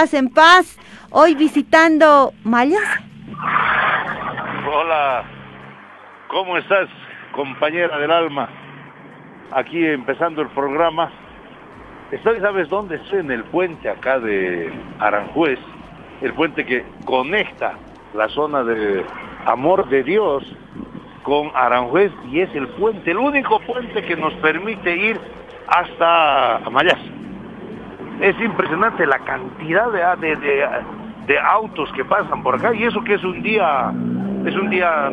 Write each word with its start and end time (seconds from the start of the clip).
En 0.00 0.30
Paz, 0.30 0.78
hoy 1.10 1.34
visitando 1.34 2.32
Mayas. 2.42 2.80
Hola, 4.66 5.24
¿cómo 6.28 6.56
estás, 6.56 6.88
compañera 7.32 7.98
del 7.98 8.10
alma? 8.10 8.48
Aquí 9.52 9.84
empezando 9.84 10.40
el 10.40 10.48
programa. 10.48 11.12
Estoy, 12.10 12.40
¿sabes 12.40 12.70
dónde? 12.70 12.96
Estoy 12.96 13.18
en 13.18 13.30
el 13.30 13.44
puente 13.44 13.90
acá 13.90 14.18
de 14.18 14.72
Aranjuez, 15.00 15.58
el 16.22 16.32
puente 16.32 16.64
que 16.64 16.82
conecta 17.04 17.74
la 18.14 18.30
zona 18.30 18.64
de 18.64 19.04
Amor 19.44 19.86
de 19.90 20.02
Dios 20.02 20.44
con 21.24 21.50
Aranjuez 21.54 22.10
y 22.32 22.40
es 22.40 22.54
el 22.54 22.68
puente, 22.68 23.10
el 23.10 23.18
único 23.18 23.60
puente 23.60 24.02
que 24.02 24.16
nos 24.16 24.32
permite 24.36 24.96
ir 24.96 25.20
hasta 25.68 26.56
Amayas. 26.56 27.19
Es 28.20 28.38
impresionante 28.40 29.06
la 29.06 29.18
cantidad 29.20 29.90
de, 29.90 30.36
de, 30.36 30.36
de, 31.26 31.38
autos 31.38 31.90
que 31.92 32.04
pasan 32.04 32.42
por 32.42 32.56
acá 32.56 32.74
y 32.74 32.84
eso 32.84 33.02
que 33.02 33.14
es 33.14 33.24
un 33.24 33.42
día, 33.42 33.92
es 34.44 34.54
un 34.56 34.68
día, 34.68 35.08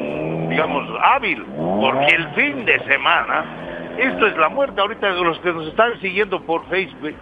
digamos, 0.50 0.90
hábil, 1.02 1.44
porque 1.56 2.16
el 2.16 2.28
fin 2.30 2.66
de 2.66 2.80
semana, 2.86 3.46
esto 3.98 4.28
es 4.28 4.38
la 4.38 4.50
muerte, 4.50 4.82
ahorita 4.82 5.10
los 5.10 5.40
que 5.40 5.54
nos 5.54 5.68
están 5.68 5.98
siguiendo 6.02 6.42
por 6.42 6.66
Facebook 6.68 7.16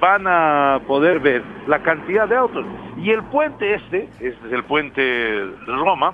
van 0.00 0.26
a 0.26 0.80
poder 0.86 1.20
ver 1.20 1.42
la 1.66 1.78
cantidad 1.80 2.26
de 2.26 2.36
autos. 2.36 2.64
Y 2.96 3.10
el 3.10 3.22
puente 3.24 3.74
este, 3.74 4.08
este 4.18 4.46
es 4.46 4.52
el 4.52 4.64
puente 4.64 5.46
Roma, 5.66 6.12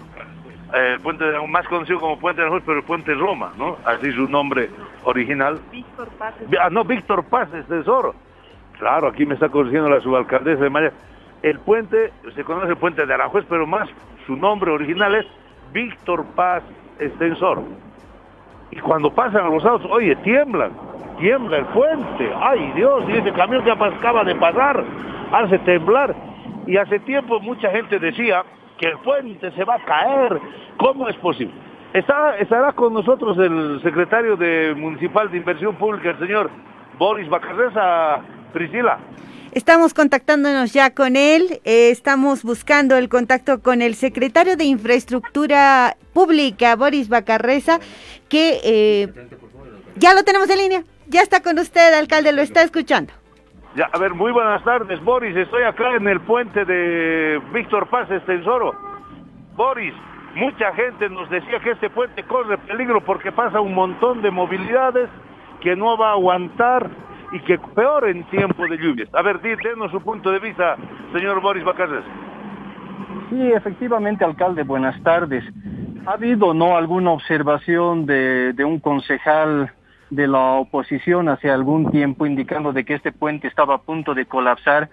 eh, 0.74 0.94
el 0.94 1.00
puente 1.00 1.24
más 1.48 1.66
conocido 1.69 1.98
como 1.98 2.19
Puente 2.19 2.42
de 2.42 2.60
pero 2.60 2.78
el 2.78 2.84
Puente 2.84 3.14
Roma, 3.14 3.52
¿no? 3.56 3.78
Así 3.84 4.12
su 4.12 4.28
nombre 4.28 4.69
original. 5.05 5.58
Víctor 5.72 6.08
Paz. 6.19 6.34
Ah, 6.60 6.69
no, 6.70 6.84
Víctor 6.84 7.24
Paz 7.24 7.48
es 7.55 7.66
tesoro. 7.66 8.14
Claro, 8.78 9.09
aquí 9.09 9.27
me 9.27 9.34
está 9.34 9.48
conociendo 9.48 9.88
la 9.88 10.00
subalcaldesa 10.00 10.62
de 10.62 10.70
Maya. 10.70 10.92
El 11.42 11.59
puente, 11.60 12.12
se 12.34 12.45
conoce 12.45 12.69
el 12.69 12.77
puente 12.77 13.05
de 13.05 13.14
Aranjuez, 13.14 13.45
pero 13.48 13.66
más 13.66 13.88
su 14.27 14.36
nombre 14.36 14.70
original 14.70 15.14
es 15.14 15.27
Víctor 15.72 16.25
Paz 16.34 16.62
Extensor. 16.98 17.62
Y 18.70 18.78
cuando 18.80 19.11
pasan 19.11 19.47
a 19.47 19.48
los 19.48 19.64
autos, 19.64 19.91
oye, 19.91 20.14
tiemblan, 20.17 20.72
tiembla 21.19 21.58
el 21.58 21.64
puente. 21.67 22.30
Ay 22.41 22.72
Dios, 22.75 23.05
y 23.08 23.12
ese 23.12 23.33
camión 23.33 23.64
que 23.64 23.70
acaba 23.70 24.25
de 24.25 24.34
pasar 24.34 24.84
hace 25.33 25.58
temblar. 25.61 26.14
Y 26.67 26.77
hace 26.77 26.98
tiempo 27.00 27.41
mucha 27.41 27.70
gente 27.70 27.98
decía 27.98 28.45
que 28.78 28.89
el 28.89 28.98
puente 28.98 29.50
se 29.52 29.64
va 29.64 29.77
a 29.77 29.84
caer. 29.84 30.39
¿Cómo 30.77 31.08
es 31.08 31.17
posible? 31.17 31.55
Está, 31.92 32.36
estará 32.36 32.72
con 32.72 32.92
nosotros 32.92 33.39
el 33.39 33.80
secretario 33.83 34.36
de 34.36 34.74
Municipal 34.77 35.30
de 35.30 35.39
Inversión 35.39 35.74
Pública, 35.77 36.11
el 36.11 36.19
señor 36.19 36.50
Boris 36.98 37.28
Bacarreza. 37.28 38.20
Priscila. 38.52 38.98
Estamos 39.52 39.94
contactándonos 39.94 40.72
ya 40.72 40.94
con 40.94 41.16
él, 41.16 41.60
eh, 41.64 41.91
estamos 41.91 42.42
buscando 42.42 42.96
el 42.96 43.08
contacto 43.08 43.62
con 43.62 43.80
el 43.80 43.94
secretario 43.94 44.56
de 44.56 44.64
Infraestructura 44.64 45.96
Pública, 46.12 46.77
Boris 46.77 47.08
Bacarreza, 47.08 47.78
que 48.28 48.60
eh, 48.62 49.08
ya 49.96 50.12
lo 50.14 50.22
tenemos 50.22 50.50
en 50.50 50.58
línea, 50.58 50.82
ya 51.06 51.22
está 51.22 51.42
con 51.42 51.58
usted, 51.58 51.94
alcalde, 51.94 52.32
lo 52.32 52.42
está 52.42 52.62
escuchando. 52.62 53.12
Ya, 53.74 53.88
a 53.92 53.98
ver, 53.98 54.12
muy 54.12 54.32
buenas 54.32 54.62
tardes, 54.64 55.02
Boris, 55.02 55.34
estoy 55.36 55.62
acá 55.62 55.96
en 55.96 56.06
el 56.08 56.20
puente 56.20 56.64
de 56.64 57.40
Víctor 57.52 57.88
Paz 57.88 58.10
Estensoro. 58.10 58.74
Boris, 59.56 59.94
mucha 60.34 60.74
gente 60.74 61.08
nos 61.08 61.28
decía 61.30 61.58
que 61.60 61.70
este 61.70 61.88
puente 61.88 62.22
corre 62.24 62.58
peligro 62.58 63.00
porque 63.00 63.33
pasa 63.33 63.60
un 63.60 63.74
montón 63.74 64.20
de 64.20 64.30
movilidades 64.30 65.08
que 65.60 65.74
no 65.74 65.96
va 65.96 66.10
a 66.10 66.12
aguantar 66.12 66.90
y 67.32 67.40
que 67.40 67.58
peor 67.58 68.08
en 68.08 68.24
tiempo 68.24 68.66
de 68.66 68.78
lluvias. 68.78 69.08
A 69.14 69.22
ver, 69.22 69.40
denos 69.40 69.90
su 69.90 70.00
punto 70.00 70.30
de 70.30 70.38
vista, 70.38 70.76
señor 71.12 71.40
Boris 71.40 71.64
Bacarres. 71.64 72.04
Sí, 73.30 73.52
efectivamente, 73.52 74.24
alcalde, 74.24 74.62
buenas 74.62 75.00
tardes. 75.02 75.44
¿Ha 76.06 76.12
habido 76.12 76.54
no 76.54 76.76
alguna 76.76 77.10
observación 77.10 78.06
de, 78.06 78.52
de 78.54 78.64
un 78.64 78.80
concejal 78.80 79.70
de 80.11 80.27
la 80.27 80.38
oposición 80.55 81.28
hace 81.28 81.50
algún 81.50 81.90
tiempo 81.90 82.24
indicando 82.24 82.72
de 82.72 82.84
que 82.84 82.94
este 82.94 83.12
puente 83.12 83.46
estaba 83.46 83.74
a 83.74 83.83
punto 83.83 84.14
de 84.14 84.24
colapsar 84.24 84.88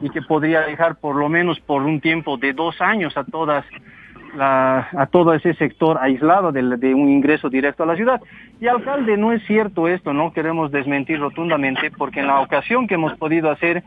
y 0.00 0.10
que 0.10 0.22
podría 0.22 0.60
dejar 0.60 0.96
por 0.96 1.16
lo 1.16 1.28
menos 1.28 1.58
por 1.60 1.82
un 1.82 2.00
tiempo 2.00 2.36
de 2.36 2.52
dos 2.52 2.80
años 2.80 3.16
a 3.16 3.24
todas 3.24 3.64
a 4.40 5.08
todo 5.10 5.34
ese 5.34 5.54
sector 5.54 5.98
aislado 6.00 6.52
de, 6.52 6.94
un 6.94 7.08
ingreso 7.08 7.50
directo 7.50 7.82
a 7.82 7.86
la 7.86 7.96
ciudad. 7.96 8.20
Y 8.60 8.66
alcalde, 8.66 9.16
no 9.16 9.32
es 9.32 9.42
cierto 9.46 9.88
esto, 9.88 10.12
no 10.12 10.32
queremos 10.32 10.70
desmentir 10.70 11.18
rotundamente, 11.18 11.90
porque 11.90 12.20
en 12.20 12.28
la 12.28 12.40
ocasión 12.40 12.86
que 12.86 12.94
hemos 12.94 13.16
podido 13.18 13.50
hacer 13.50 13.82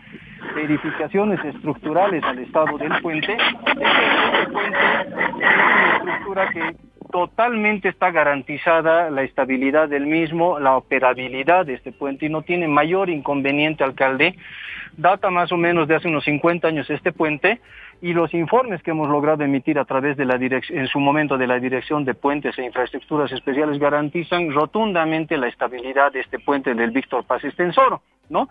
verificaciones 0.55 1.43
estructurales 1.43 2.23
al 2.23 2.39
estado 2.39 2.77
del 2.77 3.01
puente, 3.01 3.35
este 3.35 4.51
puente 4.51 4.77
es 4.77 6.03
una 6.03 6.15
estructura 6.15 6.49
que 6.49 6.75
totalmente 7.11 7.89
está 7.89 8.11
garantizada 8.11 9.09
la 9.09 9.23
estabilidad 9.23 9.89
del 9.89 10.05
mismo, 10.05 10.59
la 10.59 10.75
operabilidad 10.75 11.65
de 11.65 11.75
este 11.75 11.91
puente 11.91 12.25
y 12.25 12.29
no 12.29 12.41
tiene 12.41 12.67
mayor 12.67 13.09
inconveniente, 13.09 13.83
alcalde. 13.83 14.35
Data 14.97 15.29
más 15.29 15.51
o 15.51 15.57
menos 15.57 15.87
de 15.87 15.95
hace 15.95 16.07
unos 16.07 16.23
50 16.25 16.67
años 16.67 16.89
este 16.89 17.11
puente 17.11 17.59
y 18.01 18.13
los 18.13 18.33
informes 18.33 18.83
que 18.83 18.91
hemos 18.91 19.09
logrado 19.09 19.43
emitir 19.43 19.79
a 19.79 19.85
través 19.85 20.17
de 20.17 20.25
la 20.25 20.37
dirección, 20.37 20.79
en 20.79 20.87
su 20.87 20.99
momento 20.99 21.37
de 21.37 21.47
la 21.47 21.59
Dirección 21.59 22.05
de 22.05 22.13
Puentes 22.13 22.57
e 22.57 22.65
Infraestructuras 22.65 23.31
Especiales 23.31 23.79
garantizan 23.79 24.51
rotundamente 24.51 25.37
la 25.37 25.47
estabilidad 25.47 26.11
de 26.11 26.21
este 26.21 26.39
puente 26.39 26.73
del 26.73 26.91
Víctor 26.91 27.23
Paz 27.23 27.43
Extensoro, 27.43 28.01
¿no? 28.29 28.49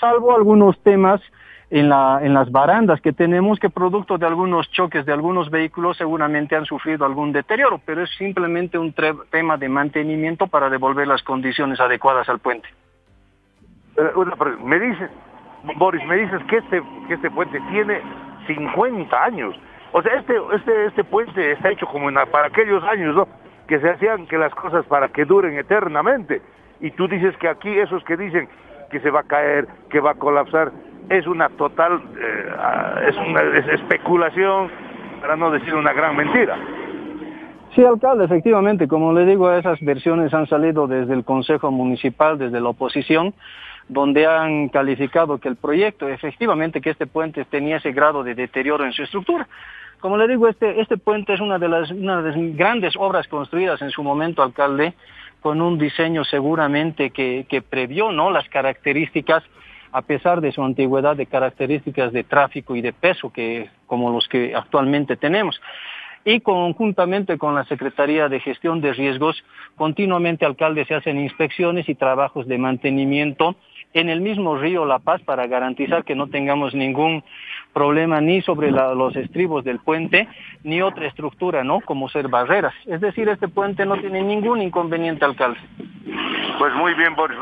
Salvo 0.00 0.34
algunos 0.34 0.80
temas 0.82 1.20
en, 1.70 1.88
la, 1.88 2.20
en 2.22 2.32
las 2.32 2.50
barandas 2.50 3.00
que 3.00 3.12
tenemos 3.12 3.58
que 3.58 3.68
producto 3.68 4.16
de 4.16 4.26
algunos 4.26 4.70
choques 4.70 5.04
de 5.04 5.12
algunos 5.12 5.50
vehículos 5.50 5.96
seguramente 5.96 6.56
han 6.56 6.64
sufrido 6.64 7.04
algún 7.04 7.32
deterioro, 7.32 7.80
pero 7.84 8.02
es 8.04 8.10
simplemente 8.16 8.78
un 8.78 8.94
tema 9.30 9.56
de 9.56 9.68
mantenimiento 9.68 10.46
para 10.46 10.70
devolver 10.70 11.06
las 11.06 11.22
condiciones 11.22 11.78
adecuadas 11.80 12.28
al 12.28 12.38
puente. 12.38 12.68
Eh, 13.96 14.02
me 14.64 14.78
dices, 14.78 15.10
Boris, 15.76 16.04
me 16.06 16.16
dices 16.16 16.40
que 16.48 16.58
este, 16.58 16.82
que 17.08 17.14
este 17.14 17.30
puente 17.30 17.60
tiene 17.70 18.00
50 18.48 19.24
años. 19.24 19.54
O 19.92 20.02
sea, 20.02 20.14
este, 20.16 20.34
este, 20.54 20.86
este 20.86 21.04
puente 21.04 21.52
está 21.52 21.70
hecho 21.70 21.86
como 21.86 22.10
para 22.32 22.48
aquellos 22.48 22.82
años. 22.82 23.28
Que 23.68 23.78
se 23.78 23.90
hacían 23.90 24.26
que 24.26 24.38
las 24.38 24.52
cosas 24.54 24.84
para 24.86 25.08
que 25.08 25.24
duren 25.24 25.56
eternamente. 25.56 26.42
Y 26.80 26.90
tú 26.92 27.06
dices 27.06 27.36
que 27.36 27.48
aquí 27.48 27.68
esos 27.78 28.02
que 28.04 28.16
dicen 28.16 28.48
que 28.90 28.98
se 29.00 29.10
va 29.10 29.20
a 29.20 29.24
caer, 29.24 29.68
que 29.90 30.00
va 30.00 30.12
a 30.12 30.14
colapsar, 30.14 30.72
es 31.10 31.26
una 31.26 31.48
total, 31.50 32.00
eh, 32.18 33.08
es 33.08 33.16
una 33.16 33.42
especulación, 33.74 34.70
para 35.20 35.36
no 35.36 35.50
decir 35.50 35.74
una 35.74 35.92
gran 35.92 36.16
mentira. 36.16 36.56
Sí, 37.74 37.84
alcalde, 37.84 38.24
efectivamente, 38.24 38.88
como 38.88 39.12
le 39.12 39.26
digo, 39.26 39.52
esas 39.52 39.80
versiones 39.80 40.32
han 40.34 40.46
salido 40.46 40.86
desde 40.86 41.14
el 41.14 41.24
Consejo 41.24 41.70
Municipal, 41.70 42.38
desde 42.38 42.60
la 42.60 42.70
oposición, 42.70 43.34
donde 43.88 44.26
han 44.26 44.68
calificado 44.68 45.38
que 45.38 45.48
el 45.48 45.56
proyecto, 45.56 46.08
efectivamente, 46.08 46.80
que 46.80 46.90
este 46.90 47.06
puente 47.06 47.44
tenía 47.44 47.76
ese 47.76 47.92
grado 47.92 48.22
de 48.22 48.34
deterioro 48.34 48.84
en 48.84 48.92
su 48.92 49.02
estructura. 49.02 49.48
Como 50.00 50.16
le 50.16 50.28
digo, 50.28 50.48
este, 50.48 50.80
este 50.80 50.96
puente 50.96 51.34
es 51.34 51.40
una 51.40 51.58
de, 51.58 51.68
las, 51.68 51.90
una 51.90 52.22
de 52.22 52.30
las 52.30 52.56
grandes 52.56 52.94
obras 52.96 53.26
construidas 53.26 53.82
en 53.82 53.90
su 53.90 54.02
momento, 54.02 54.42
alcalde, 54.42 54.94
con 55.40 55.60
un 55.60 55.78
diseño 55.78 56.24
seguramente 56.24 57.10
que, 57.10 57.46
que 57.48 57.62
previó 57.62 58.12
¿no? 58.12 58.30
las 58.30 58.48
características, 58.48 59.42
a 59.90 60.02
pesar 60.02 60.40
de 60.40 60.52
su 60.52 60.62
antigüedad, 60.62 61.16
de 61.16 61.26
características 61.26 62.12
de 62.12 62.24
tráfico 62.24 62.76
y 62.76 62.82
de 62.82 62.92
peso 62.92 63.32
que, 63.32 63.70
como 63.86 64.10
los 64.12 64.28
que 64.28 64.54
actualmente 64.54 65.16
tenemos 65.16 65.60
y 66.24 66.40
conjuntamente 66.40 67.38
con 67.38 67.54
la 67.54 67.64
Secretaría 67.64 68.28
de 68.28 68.40
Gestión 68.40 68.82
de 68.82 68.92
Riesgos, 68.92 69.42
continuamente, 69.76 70.44
alcalde, 70.44 70.84
se 70.84 70.94
hacen 70.94 71.18
inspecciones 71.18 71.88
y 71.88 71.94
trabajos 71.94 72.46
de 72.46 72.58
mantenimiento 72.58 73.56
en 73.94 74.08
el 74.08 74.20
mismo 74.20 74.56
río 74.56 74.84
La 74.84 74.98
Paz 74.98 75.20
para 75.22 75.46
garantizar 75.46 76.04
que 76.04 76.14
no 76.14 76.28
tengamos 76.28 76.74
ningún 76.74 77.24
problema 77.72 78.20
ni 78.20 78.42
sobre 78.42 78.70
los 78.70 79.16
estribos 79.16 79.64
del 79.64 79.78
puente 79.78 80.28
ni 80.64 80.82
otra 80.82 81.06
estructura, 81.06 81.64
¿no? 81.64 81.80
Como 81.80 82.08
ser 82.08 82.28
barreras. 82.28 82.74
Es 82.86 83.00
decir, 83.00 83.28
este 83.28 83.48
puente 83.48 83.86
no 83.86 83.96
tiene 83.98 84.22
ningún 84.22 84.60
inconveniente, 84.62 85.24
alcalde. 85.24 85.58
Pues 86.58 86.74
muy 86.74 86.94
bien, 86.94 87.14
Boris. 87.14 87.38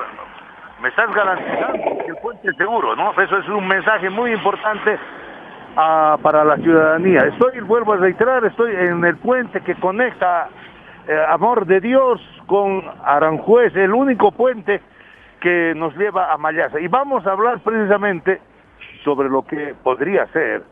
Me 0.83 0.89
estás 0.89 1.13
garantizando 1.15 2.05
que 2.05 2.11
el 2.11 2.17
puente 2.17 2.51
es 2.51 2.57
seguro, 2.57 2.95
¿no? 2.95 3.11
Eso 3.21 3.39
es 3.39 3.49
un 3.49 3.67
mensaje 3.67 4.11
muy 4.11 4.33
importante 4.33 4.99
ah, 5.77 6.19
para 6.23 6.45
la 6.45 6.57
ciudadanía. 6.57 7.21
Estoy, 7.21 7.61
vuelvo 7.61 7.95
a 7.95 7.97
reiterar, 7.97 8.45
estoy 8.45 8.75
en 8.75 9.05
el 9.05 9.17
puente 9.17 9.63
que 9.63 9.75
conecta 9.77 10.49
eh, 11.09 11.17
Amor 11.29 11.67
de 11.67 11.81
Dios 11.81 12.21
con 12.47 12.85
Aranjuez, 13.05 13.75
el 13.75 13.95
único 13.95 14.33
puente 14.33 14.83
que 15.41 15.75
nos 15.77 15.97
lleva 15.97 16.33
a 16.33 16.37
Mayasa. 16.37 16.81
Y 16.81 16.89
vamos 16.89 17.27
a 17.27 17.33
hablar 17.33 17.61
precisamente 17.61 18.41
sobre 19.05 19.29
lo 19.29 19.43
que 19.43 19.75
podría 19.83 20.27
ser 20.29 20.63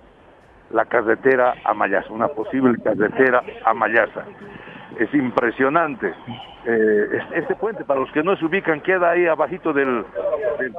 la 0.70 0.84
carretera 0.86 1.54
a 1.64 1.74
Mayasa, 1.74 2.12
una 2.12 2.28
posible 2.28 2.76
carretera 2.82 3.42
a 3.64 3.74
Mayasa. 3.74 4.24
es 4.98 5.12
impresionante. 5.12 6.12
Eh, 6.66 7.18
este 7.34 7.54
puente, 7.56 7.84
para 7.84 8.00
los 8.00 8.10
que 8.12 8.22
no 8.22 8.36
se 8.36 8.44
ubican, 8.44 8.80
queda 8.80 9.10
ahí 9.10 9.26
abajito 9.26 9.72
del, 9.72 10.04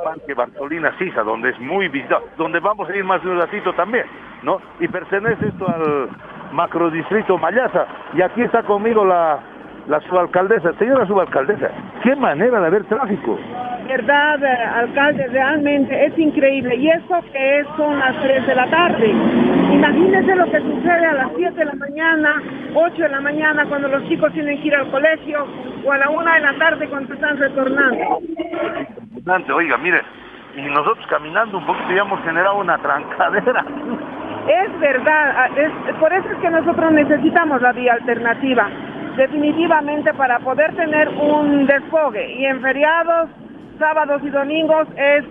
Parque 0.04 0.34
Bartolina 0.34 0.98
Sisa, 0.98 1.22
donde 1.22 1.50
es 1.50 1.60
muy 1.60 1.90
visitado, 1.90 2.24
donde 2.38 2.60
vamos 2.60 2.90
a 2.90 2.96
ir 2.96 3.04
más 3.04 3.22
de 3.24 3.30
un 3.30 3.40
ratito 3.40 3.74
también, 3.74 4.06
¿no? 4.42 4.60
Y 4.80 4.88
pertenece 4.88 5.48
esto 5.48 5.68
al 5.68 6.10
macrodistrito 6.54 7.38
Mayasa. 7.38 7.88
Y 8.14 8.22
aquí 8.22 8.42
está 8.42 8.64
conmigo 8.64 9.06
la, 9.06 9.40
la 9.88 10.00
subalcaldesa. 10.02 10.74
Señora 10.74 11.06
subalcaldesa, 11.06 11.70
qué 12.04 12.16
manera 12.16 12.60
de 12.60 12.68
haber 12.68 12.84
tráfico. 12.86 13.38
Verdad, 13.88 14.44
eh, 14.44 14.64
alcalde, 14.76 15.28
realmente 15.28 16.06
es 16.06 16.18
increíble. 16.18 16.76
Y 16.76 16.90
eso 16.90 17.22
que 17.32 17.60
es, 17.60 17.68
son 17.78 18.00
las 18.00 18.20
3 18.22 18.48
de 18.48 18.56
la 18.56 18.70
tarde. 18.70 19.10
Imagínese 19.10 20.36
lo 20.36 20.46
que 20.46 20.60
sucede 20.60 21.06
a 21.06 21.14
las 21.14 21.30
7 21.36 21.54
de 21.54 21.66
la 21.66 21.76
mañana, 21.76 22.42
8 22.74 23.04
de 23.04 23.10
la 23.10 23.22
mañana, 23.22 23.66
cuando 23.68 23.88
los 23.88 24.04
chicos 24.08 24.34
tienen 24.34 24.60
que 24.62 24.68
ir 24.68 24.76
al 24.76 24.90
colegio, 24.90 25.46
o 25.84 25.92
a 25.92 25.98
la 25.98 26.10
1 26.10 26.34
de 26.34 26.40
la 26.40 26.54
tarde 26.58 26.88
cuando 26.88 27.14
están 27.14 27.38
retornando. 27.38 28.22
Oiga, 29.56 29.78
mire, 29.78 30.02
y 30.56 30.62
nosotros 30.62 31.06
caminando 31.08 31.58
un 31.58 31.66
poquito 31.66 31.92
ya 31.94 32.02
hemos 32.02 32.22
generado 32.24 32.58
una 32.58 32.78
trancadera. 32.80 33.66
Es 34.48 34.80
verdad, 34.80 35.34
ah, 35.38 35.50
es, 35.56 35.96
por 35.96 36.14
eso 36.14 36.30
es 36.32 36.38
que 36.38 36.50
nosotros 36.50 36.92
necesitamos 36.92 37.62
la 37.62 37.72
vía 37.72 37.94
alternativa 37.94 38.70
definitivamente 39.16 40.14
para 40.14 40.40
poder 40.40 40.76
tener 40.76 41.10
un 41.10 41.66
desfogue. 41.66 42.34
Y 42.34 42.46
en 42.46 42.62
feriados, 42.62 43.30
sábados 43.80 44.22
y 44.24 44.30
domingos 44.30 44.88
es 44.96 45.24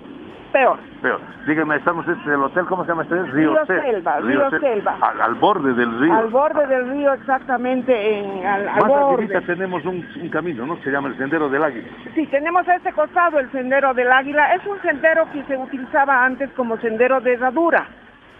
peor. 0.53 0.79
Peor. 1.03 1.21
Dígame, 1.47 1.77
estamos 1.77 2.07
en 2.07 2.33
el 2.33 2.43
hotel, 2.43 2.65
¿cómo 2.67 2.85
se 2.85 2.91
llama 2.91 3.03
este? 3.03 3.23
Río, 3.25 3.55
Selva. 3.67 4.21
Río, 4.21 4.51
Selva. 4.51 4.97
Al, 5.01 5.35
borde 5.35 5.75
del 5.75 6.01
río. 6.01 6.15
Al 6.15 6.29
borde 6.29 6.67
del 6.67 6.89
río, 6.91 7.13
exactamente, 7.13 8.19
en, 8.19 8.47
al, 8.47 8.65
Más 8.67 8.87
borde. 8.87 9.41
tenemos 9.43 9.85
un, 9.85 10.07
un, 10.23 10.29
camino, 10.31 10.65
¿no? 10.65 10.77
Se 10.79 10.91
llama 10.91 11.09
el 11.09 11.19
Sendero 11.19 11.51
del 11.51 11.63
Águila. 11.63 11.89
Sí, 12.15 12.27
tenemos 12.29 12.67
a 12.69 12.77
este 12.77 12.93
costado 12.93 13.39
el 13.39 13.51
Sendero 13.51 13.93
del 13.93 14.11
Águila. 14.11 14.55
Es 14.55 14.65
un 14.67 14.81
sendero 14.81 15.31
que 15.33 15.43
se 15.45 15.57
utilizaba 15.57 16.25
antes 16.25 16.49
como 16.53 16.79
sendero 16.79 17.21
de 17.21 17.35
herradura 17.35 17.87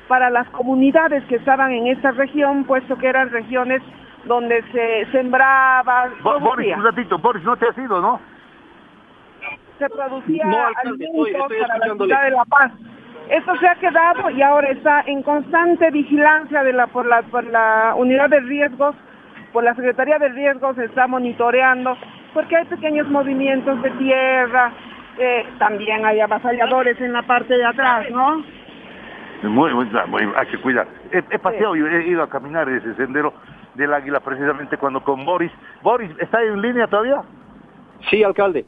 para 0.09 0.31
las 0.31 0.49
comunidades 0.51 1.25
que 1.25 1.37
estaban 1.37 1.73
en 1.73 1.89
esta 1.89 2.13
región, 2.13 2.65
puesto 2.65 2.97
que 2.97 3.09
eran 3.09 3.31
regiones 3.31 3.83
donde 4.27 4.63
se 4.73 5.07
sembraba. 5.13 6.11
Boris, 6.23 6.77
un 6.77 6.85
ratito, 6.85 7.19
Boris, 7.19 7.43
no 7.45 7.57
te 7.57 7.69
has 7.69 7.79
ido, 7.79 8.01
¿no? 8.01 8.21
Se 9.79 9.89
producía 9.91 10.45
no, 10.45 10.57
alimentos 10.85 11.29
para 11.59 11.79
la 11.79 11.95
ciudad 11.95 12.23
de 12.25 12.31
La 12.31 12.45
Paz. 12.45 12.73
Esto 13.29 13.57
se 13.57 13.67
ha 13.67 13.75
quedado 13.77 14.31
y 14.31 14.43
ahora 14.43 14.69
está 14.69 15.03
en 15.07 15.23
constante 15.23 15.91
vigilancia 15.91 16.63
de 16.63 16.73
la, 16.73 16.87
por, 16.89 17.07
la, 17.07 17.23
por 17.23 17.45
la 17.45 17.95
unidad 17.97 18.29
de 18.29 18.41
riesgos, 18.41 18.95
por 19.53 19.65
la 19.65 19.75
Secretaría 19.75 20.19
de 20.19 20.29
Riesgos 20.29 20.77
se 20.77 20.85
está 20.85 21.07
monitoreando, 21.07 21.97
porque 22.35 22.57
hay 22.57 22.67
pequeños 22.67 23.09
movimientos 23.09 23.81
de 23.83 23.91
tierra, 23.93 24.73
eh, 25.19 25.47
también 25.59 26.05
hay 26.05 26.21
avasalladores 26.21 27.01
en 27.01 27.13
la 27.13 27.23
parte 27.23 27.57
de 27.57 27.65
atrás, 27.65 28.11
¿no? 28.11 28.45
Muy, 29.43 29.73
muy, 29.75 29.89
hay 30.37 30.47
que 30.47 30.59
cuidar. 30.59 30.87
He, 31.11 31.39
paseado 31.39 31.77
y 31.77 31.81
he 31.81 32.09
ido 32.09 32.23
a 32.23 32.29
caminar 32.29 32.69
ese 32.69 32.95
sendero 32.95 33.33
del 33.75 33.93
Águila 33.93 34.21
precisamente 34.21 34.77
cuando 34.77 35.03
con 35.03 35.25
Boris. 35.25 35.53
Boris, 35.83 36.11
¿está 36.19 36.43
en 36.43 36.61
línea 36.61 36.87
todavía? 36.87 37.23
Sí, 38.11 38.23
alcalde. 38.23 38.65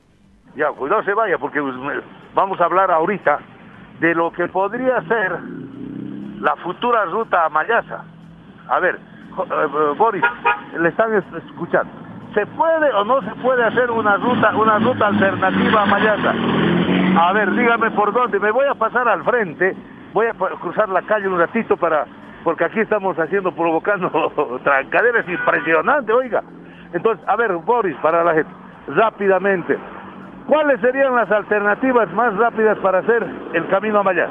Ya, 0.57 0.73
pues 0.73 0.91
no 0.91 1.03
se 1.03 1.15
vaya 1.15 1.39
porque 1.39 1.61
pues, 1.61 1.75
vamos 2.35 2.61
a 2.61 2.65
hablar 2.65 2.91
ahorita 2.91 3.39
de 4.01 4.15
lo 4.15 4.33
que 4.33 4.49
podría 4.49 5.01
ser 5.03 5.39
la 6.41 6.57
futura 6.57 7.05
ruta 7.07 7.45
a 7.45 7.49
Mayasa. 7.49 8.05
A 8.69 8.81
ver, 8.81 8.97
eh, 8.97 9.95
Boris, 9.97 10.23
le 10.79 10.89
están 10.89 11.15
escuchando. 11.15 11.93
¿Se 12.35 12.45
puede 12.47 12.93
o 12.93 13.05
no 13.05 13.23
se 13.23 13.35
puede 13.37 13.65
hacer 13.65 13.91
una 13.91 14.17
ruta, 14.17 14.55
una 14.57 14.79
ruta 14.79 15.07
alternativa 15.07 15.83
a 15.83 15.87
Mayasa? 15.87 16.35
A 17.19 17.33
ver, 17.33 17.51
dígame 17.53 17.91
por 17.93 18.13
dónde. 18.13 18.39
Me 18.39 18.51
voy 18.51 18.67
a 18.67 18.75
pasar 18.75 19.09
al 19.09 19.25
frente, 19.25 19.75
voy 20.13 20.27
a 20.27 20.33
cruzar 20.33 20.89
la 20.89 21.03
calle 21.03 21.29
un 21.29 21.39
ratito 21.39 21.77
para 21.77 22.07
porque 22.47 22.63
aquí 22.63 22.79
estamos 22.79 23.19
haciendo, 23.19 23.51
provocando 23.51 24.09
trancaderas 24.63 25.29
impresionantes, 25.29 26.15
oiga. 26.15 26.45
Entonces, 26.93 27.27
a 27.27 27.35
ver, 27.35 27.53
Boris, 27.57 27.97
para 27.97 28.23
la 28.23 28.35
gente, 28.35 28.51
rápidamente, 28.87 29.77
¿cuáles 30.47 30.81
serían 30.81 31.17
las 31.17 31.29
alternativas 31.29 32.09
más 32.13 32.37
rápidas 32.37 32.79
para 32.79 33.01
hacer 33.01 33.27
el 33.53 33.67
camino 33.67 33.99
a 33.99 34.05
Mayas? 34.05 34.31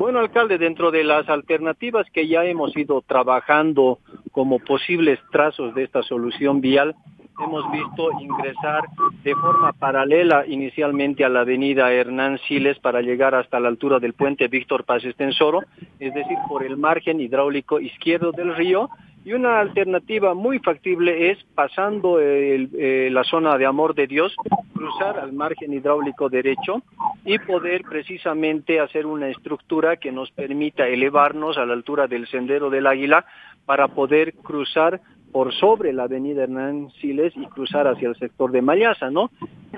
Bueno, 0.00 0.18
alcalde, 0.18 0.58
dentro 0.58 0.90
de 0.90 1.04
las 1.04 1.28
alternativas 1.28 2.10
que 2.12 2.26
ya 2.26 2.44
hemos 2.44 2.76
ido 2.76 3.02
trabajando 3.02 4.00
como 4.32 4.58
posibles 4.58 5.20
trazos 5.30 5.76
de 5.76 5.84
esta 5.84 6.02
solución 6.02 6.60
vial, 6.60 6.96
hemos 7.42 7.70
visto 7.72 8.10
ingresar 8.20 8.84
de 9.22 9.34
forma 9.34 9.72
paralela 9.72 10.44
inicialmente 10.46 11.24
a 11.24 11.28
la 11.28 11.40
avenida 11.40 11.92
Hernán 11.92 12.38
Siles 12.46 12.78
para 12.78 13.00
llegar 13.00 13.34
hasta 13.34 13.60
la 13.60 13.68
altura 13.68 13.98
del 13.98 14.14
puente 14.14 14.48
Víctor 14.48 14.84
Paz 14.84 15.04
Estensoro, 15.04 15.62
es 15.98 16.14
decir, 16.14 16.36
por 16.48 16.64
el 16.64 16.76
margen 16.76 17.20
hidráulico 17.20 17.80
izquierdo 17.80 18.32
del 18.32 18.54
río. 18.54 18.88
Y 19.26 19.32
una 19.32 19.58
alternativa 19.58 20.34
muy 20.34 20.58
factible 20.58 21.30
es, 21.30 21.38
pasando 21.54 22.18
eh, 22.20 23.08
la 23.10 23.24
zona 23.24 23.56
de 23.56 23.64
Amor 23.64 23.94
de 23.94 24.06
Dios, 24.06 24.36
cruzar 24.74 25.18
al 25.18 25.32
margen 25.32 25.72
hidráulico 25.72 26.28
derecho 26.28 26.82
y 27.24 27.38
poder 27.38 27.84
precisamente 27.88 28.80
hacer 28.80 29.06
una 29.06 29.28
estructura 29.28 29.96
que 29.96 30.12
nos 30.12 30.30
permita 30.30 30.86
elevarnos 30.86 31.56
a 31.56 31.64
la 31.64 31.72
altura 31.72 32.06
del 32.06 32.26
Sendero 32.26 32.68
del 32.68 32.86
Águila 32.86 33.24
para 33.64 33.88
poder 33.88 34.34
cruzar 34.34 35.00
por 35.34 35.52
sobre 35.52 35.92
la 35.92 36.04
avenida 36.04 36.44
Hernán 36.44 36.90
Siles 37.00 37.32
y 37.34 37.44
cruzar 37.46 37.88
hacia 37.88 38.08
el 38.08 38.14
sector 38.14 38.52
de 38.52 38.62
Mayasa, 38.62 39.10
¿no? 39.10 39.32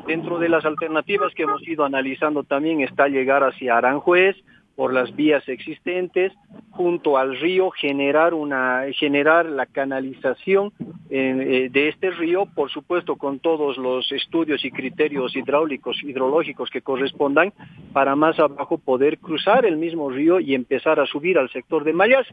Dentro 0.06 0.38
de 0.38 0.50
las 0.50 0.66
alternativas 0.66 1.32
que 1.32 1.44
hemos 1.44 1.66
ido 1.66 1.82
analizando 1.82 2.42
también 2.42 2.82
está 2.82 3.08
llegar 3.08 3.42
hacia 3.42 3.78
Aranjuez, 3.78 4.36
por 4.76 4.92
las 4.92 5.16
vías 5.16 5.48
existentes 5.48 6.32
junto 6.70 7.16
al 7.16 7.40
río 7.40 7.70
generar 7.70 8.34
una 8.34 8.84
generar 8.92 9.46
la 9.46 9.64
canalización 9.64 10.72
eh, 11.08 11.68
de 11.72 11.88
este 11.88 12.10
río 12.10 12.46
por 12.54 12.70
supuesto 12.70 13.16
con 13.16 13.38
todos 13.38 13.78
los 13.78 14.12
estudios 14.12 14.64
y 14.64 14.70
criterios 14.70 15.34
hidráulicos 15.34 16.02
hidrológicos 16.02 16.68
que 16.70 16.82
correspondan 16.82 17.52
para 17.94 18.14
más 18.14 18.38
abajo 18.38 18.76
poder 18.76 19.18
cruzar 19.18 19.64
el 19.64 19.78
mismo 19.78 20.10
río 20.10 20.38
y 20.38 20.54
empezar 20.54 21.00
a 21.00 21.06
subir 21.06 21.38
al 21.38 21.50
sector 21.50 21.82
de 21.84 21.94
Mayas. 21.94 22.26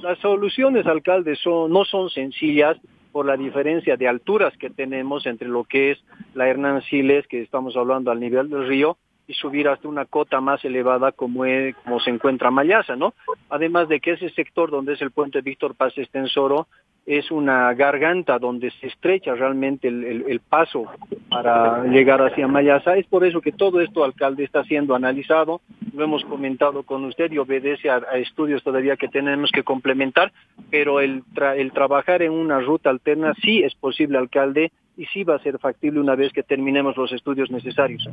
Las 0.00 0.18
soluciones 0.20 0.86
alcalde 0.86 1.36
son 1.36 1.70
no 1.70 1.84
son 1.84 2.08
sencillas 2.08 2.78
por 3.12 3.26
la 3.26 3.36
diferencia 3.36 3.96
de 3.96 4.08
alturas 4.08 4.56
que 4.56 4.70
tenemos 4.70 5.26
entre 5.26 5.48
lo 5.48 5.64
que 5.64 5.92
es 5.92 5.98
la 6.34 6.48
Hernán 6.48 6.82
Siles 6.82 7.26
que 7.26 7.42
estamos 7.42 7.76
hablando 7.76 8.10
al 8.10 8.20
nivel 8.20 8.48
del 8.48 8.66
río 8.66 8.96
y 9.30 9.34
subir 9.34 9.68
hasta 9.68 9.86
una 9.86 10.06
cota 10.06 10.40
más 10.40 10.64
elevada 10.64 11.12
como, 11.12 11.44
como 11.84 12.00
se 12.00 12.10
encuentra 12.10 12.50
Mayasa, 12.50 12.96
¿no? 12.96 13.14
Además 13.48 13.88
de 13.88 14.00
que 14.00 14.12
ese 14.12 14.28
sector 14.30 14.72
donde 14.72 14.94
es 14.94 15.02
el 15.02 15.12
puente 15.12 15.40
Víctor 15.40 15.76
Paz 15.76 15.96
Estensoro 15.96 16.66
es 17.06 17.30
una 17.30 17.74
garganta 17.74 18.38
donde 18.38 18.70
se 18.72 18.86
estrecha 18.86 19.34
realmente 19.34 19.88
el, 19.88 20.40
paso 20.48 20.86
para 21.28 21.84
llegar 21.84 22.20
hacia 22.22 22.46
Mayasa. 22.46 22.96
Es 22.96 23.06
por 23.06 23.24
eso 23.24 23.40
que 23.40 23.52
todo 23.52 23.80
esto, 23.80 24.04
alcalde, 24.04 24.44
está 24.44 24.64
siendo 24.64 24.94
analizado, 24.94 25.60
lo 25.94 26.04
hemos 26.04 26.24
comentado 26.24 26.82
con 26.82 27.04
usted 27.04 27.32
y 27.32 27.38
obedece 27.38 27.90
a, 27.90 27.98
estudios 28.14 28.62
todavía 28.62 28.96
que 28.96 29.08
tenemos 29.08 29.50
que 29.50 29.62
complementar, 29.62 30.32
pero 30.70 31.00
el, 31.00 31.22
el 31.56 31.72
trabajar 31.72 32.22
en 32.22 32.32
una 32.32 32.60
ruta 32.60 32.90
alterna 32.90 33.34
sí 33.42 33.62
es 33.62 33.74
posible, 33.74 34.18
alcalde, 34.18 34.70
y 34.96 35.06
sí 35.06 35.24
va 35.24 35.36
a 35.36 35.38
ser 35.38 35.58
factible 35.58 35.98
una 35.98 36.14
vez 36.14 36.32
que 36.32 36.42
terminemos 36.42 36.96
los 36.96 37.10
estudios 37.12 37.50
necesarios. 37.50 38.06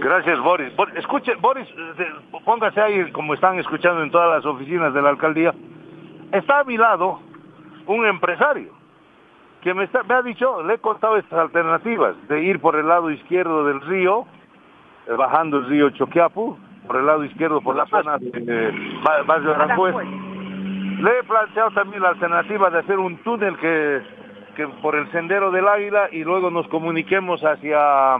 Gracias, 0.00 0.38
Boris. 0.40 0.72
escuche, 0.96 1.34
Boris, 1.34 1.68
póngase 2.44 2.80
ahí 2.80 3.12
como 3.12 3.34
están 3.34 3.58
escuchando 3.58 4.02
en 4.02 4.10
todas 4.10 4.36
las 4.36 4.46
oficinas 4.46 4.94
de 4.94 5.02
la 5.02 5.10
alcaldía. 5.10 5.54
Está 6.32 6.60
a 6.60 6.64
mi 6.64 6.76
lado 6.76 7.20
un 7.88 8.06
empresario 8.06 8.72
que 9.62 9.74
me, 9.74 9.88
me 10.08 10.14
ha 10.14 10.22
dicho, 10.22 10.62
le 10.62 10.74
he 10.74 10.78
contado 10.78 11.16
estas 11.16 11.38
alternativas 11.38 12.14
de 12.28 12.42
ir 12.42 12.60
por 12.60 12.76
el 12.76 12.86
lado 12.86 13.10
izquierdo 13.10 13.64
del 13.64 13.80
río, 13.80 14.26
eh, 15.06 15.12
bajando 15.14 15.58
el 15.58 15.66
río 15.66 15.90
Choquiapu, 15.90 16.56
por 16.86 16.96
el 16.96 17.06
lado 17.06 17.24
izquierdo 17.24 17.60
por 17.60 17.74
la 17.74 17.86
zona 17.86 18.18
de 18.18 18.30
eh, 18.34 18.72
Barrio 19.26 19.54
Aranjuez. 19.54 19.94
Le 21.00 21.18
he 21.18 21.22
planteado 21.24 21.70
también 21.72 22.02
la 22.02 22.10
alternativa 22.10 22.70
de 22.70 22.78
hacer 22.78 22.98
un 22.98 23.16
túnel 23.18 23.56
que, 23.58 24.02
que 24.56 24.68
por 24.80 24.94
el 24.94 25.10
sendero 25.10 25.50
del 25.50 25.66
Águila 25.66 26.08
y 26.12 26.24
luego 26.24 26.50
nos 26.50 26.66
comuniquemos 26.68 27.44
hacia 27.44 28.16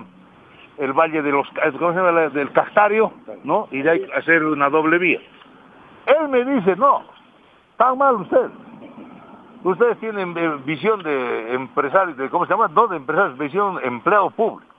el 0.78 0.92
valle 0.92 1.22
de 1.22 1.30
los, 1.30 1.48
¿cómo 1.78 1.92
se 1.92 1.98
llama? 1.98 2.28
del 2.28 2.52
Castario, 2.52 3.12
¿no? 3.44 3.68
Y 3.70 3.82
de 3.82 3.90
ahí 3.90 4.06
hacer 4.16 4.44
una 4.44 4.70
doble 4.70 4.98
vía. 4.98 5.20
Él 6.06 6.28
me 6.28 6.44
dice, 6.44 6.76
no, 6.76 7.02
tan 7.76 7.98
mal 7.98 8.16
usted. 8.16 8.48
Ustedes 9.64 9.98
tienen 9.98 10.36
eh, 10.36 10.58
visión 10.64 11.02
de 11.02 11.54
empresarios, 11.54 12.16
de, 12.16 12.30
¿cómo 12.30 12.46
se 12.46 12.52
llama? 12.52 12.68
No 12.68 12.86
de 12.86 12.96
empresarios, 12.96 13.38
visión 13.38 13.78
empleado 13.82 14.30
público. 14.30 14.72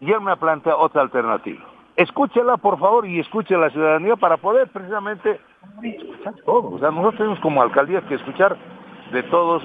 Y 0.00 0.12
él 0.12 0.20
me 0.20 0.36
plantea 0.36 0.76
otra 0.76 1.02
alternativa. 1.02 1.64
Escúchela, 1.96 2.56
por 2.58 2.78
favor, 2.78 3.06
y 3.06 3.20
escuche 3.20 3.54
a 3.54 3.58
la 3.58 3.70
ciudadanía 3.70 4.16
para 4.16 4.36
poder 4.36 4.68
precisamente 4.68 5.40
escuchar 5.82 6.34
todo. 6.44 6.74
O 6.74 6.78
sea, 6.78 6.90
nosotros 6.90 7.16
tenemos 7.16 7.40
como 7.40 7.62
alcaldías 7.62 8.04
que 8.04 8.14
escuchar 8.14 8.56
de 9.12 9.22
todos. 9.24 9.62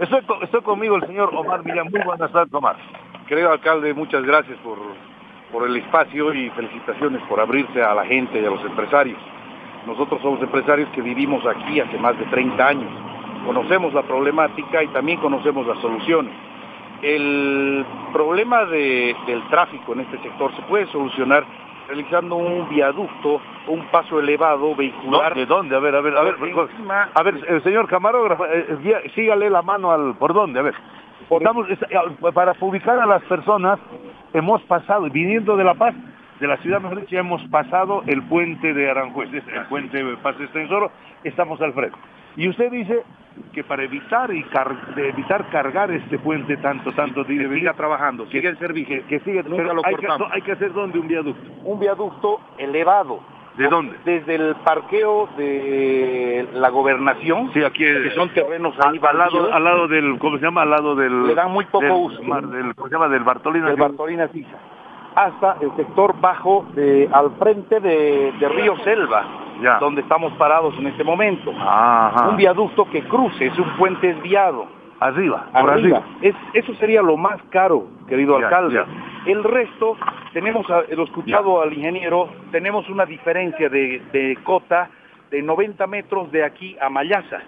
Estoy, 0.00 0.24
estoy 0.42 0.60
conmigo 0.62 0.96
el 0.96 1.06
señor 1.06 1.30
Omar 1.34 1.64
Millán. 1.64 1.88
Muy 1.90 2.02
buenas 2.02 2.32
tardes, 2.32 2.52
Omar. 2.52 2.76
Querido 3.28 3.52
alcalde, 3.52 3.94
muchas 3.94 4.22
gracias 4.24 4.58
por, 4.58 4.78
por 5.52 5.68
el 5.68 5.76
espacio 5.76 6.32
y 6.32 6.50
felicitaciones 6.50 7.22
por 7.28 7.40
abrirse 7.40 7.82
a 7.82 7.94
la 7.94 8.04
gente 8.04 8.40
y 8.40 8.44
a 8.44 8.50
los 8.50 8.64
empresarios. 8.64 9.18
Nosotros 9.86 10.20
somos 10.20 10.40
empresarios 10.42 10.88
que 10.90 11.02
vivimos 11.02 11.44
aquí 11.46 11.80
hace 11.80 11.98
más 11.98 12.18
de 12.18 12.24
30 12.26 12.66
años. 12.66 13.07
Conocemos 13.48 13.94
la 13.94 14.02
problemática 14.02 14.82
y 14.82 14.88
también 14.88 15.18
conocemos 15.20 15.66
las 15.66 15.78
soluciones. 15.78 16.30
El 17.00 17.82
problema 18.12 18.66
del 18.66 19.42
tráfico 19.48 19.94
en 19.94 20.00
este 20.00 20.18
sector 20.18 20.54
se 20.54 20.60
puede 20.68 20.84
solucionar 20.88 21.46
realizando 21.86 22.36
un 22.36 22.68
viaducto, 22.68 23.40
un 23.68 23.86
paso 23.86 24.20
elevado 24.20 24.76
vehicular. 24.76 25.34
¿De 25.34 25.46
dónde? 25.46 25.74
A 25.74 25.78
ver, 25.78 25.94
a 25.94 26.02
ver, 26.02 26.14
a 26.18 26.22
ver. 26.24 26.34
A 27.14 27.22
ver, 27.22 27.40
el 27.48 27.62
señor 27.62 27.88
camarógrafo, 27.88 28.44
eh, 28.44 28.66
eh, 28.84 29.10
sígale 29.14 29.48
la 29.48 29.62
mano 29.62 29.92
al... 29.92 30.14
¿Por 30.16 30.34
dónde? 30.34 30.60
A 30.60 30.64
ver. 30.64 30.74
Eh, 31.30 32.32
para 32.34 32.54
ubicar 32.60 32.98
a 32.98 33.06
las 33.06 33.22
personas, 33.22 33.78
hemos 34.34 34.60
pasado, 34.64 35.08
viniendo 35.08 35.56
de 35.56 35.64
La 35.64 35.72
Paz, 35.72 35.94
de 36.38 36.46
la 36.46 36.58
ciudad, 36.58 36.82
mejor 36.82 37.00
dicho, 37.00 37.16
hemos 37.16 37.42
pasado 37.48 38.02
el 38.08 38.22
puente 38.24 38.74
de 38.74 38.90
Aranjuez, 38.90 39.32
el 39.32 39.64
puente 39.70 40.04
de 40.04 40.18
Paz 40.18 40.36
Extensoro, 40.38 40.90
estamos 41.24 41.58
al 41.62 41.72
frente. 41.72 41.96
Y 42.36 42.46
usted 42.46 42.70
dice 42.70 43.02
que 43.52 43.64
para 43.64 43.82
evitar 43.84 44.32
y 44.32 44.44
evitar 44.96 45.48
cargar 45.50 45.90
este 45.90 46.18
puente 46.18 46.56
tanto, 46.58 46.92
tanto, 46.92 47.24
siga 47.24 47.72
trabajando, 47.74 48.26
sigue 48.26 48.48
el 48.48 48.58
servicio, 48.58 49.02
que, 49.08 49.20
sigue, 49.20 49.42
nunca 49.42 49.72
lo 49.72 49.84
hay 49.84 49.94
que, 49.96 50.06
hay 50.30 50.42
que 50.42 50.52
hacer 50.52 50.72
donde 50.72 50.98
un 50.98 51.08
viaducto. 51.08 51.50
Un 51.64 51.80
viaducto 51.80 52.40
elevado. 52.58 53.20
¿De 53.56 53.66
dónde? 53.66 53.96
Desde 54.04 54.36
el 54.36 54.54
parqueo 54.64 55.28
de 55.36 56.48
la 56.54 56.68
gobernación, 56.68 57.50
sí, 57.52 57.64
aquí 57.64 57.80
que 57.80 58.12
son 58.14 58.28
terrenos 58.28 58.74
ahí 58.78 59.00
al, 59.02 59.18
lado, 59.18 59.52
al 59.52 59.64
lado 59.64 59.88
del, 59.88 60.16
¿cómo 60.20 60.38
se 60.38 60.44
llama? 60.44 60.62
Al 60.62 60.70
lado 60.70 60.94
del... 60.94 61.26
Le 61.26 61.34
dan 61.34 61.50
muy 61.50 61.64
poco 61.64 61.92
uso. 61.92 62.20
del, 62.20 62.74
¿Cómo 62.76 62.88
se 62.88 62.94
llama? 62.94 63.08
Del 63.08 63.24
Bartolina. 63.24 63.66
Del 63.66 63.76
Bartolina 63.76 64.28
Sisa 64.28 64.58
hasta 65.18 65.56
el 65.60 65.74
sector 65.74 66.20
bajo 66.20 66.66
de, 66.74 67.08
al 67.12 67.32
frente 67.38 67.80
de, 67.80 68.32
Río 68.54 68.76
Selva, 68.84 69.24
donde 69.80 70.02
estamos 70.02 70.32
parados 70.34 70.74
en 70.78 70.86
este 70.86 71.04
momento. 71.04 71.50
Un 72.28 72.36
viaducto 72.36 72.88
que 72.90 73.02
cruce, 73.02 73.46
es 73.46 73.58
un 73.58 73.76
puente 73.76 74.14
desviado. 74.14 74.66
Arriba, 75.00 75.46
arriba. 75.52 76.02
Es, 76.20 76.34
eso 76.54 76.74
sería 76.74 77.02
lo 77.02 77.16
más 77.16 77.40
caro, 77.50 77.86
querido 78.08 78.36
alcalde. 78.36 78.82
El 79.26 79.44
resto, 79.44 79.96
tenemos, 80.32 80.66
lo 80.68 81.04
escuchado 81.04 81.62
al 81.62 81.72
ingeniero, 81.72 82.28
tenemos 82.50 82.88
una 82.88 83.06
diferencia 83.06 83.68
de, 83.68 84.02
de 84.12 84.36
cota 84.42 84.90
de 85.30 85.42
90 85.42 85.86
metros 85.86 86.32
de 86.32 86.44
aquí 86.44 86.76
a 86.80 86.88
Mayasa. 86.88 87.42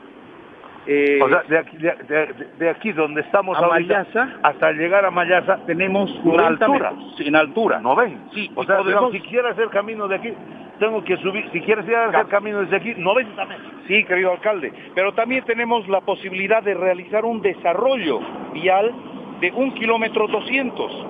Eh, 0.86 1.20
o 1.22 1.28
sea, 1.28 1.42
de 1.42 1.58
aquí, 1.58 1.76
de, 1.76 2.70
aquí 2.70 2.92
donde 2.92 3.20
estamos 3.20 3.56
a 3.58 3.66
Mayasa, 3.66 4.38
hasta 4.42 4.72
llegar 4.72 5.04
a 5.04 5.10
Mayasa 5.10 5.58
tenemos 5.66 6.10
una 6.24 6.46
altura. 6.46 6.92
en 7.18 7.36
altura. 7.36 7.80
¿No 7.80 7.94
ven? 7.94 8.18
Sí. 8.32 8.50
O 8.54 8.64
sea, 8.64 8.80
si 9.12 9.20
quiero 9.20 9.48
hacer 9.48 9.68
camino 9.68 10.08
de 10.08 10.16
aquí, 10.16 10.32
tengo 10.78 11.04
que 11.04 11.16
subir, 11.18 11.48
si 11.52 11.60
quieres 11.60 11.84
hacer 11.84 12.26
camino 12.28 12.60
desde 12.60 12.76
aquí, 12.76 12.94
90 12.96 13.44
metros. 13.44 13.72
Sí, 13.86 14.02
querido 14.04 14.32
alcalde, 14.32 14.72
pero 14.94 15.12
también 15.12 15.44
tenemos 15.44 15.86
la 15.88 16.00
posibilidad 16.00 16.62
de 16.62 16.74
realizar 16.74 17.24
un 17.24 17.42
desarrollo 17.42 18.20
vial 18.54 18.92
de 19.40 19.52
un 19.52 19.74
kilómetro 19.74 20.26
200. 20.26 21.06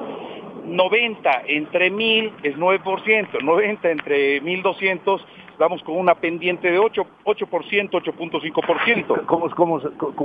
90 0.66 1.30
entre 1.46 1.90
1000 1.90 2.32
es 2.42 2.56
9%, 2.56 3.42
90 3.42 3.90
entre 3.90 4.40
1200 4.40 5.26
estamos 5.60 5.82
con 5.82 5.98
una 5.98 6.14
pendiente 6.14 6.70
de 6.70 6.78
8, 6.78 7.06
8%, 7.22 7.90
8.5%. 7.90 9.26
¿Cómo, 9.26 9.50
cómo, 9.50 9.78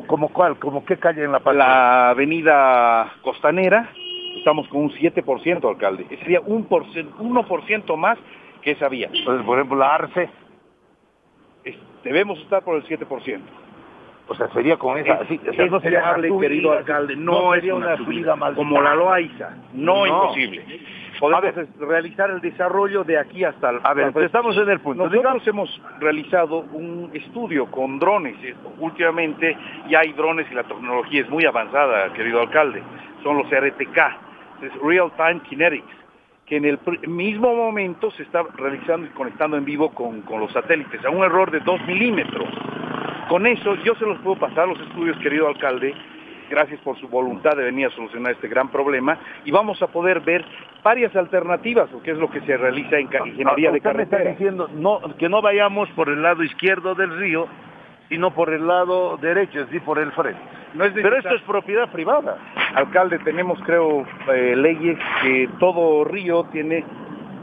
cómo, 0.08 0.30
cuál? 0.30 0.58
¿Cómo 0.58 0.86
qué 0.86 0.96
calle 0.96 1.26
en 1.26 1.34
La 1.34 1.42
Paz? 1.42 1.58
La 1.58 2.10
avenida 2.12 3.12
Costanera, 3.22 3.90
estamos 4.38 4.66
con 4.70 4.84
un 4.84 4.92
7%, 4.92 5.70
alcalde. 5.70 6.06
Sería 6.22 6.40
un 6.40 6.66
1% 6.70 7.98
más 7.98 8.18
que 8.62 8.72
esa 8.72 8.88
vía. 8.88 9.10
por 9.46 9.58
ejemplo, 9.58 9.78
la 9.78 9.96
Arce. 9.96 10.30
Debemos 12.06 12.40
estar 12.40 12.64
por 12.64 12.78
el 12.78 12.86
7%. 12.86 13.42
O 14.30 14.36
sea, 14.36 14.48
sería 14.54 14.78
con 14.78 14.98
esa... 14.98 15.28
Sí, 15.28 15.38
no 15.70 15.82
sería 15.82 16.16
querido 16.40 16.72
alcalde, 16.72 17.18
no, 17.18 17.54
es 17.54 17.64
una, 17.66 17.98
subida, 17.98 18.38
más 18.38 18.56
como 18.56 18.82
la 18.82 18.96
Loaiza, 18.96 19.50
no, 19.74 20.06
no. 20.06 20.08
imposible 20.08 20.64
podemos 21.20 21.54
realizar 21.80 22.30
el 22.30 22.42
desarrollo 22.42 23.04
de 23.04 23.18
aquí 23.18 23.44
hasta 23.44 23.70
el... 23.70 23.80
A 23.84 23.94
ver, 23.94 24.14
estamos 24.24 24.56
en 24.58 24.70
el 24.70 24.80
punto. 24.80 25.08
Nosotros 25.08 25.48
hemos 25.48 25.82
realizado 26.00 26.60
un 26.74 27.10
estudio 27.14 27.66
con 27.68 28.00
drones. 28.00 28.36
Últimamente 28.80 29.58
ya 29.90 30.00
hay 30.00 30.14
drones 30.14 30.48
y 30.52 30.56
la 30.56 30.64
tecnología 30.64 31.22
es 31.22 31.30
muy 31.30 31.46
avanzada, 31.46 32.12
querido 32.14 32.42
alcalde. 32.42 32.82
Son 33.24 33.38
los 33.38 33.48
RTK, 33.48 33.98
es 34.62 34.74
Real 34.82 35.12
Time 35.18 35.42
Kinetics, 35.42 35.86
que 36.46 36.58
en 36.58 36.66
el 36.66 36.80
mismo 37.08 37.56
momento 37.56 38.12
se 38.12 38.24
está 38.24 38.44
realizando 38.56 39.08
y 39.08 39.10
conectando 39.10 39.58
en 39.58 39.66
vivo 39.66 39.92
con, 39.94 40.22
con 40.22 40.40
los 40.40 40.52
satélites, 40.52 41.04
a 41.06 41.10
un 41.10 41.24
error 41.24 41.50
de 41.52 41.60
2 41.60 41.88
milímetros. 41.88 42.48
Con 43.30 43.48
eso 43.48 43.76
yo 43.84 43.96
se 43.96 44.06
los 44.06 44.20
puedo 44.20 44.38
pasar 44.38 44.68
los 44.68 44.80
estudios, 44.80 45.18
querido 45.18 45.48
alcalde, 45.48 45.96
gracias 46.50 46.80
por 46.82 47.00
su 47.00 47.08
voluntad 47.08 47.56
de 47.56 47.64
venir 47.64 47.88
a 47.88 47.90
solucionar 47.92 48.34
este 48.34 48.48
gran 48.48 48.70
problema 48.70 49.18
y 49.44 49.52
vamos 49.52 49.82
a 49.82 49.88
poder 49.88 50.20
ver 50.22 50.46
varias 50.84 51.16
alternativas, 51.16 51.90
que 52.04 52.12
es 52.12 52.18
lo 52.18 52.30
que 52.30 52.42
se 52.42 52.58
realiza 52.58 52.98
en 52.98 53.10
ingeniería 53.26 53.72
de 53.72 53.82
carretera. 53.82 54.24
Me 54.24 54.32
está 54.32 54.44
diciendo 54.44 54.70
no, 54.74 55.00
que 55.18 55.30
no 55.30 55.42
vayamos 55.42 55.90
por 55.92 56.10
el 56.10 56.22
lado 56.22 56.44
izquierdo 56.44 56.96
del 56.96 57.18
río, 57.18 57.48
sino 58.10 58.32
por 58.32 58.54
el 58.54 58.68
lado 58.68 59.18
derecho, 59.18 59.62
es 59.62 59.66
decir, 59.66 59.82
por 59.82 60.00
el 60.00 60.12
frente. 60.12 60.40
Pero 60.78 61.18
esto 61.18 61.36
es 61.36 61.42
propiedad 61.44 61.90
privada. 61.92 62.38
Alcalde, 62.76 63.20
tenemos 63.20 63.60
creo 63.66 64.06
eh, 64.34 64.56
leyes 64.56 64.98
que 65.22 65.50
todo 65.60 66.04
río 66.04 66.44
tiene 66.52 66.84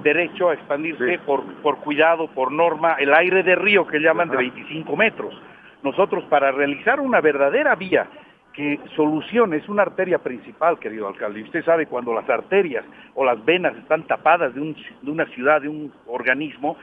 derecho 0.03 0.51
a 0.51 0.55
expandirse 0.55 1.19
por, 1.25 1.45
por 1.63 1.79
cuidado, 1.79 2.29
por 2.29 2.53
norma, 2.53 2.97
el 2.99 3.15
aire 3.15 3.43
de 3.43 3.55
río 3.55 3.87
que 3.87 4.01
llaman 4.01 4.29
de 4.29 4.37
25 4.37 4.97
metros. 4.97 5.35
Nosotros 5.83 6.25
para 6.25 6.53
realizar 6.53 7.01
una 7.01 7.21
verdadera 7.21 7.75
vía 7.75 8.07
que 8.53 8.79
solucione, 8.95 9.57
es 9.57 9.69
una 9.69 9.83
arteria 9.83 10.19
principal, 10.19 10.79
querido 10.79 11.09
alcalde. 11.09 11.41
Y 11.41 11.45
usted 11.45 11.65
sabe 11.65 11.87
cuando 11.87 12.13
las 12.13 12.29
arterias 12.29 12.85
o 13.15 13.25
las 13.25 13.43
venas 13.45 13.77
están 13.77 14.07
tapadas 14.07 14.55
de, 14.55 14.61
una 15.03 15.27
ciudad, 15.27 15.63
de 15.63 15.69
un 15.69 15.93
organismo, 16.07 16.77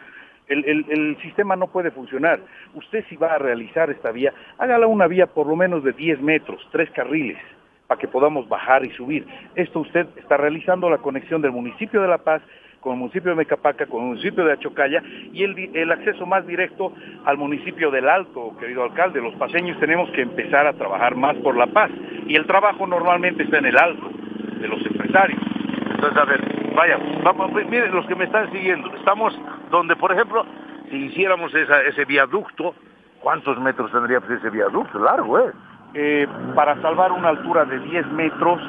el, 0.48 1.18
sistema 1.22 1.56
no 1.56 1.68
puede 1.68 1.92
funcionar. 1.92 2.40
Usted 2.74 3.06
si 3.08 3.16
va 3.16 3.34
a 3.34 3.38
realizar 3.38 3.92
esta 3.92 4.12
vía, 4.12 4.34
hágala 4.58 4.88
una 4.88 5.08
vía 5.08 5.28
por 5.28 5.46
lo 5.46 5.56
menos 5.56 5.84
de 5.84 5.94
10 5.94 6.22
metros, 6.22 6.68
tres 6.72 6.90
carriles, 6.92 7.38
para 7.86 8.00
que 8.00 8.08
podamos 8.08 8.50
bajar 8.50 8.84
y 8.84 8.90
subir. 8.92 9.28
Esto 9.56 9.82
usted 9.82 10.08
está 10.18 10.38
realizando 10.38 10.90
la 10.90 10.98
conexión 10.98 11.42
del 11.42 11.52
municipio 11.52 12.02
de 12.02 12.08
La 12.08 12.18
Paz 12.18 12.42
con 12.80 12.94
el 12.94 13.00
municipio 13.00 13.32
de 13.32 13.38
Mecapaca, 13.38 13.86
con 13.86 14.02
el 14.02 14.08
municipio 14.10 14.46
de 14.46 14.54
Achocaya 14.54 15.04
y 15.34 15.44
el, 15.44 15.92
acceso 15.92 16.26
más 16.26 16.46
directo 16.48 16.94
al 17.26 17.38
municipio 17.38 17.92
del 17.92 18.08
Alto, 18.08 18.56
querido 18.60 18.84
alcalde. 18.84 19.22
Los 19.22 19.36
paseños 19.36 19.80
tenemos 19.80 20.10
que 20.12 20.22
empezar 20.22 20.68
a 20.68 20.74
trabajar 20.74 21.16
más 21.16 21.36
por 21.38 21.56
la 21.56 21.68
paz 21.68 21.92
y 22.28 22.36
el 22.36 22.46
trabajo 22.46 22.88
normalmente 22.88 23.44
está 23.44 23.58
en 23.58 23.66
el 23.66 23.78
Alto, 23.78 24.10
de 24.60 24.68
los 24.68 24.86
empresarios. 24.86 25.42
Entonces, 25.92 26.18
a 26.18 26.26
ver, 26.26 26.74
vaya, 26.76 26.98
vamos, 27.24 27.52
miren 27.54 27.94
los 27.94 28.06
que 28.06 28.16
me 28.16 28.26
están 28.26 28.52
siguiendo, 28.52 28.94
estamos 28.96 29.38
donde, 29.70 29.96
por 29.96 30.12
ejemplo, 30.12 30.46
si 30.90 30.96
hiciéramos 30.96 31.54
ese 31.54 32.06
viaducto, 32.06 32.74
¿cuántos 33.20 33.60
metros 33.60 33.92
tendría 33.92 34.20
ese 34.20 34.50
viaducto? 34.50 35.00
Largo, 35.00 35.40
¿eh? 35.40 35.52
¿eh? 35.94 36.28
Para 36.56 36.82
salvar 36.82 37.12
una 37.12 37.30
altura 37.30 37.66
de 37.66 37.80
10 37.80 38.08
metros, 38.14 38.62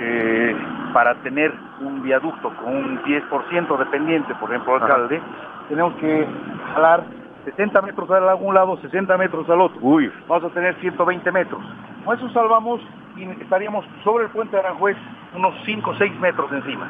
eh, 0.00 0.56
para 0.92 1.14
tener 1.22 1.52
un 1.80 2.02
viaducto 2.02 2.50
con 2.56 2.76
un 2.76 3.02
10% 3.02 3.78
dependiente, 3.78 4.34
por 4.36 4.50
ejemplo, 4.50 4.74
alcalde, 4.74 5.20
tenemos 5.68 5.94
que 5.94 6.26
jalar 6.74 7.04
60 7.44 7.82
metros 7.82 8.10
a 8.10 8.18
algún 8.18 8.54
lado, 8.54 8.76
60 8.78 9.16
metros 9.16 9.48
al 9.50 9.60
otro. 9.60 9.78
Uy. 9.80 10.12
Vamos 10.28 10.50
a 10.50 10.54
tener 10.54 10.74
120 10.76 11.32
metros. 11.32 11.60
Con 12.04 12.16
eso 12.16 12.28
salvamos 12.30 12.80
y 13.16 13.24
estaríamos 13.42 13.84
sobre 14.04 14.24
el 14.24 14.30
puente 14.30 14.56
de 14.56 14.60
Aranjuez 14.60 14.96
unos 15.34 15.54
5 15.64 15.90
o 15.90 15.94
6 15.96 16.20
metros 16.20 16.52
encima. 16.52 16.88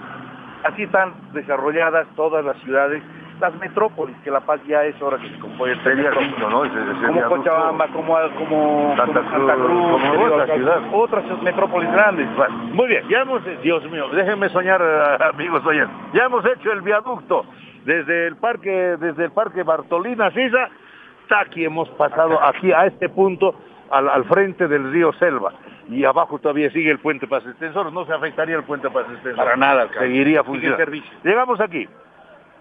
Así 0.65 0.83
están 0.83 1.13
desarrolladas 1.33 2.07
todas 2.15 2.45
las 2.45 2.57
ciudades 2.59 3.03
las 3.43 3.55
metrópolis, 3.57 4.17
que 4.23 4.31
La 4.31 4.41
Paz 4.41 4.61
ya 4.69 4.85
es 4.85 5.01
hora 5.03 5.19
que 5.19 5.29
se 5.29 5.39
compone 5.41 5.75
Sería 5.83 6.13
lindo, 6.13 6.49
¿no? 6.49 6.63
como 7.07 7.23
Cochabamba, 7.29 7.89
como, 7.89 8.17
como, 8.39 8.95
Santa 8.97 9.21
Cruz, 9.21 10.03
como 10.03 10.99
otras 11.03 11.43
metrópolis 11.43 11.91
grandes. 11.91 12.29
Muy 12.73 12.87
bien, 12.87 13.07
ya 13.09 13.23
hemos, 13.23 13.43
Dios 13.63 13.83
mío, 13.91 14.09
déjenme 14.11 14.49
soñar, 14.51 14.81
amigos 15.35 15.67
oyentes, 15.67 15.95
ya 16.15 16.25
hemos 16.25 16.45
hecho 16.47 16.71
el 16.73 16.83
viaducto 16.83 17.45
desde 17.85 18.29
el 18.29 18.37
parque, 18.37 18.97
desde 18.99 19.25
el 19.25 19.33
parque 19.33 19.65
Bartolina 19.65 20.31
Sisa, 20.31 20.69
aquí 21.37 21.65
hemos 21.65 21.89
pasado 21.91 22.41
aquí 22.43 22.73
a 22.73 22.87
este 22.87 23.09
punto 23.09 23.55
al, 23.91 24.09
al, 24.09 24.25
frente 24.25 24.69
del 24.69 24.93
río 24.93 25.13
Selva. 25.15 25.53
Y 25.89 26.05
abajo 26.05 26.39
todavía 26.39 26.71
sigue 26.71 26.91
el 26.91 27.01
puente 27.01 27.27
Paz 27.27 27.45
Extensor, 27.45 27.93
no 27.93 28.07
se 28.07 28.13
afectaría 28.13 28.57
el 28.57 28.63
puente 28.63 28.89
Paz 28.89 29.07
Extensor. 29.11 29.45
Para 29.45 29.57
nada, 29.57 29.89
seguiría 29.99 30.45
funcionando. 30.45 30.93
Llegamos 31.25 31.61
aquí. 31.61 31.89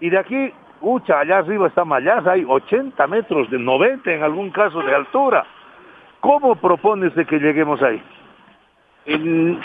Y 0.00 0.10
de 0.10 0.18
aquí 0.18 0.52
Ucha, 0.82 1.20
allá 1.20 1.38
arriba 1.38 1.68
está 1.68 1.84
Mayas, 1.84 2.26
hay 2.26 2.44
80 2.44 3.06
metros, 3.06 3.48
de 3.50 3.58
90 3.58 4.12
en 4.12 4.22
algún 4.24 4.50
caso 4.50 4.82
de 4.82 4.92
altura. 4.92 5.46
¿Cómo 6.18 6.56
propone 6.56 7.06
usted 7.06 7.24
que 7.26 7.38
lleguemos 7.38 7.80
ahí? 7.82 8.02
En, 9.06 9.60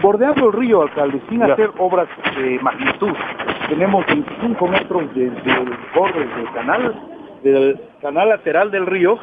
bordeando 0.00 0.46
el 0.46 0.52
río, 0.54 0.82
alcalde, 0.82 1.20
sin 1.28 1.42
hacer 1.42 1.70
obras 1.78 2.08
de 2.36 2.58
magnitud. 2.60 3.12
Tenemos 3.68 4.06
25 4.06 4.68
metros 4.68 5.14
desde 5.14 5.50
el 5.52 5.76
borde 5.94 6.26
del 6.26 6.52
canal, 6.52 6.94
del 7.42 7.80
canal 8.00 8.30
lateral 8.30 8.70
del 8.70 8.86
río 8.86 9.18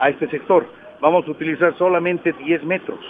a 0.00 0.08
este 0.08 0.28
sector. 0.28 0.66
Vamos 1.00 1.28
a 1.28 1.30
utilizar 1.30 1.74
solamente 1.76 2.32
10 2.32 2.64
metros 2.64 3.00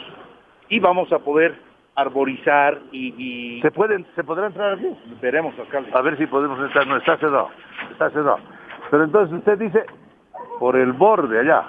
y 0.68 0.80
vamos 0.80 1.12
a 1.12 1.21
poder 1.21 1.67
arborizar 1.98 2.78
y... 2.92 3.60
¿Se, 3.60 3.70
pueden, 3.72 4.06
¿Se 4.14 4.22
podrá 4.22 4.46
entrar 4.46 4.74
aquí? 4.74 4.86
Veremos, 5.20 5.58
alcalde. 5.58 5.90
A 5.92 6.00
ver 6.00 6.16
si 6.16 6.26
podemos 6.26 6.58
entrar. 6.60 6.86
No, 6.86 6.96
está 6.96 7.16
cerrado. 7.16 7.50
Está 7.90 8.10
cerrado. 8.10 8.38
Pero 8.90 9.04
entonces 9.04 9.36
usted 9.36 9.58
dice, 9.58 9.84
por 10.60 10.76
el 10.76 10.92
borde 10.92 11.40
allá. 11.40 11.64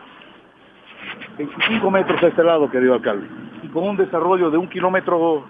25 1.38 1.90
metros 1.90 2.22
a 2.22 2.28
este 2.28 2.44
lado, 2.44 2.70
querido 2.70 2.94
alcalde. 2.94 3.28
Y 3.64 3.70
con 3.70 3.84
un 3.84 3.98
desarrollo 3.98 4.52
de 4.52 4.58
un 4.58 4.70
kilómetro 4.70 5.46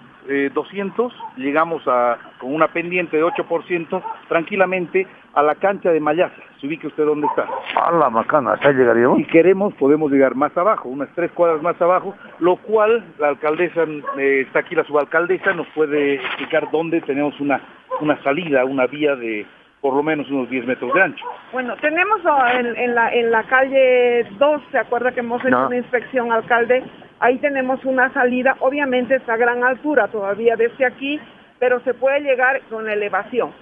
200, 0.54 1.12
eh, 1.12 1.16
llegamos 1.36 1.82
a, 1.86 2.18
con 2.38 2.54
una 2.54 2.68
pendiente 2.68 3.16
de 3.16 3.24
8%, 3.24 4.02
tranquilamente 4.28 5.06
a 5.34 5.42
la 5.42 5.54
cancha 5.54 5.90
de 5.90 6.00
Mayasa. 6.00 6.34
Se 6.60 6.66
ubique 6.66 6.86
usted 6.86 7.04
dónde 7.04 7.26
está. 7.26 7.46
A 7.80 7.92
la 7.92 8.10
macana, 8.10 8.54
¿hasta 8.54 8.72
llegaríamos? 8.72 9.18
Si 9.18 9.24
queremos, 9.24 9.74
podemos 9.74 10.10
llegar 10.10 10.34
más 10.34 10.56
abajo, 10.56 10.88
unas 10.88 11.08
tres 11.14 11.30
cuadras 11.32 11.62
más 11.62 11.80
abajo, 11.80 12.14
lo 12.38 12.56
cual 12.56 13.04
la 13.18 13.28
alcaldesa, 13.28 13.84
eh, 14.18 14.44
está 14.46 14.60
aquí 14.60 14.74
la 14.74 14.84
subalcaldesa, 14.84 15.52
nos 15.54 15.66
puede 15.68 16.14
explicar 16.14 16.70
dónde 16.70 17.00
tenemos 17.00 17.38
una, 17.40 17.60
una 18.00 18.22
salida, 18.22 18.64
una 18.64 18.86
vía 18.86 19.16
de, 19.16 19.46
por 19.80 19.94
lo 19.94 20.02
menos 20.02 20.28
unos 20.30 20.50
10 20.50 20.66
metros 20.66 20.92
de 20.92 21.02
ancho. 21.02 21.24
Bueno, 21.52 21.74
tenemos 21.80 22.20
oh, 22.24 22.46
en, 22.48 22.94
la, 22.94 23.12
en 23.14 23.30
la 23.30 23.42
calle 23.44 24.24
2, 24.38 24.62
¿se 24.70 24.78
acuerda 24.78 25.12
que 25.12 25.20
hemos 25.20 25.44
hecho 25.44 25.66
una 25.66 25.76
inspección, 25.76 26.32
alcalde? 26.32 26.84
Ahí 27.20 27.38
tenemos 27.38 27.84
una 27.84 28.12
salida, 28.12 28.56
obviamente 28.60 29.16
está 29.16 29.34
a 29.34 29.36
gran 29.36 29.62
altura 29.62 30.08
todavía 30.08 30.56
desde 30.56 30.86
aquí, 30.86 31.20
pero 31.58 31.80
se 31.80 31.94
puede 31.94 32.20
llegar 32.20 32.60
con 32.70 32.88
elevación. 32.88 33.52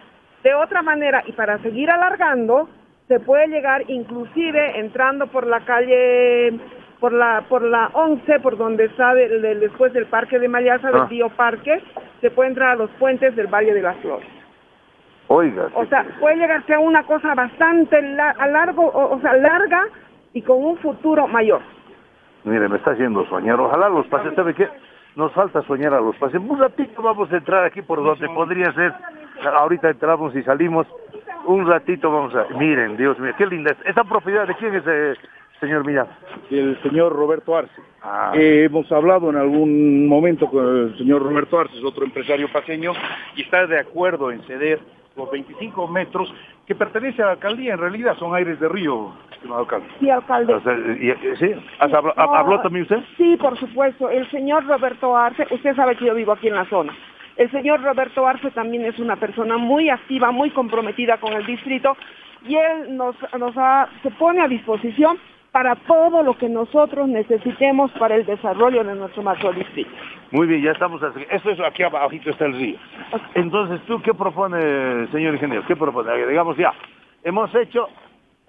De 0.44 0.54
otra 0.54 0.82
manera, 0.82 1.24
y 1.26 1.32
para 1.32 1.58
seguir 1.58 1.90
alargando, 1.90 2.68
se 3.08 3.18
puede 3.18 3.48
llegar 3.48 3.82
inclusive 3.88 4.78
entrando 4.78 5.26
por 5.26 5.46
la 5.46 5.60
calle, 5.60 6.58
por 7.00 7.12
la, 7.12 7.44
por 7.48 7.62
la 7.62 7.90
11, 7.94 8.38
por 8.40 8.56
donde 8.56 8.84
está 8.84 9.14
después 9.14 9.92
del 9.92 10.06
Parque 10.06 10.38
de 10.38 10.46
Mayasa, 10.46 10.92
del 10.92 11.22
ah. 11.24 11.28
Parque, 11.36 11.82
se 12.20 12.30
puede 12.30 12.50
entrar 12.50 12.70
a 12.70 12.76
los 12.76 12.90
puentes 12.92 13.34
del 13.34 13.48
Valle 13.48 13.74
de 13.74 13.82
las 13.82 13.96
Flores. 13.96 14.28
Oiga. 15.28 15.68
O 15.74 15.84
sea, 15.86 16.04
puede 16.20 16.36
llegarse 16.36 16.74
a 16.74 16.78
una 16.78 17.02
cosa 17.02 17.34
bastante 17.34 17.96
a 17.96 18.46
largo, 18.46 18.86
o, 18.86 19.20
sea, 19.20 19.34
larga 19.34 19.84
y 20.32 20.42
con 20.42 20.62
un 20.64 20.78
futuro 20.78 21.26
mayor. 21.26 21.60
Mire, 22.48 22.68
me 22.68 22.76
está 22.78 22.92
haciendo 22.92 23.26
soñar. 23.26 23.60
Ojalá 23.60 23.88
los 23.88 24.06
pases, 24.06 24.34
¿sabe 24.34 24.54
qué? 24.54 24.68
Nos 25.16 25.32
falta 25.32 25.62
soñar 25.62 25.94
a 25.94 26.00
los 26.00 26.16
pases. 26.16 26.40
Un 26.40 26.58
ratito 26.58 27.02
vamos 27.02 27.30
a 27.32 27.36
entrar 27.36 27.64
aquí 27.64 27.82
por 27.82 28.02
donde 28.02 28.28
podría 28.28 28.72
ser. 28.72 28.92
Ahorita 29.44 29.90
entramos 29.90 30.34
y 30.34 30.42
salimos. 30.42 30.86
Un 31.46 31.66
ratito 31.66 32.10
vamos 32.10 32.34
a... 32.34 32.46
Miren, 32.58 32.96
Dios 32.96 33.18
mío, 33.18 33.32
qué 33.36 33.46
linda. 33.46 33.74
¿Esta 33.84 34.04
propiedad 34.04 34.46
de 34.46 34.54
quién 34.54 34.74
es, 34.74 34.84
eh, 34.86 35.14
señor 35.60 35.86
Millán? 35.86 36.08
El 36.50 36.80
señor 36.82 37.12
Roberto 37.12 37.56
Arce. 37.56 37.80
Ah. 38.02 38.32
Eh, 38.34 38.64
hemos 38.64 38.90
hablado 38.92 39.30
en 39.30 39.36
algún 39.36 40.06
momento 40.06 40.48
con 40.48 40.64
el 40.64 40.98
señor 40.98 41.22
Roberto 41.22 41.58
Arce, 41.58 41.76
es 41.76 41.84
otro 41.84 42.04
empresario 42.04 42.52
paseño, 42.52 42.92
y 43.34 43.42
está 43.42 43.66
de 43.66 43.78
acuerdo 43.78 44.30
en 44.30 44.42
ceder 44.42 44.80
los 45.16 45.30
25 45.30 45.88
metros 45.88 46.32
que 46.68 46.74
pertenece 46.74 47.22
a 47.22 47.26
la 47.26 47.32
alcaldía, 47.32 47.72
en 47.72 47.80
realidad 47.80 48.14
son 48.18 48.34
aires 48.34 48.60
de 48.60 48.68
río, 48.68 49.10
estimado 49.32 49.60
alcalde. 49.60 49.86
Sí, 50.00 50.10
alcalde. 50.10 50.54
¿Sí? 51.38 51.54
¿Habló, 51.78 52.60
también 52.60 52.82
usted? 52.82 52.98
Sí, 53.16 53.38
por 53.40 53.58
supuesto. 53.58 54.10
El 54.10 54.30
señor 54.30 54.66
Roberto 54.66 55.16
Arce, 55.16 55.46
usted 55.50 55.74
sabe 55.74 55.96
que 55.96 56.04
yo 56.04 56.14
vivo 56.14 56.32
aquí 56.32 56.48
en 56.48 56.56
la 56.56 56.66
zona. 56.66 56.94
El 57.38 57.50
señor 57.50 57.80
Roberto 57.82 58.26
Arce 58.26 58.50
también 58.50 58.84
es 58.84 58.98
una 58.98 59.16
persona 59.16 59.56
muy 59.56 59.88
activa, 59.88 60.30
muy 60.30 60.50
comprometida 60.50 61.16
con 61.16 61.32
el 61.32 61.46
distrito 61.46 61.96
y 62.46 62.56
él 62.56 62.94
nos, 62.94 63.16
nos 63.38 63.54
se 64.02 64.10
pone 64.10 64.42
a 64.42 64.48
disposición 64.48 65.16
para 65.58 65.74
todo 65.74 66.22
lo 66.22 66.38
que 66.38 66.48
nosotros 66.48 67.08
necesitemos 67.08 67.90
para 67.98 68.14
el 68.14 68.24
desarrollo 68.24 68.84
de 68.84 68.94
nuestro 68.94 69.52
distrito. 69.52 69.90
Muy 70.30 70.46
bien, 70.46 70.62
ya 70.62 70.70
estamos 70.70 71.02
así. 71.02 71.26
Esto 71.28 71.50
es 71.50 71.58
aquí 71.58 71.82
abajo 71.82 72.10
está 72.12 72.46
el 72.46 72.52
río. 72.52 72.78
Entonces, 73.34 73.80
¿tú 73.88 74.00
qué 74.00 74.14
propone, 74.14 75.08
señor 75.08 75.34
ingeniero? 75.34 75.64
¿Qué 75.66 75.74
propone? 75.74 76.28
Digamos 76.28 76.56
ya, 76.56 76.72
hemos 77.24 77.52
hecho, 77.56 77.88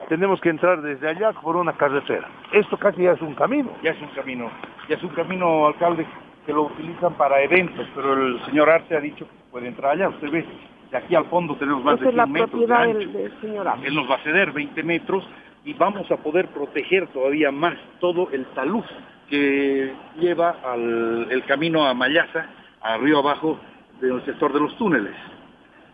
tenemos 0.08 0.39
que 0.39 0.50
entrar 0.50 0.84
desde 0.84 1.10
allá 1.10 1.32
por 1.32 1.56
una 1.56 1.74
carretera. 1.74 2.30
Esto 2.52 2.78
casi 2.78 3.02
ya 3.02 3.13
es 3.13 3.22
un 3.24 3.34
camino. 3.34 3.72
Ya 3.82 3.89
es 3.89 4.02
un 4.04 4.10
camino, 4.10 4.52
ya 4.88 4.95
es 4.95 5.02
un 5.02 5.10
camino, 5.10 5.65
alcalde, 5.65 6.06
que 6.45 6.54
lo 6.54 6.65
utilizan 6.65 7.15
para 7.15 7.41
eventos, 7.41 7.88
pero 7.95 8.13
el 8.13 8.39
señor 8.45 8.69
Arte 8.69 8.95
ha 8.95 9.02
dicho 9.02 9.26
que 9.26 9.34
puede 9.50 9.67
entrar 9.67 9.93
allá. 9.93 10.10
Usted 10.10 10.30
ve, 10.30 10.45
de 10.91 10.98
aquí 10.98 11.15
al 11.15 11.26
fondo 11.26 11.56
tenemos 11.56 11.84
más 11.84 12.00
de 12.00 12.12
100 12.12 12.32
metros 12.32 12.67
de 12.67 12.76
ancho. 12.76 13.10
Del, 13.10 13.41
señor 13.41 13.67
Arte. 13.67 13.88
Él 13.88 13.95
nos 13.95 14.08
va 14.08 14.13
a 14.13 14.19
ceder 14.19 14.52
20 14.52 14.84
metros 14.84 15.28
y 15.65 15.74
vamos 15.74 16.10
a 16.12 16.17
poder 16.17 16.48
proteger 16.48 17.08
todavía 17.08 17.52
más 17.52 17.76
todo 18.00 18.30
el 18.32 18.45
talud 18.48 18.84
que 19.30 19.93
lleva 20.19 20.58
al, 20.63 21.28
el 21.30 21.45
camino 21.45 21.86
a 21.86 21.93
Mayasa, 21.93 22.48
a 22.82 22.98
río 22.98 23.19
abajo 23.19 23.60
del 24.02 24.24
sector 24.26 24.54
de 24.54 24.60
los 24.60 24.76
túneles. 24.78 25.15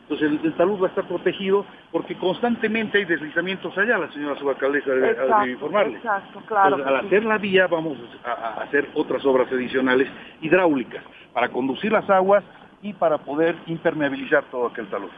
Entonces 0.04 0.40
el, 0.44 0.54
talud 0.54 0.80
va 0.80 0.86
a 0.86 0.90
estar 0.90 1.08
protegido 1.08 1.66
porque 1.92 2.16
constantemente 2.16 3.00
hay 3.00 3.06
deslizamientos 3.06 3.76
allá, 3.76 3.98
la 3.98 4.12
señora 4.12 4.40
subalcaldesa 4.40 4.92
debe, 4.92 5.52
informarle. 5.52 5.98
Exacto, 5.98 6.42
claro. 6.46 6.76
al 6.76 6.98
hacer 6.98 7.26
la 7.26 7.40
vía 7.40 7.66
vamos 7.66 7.98
a, 8.24 8.62
hacer 8.62 8.88
otras 8.94 9.26
obras 9.26 9.52
adicionales 9.52 10.08
hidráulicas 10.42 11.04
para 11.34 11.50
conducir 11.50 11.92
las 11.92 12.08
aguas 12.08 12.44
y 12.84 12.94
para 12.94 13.18
poder 13.18 13.56
impermeabilizar 13.66 14.44
todo 14.52 14.68
aquel 14.68 14.88
talud. 14.90 15.10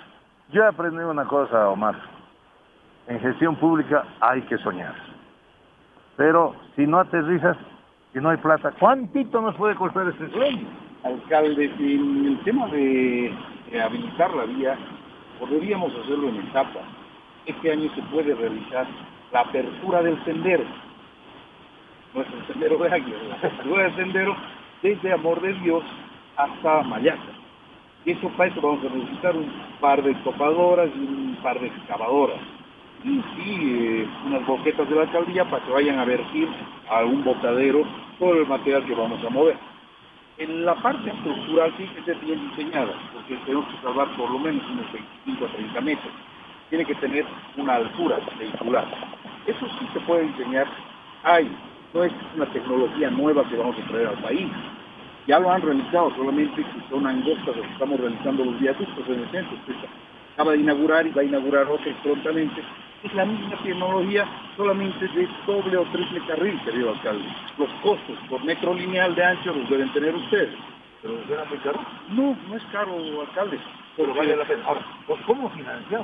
Yo 0.53 0.65
aprendí 0.65 1.03
una 1.03 1.25
cosa, 1.25 1.67
Omar 1.67 2.16
en 3.07 3.19
gestión 3.19 3.55
pública 3.55 4.05
hay 4.19 4.41
que 4.43 4.57
soñar. 4.59 4.93
Pero 6.15 6.55
si 6.75 6.85
no 6.85 6.99
aterrizas 6.99 7.57
y 8.13 8.19
no 8.19 8.29
hay 8.29 8.37
plata, 8.37 8.71
¿cuántito 8.79 9.41
nos 9.41 9.55
puede 9.55 9.75
costar 9.75 10.07
este 10.07 10.29
sueño? 10.31 10.67
Alcalde, 11.03 11.71
en 11.79 12.25
el 12.25 12.39
tema 12.43 12.67
de 12.67 13.33
habilitar 13.83 14.33
la 14.33 14.45
vía, 14.45 14.77
podríamos 15.39 15.93
hacerlo 15.95 16.29
en 16.29 16.37
etapas. 16.47 16.83
Este 17.45 17.71
año 17.71 17.89
se 17.95 18.01
puede 18.03 18.33
realizar 18.33 18.87
la 19.31 19.41
apertura 19.41 20.01
del 20.01 20.21
sendero, 20.25 20.63
nuestro 22.13 22.45
sendero 22.47 22.77
de 22.77 22.91
Águila, 22.91 23.17
la 23.29 23.35
apertura 23.35 23.83
del 23.83 23.95
sendero 23.95 24.35
desde 24.81 25.13
Amor 25.13 25.39
de 25.41 25.53
Dios 25.53 25.83
hasta 26.35 26.81
Mayasa. 26.83 27.21
Y 28.05 28.11
eso 28.11 28.29
para 28.29 28.49
eso 28.49 28.61
vamos 28.61 28.85
a 28.85 28.95
necesitar 28.95 29.35
un 29.35 29.51
par 29.79 30.01
de 30.01 30.13
topadoras 30.15 30.89
y 30.95 30.99
un 30.99 31.37
par 31.41 31.59
de 31.59 31.67
excavadoras 31.67 32.56
y 33.03 33.21
sí, 33.35 34.09
unas 34.25 34.45
boquetas 34.45 34.89
de 34.89 34.95
la 34.95 35.03
alcaldía 35.03 35.45
para 35.45 35.63
que 35.63 35.71
vayan 35.71 35.99
a 35.99 36.05
vertir 36.05 36.47
a 36.89 37.05
un 37.05 37.23
botadero 37.23 37.83
todo 38.17 38.33
el 38.33 38.47
material 38.47 38.85
que 38.85 38.95
vamos 38.95 39.23
a 39.23 39.29
mover. 39.29 39.57
En 40.39 40.65
la 40.65 40.75
parte 40.75 41.09
estructural 41.09 41.73
sí 41.77 41.85
que 41.87 42.03
ser 42.03 42.17
bien 42.19 42.49
diseñada, 42.49 42.93
porque 43.13 43.35
tenemos 43.45 43.65
que 43.67 43.81
salvar 43.81 44.07
por 44.15 44.29
lo 44.31 44.39
menos 44.39 44.63
unos 44.69 44.91
25 44.91 45.45
a 45.45 45.47
30 45.49 45.81
metros. 45.81 46.13
Tiene 46.69 46.85
que 46.85 46.95
tener 46.95 47.25
una 47.55 47.75
altura 47.75 48.19
vehicular. 48.37 48.85
Eso 49.45 49.67
sí 49.79 49.87
se 49.93 49.99
puede 50.01 50.27
diseñar. 50.27 50.67
Hay, 51.23 51.49
no 51.93 52.03
es 52.03 52.13
una 52.35 52.45
tecnología 52.47 53.09
nueva 53.09 53.47
que 53.49 53.57
vamos 53.57 53.75
a 53.77 53.87
traer 53.87 54.07
al 54.07 54.21
país. 54.21 54.47
Ya 55.27 55.39
lo 55.39 55.51
han 55.51 55.61
realizado, 55.61 56.11
solamente 56.15 56.63
que 56.63 56.89
son 56.89 57.05
angostas 57.05 57.55
que 57.55 57.73
estamos 57.73 57.99
realizando 57.99 58.45
los 58.45 58.59
viaductos 58.59 59.07
en 59.07 59.19
el 59.19 59.31
centro. 59.31 59.57
acaba 60.33 60.51
de 60.51 60.59
inaugurar 60.59 61.05
y 61.07 61.11
va 61.11 61.21
a 61.21 61.25
inaugurar 61.25 61.67
otros 61.67 61.95
prontamente 62.03 62.61
es 63.03 63.13
la 63.13 63.25
misma 63.25 63.55
tecnología, 63.63 64.27
solamente 64.55 65.07
de 65.07 65.27
doble 65.45 65.77
o 65.77 65.83
triple 65.85 66.21
carril, 66.27 66.59
querido 66.63 66.89
alcalde. 66.89 67.25
Los 67.57 67.69
costos 67.83 68.17
por 68.29 68.43
metro 68.43 68.73
lineal 68.73 69.13
de 69.15 69.23
ancho 69.23 69.53
los 69.53 69.69
deben 69.69 69.91
tener 69.93 70.15
ustedes. 70.15 70.55
¿Pero 71.01 71.13
será 71.27 71.45
muy 71.45 71.57
caro? 71.59 71.79
No, 72.09 72.35
no 72.49 72.55
es 72.55 72.63
caro, 72.71 73.21
alcalde. 73.21 73.59
Pero 73.95 74.13
vale 74.15 74.35
la 74.35 74.45
pena. 74.45 74.63
Ahora, 74.65 74.81
pues, 75.05 75.19
¿cómo 75.25 75.49
financiar? 75.51 76.03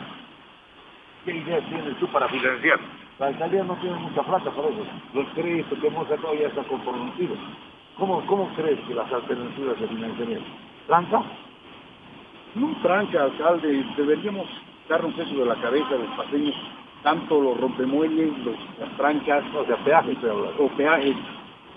¿Qué 1.25 1.36
idea 1.36 1.60
tienes 1.62 1.97
tú 1.99 2.08
para 2.08 2.27
financiar? 2.27 2.79
La 3.19 3.27
alcaldía 3.27 3.63
no 3.63 3.75
tiene 3.77 3.95
mucha 3.97 4.21
plata 4.21 4.51
para 4.51 4.67
eso. 4.69 4.86
Los 5.13 5.27
créditos 5.29 5.79
que 5.79 5.88
hemos 5.88 6.08
sacado 6.08 6.36
ya 6.36 6.47
están 6.47 6.65
comprometidos. 6.65 7.38
¿Cómo, 7.97 8.25
¿Cómo 8.27 8.49
crees 8.56 8.79
que 8.88 8.93
las 8.93 9.12
alternativas 9.12 9.77
se 9.79 9.88
financiarían? 9.88 10.43
¿Tranca? 10.88 11.23
No 12.56 12.75
tranca, 12.84 13.23
alcalde. 13.23 13.84
Deberíamos 13.97 14.47
darnos 14.88 15.17
eso 15.17 15.36
de 15.36 15.45
la 15.45 15.56
cabeza 15.56 15.89
de 15.89 15.99
los 15.99 16.17
paseños 16.17 16.56
tanto 17.03 17.41
los 17.41 17.59
rompemuelles, 17.59 18.31
los, 18.39 18.55
las 18.79 18.89
trancas, 18.97 19.43
o 19.55 19.65
sea, 19.65 19.77
peajes, 19.83 20.17
o 20.57 20.67
peajes. 20.69 21.15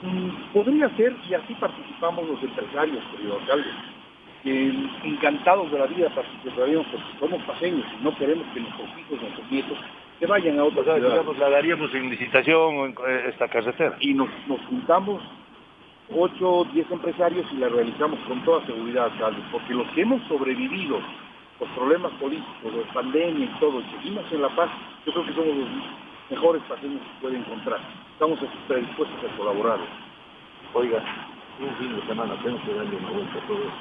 Mm, 0.02 0.52
podría 0.52 0.88
ser, 0.96 1.14
y 1.28 1.34
así 1.34 1.54
participamos 1.54 2.28
los 2.28 2.42
empresarios, 2.42 3.02
querido 3.12 3.38
alcalde, 3.38 3.68
encantados 5.04 5.70
de 5.72 5.78
la 5.78 5.86
vida 5.86 6.08
participaríamos 6.14 6.86
porque 6.86 7.18
somos 7.18 7.42
paseños 7.42 7.84
y 7.98 8.04
no 8.04 8.16
queremos 8.16 8.46
que 8.54 8.60
nuestros 8.60 8.88
hijos, 8.98 9.20
nuestros 9.20 9.50
nietos 9.50 9.78
que 10.20 10.26
vayan 10.26 10.58
a 10.58 10.64
otra 10.64 10.82
ciudad. 10.82 11.10
Digamos, 11.10 11.38
la 11.38 11.50
daríamos 11.50 11.94
en 11.94 12.10
licitación 12.10 12.94
eh, 13.06 13.24
esta 13.28 13.48
carretera. 13.48 13.96
Y 14.00 14.14
nos, 14.14 14.28
nos 14.46 14.60
juntamos 14.66 15.22
8 16.14 16.48
o 16.48 16.64
10 16.64 16.90
empresarios 16.90 17.46
y 17.52 17.56
la 17.56 17.68
realizamos 17.68 18.18
con 18.20 18.42
toda 18.44 18.64
seguridad, 18.66 19.06
alcalde, 19.06 19.42
porque 19.50 19.74
los 19.74 19.88
que 19.90 20.02
hemos 20.02 20.22
sobrevivido 20.28 21.00
los 21.60 21.68
problemas 21.70 22.12
políticos, 22.12 22.72
la 22.86 22.92
pandemia 22.92 23.44
y 23.46 23.58
todo, 23.60 23.80
y 23.80 23.84
seguimos 23.96 24.24
en 24.32 24.42
La 24.42 24.48
Paz, 24.50 24.68
yo 25.06 25.12
creo 25.12 25.24
que 25.26 25.32
somos 25.32 25.56
los 25.56 25.68
mejores 26.30 26.62
paseños 26.68 27.00
que 27.00 27.20
puede 27.22 27.38
encontrar. 27.38 27.80
Estamos 28.12 28.38
predispuestos 28.68 29.16
a 29.32 29.36
colaborar. 29.36 29.78
Oiga, 30.74 31.02
un 31.60 31.74
fin 31.76 31.96
de 31.96 32.06
semana 32.06 32.34
tenemos 32.42 32.62
que 32.62 32.74
darle 32.74 32.96
una 32.96 33.10
vuelta 33.10 33.38
a 33.38 33.46
todo 33.46 33.58
eso. 33.58 33.72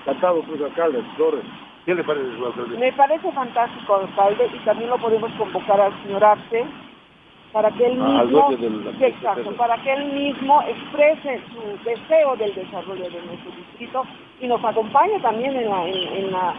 Encantado, 0.00 0.42
pues, 0.42 0.62
alcalde, 0.62 1.02
Torres. 1.16 1.44
¿Qué 1.84 1.94
le 1.94 2.04
parece 2.04 2.36
su 2.36 2.46
alcalde? 2.46 2.76
Me 2.78 2.92
parece 2.92 3.32
fantástico, 3.32 3.94
alcalde, 3.96 4.50
y 4.54 4.58
también 4.64 4.90
lo 4.90 4.98
podemos 4.98 5.32
convocar 5.32 5.80
al 5.80 6.02
señor 6.02 6.22
Arce 6.24 6.64
para 7.52 7.70
que 7.70 7.86
él 7.86 7.98
Ah, 8.00 8.22
mismo, 8.24 8.50
del- 8.50 8.94
exacto, 9.02 9.50
para 9.56 9.76
que 9.78 9.90
él 9.92 10.12
mismo 10.12 10.62
exprese 10.62 11.40
su 11.50 11.82
deseo 11.82 12.36
del 12.36 12.54
desarrollo 12.54 13.04
de 13.10 13.22
nuestro 13.22 13.50
distrito 13.56 14.04
y 14.40 14.46
nos 14.46 14.62
acompañe 14.62 15.18
también 15.20 15.56
en, 15.56 15.68
la, 15.68 15.88
en, 15.88 15.96
en 15.96 16.30
la, 16.30 16.54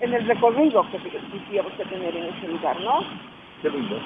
en 0.00 0.14
el 0.14 0.26
recorrido 0.26 0.84
que 0.90 0.98
quisiéramos 0.98 1.72
que 1.74 1.84
tener 1.84 2.16
en 2.16 2.24
ese 2.24 2.48
lugar, 2.48 2.80
¿no? 2.80 3.00
Qué 3.62 3.70
lindo. 3.70 3.96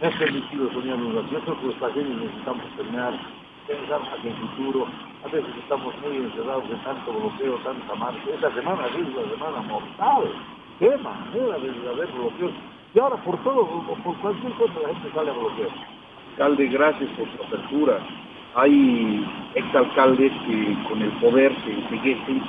Es 0.00 0.14
permitido 0.16 0.72
soñar 0.72 0.96
un 0.96 1.14
rato. 1.16 1.28
Yo 1.32 1.40
creo 1.40 1.60
que 1.60 1.66
los 1.66 1.74
paseños 1.76 2.20
necesitamos 2.20 2.64
terminar, 2.76 3.12
pensar 3.66 4.00
hacia 4.02 4.30
el 4.30 4.36
futuro. 4.36 4.86
A 5.24 5.28
veces 5.28 5.50
estamos 5.58 5.94
muy 6.00 6.16
encerrados 6.16 6.64
en 6.70 6.78
tanto 6.82 7.12
bloqueo, 7.12 7.56
tanta 7.58 7.94
marcha. 7.94 8.22
Esta 8.34 8.54
semana 8.54 8.84
sí 8.94 9.00
es 9.00 9.14
la 9.14 9.30
semana 9.30 9.60
mortal. 9.62 10.24
Qué 10.78 10.96
manera 10.98 11.58
de 11.58 11.88
haber 11.88 12.08
bloqueos. 12.12 12.52
Y 12.94 12.98
ahora 12.98 13.16
por 13.16 13.42
todo, 13.42 13.66
por 14.04 14.16
cualquier 14.18 14.52
cosa 14.54 14.74
la 14.82 14.88
gente 14.88 15.10
sale 15.14 15.30
a 15.30 15.34
bloquear. 15.34 15.70
Alcalde, 16.32 16.66
gracias 16.66 17.10
por 17.10 17.28
su 17.36 17.42
apertura. 17.44 17.98
Hay 18.54 19.26
exalcaldes 19.54 20.32
que 20.46 20.76
con 20.88 21.02
el 21.02 21.10
poder 21.12 21.54
se 21.64 21.72
enseguecen 21.72 22.42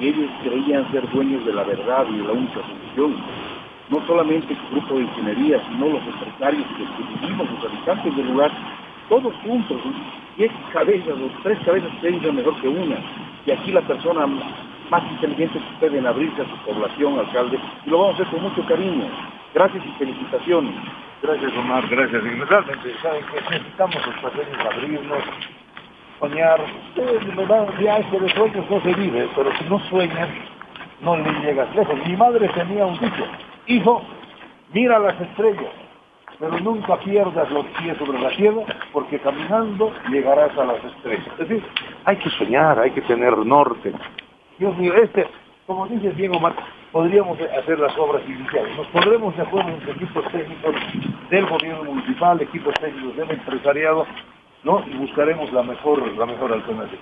ellos 0.00 0.30
creían 0.42 0.90
ser 0.92 1.08
dueños 1.10 1.44
de 1.44 1.52
la 1.52 1.64
verdad 1.64 2.06
y 2.10 2.18
de 2.18 2.24
la 2.24 2.32
única 2.32 2.60
solución. 2.62 3.16
No 3.88 4.06
solamente 4.06 4.52
el 4.52 4.70
grupo 4.70 4.94
de 4.94 5.02
ingeniería, 5.02 5.60
sino 5.68 5.88
los 5.88 6.02
empresarios 6.06 6.66
que, 6.76 7.26
vivimos, 7.26 7.48
los 7.50 7.70
habitantes 7.70 8.16
del 8.16 8.26
lugar, 8.28 8.50
todos 9.08 9.34
juntos. 9.42 9.80
Diez 10.36 10.52
cabezas, 10.72 11.14
o 11.14 11.42
tres 11.42 11.58
cabezas 11.64 11.90
piensan 12.00 12.36
mejor 12.36 12.54
que 12.60 12.68
una. 12.68 12.96
Y 13.46 13.50
aquí 13.50 13.72
la 13.72 13.82
persona 13.82 14.26
más 14.90 15.02
inteligente 15.10 15.58
que 15.58 15.78
pueden 15.80 16.06
abrirse 16.06 16.42
a 16.42 16.44
su 16.44 16.56
población, 16.64 17.18
alcalde, 17.18 17.58
y 17.86 17.90
lo 17.90 17.98
vamos 17.98 18.18
a 18.18 18.22
hacer 18.22 18.34
con 18.34 18.42
mucho 18.42 18.64
cariño. 18.66 19.04
Gracias 19.54 19.84
y 19.84 19.98
felicitaciones. 19.98 20.74
Gracias 21.22 21.52
Omar, 21.56 21.86
gracias. 21.88 22.22
Y 22.24 22.28
realmente, 22.28 22.94
¿saben 23.02 23.24
que 23.26 23.40
Necesitamos 23.50 24.06
los 24.06 24.16
paseños 24.16 24.58
abrirnos, 24.64 25.22
soñar. 26.20 26.60
Ustedes 26.88 27.50
a 27.50 27.64
decir, 27.64 27.90
"Ay, 27.90 28.04
que 28.10 28.20
de 28.20 28.28
sueños 28.34 28.70
no 28.70 28.80
se 28.82 28.94
vive, 28.94 29.28
pero 29.34 29.50
si 29.56 29.64
no 29.64 29.78
sueñas, 29.88 30.28
no 31.00 31.16
le 31.16 31.32
llegas 31.40 31.74
lejos. 31.74 31.96
Mi 32.06 32.16
madre 32.16 32.48
tenía 32.50 32.86
un 32.86 32.98
dicho, 32.98 33.24
hijo, 33.66 34.02
mira 34.72 34.98
las 34.98 35.20
estrellas, 35.20 35.72
pero 36.38 36.58
nunca 36.60 36.96
pierdas 36.98 37.50
los 37.50 37.66
pies 37.66 37.96
sobre 37.98 38.18
la 38.20 38.30
tierra, 38.30 38.62
porque 38.92 39.18
caminando 39.18 39.92
llegarás 40.10 40.56
a 40.56 40.64
las 40.64 40.84
estrellas. 40.84 41.26
Es 41.38 41.48
decir, 41.48 41.64
hay 42.04 42.16
que 42.16 42.30
soñar, 42.30 42.78
hay 42.78 42.90
que 42.90 43.02
tener 43.02 43.36
norte. 43.38 43.92
Dios 44.58 44.76
mío, 44.76 44.94
este, 44.94 45.26
como 45.66 45.86
dices 45.86 46.14
bien 46.16 46.34
Omar, 46.34 46.54
podríamos 46.92 47.38
hacer 47.40 47.78
las 47.78 47.96
obras 47.96 48.22
iniciales. 48.28 48.76
Nos 48.76 48.86
pondremos 48.88 49.36
de 49.36 49.42
acuerdo 49.42 49.70
entre 49.70 49.92
equipos 49.92 50.24
técnicos 50.32 50.74
del 51.30 51.46
gobierno 51.46 51.84
municipal, 51.84 52.40
equipos 52.40 52.74
técnicos 52.74 53.16
del 53.16 53.30
empresariado, 53.30 54.06
¿no? 54.64 54.82
Y 54.90 54.96
buscaremos 54.96 55.52
la 55.52 55.62
mejor, 55.62 56.06
la 56.16 56.26
mejor 56.26 56.52
alternativa. 56.52 57.00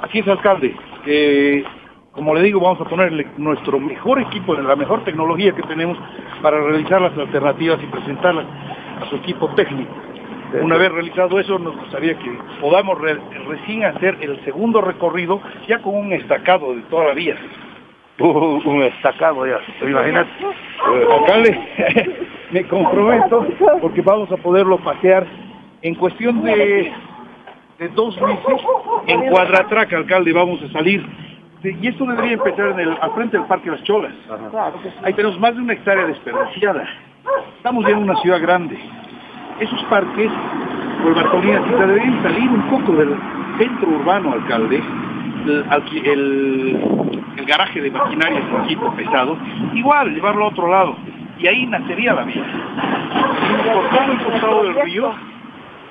Aquí 0.00 0.20
es 0.20 0.28
alcalde, 0.28 0.74
que 1.04 1.64
como 2.12 2.34
le 2.34 2.42
digo, 2.42 2.60
vamos 2.60 2.80
a 2.80 2.84
ponerle 2.84 3.26
nuestro 3.38 3.80
mejor 3.80 4.20
equipo, 4.20 4.54
la 4.54 4.76
mejor 4.76 5.02
tecnología 5.04 5.52
que 5.52 5.62
tenemos 5.62 5.98
para 6.42 6.60
realizar 6.60 7.00
las 7.00 7.16
alternativas 7.16 7.80
y 7.82 7.86
presentarlas 7.86 8.44
a 9.00 9.06
su 9.06 9.16
equipo 9.16 9.48
técnico. 9.54 9.90
Una 10.60 10.76
vez 10.76 10.92
realizado 10.92 11.40
eso, 11.40 11.58
nos 11.58 11.74
gustaría 11.76 12.18
que 12.18 12.30
podamos 12.60 13.00
re- 13.00 13.18
recién 13.48 13.84
hacer 13.84 14.18
el 14.20 14.38
segundo 14.44 14.82
recorrido 14.82 15.40
ya 15.66 15.78
con 15.80 15.94
un 15.96 16.12
estacado 16.12 16.74
de 16.74 16.82
toda 16.82 17.06
la 17.06 17.14
vía. 17.14 17.36
Uh, 18.18 18.60
un 18.66 18.82
estacado 18.82 19.46
ya, 19.46 19.58
¿te 19.80 19.90
imaginas? 19.90 20.26
Eh, 20.40 21.06
alcalde, 21.18 22.18
me 22.52 22.68
comprometo 22.68 23.46
porque 23.80 24.02
vamos 24.02 24.30
a 24.30 24.36
poderlo 24.36 24.76
pasear 24.78 25.26
en 25.82 25.94
cuestión 25.96 26.42
de, 26.42 26.92
de 27.78 27.88
dos 27.90 28.20
meses 28.20 28.60
en 29.06 29.28
Cuadratraca, 29.30 29.96
alcalde, 29.96 30.32
vamos 30.32 30.60
a 30.62 30.68
salir. 30.72 31.04
Sí, 31.62 31.76
Y 31.80 31.86
esto 31.88 32.04
debería 32.06 32.32
empezar 32.34 32.68
en 32.70 32.80
el, 32.80 32.96
al 33.00 33.12
frente 33.12 33.36
del 33.38 33.46
Parque 33.46 33.70
Las 33.70 33.82
Cholas. 33.84 34.12
Ahí 35.04 35.12
tenemos 35.14 35.38
más 35.38 35.54
de 35.54 35.62
una 35.62 35.72
hectárea 35.74 36.06
desperdiciada. 36.06 36.84
Estamos 37.56 37.84
ya 37.86 37.92
en 37.92 37.98
una 37.98 38.16
ciudad 38.16 38.40
grande. 38.40 38.76
Esos 39.60 39.82
parques, 39.84 40.30
por 41.02 41.14
Bartolina 41.14 41.62
Cita, 41.64 41.86
deberían 41.86 42.22
salir 42.22 42.50
un 42.50 42.62
poco 42.62 42.92
del 42.92 43.14
centro 43.58 43.88
urbano, 43.90 44.32
alcalde. 44.32 44.82
El, 45.46 45.64
alqui- 45.70 46.04
el- 46.04 47.22
el 47.36 47.44
garaje 47.46 47.80
de 47.80 47.90
maquinaria 47.90 48.38
es 48.40 48.44
un 48.52 48.64
equipo 48.64 48.92
pesado. 48.94 49.36
Igual, 49.74 50.14
llevarlo 50.14 50.44
a 50.44 50.48
otro 50.48 50.68
lado. 50.68 50.96
Y 51.38 51.46
ahí 51.46 51.66
nacería 51.66 52.12
la 52.14 52.22
vida. 52.24 52.44
Por 53.72 53.88
todo 53.90 54.12
el 54.12 54.18
costado 54.24 54.62
del 54.64 54.74
río, 54.82 55.12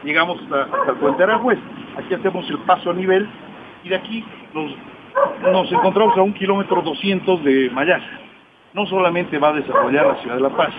llegamos 0.04 0.40
hasta, 0.42 0.64
hasta 0.64 0.92
el 0.92 0.98
puente 0.98 1.24
Aranjuez. 1.24 1.60
Aquí 1.98 2.14
hacemos 2.14 2.50
el 2.50 2.60
paso 2.60 2.92
a 2.92 2.94
nivel 2.94 3.28
y 3.84 3.90
de 3.90 3.96
aquí 3.96 4.26
nos, 4.54 4.72
nos 5.52 5.72
encontramos 5.72 6.18
a 6.18 6.22
un 6.22 6.34
kilómetro 6.34 6.82
200 6.82 7.44
de 7.44 7.70
Mayasa. 7.72 8.20
No 8.74 8.86
solamente 8.86 9.38
va 9.38 9.50
a 9.50 9.54
desarrollar 9.54 10.08
la 10.08 10.16
ciudad 10.16 10.36
de 10.36 10.42
La 10.42 10.50
Paz, 10.50 10.74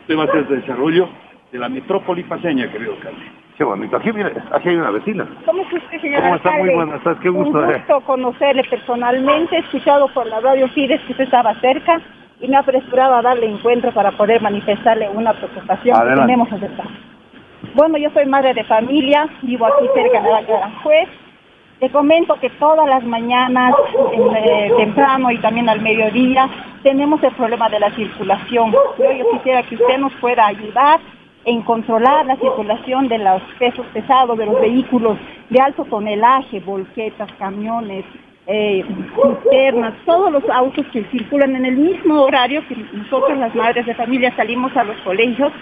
usted 0.00 0.16
va 0.16 0.22
a 0.22 0.24
hacer 0.26 0.46
el 0.48 0.60
desarrollo 0.60 1.08
de 1.50 1.58
la 1.58 1.68
metrópoli 1.68 2.24
paseña, 2.24 2.70
querido 2.70 2.92
alcalde. 2.92 3.22
Qué 3.56 3.64
bonito. 3.64 3.96
Aquí, 3.96 4.10
viene, 4.10 4.32
aquí 4.50 4.70
hay 4.70 4.76
una 4.76 4.90
vecina. 4.90 5.26
¿Cómo 5.44 5.62
está 5.62 5.76
usted, 5.76 6.00
señor 6.00 6.22
¿Cómo 6.22 6.36
está? 6.36 6.50
Muy 6.52 6.74
buenas 6.74 7.02
tardes, 7.02 7.20
qué 7.22 7.28
gusto, 7.28 7.58
Un 7.58 7.70
eh. 7.70 7.74
gusto 7.76 8.00
conocerle 8.00 8.64
personalmente, 8.64 9.56
he 9.56 9.58
escuchado 9.60 10.08
por 10.08 10.26
la 10.26 10.40
radio 10.40 10.68
Fides 10.68 11.00
que 11.02 11.12
usted 11.12 11.24
estaba 11.24 11.54
cerca 11.60 12.00
y 12.40 12.48
me 12.48 12.56
ha 12.56 12.60
apresurado 12.60 13.14
a 13.14 13.22
darle 13.22 13.46
encuentro 13.46 13.92
para 13.92 14.10
poder 14.12 14.40
manifestarle 14.42 15.08
una 15.10 15.32
preocupación 15.34 15.96
Adelante. 15.96 16.20
que 16.20 16.26
tenemos 16.26 16.52
acerca. 16.52 16.84
Bueno, 17.74 17.96
yo 17.96 18.10
soy 18.10 18.26
madre 18.26 18.52
de 18.52 18.64
familia, 18.64 19.26
vivo 19.40 19.64
aquí 19.64 19.86
cerca 19.94 20.20
de 20.20 20.30
la 20.30 20.38
Aranjuez. 20.38 21.08
Le 21.80 21.90
comento 21.90 22.34
que 22.38 22.50
todas 22.50 22.86
las 22.86 23.02
mañanas, 23.04 23.74
eh, 24.36 24.70
temprano 24.76 25.30
y 25.30 25.38
también 25.38 25.68
al 25.70 25.80
mediodía, 25.80 26.48
tenemos 26.82 27.22
el 27.22 27.32
problema 27.32 27.70
de 27.70 27.80
la 27.80 27.90
circulación. 27.92 28.72
Yo, 28.72 29.12
yo 29.12 29.30
quisiera 29.32 29.62
que 29.62 29.76
usted 29.76 29.98
nos 29.98 30.12
pueda 30.14 30.46
ayudar 30.46 31.00
en 31.44 31.62
controlar 31.62 32.26
la 32.26 32.36
circulación 32.36 33.08
de 33.08 33.18
los 33.18 33.42
pesos 33.58 33.86
pesados, 33.94 34.36
de 34.36 34.46
los 34.46 34.60
vehículos 34.60 35.16
de 35.48 35.60
alto 35.60 35.84
tonelaje, 35.86 36.60
volquetas, 36.60 37.32
camiones, 37.38 38.04
eh, 38.46 38.84
cisternas, 39.16 39.94
todos 40.04 40.30
los 40.30 40.44
autos 40.50 40.84
que 40.92 41.04
circulan 41.04 41.56
en 41.56 41.64
el 41.64 41.76
mismo 41.76 42.22
horario 42.22 42.62
que 42.68 42.76
nosotros 42.92 43.38
las 43.38 43.54
madres 43.54 43.86
de 43.86 43.94
familia 43.94 44.34
salimos 44.36 44.76
a 44.76 44.84
los 44.84 44.96
colegios 44.98 45.52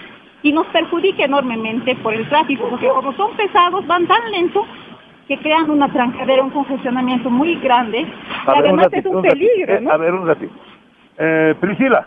y 0.43 0.51
nos 0.53 0.65
perjudica 0.67 1.23
enormemente 1.25 1.95
por 1.97 2.13
el 2.13 2.27
tráfico, 2.29 2.67
porque 2.69 2.87
como 2.87 3.13
son 3.13 3.35
pesados, 3.37 3.85
van 3.87 4.07
tan 4.07 4.31
lento 4.31 4.65
que 5.27 5.37
crean 5.37 5.69
una 5.69 5.87
trancadera, 5.91 6.43
un 6.43 6.49
congestionamiento 6.49 7.29
muy 7.29 7.55
grande, 7.55 7.99
y 8.01 8.05
A 8.47 8.53
ver, 8.55 8.65
además 8.65 8.85
ratito, 8.85 9.09
es 9.09 9.15
un 9.15 9.21
peligro, 9.21 9.73
Eh, 9.75 9.81
¿no? 9.81 9.91
A 9.91 9.97
ver, 9.97 10.13
un 10.13 10.27
ratito. 10.27 10.53
Eh, 11.17 11.55
Priscila, 11.59 12.05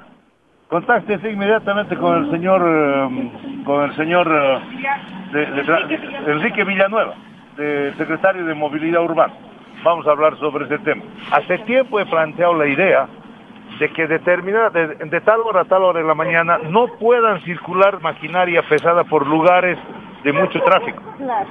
contáctese 0.69 1.31
inmediatamente 1.31 1.97
con 1.97 2.25
el 2.25 2.31
señor, 2.31 2.63
eh, 2.67 3.31
con 3.65 3.85
el 3.85 3.97
señor 3.97 4.29
eh, 4.29 5.33
de- 5.33 5.47
de 5.47 5.65
tra- 5.65 6.27
Enrique 6.27 6.65
Villanueva, 6.65 7.15
secretario 7.97 8.45
de 8.45 8.55
Movilidad 8.55 9.03
Urbana. 9.05 9.33
Vamos 9.85 10.07
a 10.07 10.11
hablar 10.11 10.37
sobre 10.39 10.65
ese 10.65 10.79
tema. 10.79 11.03
Hace 11.31 11.59
tiempo 11.59 12.01
he 12.01 12.07
planteado 12.07 12.55
la 12.55 12.67
idea 12.67 13.07
de 13.79 13.89
que 13.91 14.07
determinada, 14.07 14.71
de, 14.71 14.87
de 14.97 15.21
tal 15.23 15.41
hora 15.41 15.63
a 15.63 15.65
tal 15.65 15.83
hora 15.83 16.01
de 16.01 16.07
la 16.07 16.15
mañana 16.15 16.59
no 16.71 16.87
puedan 16.99 17.41
circular 17.43 18.01
maquinaria 18.01 18.63
pesada 18.63 19.05
por 19.05 19.27
lugares 19.27 19.79
de 20.23 20.33
mucho 20.33 20.61
tráfico. 20.63 21.03
Claro. 21.19 21.49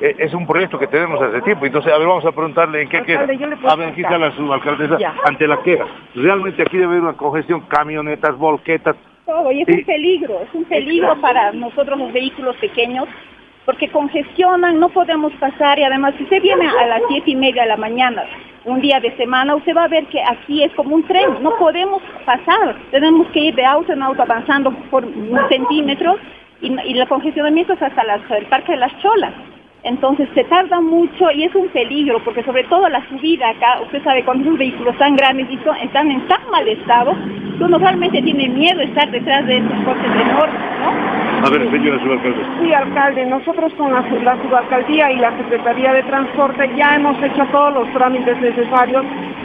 Eh, 0.00 0.16
Es 0.18 0.34
un 0.34 0.46
proyecto 0.46 0.78
que 0.78 0.86
tenemos 0.88 1.20
hace 1.22 1.40
tiempo, 1.42 1.66
entonces 1.66 1.92
a 1.92 1.98
ver, 1.98 2.06
vamos 2.08 2.24
a 2.26 2.32
preguntarle 2.32 2.82
en 2.82 2.88
qué 2.88 3.02
queda. 3.02 3.20
Alcalde, 3.20 3.56
A 3.68 3.76
ver, 3.76 3.88
aquí 3.90 4.02
está 4.02 4.18
la 4.18 4.30
subalcaldesa 4.32 4.98
Ya. 4.98 5.14
ante 5.24 5.46
la 5.46 5.62
queja. 5.62 5.84
Realmente 6.14 6.62
aquí 6.62 6.76
debe 6.78 6.92
haber 6.92 7.02
una 7.02 7.12
congestión, 7.14 7.60
camionetas, 7.62 8.36
volquetas. 8.36 8.96
todo 9.26 9.50
y 9.52 9.62
es 9.62 9.68
un 9.68 9.84
peligro, 9.84 10.40
es 10.42 10.54
un 10.54 10.64
peligro 10.64 11.16
para 11.20 11.52
nosotros 11.52 11.98
los 11.98 12.12
vehículos 12.12 12.56
pequeños 12.56 13.06
porque 13.64 13.88
congestionan, 13.88 14.78
no 14.78 14.88
podemos 14.90 15.32
pasar 15.34 15.78
y 15.78 15.84
además 15.84 16.14
si 16.16 16.24
usted 16.24 16.42
viene 16.42 16.66
a 16.68 16.86
las 16.86 17.02
siete 17.08 17.30
y 17.30 17.36
media 17.36 17.62
de 17.62 17.68
la 17.68 17.76
mañana 17.76 18.24
un 18.64 18.80
día 18.80 18.98
de 19.00 19.14
semana, 19.16 19.54
usted 19.54 19.76
va 19.76 19.84
a 19.84 19.88
ver 19.88 20.06
que 20.06 20.22
aquí 20.22 20.62
es 20.62 20.72
como 20.72 20.94
un 20.94 21.06
tren, 21.06 21.42
no 21.42 21.56
podemos 21.58 22.02
pasar, 22.24 22.76
tenemos 22.90 23.26
que 23.28 23.40
ir 23.40 23.54
de 23.54 23.64
auto 23.64 23.92
en 23.92 24.02
auto 24.02 24.22
avanzando 24.22 24.70
por 24.90 25.06
centímetros 25.48 26.16
y, 26.62 26.72
y 26.72 26.98
el 26.98 27.08
congestionamiento 27.08 27.74
es 27.74 27.82
hasta 27.82 28.02
el 28.36 28.46
Parque 28.46 28.72
de 28.72 28.78
las 28.78 28.98
Cholas. 29.00 29.34
Entonces 29.84 30.28
se 30.34 30.44
tarda 30.44 30.80
mucho 30.80 31.30
y 31.30 31.44
es 31.44 31.54
un 31.54 31.68
peligro, 31.68 32.18
porque 32.24 32.42
sobre 32.42 32.64
todo 32.64 32.88
la 32.88 33.06
subida 33.08 33.50
acá, 33.50 33.82
usted 33.82 34.02
sabe, 34.02 34.24
cuando 34.24 34.44
esos 34.44 34.58
vehículos 34.58 34.96
tan 34.96 35.14
grandes 35.14 35.46
y 35.50 35.58
están 35.82 36.10
en 36.10 36.26
tan 36.26 36.40
mal 36.50 36.66
estado, 36.66 37.14
uno 37.60 37.78
realmente 37.78 38.22
tiene 38.22 38.48
miedo 38.48 38.80
estar 38.80 39.10
detrás 39.10 39.46
de 39.46 39.58
esos 39.58 39.84
coches 39.84 40.10
enormes, 40.10 40.60
¿no? 40.80 41.24
A 41.46 41.50
ver, 41.50 41.70
señora 41.70 42.00
subalcalde. 42.02 42.42
Sí, 42.62 42.72
alcalde, 42.72 43.26
nosotros 43.26 43.72
con 43.74 43.92
la, 43.92 44.00
la 44.00 44.42
subalcaldía 44.42 45.12
y 45.12 45.16
la 45.16 45.36
Secretaría 45.36 45.92
de 45.92 46.02
Transporte 46.04 46.70
ya 46.76 46.96
hemos 46.96 47.22
hecho 47.22 47.44
todos 47.52 47.74
los 47.74 47.92
trámites 47.92 48.40
necesarios 48.40 49.04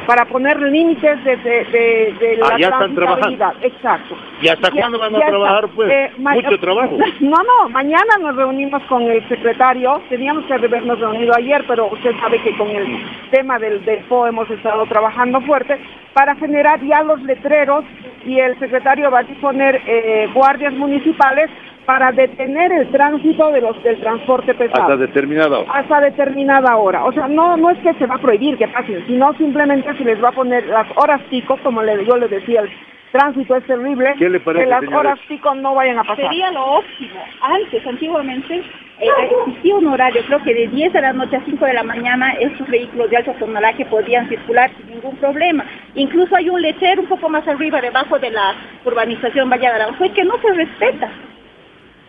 para 0.10 0.26
poner 0.26 0.60
límites 0.60 1.24
de, 1.24 1.36
de, 1.38 2.16
de, 2.20 2.38
la 2.38 2.48
ah, 2.48 2.58
ya 2.58 2.70
están 2.70 2.96
trabajando. 2.96 3.46
Exacto. 3.62 4.16
¿Y 4.42 4.48
hasta 4.48 4.72
cuándo 4.72 4.98
van 4.98 5.16
a 5.16 5.20
trabajar? 5.20 5.68
Pues 5.76 5.92
eh, 5.92 6.12
mucho 6.18 6.60
trabajo. 6.60 6.98
No, 7.20 7.36
no, 7.38 7.70
mañana 7.70 8.18
nos 8.20 8.36
reunimos 8.36 8.82
con 8.84 9.04
el 9.04 9.28
secretario, 9.28 10.02
teníamos 10.30 10.46
que 10.46 10.54
habernos 10.54 11.00
reunido 11.00 11.34
ayer, 11.36 11.64
pero 11.68 11.88
usted 11.88 12.12
sabe 12.20 12.40
que 12.44 12.56
con 12.56 12.70
el 12.70 12.86
tema 13.32 13.58
del, 13.58 13.80
PO 14.08 14.28
hemos 14.28 14.50
estado 14.52 14.86
trabajando 14.86 15.42
fuerte 15.42 15.80
para 16.14 16.36
generar 16.36 16.80
ya 16.84 17.02
los 17.02 17.22
letreros 17.24 17.84
y 18.26 18.38
el 18.40 18.58
secretario 18.60 19.10
va 19.10 19.20
a 19.20 19.24
disponer 19.24 19.82
eh, 19.88 20.30
guardias 20.34 20.74
municipales 20.74 21.50
para 21.86 22.12
detener 22.12 22.72
el 22.72 22.92
tránsito 22.92 23.52
de 23.52 23.62
los 23.62 23.82
del 23.82 24.00
transporte 24.02 24.54
pesado. 24.54 24.84
Hasta 24.84 24.98
determinada 24.98 25.60
hora. 25.60 25.72
Hasta 25.74 26.02
determinada 26.02 26.78
hora. 26.78 27.06
O 27.06 27.12
sea, 27.12 27.28
no 27.28 27.58
no 27.58 27.72
es 27.72 27.80
que 27.80 27.94
se 27.96 28.06
va 28.06 28.16
a 28.16 28.20
prohibir 28.20 28.56
que 28.58 28.68
pasen, 28.68 29.04
sino 29.08 29.34
simplemente 29.34 29.98
se 29.98 30.04
les 30.04 30.24
va 30.24 30.30
a 30.30 30.34
poner 30.34 30.68
las 30.68 30.86
horas 30.96 31.22
pico, 31.32 31.58
como 31.64 31.82
le, 31.82 32.06
yo 32.06 32.18
le 32.18 32.28
decía, 32.28 32.62
el 32.62 32.70
tránsito 33.12 33.56
es 33.56 33.66
terrible, 33.66 34.14
¿Qué 34.18 34.30
le 34.30 34.40
parece, 34.40 34.66
que 34.66 34.70
las 34.70 34.84
horas 34.94 35.20
pico 35.28 35.54
no 35.56 35.76
vayan 35.76 36.00
a 36.00 36.04
pasar. 36.04 36.26
Sería 36.26 36.52
lo 36.52 36.66
óptimo. 36.66 37.24
Antes, 37.42 37.86
antiguamente, 37.86 38.64
eh, 39.00 39.08
existía 39.40 39.76
un 39.76 39.88
horario, 39.88 40.22
creo 40.26 40.44
que 40.44 40.54
de 40.54 40.68
10 40.68 40.94
de 40.94 41.02
la 41.02 41.14
noche 41.14 41.38
a 41.38 41.46
5 41.46 41.66
de 41.66 41.74
la 41.74 41.84
mañana, 41.84 42.34
estos 42.34 42.68
vehículos 42.68 43.10
de 43.10 43.18
alta 43.18 43.34
tonalidad 43.34 43.76
que 43.76 43.86
podían 43.86 44.28
circular 44.28 44.70
sin 44.78 44.90
ningún 44.90 45.16
problema. 45.18 45.66
Incluso 45.96 46.36
hay 46.36 46.50
un 46.50 46.62
letrero 46.62 47.02
un 47.02 47.08
poco 47.08 47.30
más 47.30 47.48
arriba, 47.48 47.82
debajo 47.82 48.20
de 48.20 48.30
la 48.32 48.56
urbanización 48.86 49.50
Valle 49.50 49.68
de 49.68 49.74
Aranjuez, 49.74 50.12
que 50.14 50.26
no 50.26 50.38
se 50.42 50.54
respeta. 50.54 51.10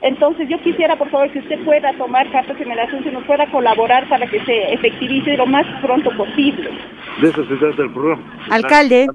Entonces 0.03 0.49
yo 0.49 0.59
quisiera, 0.61 0.97
por 0.97 1.11
favor, 1.11 1.31
que 1.31 1.41
usted 1.41 1.63
pueda 1.65 1.93
tomar 1.95 2.31
cartas 2.31 2.59
en 2.59 2.71
el 2.71 2.79
asunto 2.79 3.09
y 3.09 3.13
nos 3.13 3.25
pueda 3.25 3.47
colaborar 3.51 4.09
para 4.09 4.27
que 4.27 4.41
se 4.45 4.73
efectivice 4.73 5.37
lo 5.37 5.47
más 5.47 5.67
pronto 5.83 6.11
posible. 6.17 6.71
De 7.21 7.29
eso 7.29 7.45
se 7.45 7.57
trata 7.57 7.83
el 7.83 7.93
programa. 7.93 8.23
Alcalde. 8.51 9.07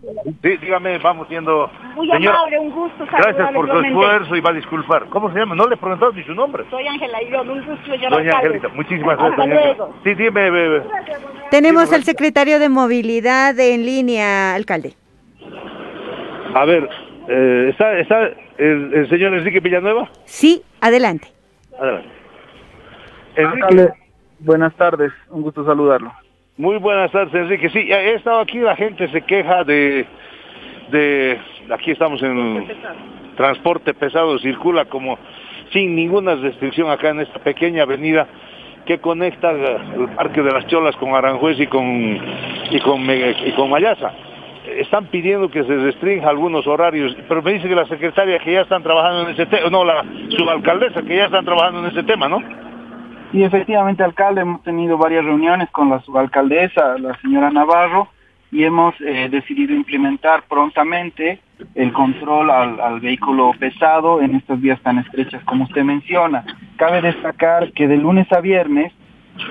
Sí, 0.43 0.57
dígame, 0.57 0.99
vamos 0.99 1.27
siendo... 1.27 1.71
Muy 1.95 2.11
amable, 2.11 2.59
un 2.59 2.71
gusto 2.71 3.05
Gracias 3.05 3.51
por 3.53 3.71
su 3.71 3.79
esfuerzo 3.79 4.35
y 4.35 4.41
va 4.41 4.49
a 4.51 4.53
disculpar. 4.53 5.05
¿Cómo 5.09 5.31
se 5.31 5.39
llama? 5.39 5.55
No 5.55 5.67
le 5.67 5.77
preguntado 5.77 6.11
ni 6.11 6.23
su 6.23 6.35
nombre. 6.35 6.65
Soy 6.69 6.85
Ángela 6.87 7.23
Irón, 7.23 7.49
un 7.49 7.65
gusto, 7.65 7.91
señor 7.91 8.11
Doña 8.11 8.37
Angelita, 8.37 8.67
muchísimas 8.69 9.17
gracias. 9.17 9.39
Hasta 9.39 9.45
luego. 9.45 9.93
Sí, 10.03 10.13
dime, 10.13 10.51
bebé. 10.51 10.83
Tenemos 11.49 11.91
al 11.93 12.03
secretario 12.03 12.59
de 12.59 12.69
Movilidad 12.69 13.57
en 13.59 13.85
línea, 13.85 14.53
alcalde. 14.53 14.93
A 16.53 16.65
ver, 16.65 16.89
eh, 17.27 17.67
¿está, 17.71 17.97
está 17.99 18.29
el, 18.57 19.07
señor 19.09 19.33
Enrique 19.33 19.59
Villanueva? 19.59 20.09
Sí, 20.25 20.61
adelante. 20.85 21.27
Adelante. 21.79 22.09
Enrique. 23.35 23.93
buenas 24.39 24.73
tardes, 24.75 25.11
un 25.29 25.41
gusto 25.41 25.65
saludarlo. 25.65 26.11
Muy 26.57 26.77
buenas 26.77 27.11
tardes, 27.11 27.33
Enrique. 27.33 27.69
Sí, 27.69 27.79
he 27.91 28.13
estado 28.13 28.39
aquí, 28.39 28.59
la 28.59 28.75
gente 28.75 29.09
se 29.09 29.21
queja 29.23 29.63
de, 29.63 30.05
de 30.91 31.39
aquí 31.73 31.91
estamos 31.91 32.21
en 32.23 32.67
transporte 33.35 33.93
pesado, 33.93 34.39
circula 34.39 34.85
como 34.85 35.17
sin 35.73 35.95
ninguna 35.95 36.35
restricción 36.35 36.89
acá 36.89 37.09
en 37.09 37.21
esta 37.21 37.39
pequeña 37.39 37.83
avenida 37.83 38.27
que 38.85 38.99
conecta 38.99 39.51
el 39.51 40.09
Parque 40.15 40.43
de 40.43 40.51
las 40.51 40.67
Cholas 40.67 40.95
con 40.97 41.15
Aranjuez 41.15 41.59
y 41.59 41.67
con, 41.67 42.19
y 42.69 42.79
con, 42.79 43.01
y 43.09 43.51
con 43.53 43.69
Mayasa 43.71 44.13
están 44.79 45.07
pidiendo 45.07 45.49
que 45.49 45.63
se 45.63 45.75
restrinja 45.75 46.29
algunos 46.29 46.67
horarios, 46.67 47.15
pero 47.27 47.41
me 47.41 47.53
dice 47.53 47.67
que 47.67 47.75
la 47.75 47.87
secretaria 47.87 48.39
que 48.39 48.53
ya 48.53 48.61
están 48.61 48.83
trabajando 48.83 49.23
en 49.23 49.33
ese 49.33 49.45
tema, 49.45 49.69
no, 49.69 49.83
la 49.83 50.03
subalcaldesa 50.29 51.01
que 51.01 51.15
ya 51.15 51.25
están 51.25 51.45
trabajando 51.45 51.79
en 51.79 51.85
ese 51.87 52.03
tema, 52.03 52.27
¿no? 52.27 52.41
Sí, 53.31 53.43
efectivamente, 53.43 54.03
alcalde, 54.03 54.41
hemos 54.41 54.63
tenido 54.63 54.97
varias 54.97 55.25
reuniones 55.25 55.69
con 55.71 55.89
la 55.89 55.99
subalcaldesa, 56.01 56.97
la 56.97 57.19
señora 57.21 57.49
Navarro, 57.49 58.09
y 58.51 58.63
hemos 58.63 58.95
eh, 59.01 59.27
decidido 59.29 59.73
implementar 59.73 60.43
prontamente 60.47 61.39
el 61.73 61.91
control 61.91 62.51
al, 62.51 62.79
al, 62.79 62.99
vehículo 62.99 63.51
pesado 63.59 64.21
en 64.21 64.35
estas 64.35 64.61
vías 64.61 64.79
tan 64.81 64.99
estrechas 64.99 65.43
como 65.43 65.65
usted 65.65 65.83
menciona. 65.83 66.45
Cabe 66.77 67.01
destacar 67.01 67.71
que 67.73 67.87
de 67.87 67.97
lunes 67.97 68.31
a 68.31 68.39
viernes 68.39 68.93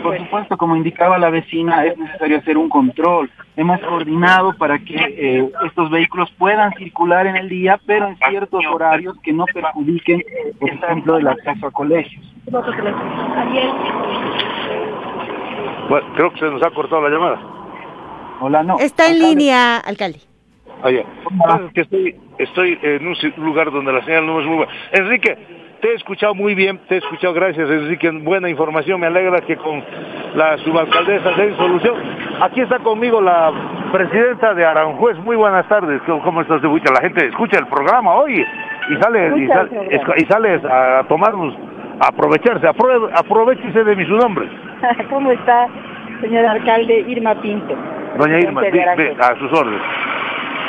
por 0.02 0.18
supuesto, 0.18 0.58
como 0.58 0.76
indicaba 0.76 1.18
la 1.18 1.30
vecina, 1.30 1.86
es 1.86 1.98
necesario 1.98 2.38
hacer 2.38 2.58
un 2.58 2.70
control. 2.70 3.30
Hemos 3.56 3.80
coordinado 3.82 4.54
para 4.58 4.80
que 4.80 4.96
eh, 4.96 5.52
estos 5.66 5.90
vehículos 5.90 6.32
puedan 6.38 6.74
circular 6.74 7.28
en 7.28 7.36
el 7.36 7.50
día, 7.50 7.80
pero 7.86 8.08
en 8.08 8.18
ciertos 8.30 8.64
horarios 8.72 9.16
que 9.22 9.34
no 9.34 9.46
perjudiquen, 9.46 10.24
por 10.60 10.70
ejemplo, 10.70 11.18
el 11.18 11.28
acceso 11.28 11.68
a 11.68 11.72
colegios. 11.72 12.24
Bueno, 15.90 16.08
creo 16.16 16.32
que 16.34 16.40
se 16.40 16.46
nos 16.46 16.64
ha 16.64 16.72
cortado 16.72 17.02
la 17.02 17.10
llamada. 17.10 17.40
Hola, 18.40 18.64
no. 18.64 18.80
Está 18.80 19.08
en 19.10 19.20
línea, 19.20 19.78
alcalde. 19.78 20.33
Oye, 20.84 21.06
que 21.74 21.82
estoy, 21.82 22.16
estoy 22.38 22.80
en 22.82 23.08
un 23.08 23.16
lugar 23.38 23.72
donde 23.72 23.94
la 23.94 24.04
señal 24.04 24.26
no 24.26 24.40
es 24.40 24.46
muy 24.46 24.58
buena. 24.58 24.72
Enrique, 24.92 25.38
te 25.82 25.90
he 25.90 25.94
escuchado 25.96 26.34
muy 26.34 26.56
bien, 26.56 26.80
te 26.88 26.96
he 26.96 26.98
escuchado, 27.00 27.34
gracias 27.34 27.70
Enrique, 27.70 28.10
buena 28.10 28.50
información, 28.50 29.02
me 29.02 29.08
alegra 29.08 29.42
que 29.42 29.58
con 29.58 29.84
la 30.36 30.58
subalcaldesa 30.60 31.32
den 31.32 31.56
solución. 31.58 31.96
Aquí 32.42 32.62
está 32.62 32.80
conmigo 32.80 33.22
la 33.22 33.52
presidenta 33.92 34.54
de 34.54 34.66
Aranjuez, 34.66 35.18
muy 35.20 35.36
buenas 35.36 35.68
tardes, 35.68 36.02
¿cómo 36.06 36.42
estás 36.42 36.62
de 36.62 36.68
La 36.68 37.02
gente 37.02 37.28
escucha 37.28 37.60
el 37.60 37.68
programa 37.68 38.16
hoy 38.16 38.46
y 38.90 38.96
sale, 39.02 39.32
y, 40.18 40.26
sale 40.26 40.62
a 40.70 41.04
tomarnos, 41.08 41.54
a 42.00 42.08
aprovecharse, 42.08 42.66
aprovechese 42.66 43.84
de 43.84 43.96
mi 43.96 44.06
su 44.06 44.16
nombre. 44.16 44.50
¿Cómo 45.10 45.32
está, 45.32 45.68
señor 46.22 46.46
alcalde 46.46 47.06
Irma 47.08 47.36
Pinto? 47.36 47.74
Doña 48.18 48.40
Irma, 48.40 48.62
a 48.62 49.36
sus 49.40 49.52
órdenes. 49.52 49.82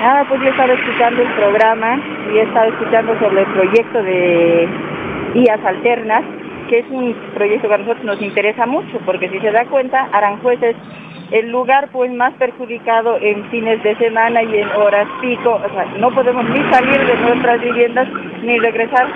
Ah, 0.06 0.22
pues 0.28 0.38
yo 0.42 0.48
he 0.48 0.50
estado 0.50 0.74
escuchando 0.74 1.22
el 1.22 1.32
programa 1.32 1.98
y 2.30 2.36
he 2.36 2.42
estado 2.42 2.68
escuchando 2.68 3.18
sobre 3.18 3.40
el 3.40 3.46
proyecto 3.46 4.02
de 4.02 4.68
vías 5.32 5.58
alternas, 5.64 6.22
que 6.68 6.80
es 6.80 6.86
un 6.90 7.14
proyecto 7.32 7.68
que 7.68 7.74
a 7.74 7.78
nosotros 7.78 8.04
nos 8.04 8.20
interesa 8.20 8.66
mucho, 8.66 9.00
porque 9.06 9.30
si 9.30 9.40
se 9.40 9.50
da 9.50 9.64
cuenta, 9.64 10.06
Aranjuez 10.12 10.62
es 10.62 10.76
el 11.30 11.50
lugar 11.50 11.88
pues 11.90 12.12
más 12.12 12.34
perjudicado 12.34 13.16
en 13.18 13.46
fines 13.46 13.82
de 13.82 13.96
semana 13.96 14.42
y 14.42 14.58
en 14.58 14.68
horas 14.72 15.08
pico, 15.22 15.54
o 15.54 15.72
sea, 15.72 15.86
no 15.98 16.10
podemos 16.10 16.44
ni 16.50 16.60
salir 16.70 17.00
de 17.06 17.16
nuestras 17.16 17.62
viviendas 17.62 18.06
ni 18.42 18.58
regresar 18.58 19.06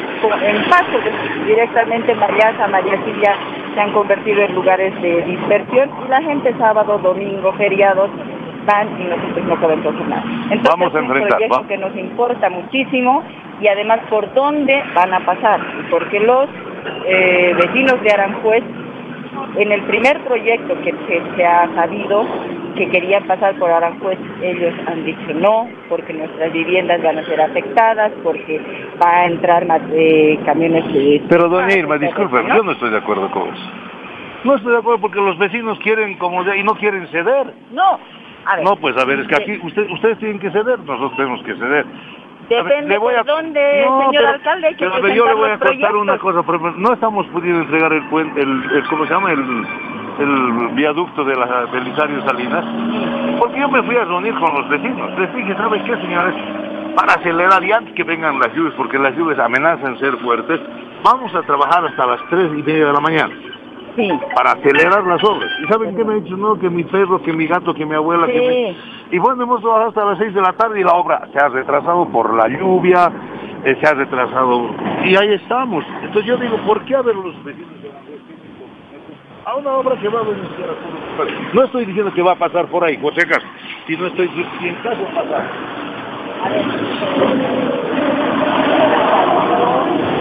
en 0.42 0.70
paso. 0.70 0.98
Directamente 1.46 2.14
María 2.14 2.55
Silvia 3.05 3.37
se 3.74 3.81
han 3.83 3.92
convertido 3.92 4.40
en 4.40 4.55
lugares 4.55 5.03
de 5.03 5.20
dispersión. 5.20 5.90
Y 6.07 6.09
la 6.09 6.22
gente 6.22 6.55
sábado, 6.57 6.96
domingo, 6.96 7.53
feriados 7.53 8.09
van 8.68 9.00
y 9.00 9.04
nosotros 9.04 9.46
no 9.46 9.61
podemos 9.61 10.09
nada. 10.09 10.22
Entonces 10.50 10.70
Vamos 10.70 10.94
a 10.94 10.98
es 10.98 11.04
un 11.04 11.09
proyecto 11.09 11.66
que 11.66 11.78
nos 11.78 11.96
importa 11.96 12.50
muchísimo 12.50 13.24
y 13.61 13.66
además 13.66 14.00
por 14.09 14.33
dónde 14.35 14.81
van 14.94 15.12
a 15.14 15.20
pasar, 15.24 15.61
porque 15.90 16.20
los 16.20 16.48
eh, 17.07 17.54
vecinos 17.57 18.00
de 18.02 18.11
Aranjuez 18.12 18.62
en 19.57 19.72
el 19.72 19.83
primer 19.83 20.20
proyecto 20.24 20.74
que 20.83 20.94
se, 21.37 21.44
ha 21.44 21.68
sabido 21.74 22.26
que 22.76 22.88
querían 22.90 23.24
pasar 23.26 23.59
por 23.59 23.70
Aranjuez, 23.70 24.18
ellos 24.42 24.74
han 24.87 25.04
dicho 25.04 25.33
no, 25.35 25.68
porque 25.88 26.12
nuestras 26.12 26.52
viviendas 26.52 27.02
van 27.02 27.18
a 27.18 27.24
ser 27.24 27.40
afectadas, 27.40 28.12
porque 28.22 28.61
va 29.02 29.22
a 29.22 29.26
entrar 29.26 29.66
más 29.66 29.81
eh, 29.92 30.38
camiones 30.44 30.87
de... 30.92 31.22
Pero 31.28 31.48
doña 31.48 31.74
Irma, 31.74 31.98
disculpe, 31.98 32.37
yo 32.46 32.62
no 32.62 32.72
estoy 32.72 32.90
de 32.90 32.98
acuerdo 32.98 33.31
con 33.31 33.48
eso. 33.48 33.70
No 34.44 34.54
estoy 34.54 34.72
de 34.72 34.78
acuerdo 34.78 35.00
porque 35.00 35.20
los 35.20 35.37
vecinos 35.38 35.78
quieren 35.81 36.16
como 36.18 36.42
y 36.54 36.62
no 36.62 36.74
quieren 36.76 37.09
ceder. 37.09 37.52
No, 37.72 37.98
a 38.44 38.57
ver, 38.57 38.64
no, 38.64 38.77
pues 38.77 38.96
a 38.96 39.05
ver, 39.05 39.20
es 39.20 39.29
que 39.29 39.37
aquí 39.37 39.61
ustedes 39.62 40.18
tienen 40.18 40.38
que 40.38 40.51
ceder, 40.51 40.79
nosotros 40.81 41.16
tenemos 41.16 41.42
que 41.42 41.55
ceder. 41.55 41.87
Depende 42.48 42.96
a... 42.96 43.22
dónde, 43.24 43.87
señor 44.07 44.24
alcalde, 44.24 44.74
que 44.77 44.88
pero 44.88 45.09
yo 45.09 45.27
le 45.27 45.35
voy 45.35 45.51
a 45.51 45.59
contar 45.59 45.96
una 45.96 46.18
cosa, 46.18 46.42
no 46.77 46.92
estamos 46.94 47.27
pudiendo 47.27 47.61
entregar 47.61 47.92
el 47.92 48.03
puente, 48.09 48.40
el, 48.40 48.85
¿cómo 48.88 49.07
se 49.07 49.12
llama? 49.12 49.33
El, 49.33 49.66
el 50.18 50.68
viaducto 50.74 51.24
de 51.24 51.37
la 51.37 51.66
Belisario 51.70 52.24
Salinas, 52.24 52.64
porque 53.38 53.61
yo 53.61 53.68
me 53.68 53.83
fui 53.83 53.96
a 53.96 54.05
reunir 54.05 54.35
con 54.35 54.55
los 54.55 54.68
vecinos. 54.68 55.18
Les 55.18 55.35
dije, 55.35 55.55
¿saben 55.57 55.85
qué, 55.85 55.96
señores? 55.96 56.35
Para 56.96 57.14
acelerar 57.14 57.62
y 57.62 57.72
antes 57.72 57.94
que 57.94 58.03
vengan 58.03 58.38
las 58.38 58.53
lluvias, 58.55 58.74
porque 58.77 58.98
las 58.98 59.14
lluvias 59.14 59.38
amenazan 59.38 59.98
ser 59.98 60.16
fuertes, 60.16 60.59
vamos 61.05 61.35
a 61.35 61.42
trabajar 61.42 61.85
hasta 61.85 62.07
las 62.07 62.20
tres 62.31 62.51
y 62.57 62.62
media 62.62 62.87
de 62.87 62.92
la 62.94 63.01
mañana 63.01 63.35
para 64.34 64.52
acelerar 64.52 65.04
las 65.04 65.22
obras. 65.24 65.50
¿Y 65.62 65.66
saben 65.68 65.96
qué 65.96 66.04
me 66.04 66.12
ha 66.12 66.16
dicho? 66.16 66.37
No, 66.37 66.58
que 66.58 66.70
mi 66.70 66.84
perro, 66.84 67.22
que 67.22 67.32
mi 67.32 67.46
gato, 67.46 67.74
que 67.74 67.84
mi 67.84 67.94
abuela, 67.94 68.26
que 68.26 68.74
Y 69.11 69.18
bueno, 69.18 69.42
hemos 69.42 69.61
trabajado 69.61 69.88
hasta 69.88 70.04
las 70.04 70.18
6 70.18 70.34
de 70.34 70.40
la 70.40 70.52
tarde 70.52 70.80
y 70.80 70.84
la 70.84 70.92
obra 70.92 71.28
se 71.32 71.38
ha 71.38 71.48
retrasado 71.48 72.08
por 72.08 72.34
la 72.34 72.48
lluvia, 72.48 73.11
eh, 73.64 73.76
se 73.80 73.87
ha 73.87 73.94
retrasado. 73.94 74.70
Y 75.04 75.16
ahí 75.16 75.34
estamos. 75.34 75.84
Entonces 76.02 76.24
yo 76.24 76.37
digo, 76.37 76.56
¿por 76.66 76.84
qué 76.84 76.94
a 76.94 77.02
ver 77.02 77.14
los 77.14 77.44
vecinos 77.44 77.78
a 79.48 79.56
una 79.56 79.72
obra 79.72 79.96
que 79.98 80.08
va 80.08 80.20
a 80.20 80.24
beneficiar 80.24 80.68
a 80.70 81.54
No 81.54 81.64
estoy 81.64 81.87
diciendo 81.87 82.12
que 82.12 82.22
va 82.22 82.32
a 82.32 82.38
pasar 82.38 82.66
por 82.66 82.84
ahí, 82.84 82.98
José 83.00 83.26
Carlos, 83.26 83.48
si 83.87 83.96
no 83.96 84.06
estoy, 84.08 84.28
si 84.28 84.68
en 84.68 84.74
caso 84.76 85.04
pasar. 85.14 85.48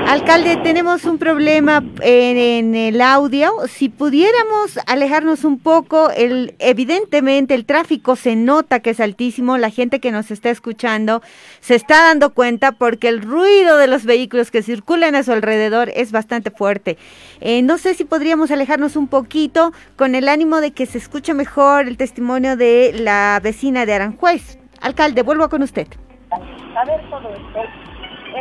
Alcalde, 0.07 0.55
tenemos 0.63 1.03
un 1.03 1.17
problema 1.17 1.83
en, 2.01 2.75
el 2.75 3.01
audio. 3.01 3.51
Si 3.67 3.89
pudiéramos 3.89 4.79
alejarnos 4.87 5.43
un 5.43 5.59
poco, 5.59 6.09
el, 6.11 6.55
evidentemente 6.59 7.53
el 7.53 7.65
tráfico 7.65 8.15
se 8.15 8.37
nota 8.37 8.79
que 8.79 8.91
es 8.91 9.01
altísimo. 9.01 9.57
La 9.57 9.69
gente 9.69 9.99
que 9.99 10.13
nos 10.13 10.31
está 10.31 10.49
escuchando 10.49 11.21
se 11.59 11.75
está 11.75 12.03
dando 12.03 12.33
cuenta 12.33 12.71
porque 12.71 13.09
el 13.09 13.21
ruido 13.21 13.77
de 13.77 13.87
los 13.87 14.05
vehículos 14.05 14.49
que 14.49 14.63
circulan 14.63 15.13
a 15.13 15.23
su 15.23 15.33
alrededor 15.33 15.91
es 15.93 16.13
bastante 16.13 16.51
fuerte. 16.51 16.97
Eh, 17.41 17.61
no 17.61 17.77
sé 17.77 17.93
si 17.93 18.05
podríamos 18.05 18.49
alejarnos 18.49 18.95
un 18.95 19.09
poquito 19.09 19.73
con 19.97 20.15
el 20.15 20.29
ánimo 20.29 20.61
de 20.61 20.71
que 20.71 20.85
se 20.85 20.99
escuche 20.99 21.33
mejor 21.33 21.85
el 21.85 21.97
testimonio 21.97 22.55
de 22.55 22.93
la 22.97 23.41
vecina 23.43 23.85
de 23.85 23.95
Aranjuez. 23.95 24.57
Alcalde, 24.79 25.21
vuelvo 25.23 25.49
con 25.49 25.63
usted. 25.63 25.87
A 26.31 26.85
ver 26.85 27.01
todo 27.09 27.29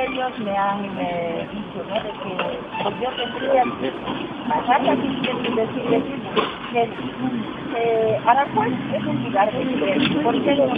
ellos 0.05 0.39
me 0.41 0.57
han 0.57 0.85
eh, 0.99 1.47
dicho 1.53 1.85
¿no? 1.89 1.95
de 1.95 2.11
que 2.11 2.59
pues, 2.83 2.95
yo 3.01 3.11
tendría 3.17 3.63
que 3.63 3.93
la 4.49 4.93
y 4.93 5.55
decirles 5.55 6.03
que 6.73 6.89
eh, 7.79 8.21
Aranjuez 8.27 8.73
es 8.95 9.05
un 9.05 9.25
lugar 9.25 9.53
de 9.53 9.65
nivel, 9.65 10.23
¿por 10.23 10.43
qué 10.43 10.57
no 10.57 10.73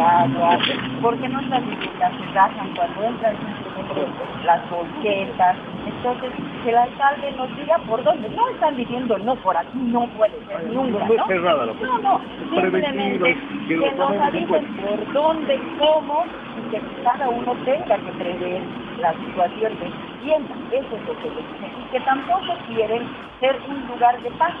agua? 0.00 0.58
¿Por 1.02 1.18
qué 1.18 1.28
nuestras 1.28 1.62
viviendas 1.66 2.12
se 2.18 2.34
bajan 2.34 2.74
cuando 2.74 3.04
entran 3.04 3.36
las 4.44 4.70
volquetas? 4.70 5.56
Entonces, 5.86 6.32
que 6.62 6.70
el 6.70 6.76
alcalde 6.76 7.32
nos 7.32 7.56
diga 7.56 7.78
por 7.86 8.02
dónde. 8.02 8.28
No 8.30 8.48
están 8.48 8.76
diciendo, 8.76 9.18
no, 9.18 9.36
por 9.36 9.56
aquí 9.56 9.78
no 9.78 10.06
puede 10.08 10.34
ser 10.46 10.64
nunca, 10.72 11.06
¿no? 11.06 11.26
No, 11.74 11.98
no, 11.98 12.20
simplemente 12.50 13.36
que 13.68 13.76
nos 13.76 14.20
avisen 14.20 14.76
por 14.76 15.12
dónde, 15.12 15.60
cómo, 15.78 16.24
que 16.80 17.02
cada 17.02 17.28
uno 17.28 17.54
tenga 17.64 17.96
que 17.96 18.12
prever 18.12 18.62
la 19.00 19.12
situación 19.14 19.72
de 19.78 19.92
vivienda. 20.18 20.54
Eso 20.72 20.96
es 20.96 21.06
lo 21.06 21.16
que 21.18 21.30
dicen. 21.30 21.72
Y 21.80 21.90
que 21.90 22.00
tampoco 22.00 22.54
quieren 22.68 23.08
ser 23.40 23.60
un 23.68 23.86
lugar 23.88 24.20
de 24.22 24.30
paz 24.32 24.54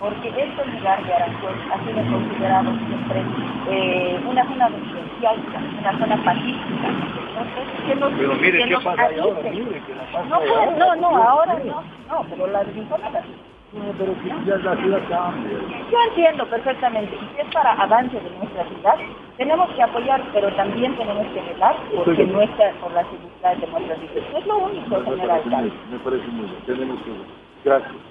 porque 0.00 0.28
este 0.28 0.64
lugar 0.64 1.04
de 1.04 1.12
Aranjuez 1.12 1.56
ha 1.70 1.84
sido 1.84 2.10
considerado 2.10 2.70
siempre 2.86 3.22
eh, 3.68 4.20
una 4.26 4.42
zona 4.48 4.68
residencial, 4.68 5.36
una 5.78 5.98
zona 5.98 6.24
pacífica. 6.24 6.88
Entonces, 7.28 7.86
que 7.86 7.94
nos, 7.96 8.12
pero 8.14 8.34
mire, 8.36 8.58
que 8.58 8.64
¿qué 8.64 8.70
nos 8.70 8.84
pasa 8.84 9.02
ahora? 9.20 9.50
Mire, 9.50 9.82
que 9.82 9.94
la 9.94 10.04
pasa 10.10 10.24
no, 10.24 10.76
no, 10.78 10.96
no, 10.96 11.22
ahora 11.22 11.58
no, 11.64 11.82
no, 12.08 12.26
pero 12.30 12.46
la 12.46 12.62
rinconadas 12.62 13.24
no, 13.72 13.92
pero 13.98 14.14
si 14.22 14.28
ya 14.46 14.56
la 14.56 14.76
ciudad 14.76 15.00
cambia. 15.08 15.58
Yo 15.90 15.98
entiendo 16.08 16.46
perfectamente, 16.46 17.14
y 17.14 17.18
si 17.18 17.40
es 17.40 17.54
para 17.54 17.72
avance 17.72 18.18
de 18.18 18.30
nuestra 18.30 18.64
ciudad, 18.68 18.94
tenemos 19.36 19.70
que 19.70 19.82
apoyar, 19.82 20.22
pero 20.32 20.52
también 20.56 20.96
tenemos 20.96 21.26
que 21.28 21.40
velar 21.40 21.76
porque 21.94 22.24
nuestra, 22.24 22.72
por 22.80 22.92
la 22.92 23.04
seguridad 23.04 23.56
de 23.56 23.66
nuestras 23.66 23.98
ciudad. 23.98 24.38
Es 24.38 24.46
lo 24.46 24.58
único, 24.58 25.04
señor 25.04 25.30
alcalde. 25.30 25.72
Me 25.90 25.98
parece 25.98 26.26
muy 26.28 26.46
bien, 26.46 26.62
tenemos 26.66 27.00
que... 27.02 27.10
Gracias. 27.64 28.09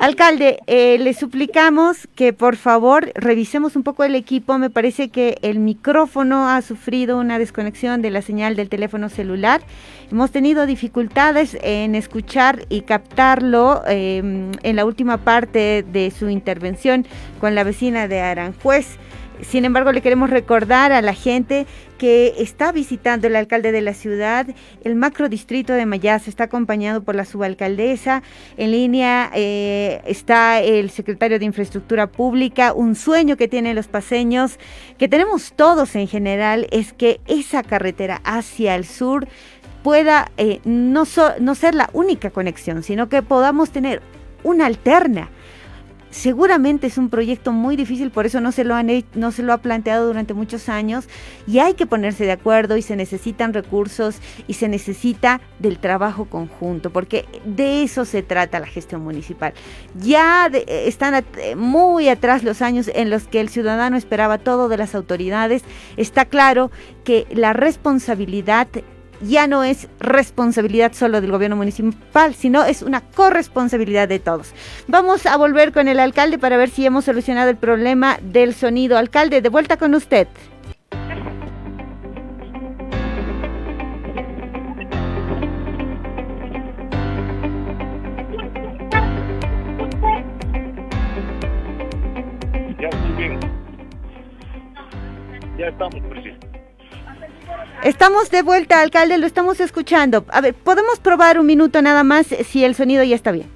Alcalde, 0.00 0.58
eh, 0.66 0.98
le 0.98 1.14
suplicamos 1.14 2.08
que 2.14 2.32
por 2.32 2.56
favor 2.56 3.10
revisemos 3.14 3.76
un 3.76 3.82
poco 3.82 4.04
el 4.04 4.14
equipo. 4.14 4.58
Me 4.58 4.70
parece 4.70 5.10
que 5.10 5.38
el 5.42 5.58
micrófono 5.58 6.48
ha 6.48 6.60
sufrido 6.62 7.18
una 7.18 7.38
desconexión 7.38 8.02
de 8.02 8.10
la 8.10 8.22
señal 8.22 8.56
del 8.56 8.68
teléfono 8.68 9.08
celular. 9.08 9.60
Hemos 10.10 10.30
tenido 10.30 10.66
dificultades 10.66 11.58
en 11.62 11.94
escuchar 11.94 12.60
y 12.68 12.82
captarlo 12.82 13.82
em, 13.86 14.52
en 14.62 14.76
la 14.76 14.84
última 14.84 15.18
parte 15.18 15.82
de 15.82 16.10
su 16.10 16.28
intervención 16.28 17.06
con 17.40 17.54
la 17.54 17.64
vecina 17.64 18.08
de 18.08 18.20
Aranjuez. 18.20 18.98
Sin 19.42 19.64
embargo, 19.64 19.92
le 19.92 20.00
queremos 20.00 20.30
recordar 20.30 20.92
a 20.92 21.02
la 21.02 21.14
gente 21.14 21.66
que 21.96 22.34
está 22.38 22.72
visitando 22.72 23.26
el 23.26 23.36
alcalde 23.36 23.72
de 23.72 23.80
la 23.80 23.94
ciudad. 23.94 24.46
El 24.84 24.94
macro 24.94 25.28
distrito 25.28 25.72
de 25.72 25.86
Mayaz 25.86 26.28
está 26.28 26.44
acompañado 26.44 27.02
por 27.02 27.14
la 27.14 27.24
subalcaldesa. 27.24 28.22
En 28.56 28.70
línea 28.70 29.30
eh, 29.34 30.00
está 30.06 30.60
el 30.60 30.90
secretario 30.90 31.38
de 31.38 31.44
Infraestructura 31.44 32.06
Pública. 32.06 32.72
Un 32.72 32.94
sueño 32.94 33.36
que 33.36 33.48
tienen 33.48 33.76
los 33.76 33.88
paseños, 33.88 34.58
que 34.96 35.08
tenemos 35.08 35.52
todos 35.54 35.94
en 35.96 36.08
general, 36.08 36.66
es 36.70 36.92
que 36.92 37.20
esa 37.26 37.62
carretera 37.62 38.20
hacia 38.24 38.74
el 38.74 38.84
sur 38.84 39.28
pueda 39.82 40.30
eh, 40.36 40.60
no, 40.64 41.04
no 41.40 41.54
ser 41.54 41.74
la 41.74 41.90
única 41.92 42.30
conexión, 42.30 42.82
sino 42.82 43.08
que 43.08 43.22
podamos 43.22 43.70
tener 43.70 44.02
una 44.44 44.66
alterna 44.66 45.30
seguramente 46.10 46.86
es 46.86 46.98
un 46.98 47.10
proyecto 47.10 47.52
muy 47.52 47.76
difícil, 47.76 48.10
por 48.10 48.26
eso 48.26 48.40
no 48.40 48.52
se 48.52 48.64
lo 48.64 48.74
han 48.74 48.88
no 49.14 49.32
se 49.32 49.42
lo 49.42 49.52
ha 49.52 49.58
planteado 49.58 50.06
durante 50.06 50.34
muchos 50.34 50.68
años 50.68 51.08
y 51.46 51.58
hay 51.58 51.74
que 51.74 51.86
ponerse 51.86 52.24
de 52.24 52.32
acuerdo 52.32 52.76
y 52.76 52.82
se 52.82 52.96
necesitan 52.96 53.52
recursos 53.52 54.20
y 54.46 54.54
se 54.54 54.68
necesita 54.68 55.40
del 55.58 55.78
trabajo 55.78 56.24
conjunto, 56.24 56.90
porque 56.90 57.26
de 57.44 57.82
eso 57.82 58.04
se 58.04 58.22
trata 58.22 58.60
la 58.60 58.66
gestión 58.66 59.02
municipal. 59.02 59.52
Ya 59.98 60.50
están 60.66 61.24
muy 61.56 62.08
atrás 62.08 62.44
los 62.44 62.62
años 62.62 62.90
en 62.94 63.10
los 63.10 63.24
que 63.24 63.40
el 63.40 63.48
ciudadano 63.48 63.96
esperaba 63.96 64.38
todo 64.38 64.68
de 64.68 64.78
las 64.78 64.94
autoridades. 64.94 65.62
Está 65.96 66.24
claro 66.24 66.70
que 67.04 67.26
la 67.30 67.52
responsabilidad 67.52 68.68
ya 69.20 69.46
no 69.46 69.64
es 69.64 69.88
responsabilidad 70.00 70.92
solo 70.92 71.20
del 71.20 71.30
gobierno 71.30 71.56
municipal, 71.56 72.34
sino 72.34 72.64
es 72.64 72.82
una 72.82 73.00
corresponsabilidad 73.00 74.08
de 74.08 74.18
todos. 74.18 74.52
Vamos 74.86 75.26
a 75.26 75.36
volver 75.36 75.72
con 75.72 75.88
el 75.88 76.00
alcalde 76.00 76.38
para 76.38 76.56
ver 76.56 76.70
si 76.70 76.86
hemos 76.86 77.04
solucionado 77.04 77.50
el 77.50 77.56
problema 77.56 78.18
del 78.22 78.54
sonido. 78.54 78.98
Alcalde, 78.98 79.40
de 79.40 79.48
vuelta 79.48 79.76
con 79.76 79.94
usted. 79.94 80.28
Ya 92.78 92.90
bien. 93.16 93.40
Ya 95.58 95.66
estamos, 95.66 96.00
presidente. 96.08 96.47
Estamos 97.84 98.30
de 98.30 98.42
vuelta, 98.42 98.80
alcalde, 98.82 99.18
lo 99.18 99.26
estamos 99.26 99.60
escuchando. 99.60 100.24
A 100.30 100.40
ver, 100.40 100.52
¿podemos 100.52 100.98
probar 100.98 101.38
un 101.38 101.46
minuto 101.46 101.80
nada 101.80 102.02
más 102.02 102.26
si 102.26 102.64
el 102.64 102.74
sonido 102.74 103.04
ya 103.04 103.14
está 103.14 103.30
bien? 103.30 103.46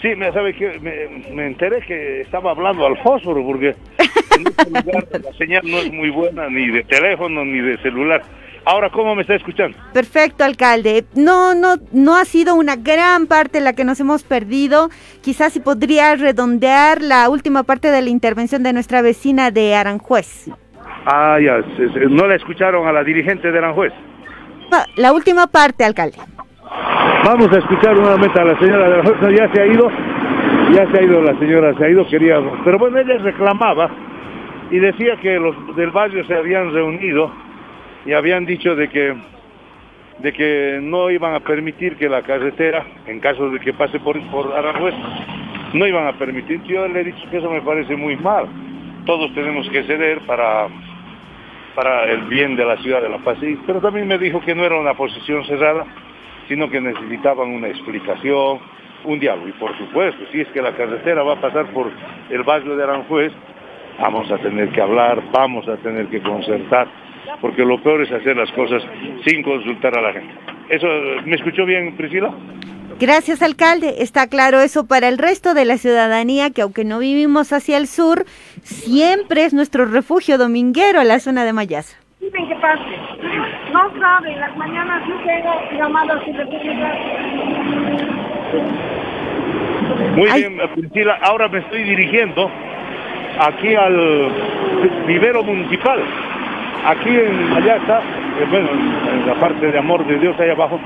Sí, 0.00 0.08
me 0.16 0.32
sabe 0.32 0.54
que 0.54 0.78
me, 0.80 1.46
enteré 1.46 1.82
que 1.82 2.22
estaba 2.22 2.52
hablando 2.52 2.86
al 2.86 2.96
fósforo 3.02 3.44
porque 3.44 3.76
en 3.98 4.46
este 4.46 4.64
lugar 4.66 5.06
la 5.24 5.32
señal 5.34 5.62
no 5.64 5.76
es 5.78 5.92
muy 5.92 6.08
buena 6.08 6.48
ni 6.48 6.70
de 6.70 6.82
teléfono 6.84 7.44
ni 7.44 7.60
de 7.60 7.76
celular. 7.82 8.22
Ahora, 8.64 8.90
¿cómo 8.90 9.14
me 9.14 9.22
está 9.22 9.34
escuchando? 9.34 9.76
Perfecto, 9.92 10.42
alcalde. 10.42 11.04
No, 11.14 11.54
no, 11.54 11.76
no 11.92 12.16
ha 12.16 12.24
sido 12.24 12.54
una 12.54 12.76
gran 12.76 13.26
parte 13.26 13.60
la 13.60 13.74
que 13.74 13.84
nos 13.84 14.00
hemos 14.00 14.22
perdido. 14.22 14.88
Quizás 15.22 15.52
si 15.52 15.60
podría 15.60 16.14
redondear 16.16 17.02
la 17.02 17.28
última 17.28 17.62
parte 17.62 17.90
de 17.90 18.00
la 18.00 18.08
intervención 18.08 18.62
de 18.62 18.72
nuestra 18.72 19.02
vecina 19.02 19.50
de 19.50 19.74
Aranjuez. 19.74 20.48
Ah, 21.06 21.38
ya, 21.40 21.62
no 22.08 22.26
la 22.26 22.36
escucharon 22.36 22.86
a 22.86 22.92
la 22.92 23.02
dirigente 23.02 23.50
de 23.50 23.58
Aranjuez. 23.58 23.92
La 24.96 25.12
última 25.12 25.46
parte, 25.46 25.84
alcalde. 25.84 26.18
Vamos 27.24 27.52
a 27.52 27.58
escuchar 27.58 27.96
nuevamente 27.96 28.40
a 28.40 28.44
la 28.44 28.58
señora 28.58 28.88
de 28.88 28.94
Aranjuez. 28.94 29.36
Ya 29.36 29.52
se 29.52 29.60
ha 29.60 29.66
ido, 29.66 29.90
ya 30.74 30.90
se 30.90 30.98
ha 30.98 31.02
ido 31.02 31.22
la 31.22 31.38
señora, 31.38 31.74
se 31.76 31.84
ha 31.84 31.88
ido, 31.88 32.06
quería... 32.08 32.40
Pero 32.64 32.78
bueno, 32.78 32.98
ella 32.98 33.18
reclamaba 33.18 33.90
y 34.70 34.78
decía 34.78 35.16
que 35.16 35.38
los 35.38 35.76
del 35.76 35.90
barrio 35.90 36.24
se 36.26 36.34
habían 36.34 36.72
reunido 36.72 37.30
y 38.06 38.12
habían 38.12 38.46
dicho 38.46 38.74
de 38.76 38.88
que 38.88 39.16
de 40.22 40.32
que 40.32 40.78
no 40.82 41.10
iban 41.10 41.34
a 41.34 41.40
permitir 41.40 41.96
que 41.96 42.08
la 42.08 42.22
carretera, 42.22 42.84
en 43.06 43.20
caso 43.20 43.48
de 43.48 43.58
que 43.58 43.72
pase 43.72 43.98
por, 44.00 44.20
por 44.30 44.52
Aranjuez, 44.52 44.94
no 45.72 45.86
iban 45.86 46.06
a 46.06 46.12
permitir. 46.12 46.62
Yo 46.64 46.86
le 46.88 47.00
he 47.00 47.04
dicho 47.04 47.30
que 47.30 47.38
eso 47.38 47.50
me 47.50 47.62
parece 47.62 47.96
muy 47.96 48.16
mal. 48.16 48.46
Todos 49.06 49.32
tenemos 49.34 49.68
que 49.70 49.82
ceder 49.84 50.20
para, 50.26 50.68
para 51.74 52.10
el 52.10 52.22
bien 52.22 52.56
de 52.56 52.64
la 52.64 52.76
ciudad 52.78 53.02
de 53.02 53.08
La 53.08 53.18
Paz. 53.18 53.38
Pero 53.66 53.80
también 53.80 54.08
me 54.08 54.18
dijo 54.18 54.40
que 54.40 54.54
no 54.54 54.64
era 54.64 54.78
una 54.78 54.94
posición 54.94 55.44
cerrada, 55.44 55.86
sino 56.48 56.68
que 56.70 56.80
necesitaban 56.80 57.48
una 57.48 57.68
explicación, 57.68 58.58
un 59.04 59.18
diálogo. 59.18 59.48
Y 59.48 59.52
por 59.52 59.76
supuesto, 59.78 60.24
si 60.32 60.40
es 60.40 60.48
que 60.48 60.62
la 60.62 60.72
carretera 60.72 61.22
va 61.22 61.34
a 61.34 61.40
pasar 61.40 61.66
por 61.72 61.90
el 62.28 62.42
barrio 62.42 62.76
de 62.76 62.82
Aranjuez, 62.82 63.32
vamos 64.00 64.30
a 64.30 64.38
tener 64.38 64.70
que 64.70 64.80
hablar, 64.80 65.22
vamos 65.32 65.68
a 65.68 65.76
tener 65.76 66.06
que 66.06 66.20
concertar 66.20 66.88
porque 67.40 67.64
lo 67.64 67.82
peor 67.82 68.02
es 68.02 68.12
hacer 68.12 68.36
las 68.36 68.50
cosas 68.52 68.82
sin 69.24 69.42
consultar 69.42 69.96
a 69.96 70.02
la 70.02 70.12
gente. 70.12 70.34
¿Eso 70.68 70.86
me 71.24 71.36
escuchó 71.36 71.64
bien, 71.64 71.96
Priscila? 71.96 72.32
Gracias, 73.00 73.40
alcalde. 73.42 74.02
Está 74.02 74.26
claro 74.26 74.60
eso 74.60 74.86
para 74.86 75.08
el 75.08 75.16
resto 75.16 75.54
de 75.54 75.64
la 75.64 75.78
ciudadanía, 75.78 76.50
que 76.50 76.60
aunque 76.62 76.84
no 76.84 76.98
vivimos 76.98 77.52
hacia 77.52 77.78
el 77.78 77.86
sur, 77.86 78.26
siempre 78.62 79.44
es 79.44 79.54
nuestro 79.54 79.86
refugio 79.86 80.36
dominguero 80.36 81.02
la 81.02 81.18
zona 81.18 81.44
de 81.44 81.54
Mayasa. 81.54 81.96
Dime 82.20 82.46
qué 82.46 82.54
pase. 82.56 82.84
No 83.72 83.90
saben, 83.98 84.38
las 84.38 84.54
mañanas 84.56 85.02
yo 85.08 85.16
tengo 85.24 85.54
llamadas 85.78 86.22
y 86.26 86.32
Muy 90.18 90.30
bien, 90.32 90.60
Priscila. 90.74 91.18
Ahora 91.22 91.48
me 91.48 91.60
estoy 91.60 91.82
dirigiendo 91.84 92.50
aquí 93.40 93.74
al 93.74 94.30
vivero 95.06 95.42
municipal 95.42 96.04
Aquí 96.84 97.10
en 97.10 97.52
está, 97.52 97.98
eh, 97.98 98.46
bueno, 98.48 98.70
en 98.72 99.26
la 99.26 99.34
parte 99.34 99.70
de 99.70 99.78
amor 99.78 100.06
de 100.06 100.18
Dios 100.18 100.38
ahí 100.40 100.48
abajo, 100.48 100.80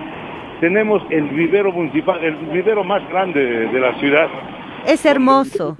tenemos 0.64 1.02
el 1.10 1.24
vivero 1.24 1.70
municipal, 1.72 2.24
el 2.24 2.36
vivero 2.36 2.82
más 2.84 3.06
grande 3.10 3.68
de, 3.68 3.78
la 3.78 3.92
ciudad. 4.00 4.28
Es 4.86 5.04
hermoso. 5.04 5.76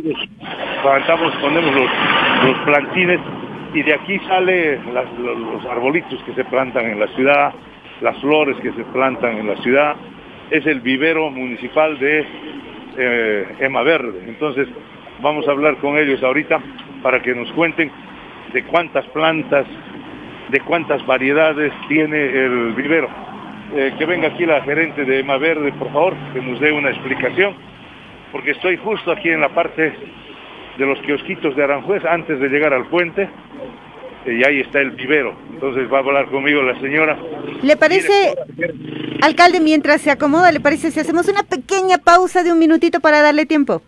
Plantamos, 0.83 1.35
ponemos 1.37 1.75
los, 1.75 2.59
plantines 2.67 3.19
y 3.73 3.81
de 3.81 3.95
aquí 3.95 4.19
sale 4.29 4.79
los, 4.93 5.65
arbolitos 5.71 6.23
que 6.25 6.35
se 6.35 6.45
plantan 6.45 6.85
en 6.85 7.01
la 7.01 7.07
ciudad, 7.15 7.55
las 8.03 8.21
flores 8.21 8.59
que 8.59 8.73
se 8.73 8.85
plantan 8.93 9.39
en 9.39 9.47
la 9.47 9.57
ciudad. 9.63 9.97
Es 10.51 10.67
el 10.67 10.83
vivero 10.83 11.31
municipal 11.31 11.99
de 11.99 12.27
eh, 12.99 13.57
Ema 13.61 13.85
Verde. 13.85 14.23
Entonces 14.29 14.69
vamos 15.23 15.49
a 15.49 15.53
hablar 15.53 15.79
con 15.79 15.97
ellos 15.97 16.23
ahorita 16.23 16.61
para 17.03 17.23
que 17.23 17.35
nos 17.35 17.51
cuenten 17.53 17.91
de 18.53 18.63
cuántas 18.65 19.07
plantas 19.07 19.65
de 20.51 20.61
cuántas 20.61 21.05
variedades 21.07 21.73
tiene 21.89 22.19
el 22.19 22.75
vivero. 22.75 23.09
Eh, 23.77 23.93
que 23.99 24.07
venga 24.07 24.29
aquí 24.29 24.47
la 24.47 24.63
gerente 24.63 25.05
de 25.05 25.19
Ema 25.19 25.37
Verde, 25.37 25.73
por 25.73 25.93
favor, 25.93 26.15
que 26.33 26.41
nos 26.41 26.61
dé 26.61 26.71
una 26.71 26.91
explicación, 26.91 27.57
porque 28.31 28.53
estoy 28.53 28.77
justo 28.77 29.11
aquí 29.11 29.31
en 29.31 29.41
la 29.41 29.49
parte 29.49 29.93
de 30.79 30.87
los 30.87 31.01
kiosquitos 31.01 31.57
de 31.57 31.65
Aranjuez, 31.65 32.05
antes 32.05 32.39
de 32.39 32.49
llegar 32.49 32.73
al 32.73 32.87
puente, 32.87 33.29
y 34.27 34.45
ahí 34.45 34.61
está 34.61 34.81
el 34.81 34.93
vivero. 34.93 35.35
Entonces 35.53 35.93
va 35.93 35.97
a 35.97 36.01
hablar 36.03 36.27
conmigo 36.27 36.63
la 36.63 36.79
señora. 36.81 37.19
¿Le 37.63 37.77
parece, 37.77 38.37
alcalde, 39.23 39.59
mientras 39.59 40.03
se 40.03 40.13
acomoda, 40.13 40.53
le 40.53 40.61
parece 40.61 40.93
si 40.93 41.01
hacemos 41.01 41.29
una 41.29 41.43
pequeña 41.43 41.99
pausa 41.99 42.45
de 42.45 42.53
un 42.53 42.61
minutito 42.61 43.01
para 43.01 43.23
darle 43.23 43.45
tiempo? 43.45 43.83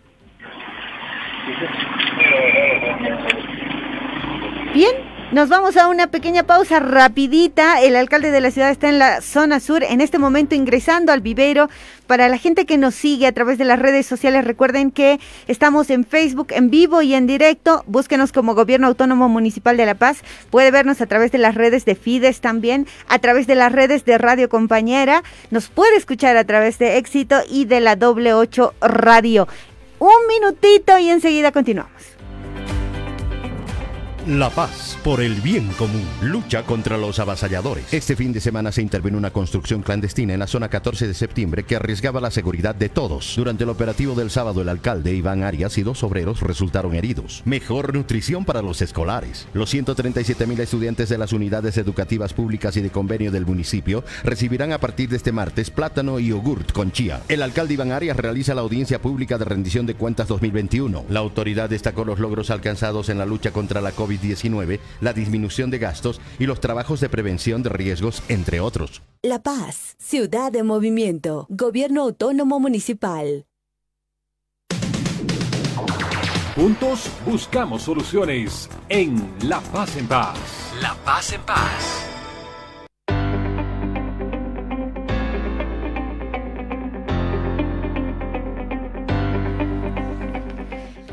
Bien, 4.73 4.91
nos 5.31 5.49
vamos 5.49 5.75
a 5.75 5.89
una 5.89 6.07
pequeña 6.07 6.43
pausa 6.43 6.79
rapidita. 6.79 7.81
El 7.81 7.95
alcalde 7.97 8.31
de 8.31 8.39
la 8.39 8.49
ciudad 8.49 8.69
está 8.69 8.87
en 8.87 8.97
la 8.97 9.21
zona 9.21 9.59
sur, 9.59 9.83
en 9.83 9.99
este 9.99 10.19
momento 10.19 10.55
ingresando 10.55 11.11
al 11.11 11.21
vivero. 11.21 11.69
Para 12.07 12.29
la 12.29 12.37
gente 12.37 12.65
que 12.65 12.77
nos 12.77 12.95
sigue 12.95 13.27
a 13.27 13.33
través 13.33 13.57
de 13.57 13.65
las 13.65 13.79
redes 13.79 14.05
sociales, 14.05 14.45
recuerden 14.45 14.91
que 14.91 15.19
estamos 15.47 15.89
en 15.89 16.05
Facebook 16.05 16.47
en 16.51 16.69
vivo 16.69 17.01
y 17.01 17.13
en 17.13 17.27
directo. 17.27 17.83
Búsquenos 17.87 18.31
como 18.31 18.55
Gobierno 18.55 18.87
Autónomo 18.87 19.27
Municipal 19.27 19.75
de 19.75 19.85
La 19.85 19.95
Paz. 19.95 20.19
Puede 20.49 20.71
vernos 20.71 21.01
a 21.01 21.07
través 21.07 21.33
de 21.33 21.39
las 21.39 21.55
redes 21.55 21.83
de 21.83 21.95
Fides 21.95 22.39
también, 22.39 22.87
a 23.09 23.19
través 23.19 23.47
de 23.47 23.55
las 23.55 23.71
redes 23.73 24.05
de 24.05 24.17
Radio 24.17 24.47
Compañera. 24.47 25.23
Nos 25.51 25.67
puede 25.67 25.97
escuchar 25.97 26.37
a 26.37 26.45
través 26.45 26.79
de 26.79 26.97
Éxito 26.97 27.41
y 27.49 27.65
de 27.65 27.81
la 27.81 27.97
Doble 27.97 28.33
8 28.33 28.75
Radio. 28.79 29.47
Un 29.99 30.27
minutito 30.29 30.97
y 30.97 31.09
enseguida 31.09 31.51
continuamos. 31.51 32.16
La 34.27 34.49
Paz 34.49 34.97
por 35.05 35.21
el 35.21 35.35
bien 35.35 35.69
común. 35.77 36.05
Lucha 36.21 36.63
contra 36.63 36.97
los 36.97 37.17
avasalladores. 37.17 37.93
Este 37.93 38.13
fin 38.13 38.33
de 38.33 38.41
semana 38.41 38.73
se 38.73 38.81
intervino 38.81 39.17
una 39.17 39.31
construcción 39.31 39.81
clandestina 39.81 40.33
en 40.33 40.41
la 40.41 40.47
zona 40.47 40.67
14 40.67 41.07
de 41.07 41.13
septiembre 41.13 41.63
que 41.63 41.77
arriesgaba 41.77 42.19
la 42.19 42.29
seguridad 42.29 42.75
de 42.75 42.89
todos. 42.89 43.35
Durante 43.37 43.63
el 43.63 43.69
operativo 43.69 44.15
del 44.15 44.29
sábado, 44.29 44.61
el 44.61 44.67
alcalde 44.67 45.13
Iván 45.13 45.43
Arias 45.43 45.77
y 45.77 45.83
dos 45.83 46.03
obreros 46.03 46.41
resultaron 46.41 46.93
heridos. 46.93 47.41
Mejor 47.45 47.93
nutrición 47.93 48.43
para 48.43 48.61
los 48.61 48.81
escolares. 48.81 49.47
Los 49.53 49.69
137 49.69 50.45
mil 50.45 50.59
estudiantes 50.59 51.07
de 51.07 51.17
las 51.17 51.31
unidades 51.31 51.77
educativas 51.77 52.33
públicas 52.33 52.75
y 52.75 52.81
de 52.81 52.89
convenio 52.89 53.31
del 53.31 53.45
municipio 53.45 54.03
recibirán 54.25 54.73
a 54.73 54.79
partir 54.79 55.07
de 55.07 55.15
este 55.15 55.31
martes 55.31 55.71
plátano 55.71 56.19
y 56.19 56.27
yogurt 56.27 56.73
con 56.73 56.91
chía. 56.91 57.21
El 57.29 57.41
alcalde 57.41 57.75
Iván 57.75 57.93
Arias 57.93 58.17
realiza 58.17 58.53
la 58.53 58.61
audiencia 58.61 59.01
pública 59.01 59.37
de 59.37 59.45
rendición 59.45 59.85
de 59.85 59.95
cuentas 59.95 60.27
2021. 60.27 61.05
La 61.07 61.21
autoridad 61.21 61.69
destacó 61.69 62.03
los 62.03 62.19
logros 62.19 62.49
alcanzados 62.49 63.07
en 63.07 63.19
la 63.19 63.25
lucha 63.25 63.51
contra 63.51 63.79
la 63.79 63.93
COVID 63.93 64.16
19 64.21 64.79
la 65.01 65.13
disminución 65.13 65.69
de 65.69 65.79
gastos 65.79 66.21
y 66.39 66.45
los 66.45 66.59
trabajos 66.59 66.99
de 66.99 67.09
prevención 67.09 67.63
de 67.63 67.69
riesgos, 67.69 68.21
entre 68.27 68.59
otros. 68.59 69.01
La 69.21 69.41
Paz, 69.41 69.95
ciudad 69.97 70.51
de 70.51 70.63
movimiento, 70.63 71.45
gobierno 71.49 72.03
autónomo 72.03 72.59
municipal. 72.59 73.45
Juntos 76.55 77.11
buscamos 77.23 77.83
soluciones 77.83 78.67
en 78.89 79.31
La 79.43 79.61
Paz 79.61 79.95
en 79.95 80.07
Paz. 80.07 80.39
La 80.81 80.95
Paz 81.05 81.31
en 81.33 81.41
Paz. 81.41 82.16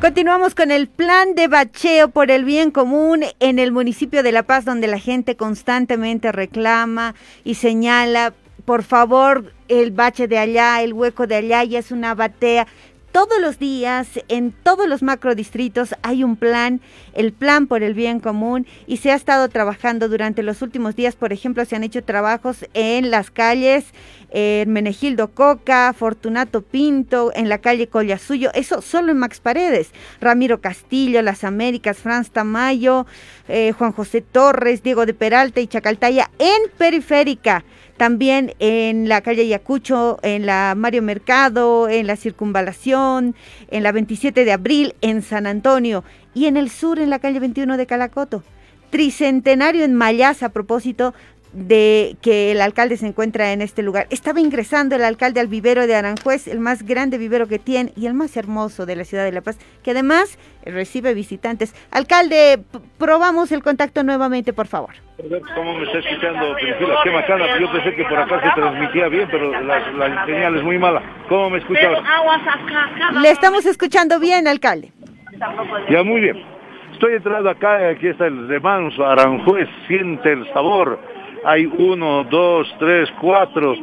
Continuamos 0.05 0.55
con 0.55 0.71
el 0.71 0.87
plan 0.87 1.35
de 1.35 1.49
bacheo 1.49 2.09
por 2.11 2.31
el 2.31 2.45
bien 2.45 2.71
común 2.71 3.25
en 3.41 3.59
el 3.59 3.73
municipio 3.73 4.23
de 4.23 4.33
La 4.33 4.43
Paz, 4.43 4.67
donde 4.67 4.87
la 4.87 4.99
gente 4.99 5.35
constantemente 5.35 6.31
reclama 6.31 7.15
y 7.43 7.55
señala, 7.55 8.35
por 8.67 8.83
favor, 8.83 9.55
el 9.69 9.93
bache 9.93 10.29
de 10.29 10.37
allá, 10.37 10.83
el 10.83 10.93
hueco 10.93 11.27
de 11.27 11.37
allá, 11.37 11.65
ya 11.65 11.79
es 11.79 11.91
una 11.91 12.15
batea. 12.15 12.67
Todos 13.15 13.41
los 13.41 13.61
días, 13.61 14.09
en 14.27 14.51
todos 14.51 14.89
los 14.89 15.05
macrodistritos, 15.05 15.95
hay 16.03 16.25
un 16.25 16.35
plan, 16.35 16.81
el 17.13 17.33
plan 17.33 17.69
por 17.69 17.85
el 17.85 17.95
bien 17.95 18.19
común, 18.19 18.67
y 18.89 18.97
se 18.97 19.13
ha 19.13 19.15
estado 19.15 19.49
trabajando 19.49 20.09
durante 20.09 20.43
los 20.43 20.63
últimos 20.63 20.97
días. 20.97 21.15
Por 21.15 21.33
ejemplo, 21.33 21.65
se 21.65 21.77
han 21.77 21.85
hecho 21.85 22.03
trabajos 22.03 22.67
en 22.75 23.13
las 23.13 23.31
calles, 23.31 23.85
en 24.31 24.73
Menegildo 24.73 25.29
Coca, 25.29 25.95
Fortunato 25.97 26.63
Pinto, 26.63 27.31
en 27.37 27.49
la 27.49 27.59
calle 27.59 27.87
Collasuyo, 27.87 28.51
eso 28.53 28.83
solo 28.83 29.13
en 29.13 29.19
Max 29.19 29.39
Paredes, 29.39 29.93
Ramiro 30.21 30.61
Castillo, 30.61 31.23
Las 31.23 31.45
Américas, 31.45 31.99
Franz 31.99 32.31
Tamayo, 32.31 33.07
eh, 33.47 33.71
Juan 33.79 33.93
José 33.93 34.23
Torres, 34.23 34.83
Diego 34.83 35.07
de 35.07 35.15
Peralta 35.15 35.61
y 35.61 35.69
Chacaltaya 35.69 36.33
en 36.41 36.69
Periférica, 36.77 37.63
también 37.97 38.55
en 38.59 39.09
la 39.09 39.21
calle 39.21 39.47
Yacucho, 39.47 40.19
en 40.23 40.47
la 40.47 40.75
Mario 40.77 41.03
Mercado, 41.03 41.89
en 41.89 42.07
la 42.07 42.17
Circunvalación, 42.17 43.35
en 43.71 43.83
la 43.83 43.93
27 43.93 44.45
de 44.45 44.53
abril, 44.53 44.95
en 45.01 45.23
San 45.23 45.47
Antonio 45.47 46.05
y 46.35 46.47
en 46.47 46.57
el 46.57 46.71
sur, 46.71 46.99
en 46.99 47.11
la 47.11 47.19
calle 47.19 47.41
21 47.41 47.77
de 47.77 47.87
Calacoto. 47.87 48.43
Tricentenario 48.91 49.85
en 49.85 49.95
Mayas, 49.95 50.43
a 50.43 50.51
propósito, 50.51 51.15
de 51.55 52.17
que 52.21 52.53
el 52.53 52.61
alcalde 52.61 52.97
se 52.97 53.07
encuentra 53.07 53.53
en 53.53 53.63
este 53.63 53.83
lugar. 53.83 54.07
Estaba 54.11 54.41
ingresando 54.41 54.97
el 54.97 55.05
alcalde 55.05 55.41
al 55.41 55.47
vivero 55.47 55.87
de 55.87 55.95
Aranjuez, 55.95 56.49
el 56.49 56.59
más 56.59 56.83
grande 56.83 57.17
vivero 57.17 57.47
que 57.47 57.59
tiene 57.59 57.93
y 57.97 58.07
el 58.07 58.15
más 58.15 58.37
hermoso 58.37 58.87
de 58.87 58.97
la 58.97 59.05
ciudad 59.05 59.25
de 59.25 59.33
La 59.33 59.41
Paz, 59.41 59.59
que 59.83 59.93
además 59.93 60.39
recibe 60.65 61.15
visitantes. 61.15 61.75
Alcalde, 61.91 62.61
probamos 62.99 63.53
el 63.53 63.63
contacto 63.63 64.03
nuevamente, 64.03 64.53
por 64.53 64.67
favor. 64.67 64.95
¿Cómo 65.55 65.79
me 65.79 65.85
está 65.85 65.99
escuchando? 65.99 66.57
Qué 67.05 67.11
macana, 67.11 67.59
yo 67.59 67.71
pensé 67.71 67.95
que 67.95 68.05
por 68.05 68.19
acá 68.19 68.43
se 68.43 68.61
transmitía 68.61 69.09
bien, 69.09 69.29
pero 69.31 69.61
la, 69.61 70.27
señal 70.27 70.57
es 70.57 70.63
muy 70.63 70.79
mala. 70.79 71.03
¿Cómo 71.29 71.51
me 71.51 71.59
escucha? 71.59 71.89
Le 73.21 73.31
estamos 73.31 73.65
escuchando 73.65 74.19
bien, 74.19 74.49
alcalde. 74.49 74.91
Ya, 75.89 76.03
muy 76.03 76.21
bien. 76.21 76.43
Estoy 76.93 77.15
entrando 77.15 77.51
acá, 77.51 77.89
aquí 77.89 78.09
está 78.09 78.27
el 78.27 78.49
de 78.49 78.61
Manso, 78.61 79.05
Aranjuez, 79.05 79.69
siente 79.87 80.33
el 80.33 80.53
sabor. 80.53 80.99
Hay 81.45 81.67
uno, 81.67 82.25
dos, 82.25 82.75
tres, 82.79 83.11
cuatro, 83.21 83.75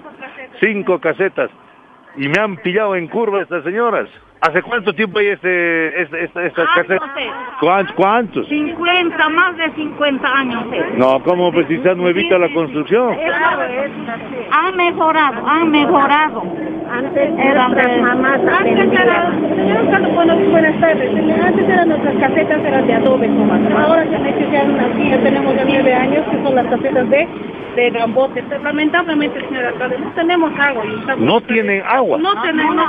cinco 0.60 1.00
casetas. 1.00 1.50
Y 2.18 2.28
me 2.28 2.40
han 2.40 2.58
pillado 2.58 2.96
en 2.96 3.08
curva 3.08 3.42
estas 3.42 3.64
señoras. 3.64 4.10
¿Hace 4.42 4.64
cuánto 4.64 4.92
tiempo 4.94 5.20
hay 5.20 5.28
este, 5.28 6.02
este, 6.02 6.24
este 6.24 6.48
esta, 6.48 6.66
¿Cuántos? 7.60 7.96
¿Cuántos? 7.96 8.48
50, 8.48 9.30
más 9.30 9.56
de 9.56 9.72
50 9.72 10.28
años. 10.28 10.66
No, 10.98 11.22
¿cómo 11.24 11.52
precisa 11.52 11.94
nuevita 11.94 12.40
la 12.40 12.52
construcción? 12.52 13.16
Han 14.52 14.76
mejorado, 14.76 15.48
han 15.48 15.70
mejorado. 15.70 16.44
Antes 16.92 17.30
eran 17.38 17.76
las 17.76 18.02
mamás. 18.02 18.42
Antes 18.42 18.92
eran, 18.92 20.52
buenas 20.52 20.82
tardes. 20.82 21.42
Antes 21.46 21.70
eran 21.70 21.90
nuestras 21.90 22.16
casetas, 22.16 22.66
eran 22.66 22.88
de 22.88 22.94
adobe, 22.96 23.30
Ahora 23.78 24.04
se 24.10 24.16
han 24.16 24.26
hecho 24.26 24.52
ya 24.52 24.64
unas, 24.64 24.98
ya 24.98 25.22
tenemos 25.22 25.56
ya 25.56 25.66
nueve 25.66 25.94
años, 25.94 26.26
que 26.32 26.44
son 26.44 26.56
las 26.56 26.66
casetas 26.66 27.08
de 27.12 27.28
de 27.76 27.90
Gambote. 27.90 28.44
Lamentablemente, 28.64 29.40
señor 29.48 29.66
alcalde, 29.66 29.98
no 30.00 30.12
tenemos 30.12 30.52
agua. 30.60 30.84
¿No 31.18 31.42
tienen 31.42 31.84
agua? 31.88 32.18
No 32.20 32.42
tenemos. 32.42 32.86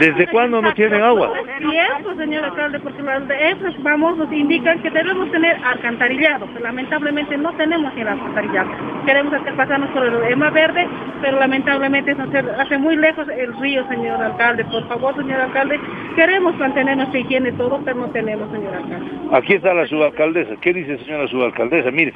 ¿Desde 0.00 0.26
cuándo 0.28 0.62
no 0.62 0.74
tienen 0.78 1.02
agua? 1.02 1.32
Y 1.60 1.76
eso, 1.76 2.14
señor 2.16 2.44
alcalde, 2.44 2.78
porque 2.78 3.02
los 3.02 3.26
de 3.26 3.50
esos 3.50 3.76
famosos 3.82 4.32
indican 4.32 4.80
que 4.80 4.90
debemos 4.90 5.30
tener 5.32 5.56
alcantarillado. 5.64 6.46
Pero 6.52 6.64
lamentablemente 6.64 7.36
no 7.36 7.52
tenemos 7.54 7.92
el 7.96 8.06
alcantarillado. 8.06 8.70
Queremos 9.04 9.32
hacer 9.34 9.54
pasarnos 9.54 9.90
por 9.90 10.04
el 10.04 10.32
EMA 10.32 10.50
verde, 10.50 10.86
pero 11.20 11.40
lamentablemente 11.40 12.12
es 12.12 12.18
hace 12.60 12.78
muy 12.78 12.96
lejos 12.96 13.28
el 13.28 13.58
río, 13.60 13.86
señor 13.88 14.22
alcalde. 14.22 14.64
Por 14.66 14.86
favor, 14.86 15.16
señor 15.16 15.40
alcalde, 15.40 15.80
queremos 16.14 16.56
mantener 16.56 16.96
nuestra 16.96 17.18
higiene 17.18 17.50
todo, 17.52 17.80
pero 17.84 17.98
no 17.98 18.10
tenemos, 18.10 18.48
señor 18.52 18.74
alcalde. 18.74 19.06
Aquí 19.32 19.54
está 19.54 19.74
la 19.74 19.86
subalcaldesa. 19.86 20.54
¿Qué 20.60 20.72
dice 20.72 20.98
señora 20.98 21.26
subalcaldesa? 21.28 21.90
Mire, 21.90 22.14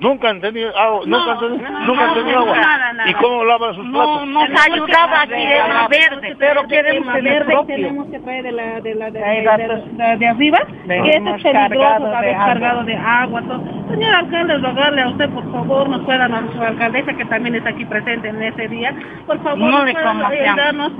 nunca 0.00 0.30
han 0.30 0.40
tenido 0.40 0.76
agua 0.76 1.02
nunca, 1.06 1.32
han 1.32 2.14
tenido 2.14 2.38
agua. 2.38 2.56
¿Y 3.06 3.14
cómo 3.14 3.44
lavan 3.44 3.74
sus 3.74 3.86
platos? 3.90 4.26
No, 4.28 4.46
nos 4.46 4.66
ayudaba 4.66 5.22
aquí 5.22 5.46
de 5.46 5.58
la 5.58 5.88
verde, 5.88 6.36
pero 6.38 6.66
queremos 6.66 7.14
tener. 7.14 7.46
Tenemos 7.66 8.06
que 8.08 8.18
traer 8.20 8.44
de 8.44 8.52
la 8.52 8.80
de 8.80 8.94
la 8.94 9.10
de, 9.10 9.18
de, 9.20 10.16
de, 10.16 10.26
arriba, 10.26 10.58
que 10.86 11.10
es 11.10 11.42
peligroso, 11.42 12.10
cargado 12.12 12.84
de 12.84 12.96
agua. 12.96 13.42
Todo. 13.42 13.62
Señor 13.90 14.14
alcalde, 14.14 14.58
rogarle 14.58 15.02
a 15.02 15.08
usted, 15.08 15.30
por 15.30 15.52
favor, 15.52 15.88
nos 15.88 16.02
pueda 16.02 16.26
a 16.26 16.52
su 16.52 16.62
alcaldesa, 16.62 17.14
que 17.14 17.24
también 17.26 17.54
está 17.54 17.70
aquí 17.70 17.84
presente 17.84 18.28
en 18.28 18.42
ese 18.42 18.68
día, 18.68 18.94
por 19.26 19.42
favor, 19.42 19.58
no 19.58 19.84
le 19.84 19.92
darnos 19.92 20.92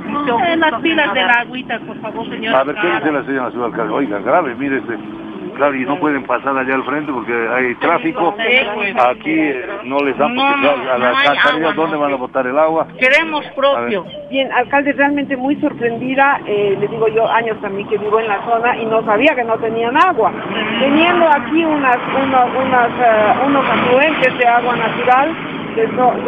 en 0.47 0.61
las 0.61 0.81
pilas 0.81 1.13
de 1.15 1.21
la 1.23 1.33
agüita, 1.33 1.81
por 1.81 2.01
favor, 2.01 2.29
señor 2.29 2.55
A 2.55 2.65
ver, 2.65 2.77
¿qué 2.77 2.87
dice 2.87 3.13
la 3.13 3.25
señora 3.25 3.51
subalcalde? 3.51 3.93
Oiga, 3.93 4.19
grave, 4.21 4.55
mire 4.55 4.79
este 4.79 5.26
claro, 5.57 5.75
y 5.75 5.85
no 5.85 5.99
pueden 5.99 6.23
pasar 6.25 6.57
allá 6.57 6.75
al 6.75 6.85
frente 6.85 7.13
porque 7.13 7.33
hay 7.33 7.75
tráfico. 7.77 8.35
Aquí 8.37 9.33
eh, 9.33 9.67
no 9.85 9.99
les 10.01 10.17
dan 10.17 10.39
a 10.39 10.99
las 10.99 11.27
alcaldías 11.27 11.75
dónde 11.75 11.97
van 11.97 12.13
a 12.13 12.17
botar 12.17 12.47
el 12.47 12.59
agua. 12.59 12.87
Queremos 12.99 13.45
propio. 13.57 14.05
Bien, 14.31 14.53
alcalde, 14.53 14.93
realmente 14.93 15.37
muy 15.37 15.57
sorprendida, 15.57 16.41
eh, 16.47 16.77
le 16.79 16.89
digo 16.89 17.09
yo, 17.09 17.29
años 17.29 17.61
también 17.61 17.89
que 17.89 17.99
vivo 17.99 18.21
en 18.21 18.29
la 18.29 18.45
zona 18.45 18.77
y 18.77 18.87
no 18.87 19.05
sabía 19.05 19.35
que 19.35 19.45
no 19.45 19.57
tenían 19.59 19.97
agua. 19.97 20.33
Teniendo 20.81 21.29
aquí 21.29 21.65
unas, 21.65 21.99
unos, 22.23 22.51
unas, 22.55 22.91
uh, 22.91 23.47
unos 23.47 23.65
afluentes 23.67 24.39
de 24.39 24.47
agua 24.47 24.77
natural, 24.77 25.35
que, 25.75 25.83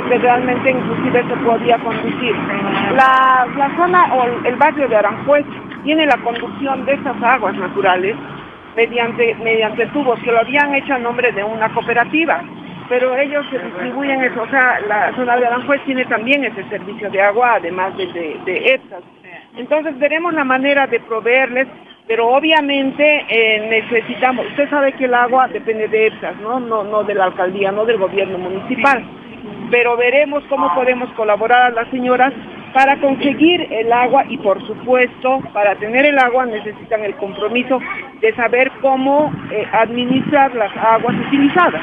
que, 0.09 0.19
realmente 0.19 0.71
inclusive 0.71 1.25
se 1.27 1.37
podía 1.37 1.79
conducir. 1.79 2.37
La, 2.95 3.47
la 3.57 3.77
zona 3.77 4.15
o 4.15 4.25
el 4.45 4.57
barrio 4.57 4.89
de 4.89 4.97
Aranjuez 4.97 5.47
tiene 5.85 6.07
la 6.07 6.17
conducción 6.19 6.85
de 6.85 6.95
esas 6.95 7.23
aguas 7.23 7.55
naturales 7.57 8.17
mediante, 8.79 9.35
mediante 9.43 9.87
tubos 9.87 10.21
que 10.21 10.31
lo 10.31 10.39
habían 10.39 10.73
hecho 10.73 10.95
a 10.95 10.99
nombre 10.99 11.33
de 11.33 11.43
una 11.43 11.69
cooperativa. 11.75 12.45
Pero 12.89 13.17
ellos 13.17 13.45
se 13.51 13.59
distribuyen 13.59 14.23
eso, 14.23 14.43
o 14.43 14.49
sea, 14.49 14.81
la 14.87 15.15
zona 15.17 15.37
de 15.37 15.47
Aranjuez 15.47 15.83
tiene 15.85 16.05
también 16.07 16.45
ese 16.45 16.63
servicio 16.71 17.11
de 17.11 17.21
agua, 17.21 17.55
además 17.55 17.95
de, 17.97 18.07
de, 18.47 18.75
EPSAS. 18.75 19.03
Entonces 19.57 19.99
veremos 19.99 20.33
la 20.33 20.45
manera 20.45 20.87
de 20.87 21.01
proveerles, 21.01 21.67
pero 22.07 22.29
obviamente 22.29 23.27
eh, 23.29 23.69
necesitamos, 23.69 24.47
usted 24.47 24.71
sabe 24.71 24.93
que 24.93 25.05
el 25.05 25.15
agua 25.15 25.49
depende 25.49 25.89
de 25.89 26.07
EPSAS, 26.07 26.37
¿no? 26.37 26.61
¿no? 26.61 26.85
No 26.85 27.03
de 27.03 27.15
la 27.15 27.25
alcaldía, 27.25 27.73
no 27.73 27.85
del 27.85 27.99
gobierno 27.99 28.39
municipal. 28.39 29.05
Pero 29.71 29.97
veremos 29.97 30.45
cómo 30.49 30.73
podemos 30.75 31.11
colaborar 31.13 31.63
a 31.63 31.71
las 31.71 31.89
señoras 31.91 32.33
para 32.73 32.97
conseguir 33.01 33.67
el 33.71 33.93
agua 33.93 34.25
y 34.29 34.39
por 34.39 34.65
supuesto 34.67 35.41
para 35.53 35.75
tener 35.77 36.05
el 36.07 36.19
agua 36.19 36.47
necesitan 36.47 37.05
el 37.05 37.15
compromiso 37.17 37.81
de 38.21 38.35
saber 38.35 38.71
cómo 38.81 39.33
eh, 39.51 39.67
administrar 39.73 40.55
las 40.55 40.75
aguas 40.77 41.15
utilizadas. 41.27 41.83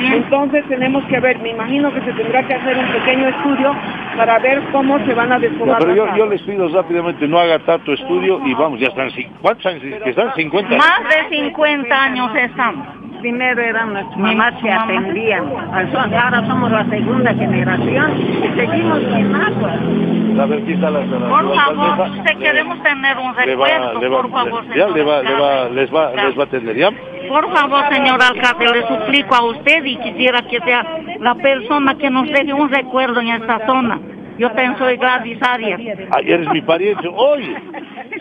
Entonces 0.00 0.64
tenemos 0.68 1.04
que 1.04 1.20
ver, 1.20 1.38
me 1.40 1.50
imagino 1.50 1.92
que 1.92 2.00
se 2.00 2.12
tendrá 2.12 2.46
que 2.46 2.54
hacer 2.54 2.76
un 2.76 2.86
pequeño 2.92 3.28
estudio 3.28 3.74
para 4.16 4.38
ver 4.38 4.62
cómo 4.72 4.98
se 5.06 5.14
van 5.14 5.32
a 5.32 5.38
desfogar. 5.38 5.78
pero 5.78 5.94
yo, 5.94 6.16
yo, 6.16 6.26
les 6.26 6.42
pido 6.42 6.68
rápidamente 6.68 7.28
no 7.28 7.38
haga 7.38 7.58
tanto 7.60 7.92
estudio 7.92 8.40
y 8.44 8.54
vamos, 8.54 8.80
ya 8.80 8.88
están, 8.88 9.10
¿cuántos 9.40 9.66
años? 9.66 9.82
están 10.04 10.34
50 10.34 10.76
Más 10.76 11.00
de 11.08 11.36
50 11.36 12.02
años 12.02 12.30
estamos. 12.36 12.86
Primero 13.20 13.60
eran 13.60 13.92
nuestras 13.92 14.16
mamás 14.16 14.54
que 14.62 14.70
atendían. 14.70 15.44
Ahora 15.72 16.46
somos 16.46 16.70
la 16.70 16.84
segunda 16.88 17.34
generación 17.34 18.12
y 18.44 18.56
seguimos 18.56 19.00
sin 19.00 19.34
agua. 19.34 20.27
A 20.36 20.46
ver, 20.46 20.62
Por 20.64 21.54
favor, 21.54 22.10
si 22.26 22.36
queremos 22.36 22.82
tener 22.82 23.18
un 23.18 23.34
recuerdo, 23.34 24.00
por 24.00 24.30
favor, 24.30 24.76
ya 24.76 24.88
le 24.88 25.02
va, 25.02 25.22
le 25.22 25.34
va, 25.34 25.68
les 25.68 25.94
va, 25.94 26.12
les 26.12 26.38
va 26.38 26.42
a 26.42 26.46
atender, 26.46 26.76
¿ya? 26.76 26.90
Por 27.28 27.52
favor, 27.52 27.84
señor 27.92 28.20
alcalde, 28.22 28.66
le 28.72 28.86
suplico 28.86 29.34
a 29.34 29.44
usted 29.44 29.84
y 29.84 29.96
quisiera 29.96 30.42
que 30.42 30.60
sea 30.60 30.84
la 31.20 31.34
persona 31.34 31.96
que 31.96 32.10
nos 32.10 32.26
deje 32.28 32.52
un 32.52 32.68
recuerdo 32.68 33.20
en 33.20 33.28
esta 33.28 33.66
zona. 33.66 33.98
Yo 34.38 34.54
pienso 34.54 34.78
soy 34.78 34.96
Gladys 34.96 35.42
Arias. 35.42 35.80
Ah, 36.12 36.20
eres 36.24 36.48
mi 36.50 36.62
pariente. 36.62 37.08
Oye, 37.12 37.56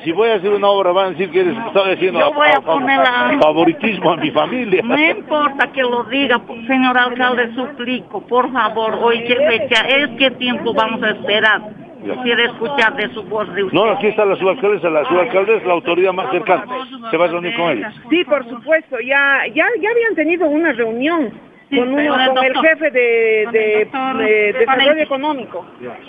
si 0.03 0.11
voy 0.11 0.29
a 0.29 0.35
hacer 0.35 0.51
una 0.51 0.67
obra 0.67 0.91
van 0.91 1.05
a 1.05 1.09
decir 1.11 1.29
que 1.29 1.41
eres, 1.41 1.55
estoy 1.67 1.93
haciendo 1.93 2.19
Yo 2.19 2.33
voy 2.33 2.49
a 2.49 2.59
poner 2.59 2.99
favoritismo 3.39 4.11
a 4.13 4.17
mi 4.17 4.31
familia. 4.31 4.81
No 4.83 4.97
importa 4.97 5.71
que 5.71 5.83
lo 5.83 6.03
diga, 6.05 6.41
señor 6.67 6.97
alcalde, 6.97 7.53
suplico, 7.53 8.21
por 8.21 8.51
favor, 8.51 8.97
hoy 8.99 9.23
qué 9.25 9.35
fecha 9.35 9.81
es, 9.87 10.09
qué 10.17 10.31
tiempo 10.31 10.73
vamos 10.73 11.03
a 11.03 11.11
esperar. 11.11 11.86
Quisiera 12.01 12.45
escuchar 12.45 12.95
de 12.95 13.09
su 13.13 13.23
voz 13.23 13.53
de 13.53 13.63
usted. 13.63 13.75
No, 13.77 13.89
aquí 13.91 14.07
está 14.07 14.25
la 14.25 14.35
subalcaldesa, 14.35 14.89
la 14.89 15.05
subalcaldesa 15.05 15.57
es 15.59 15.65
la 15.65 15.73
autoridad 15.73 16.13
más 16.13 16.31
cercana. 16.31 16.65
¿Se 17.09 17.17
va 17.17 17.25
a 17.25 17.27
reunir 17.27 17.55
con 17.55 17.71
ella? 17.71 17.91
Sí, 18.09 18.23
por 18.23 18.47
supuesto, 18.47 18.99
ya, 18.99 19.41
ya, 19.53 19.65
ya 19.81 19.89
habían 19.89 20.15
tenido 20.15 20.47
una 20.47 20.71
reunión 20.73 21.33
con, 21.69 21.93
uno, 21.93 22.33
con 22.33 22.45
el 22.45 22.57
jefe 22.57 22.91
de, 22.91 23.47
de, 23.51 24.53
desarrollo 24.57 25.03
económico. 25.03 25.65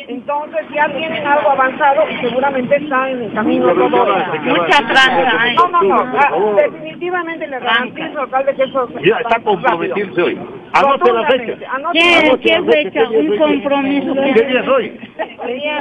Entonces 0.07 0.66
ya 0.72 0.89
tienen 0.89 1.26
algo 1.26 1.51
avanzado 1.51 2.09
y 2.11 2.16
seguramente 2.20 2.76
están 2.76 3.22
en 3.22 3.30
camino 3.30 3.74
todo. 3.74 3.89
Muchas 3.89 4.89
gracias. 4.89 5.55
No, 5.57 5.68
no, 5.68 5.82
no. 5.82 6.18
Ah, 6.18 6.30
definitivamente 6.57 7.47
le 7.49 7.59
garantizo, 7.59 8.20
alcalde, 8.20 8.55
que 8.55 8.62
eso... 8.64 8.89
Ya 9.05 9.16
está 9.16 9.41
comprometiéndose 9.41 10.22
hoy. 10.22 10.39
Anote 10.73 11.12
la 11.12 11.27
fecha. 11.27 11.55
¿Qué, 11.93 12.39
¿Qué 12.43 12.62
fecha? 12.62 13.09
Un 13.11 13.37
compromiso. 13.39 14.14
¿Qué 14.14 14.43
día 14.43 14.61
es 14.61 14.69
hoy? 14.69 15.01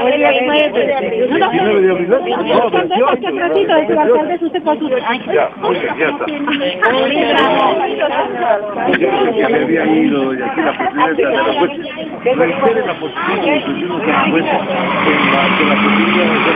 Hoy 0.04 0.24
es 0.24 0.42
9 0.44 0.70
de 0.72 0.94
abril. 0.96 1.28
19 1.52 1.82
de 1.82 1.92
abril. 1.92 2.10
No, 2.10 2.70
28. 2.70 3.18
Ya, 5.34 5.50
muy 5.62 5.76
bien, 5.76 5.96
ya 5.98 6.08
está 6.08 6.26
había 9.68 9.86
ido 9.86 10.34
y 10.34 10.42
aquí 10.42 10.62
la 10.62 10.74
presidenta 10.78 11.12
de 11.16 11.24
la 11.26 11.54
juez 11.60 11.72
reitere 12.24 12.86
la 12.86 12.94
posición 13.00 14.00
de 14.00 14.08
la 14.08 14.22
juez 14.30 14.46
en 14.46 15.32
la, 15.32 15.42
de 15.58 15.66
la 15.66 15.76
posibilidad 15.84 16.26
de 16.26 16.38
hacer 16.38 16.56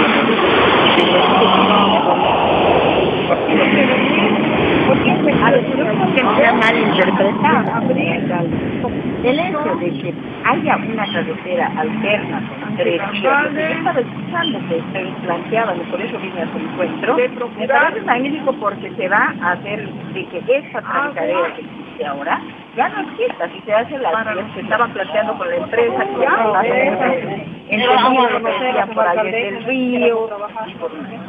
la 3.57 4.20
que 5.49 6.21
sea 6.37 6.53
malinterpretada. 6.53 7.81
El 9.23 9.39
hecho 9.39 9.75
de 9.75 9.91
que 9.91 10.13
haya 10.45 10.77
una 10.77 11.05
carretera 11.05 11.71
alterna 11.77 12.41
entre 12.69 12.97
ríos, 12.97 13.53
yo 13.53 13.59
estaba 13.59 13.99
escuchando 13.99 14.59
que 14.67 14.81
planteaban 15.23 15.77
y 15.77 15.83
por 15.91 16.01
eso 16.01 16.17
vine 16.19 16.41
a 16.41 16.51
su 16.51 16.57
encuentro, 16.57 17.17
me 17.57 17.67
parece 17.67 18.01
magnífico 18.01 18.53
porque 18.53 18.91
se 18.97 19.07
va 19.07 19.33
a 19.41 19.51
hacer 19.51 19.87
de 20.13 20.25
que 20.25 20.43
esta 20.47 20.81
carretera 20.81 21.55
que 21.55 21.61
existe 21.61 22.05
ahora 22.05 22.41
ya 22.75 22.89
no 22.89 23.01
existe, 23.01 23.43
así 23.43 23.61
se 23.65 23.73
hace 23.73 23.97
la 23.97 24.11
que 24.33 24.53
se 24.53 24.61
estaba 24.61 24.87
planteando 24.87 25.37
con 25.37 25.49
la 25.49 25.55
empresa, 25.57 26.05
que 26.05 26.21
ya 28.75 28.85
por 28.87 29.07
ahí 29.07 29.31
del 29.31 29.63
río, 29.65 30.29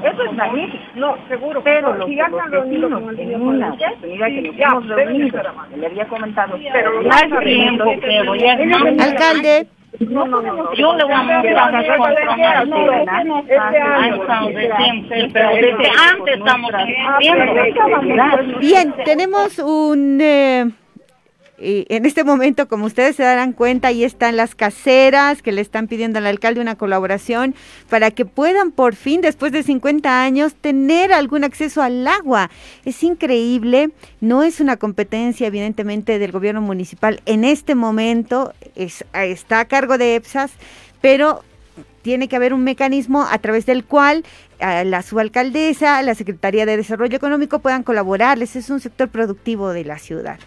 eso 0.04 0.22
es 0.24 0.32
magnífico, 0.34 0.84
no, 0.94 1.16
seguro, 1.28 1.62
pero 1.62 1.94
los, 1.94 2.08
los 2.08 2.50
vecinos 2.50 2.90
en 3.18 3.42
una 3.42 3.70
oportunidad 3.72 4.26
que 4.26 4.42
nos 4.42 4.56
hemos 4.56 4.88
reunido, 4.88 5.42
le 5.76 5.86
había 5.86 6.06
comentado, 6.06 6.58
pero 6.72 7.02
no 7.02 7.10
entiendo 7.40 7.84
que 8.00 8.22
voy 8.24 8.44
a... 8.46 8.52
Alcalde, 9.04 9.66
no, 10.00 10.26
no, 10.26 10.40
no, 10.40 10.72
yo 10.74 10.96
le 10.96 11.04
voy 11.04 11.12
a 11.12 11.22
mostrar 11.22 11.72
las 11.72 11.84
pero 15.32 15.50
desde 15.50 15.90
antes 16.10 16.38
estamos 16.38 16.70
haciendo. 16.72 17.52
Bien, 18.58 18.94
tenemos 19.04 19.58
un... 19.58 20.18
Eh, 20.20 20.70
en 21.62 22.06
este 22.06 22.24
momento, 22.24 22.66
como 22.66 22.86
ustedes 22.86 23.16
se 23.16 23.22
darán 23.22 23.52
cuenta, 23.52 23.88
ahí 23.88 24.02
están 24.02 24.36
las 24.36 24.54
caseras 24.54 25.42
que 25.42 25.52
le 25.52 25.60
están 25.60 25.86
pidiendo 25.86 26.18
al 26.18 26.26
alcalde 26.26 26.60
una 26.60 26.74
colaboración 26.74 27.54
para 27.88 28.10
que 28.10 28.24
puedan 28.24 28.72
por 28.72 28.96
fin, 28.96 29.20
después 29.20 29.52
de 29.52 29.62
50 29.62 30.22
años, 30.22 30.54
tener 30.54 31.12
algún 31.12 31.44
acceso 31.44 31.80
al 31.80 32.06
agua. 32.08 32.50
Es 32.84 33.02
increíble, 33.02 33.90
no 34.20 34.42
es 34.42 34.60
una 34.60 34.76
competencia 34.76 35.46
evidentemente 35.46 36.18
del 36.18 36.32
gobierno 36.32 36.60
municipal. 36.60 37.20
En 37.26 37.44
este 37.44 37.74
momento 37.74 38.52
está 38.74 39.60
a 39.60 39.64
cargo 39.66 39.98
de 39.98 40.16
EPSAS, 40.16 40.50
pero 41.00 41.44
tiene 42.02 42.28
que 42.28 42.36
haber 42.36 42.52
un 42.52 42.64
mecanismo 42.64 43.22
a 43.22 43.38
través 43.38 43.64
del 43.64 43.84
cual 43.84 44.24
eh, 44.58 44.84
la 44.84 45.02
subalcaldesa, 45.02 46.02
la 46.02 46.14
Secretaría 46.14 46.66
de 46.66 46.76
Desarrollo 46.76 47.16
Económico 47.16 47.60
puedan 47.60 47.84
colaborarles. 47.84 48.56
Es 48.56 48.70
un 48.70 48.80
sector 48.80 49.08
productivo 49.08 49.70
de 49.70 49.84
la 49.84 49.98
ciudad. 49.98 50.38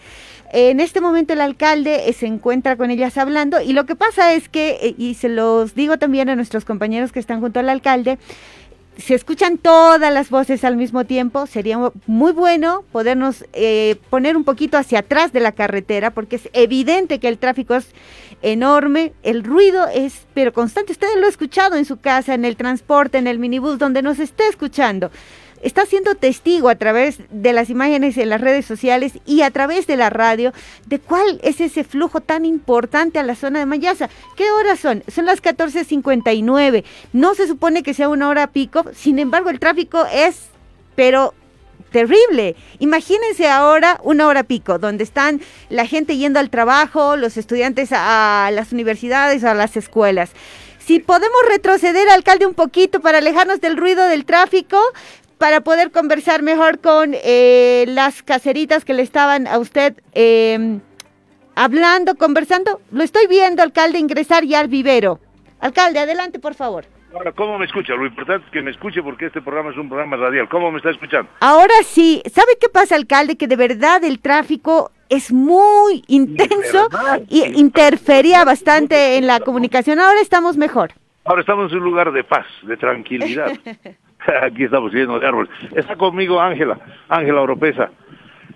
En 0.51 0.79
este 0.79 1.01
momento 1.01 1.33
el 1.33 1.41
alcalde 1.41 2.07
eh, 2.07 2.13
se 2.13 2.27
encuentra 2.27 2.75
con 2.77 2.91
ellas 2.91 3.17
hablando 3.17 3.61
y 3.61 3.73
lo 3.73 3.85
que 3.85 3.95
pasa 3.95 4.33
es 4.33 4.47
que, 4.47 4.77
eh, 4.81 4.95
y 4.97 5.15
se 5.15 5.29
los 5.29 5.75
digo 5.75 5.97
también 5.97 6.29
a 6.29 6.35
nuestros 6.35 6.65
compañeros 6.65 7.11
que 7.11 7.19
están 7.19 7.41
junto 7.41 7.59
al 7.59 7.69
alcalde, 7.69 8.19
se 8.97 9.13
escuchan 9.13 9.57
todas 9.57 10.13
las 10.13 10.29
voces 10.29 10.63
al 10.63 10.77
mismo 10.77 11.03
tiempo, 11.03 11.47
sería 11.47 11.91
muy 12.05 12.31
bueno 12.31 12.83
podernos 12.91 13.43
eh, 13.53 13.97
poner 14.09 14.37
un 14.37 14.45
poquito 14.45 14.77
hacia 14.77 14.99
atrás 14.99 15.33
de 15.33 15.41
la 15.41 15.51
carretera, 15.51 16.11
porque 16.11 16.37
es 16.37 16.49
evidente 16.53 17.19
que 17.19 17.27
el 17.27 17.37
tráfico 17.37 17.75
es 17.75 17.87
enorme, 18.41 19.13
el 19.23 19.43
ruido 19.43 19.87
es 19.87 20.25
pero 20.33 20.53
constante, 20.53 20.93
ustedes 20.93 21.15
lo 21.15 21.23
han 21.23 21.29
escuchado 21.29 21.75
en 21.75 21.85
su 21.85 21.97
casa, 21.97 22.33
en 22.33 22.45
el 22.45 22.55
transporte, 22.55 23.17
en 23.17 23.27
el 23.27 23.39
minibús, 23.39 23.79
donde 23.79 24.01
nos 24.01 24.19
esté 24.19 24.47
escuchando 24.47 25.11
está 25.65 25.85
siendo 25.87 26.13
testigo 26.13 26.69
a 26.69 26.75
través 26.75 27.17
de 27.31 27.51
las 27.51 27.71
imágenes 27.71 28.17
en 28.17 28.29
las 28.29 28.39
redes 28.39 28.65
sociales 28.65 29.13
y 29.25 29.41
a 29.41 29.49
través 29.49 29.87
de 29.87 29.97
la 29.97 30.11
radio 30.11 30.53
de 30.85 30.99
cuál 30.99 31.39
es 31.43 31.59
ese 31.59 31.83
flujo 31.83 32.21
tan 32.21 32.45
importante 32.45 33.17
a 33.17 33.23
la 33.23 33.35
zona 33.35 33.59
de 33.59 33.65
Mayasa. 33.65 34.09
¿Qué 34.37 34.51
horas 34.51 34.79
son? 34.79 35.03
Son 35.07 35.25
las 35.25 35.41
14.59. 35.41 36.83
No 37.13 37.33
se 37.33 37.47
supone 37.47 37.81
que 37.81 37.95
sea 37.95 38.09
una 38.09 38.29
hora 38.29 38.47
pico, 38.47 38.85
sin 38.93 39.17
embargo 39.17 39.49
el 39.49 39.59
tráfico 39.59 40.05
es, 40.13 40.49
pero 40.95 41.33
terrible. 41.91 42.55
Imagínense 42.77 43.47
ahora 43.47 43.99
una 44.03 44.27
hora 44.27 44.43
pico, 44.43 44.77
donde 44.77 45.03
están 45.03 45.41
la 45.69 45.87
gente 45.87 46.15
yendo 46.15 46.39
al 46.39 46.51
trabajo, 46.51 47.15
los 47.17 47.37
estudiantes 47.37 47.89
a 47.91 48.51
las 48.53 48.71
universidades, 48.71 49.43
a 49.43 49.55
las 49.55 49.77
escuelas. 49.77 50.29
Si 50.85 50.99
podemos 50.99 51.39
retroceder, 51.49 52.07
alcalde, 52.09 52.45
un 52.45 52.53
poquito 52.53 52.99
para 52.99 53.17
alejarnos 53.17 53.59
del 53.59 53.75
ruido 53.75 54.05
del 54.05 54.23
tráfico, 54.23 54.77
para 55.37 55.61
poder 55.61 55.91
conversar 55.91 56.41
mejor 56.41 56.79
con 56.79 57.13
eh, 57.13 57.85
las 57.87 58.23
caseritas 58.23 58.85
que 58.85 58.93
le 58.93 59.01
estaban 59.01 59.47
a 59.47 59.57
usted 59.57 59.95
em, 60.13 60.81
hablando, 61.55 62.15
conversando. 62.15 62.81
Lo 62.91 63.03
estoy 63.03 63.27
viendo, 63.27 63.63
alcalde, 63.63 63.99
ingresar 63.99 64.43
ya 64.43 64.59
al 64.59 64.67
vivero. 64.67 65.19
Alcalde, 65.59 65.99
adelante, 65.99 66.39
por 66.39 66.53
favor. 66.53 66.85
Ahora, 67.13 67.31
¿cómo 67.31 67.57
me 67.57 67.65
escucha? 67.65 67.93
Lo 67.95 68.05
importante 68.05 68.45
es 68.45 68.51
que 68.51 68.61
me 68.61 68.71
escuche 68.71 69.01
porque 69.01 69.27
este 69.27 69.41
programa 69.41 69.71
es 69.71 69.77
un 69.77 69.87
programa 69.87 70.17
radial. 70.17 70.49
¿Cómo 70.49 70.69
me 70.69 70.77
está 70.77 70.89
escuchando? 70.89 71.29
Ahora 71.39 71.73
sí. 71.83 72.21
¿Sabe 72.31 72.57
qué 72.59 72.67
pasa, 72.67 72.95
alcalde? 72.95 73.37
Que 73.37 73.47
de 73.47 73.55
verdad 73.55 74.03
el 74.03 74.19
tráfico 74.19 74.91
es 75.07 75.31
muy 75.31 76.03
intenso 76.07 76.89
y 77.29 77.57
interfería 77.57 78.43
bastante 78.43 79.17
en 79.17 79.27
la 79.27 79.39
comunicación. 79.39 79.99
Ahora 79.99 80.19
estamos 80.19 80.57
mejor. 80.57 80.91
Ahora 81.23 81.41
estamos 81.41 81.71
en 81.71 81.79
un 81.79 81.85
lugar 81.85 82.11
de 82.11 82.23
paz, 82.23 82.45
de 82.63 82.77
tranquilidad. 82.77 83.51
Aquí 84.41 84.63
estamos 84.63 84.93
llenos 84.93 85.21
de 85.21 85.27
árboles. 85.27 85.49
Está 85.75 85.95
conmigo 85.95 86.39
Ángela, 86.39 86.77
Ángela 87.09 87.41
Oropesa, 87.41 87.91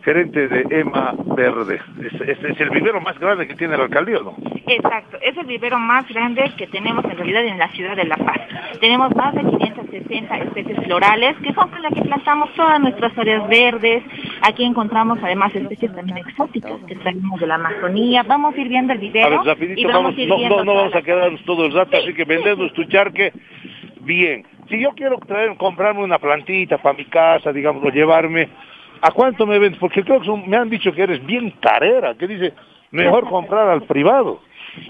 gerente 0.03 0.47
de 0.47 0.79
EMA 0.79 1.13
Verde. 1.35 1.79
Es, 2.01 2.39
es, 2.41 2.59
el 2.59 2.69
vivero 2.69 3.01
más 3.01 3.17
grande 3.19 3.47
que 3.47 3.55
tiene 3.55 3.75
el 3.75 3.81
alcaldía, 3.81 4.19
¿no? 4.23 4.35
Exacto, 4.67 5.17
es 5.21 5.35
el 5.37 5.45
vivero 5.45 5.79
más 5.79 6.07
grande 6.07 6.51
que 6.57 6.67
tenemos 6.67 7.03
en 7.05 7.17
realidad 7.17 7.43
en 7.45 7.57
la 7.57 7.69
ciudad 7.69 7.95
de 7.95 8.05
La 8.05 8.17
Paz. 8.17 8.39
Tenemos 8.79 9.15
más 9.15 9.33
de 9.33 9.41
560 9.41 10.37
especies 10.37 10.85
florales, 10.85 11.35
que 11.37 11.53
son 11.53 11.69
con 11.69 11.81
las 11.81 11.93
que 11.93 12.01
plantamos 12.01 12.53
todas 12.53 12.79
nuestras 12.79 13.17
áreas 13.17 13.47
verdes. 13.49 14.03
Aquí 14.41 14.63
encontramos 14.63 15.19
además 15.21 15.55
especies 15.55 15.93
también 15.93 16.19
exóticas 16.19 16.79
que 16.87 16.95
traemos 16.95 17.39
de 17.39 17.47
la 17.47 17.55
Amazonía. 17.55 18.23
Vamos 18.23 18.55
a 18.55 18.61
ir 18.61 18.69
viendo 18.69 18.93
el 18.93 18.99
vivero. 18.99 19.41
A 19.41 19.55
ver, 19.55 19.77
y 19.77 19.85
vamos, 19.85 20.15
no, 20.17 20.49
no, 20.49 20.63
no, 20.63 20.75
vamos 20.75 20.95
a 20.95 21.01
quedarnos 21.01 21.43
todo 21.45 21.65
el 21.65 21.73
rato, 21.73 21.97
así 21.97 22.13
que 22.13 22.25
vendemos 22.25 22.71
tu 22.73 22.83
charque 22.85 23.33
bien 24.01 24.45
si 24.69 24.79
yo 24.79 24.91
quiero 24.91 25.17
traer, 25.17 25.55
comprarme 25.57 26.03
una 26.03 26.19
plantita 26.19 26.77
para 26.77 26.97
mi 26.97 27.05
casa, 27.05 27.51
digamos, 27.51 27.83
o 27.83 27.89
llevarme, 27.89 28.49
¿a 29.01 29.11
cuánto 29.11 29.45
me 29.47 29.59
vendes? 29.59 29.79
Porque 29.79 30.03
creo 30.03 30.21
que 30.21 30.31
me 30.47 30.57
han 30.57 30.69
dicho 30.69 30.91
que 30.93 31.03
eres 31.03 31.25
bien 31.25 31.51
carera, 31.59 32.15
que 32.15 32.27
dice, 32.27 32.53
mejor 32.91 33.25
comprar 33.29 33.67
al 33.67 33.83
privado. 33.83 34.41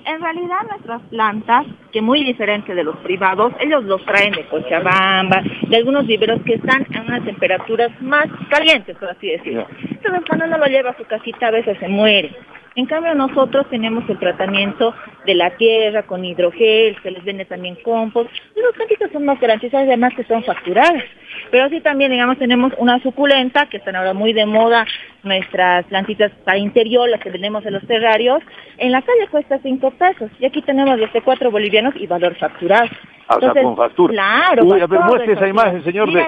En 0.06 0.22
realidad 0.22 0.58
nuestras 0.70 1.02
plantas, 1.10 1.66
que 1.92 2.02
muy 2.02 2.24
diferente 2.24 2.74
de 2.74 2.84
los 2.84 2.98
privados, 2.98 3.54
ellos 3.60 3.84
los 3.84 4.04
traen 4.06 4.34
de 4.34 4.46
Cochabamba, 4.46 5.42
de 5.68 5.78
algunos 5.78 6.08
viveros 6.08 6.42
que 6.44 6.56
están 6.56 6.86
en 6.92 7.02
unas 7.02 7.24
temperaturas 7.26 7.90
más 8.02 8.28
calientes, 8.50 8.98
por 8.98 9.10
así 9.10 9.28
decirlo. 9.28 9.68
Entonces 9.90 10.22
cuando 10.28 10.46
uno 10.46 10.58
lo 10.58 10.66
lleva 10.66 10.92
a 10.92 10.98
su 10.98 11.06
casita 11.06 11.48
a 11.48 11.52
veces 11.52 11.78
se 11.80 11.88
muere. 11.88 12.36
En 12.76 12.86
cambio 12.86 13.14
nosotros 13.16 13.68
tenemos 13.70 14.08
el 14.10 14.20
tratamiento 14.20 14.94
de 15.26 15.36
la 15.36 15.52
tierra 15.58 16.04
con 16.04 16.24
hidrogel, 16.24 16.96
se 17.02 17.12
les 17.12 17.24
vende 17.24 17.46
también 17.46 17.76
compost. 17.84 18.30
Y 18.56 18.62
los 18.62 18.74
plantitas 18.74 19.12
son 19.12 19.26
más 19.26 19.40
garantizadas 19.40 19.88
además 19.88 20.14
que 20.16 20.24
son 20.24 20.44
facturadas. 20.44 21.04
Pero 21.52 21.66
así 21.66 21.82
también, 21.82 22.12
digamos, 22.12 22.38
tenemos 22.38 22.74
una 22.78 23.02
suculenta, 23.02 23.68
que 23.68 23.78
están 23.78 23.96
ahora 23.96 24.14
muy 24.14 24.34
de 24.34 24.46
moda, 24.46 24.86
nuestras 25.24 25.86
plantitas 25.86 26.32
para 26.44 26.58
interior, 26.58 27.10
las 27.10 27.20
que 27.20 27.30
vendemos 27.30 27.66
en 27.66 27.74
los 27.74 27.86
terrarios. 27.88 28.42
En 28.78 28.92
la 28.92 29.02
calle 29.02 29.28
cuesta 29.30 29.60
5 29.62 29.92
pesos 29.92 30.32
y 30.40 30.46
aquí 30.46 30.62
tenemos 30.62 30.98
desde 30.98 31.22
4 31.22 31.52
bolivianos 31.52 31.94
y 31.98 32.08
valor 32.08 32.36
facturado. 32.36 32.90
Ah, 33.28 33.38
o 33.38 33.40
sea, 33.40 33.62
con 33.62 33.78
factura. 33.78 34.14
Claro. 34.14 34.66
Uy, 34.66 34.82
a 34.82 34.88
ver, 34.88 35.00
muestre 35.02 35.34
esa 35.34 35.48
imagen, 35.48 35.84
señor. 35.84 36.12
De, 36.12 36.26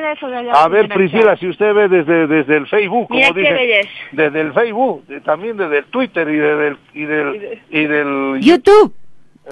a 0.54 0.68
ver, 0.68 0.88
Priscila, 0.88 1.36
si 1.36 1.47
usted 1.47 1.74
ve 1.74 1.88
desde, 1.88 2.28
desde 2.28 2.58
el 2.58 2.68
Facebook, 2.68 3.08
como 3.08 3.20
Mira 3.20 3.34
dice, 3.34 3.89
desde 4.12 4.41
el 4.41 4.54
Facebook, 4.54 5.04
también 5.24 5.58
desde 5.58 5.80
el 5.80 5.86
Twitter 5.86 6.30
y, 6.30 6.38
desde 6.38 6.68
el, 6.68 6.78
y, 6.93 7.06
del, 7.06 7.60
y 7.72 7.86
del 7.86 8.39
YouTube. 8.41 8.93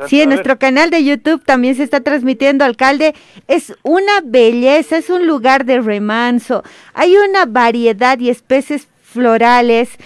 Sí, 0.08 0.22
en 0.22 0.30
nuestro 0.30 0.58
canal 0.58 0.90
de 0.90 1.04
YouTube 1.04 1.44
también 1.44 1.76
se 1.76 1.84
está 1.84 2.02
transmitiendo, 2.02 2.66
alcalde. 2.66 3.14
Es 3.48 3.76
una 3.84 4.22
belleza, 4.24 4.98
es 4.98 5.10
un 5.10 5.28
lugar 5.28 5.66
de 5.66 5.82
remanso. 5.82 6.64
Hay 6.94 7.16
una 7.16 7.46
variedad 7.46 8.20
y 8.20 8.30
especies 8.30 8.88
florales 9.02 9.98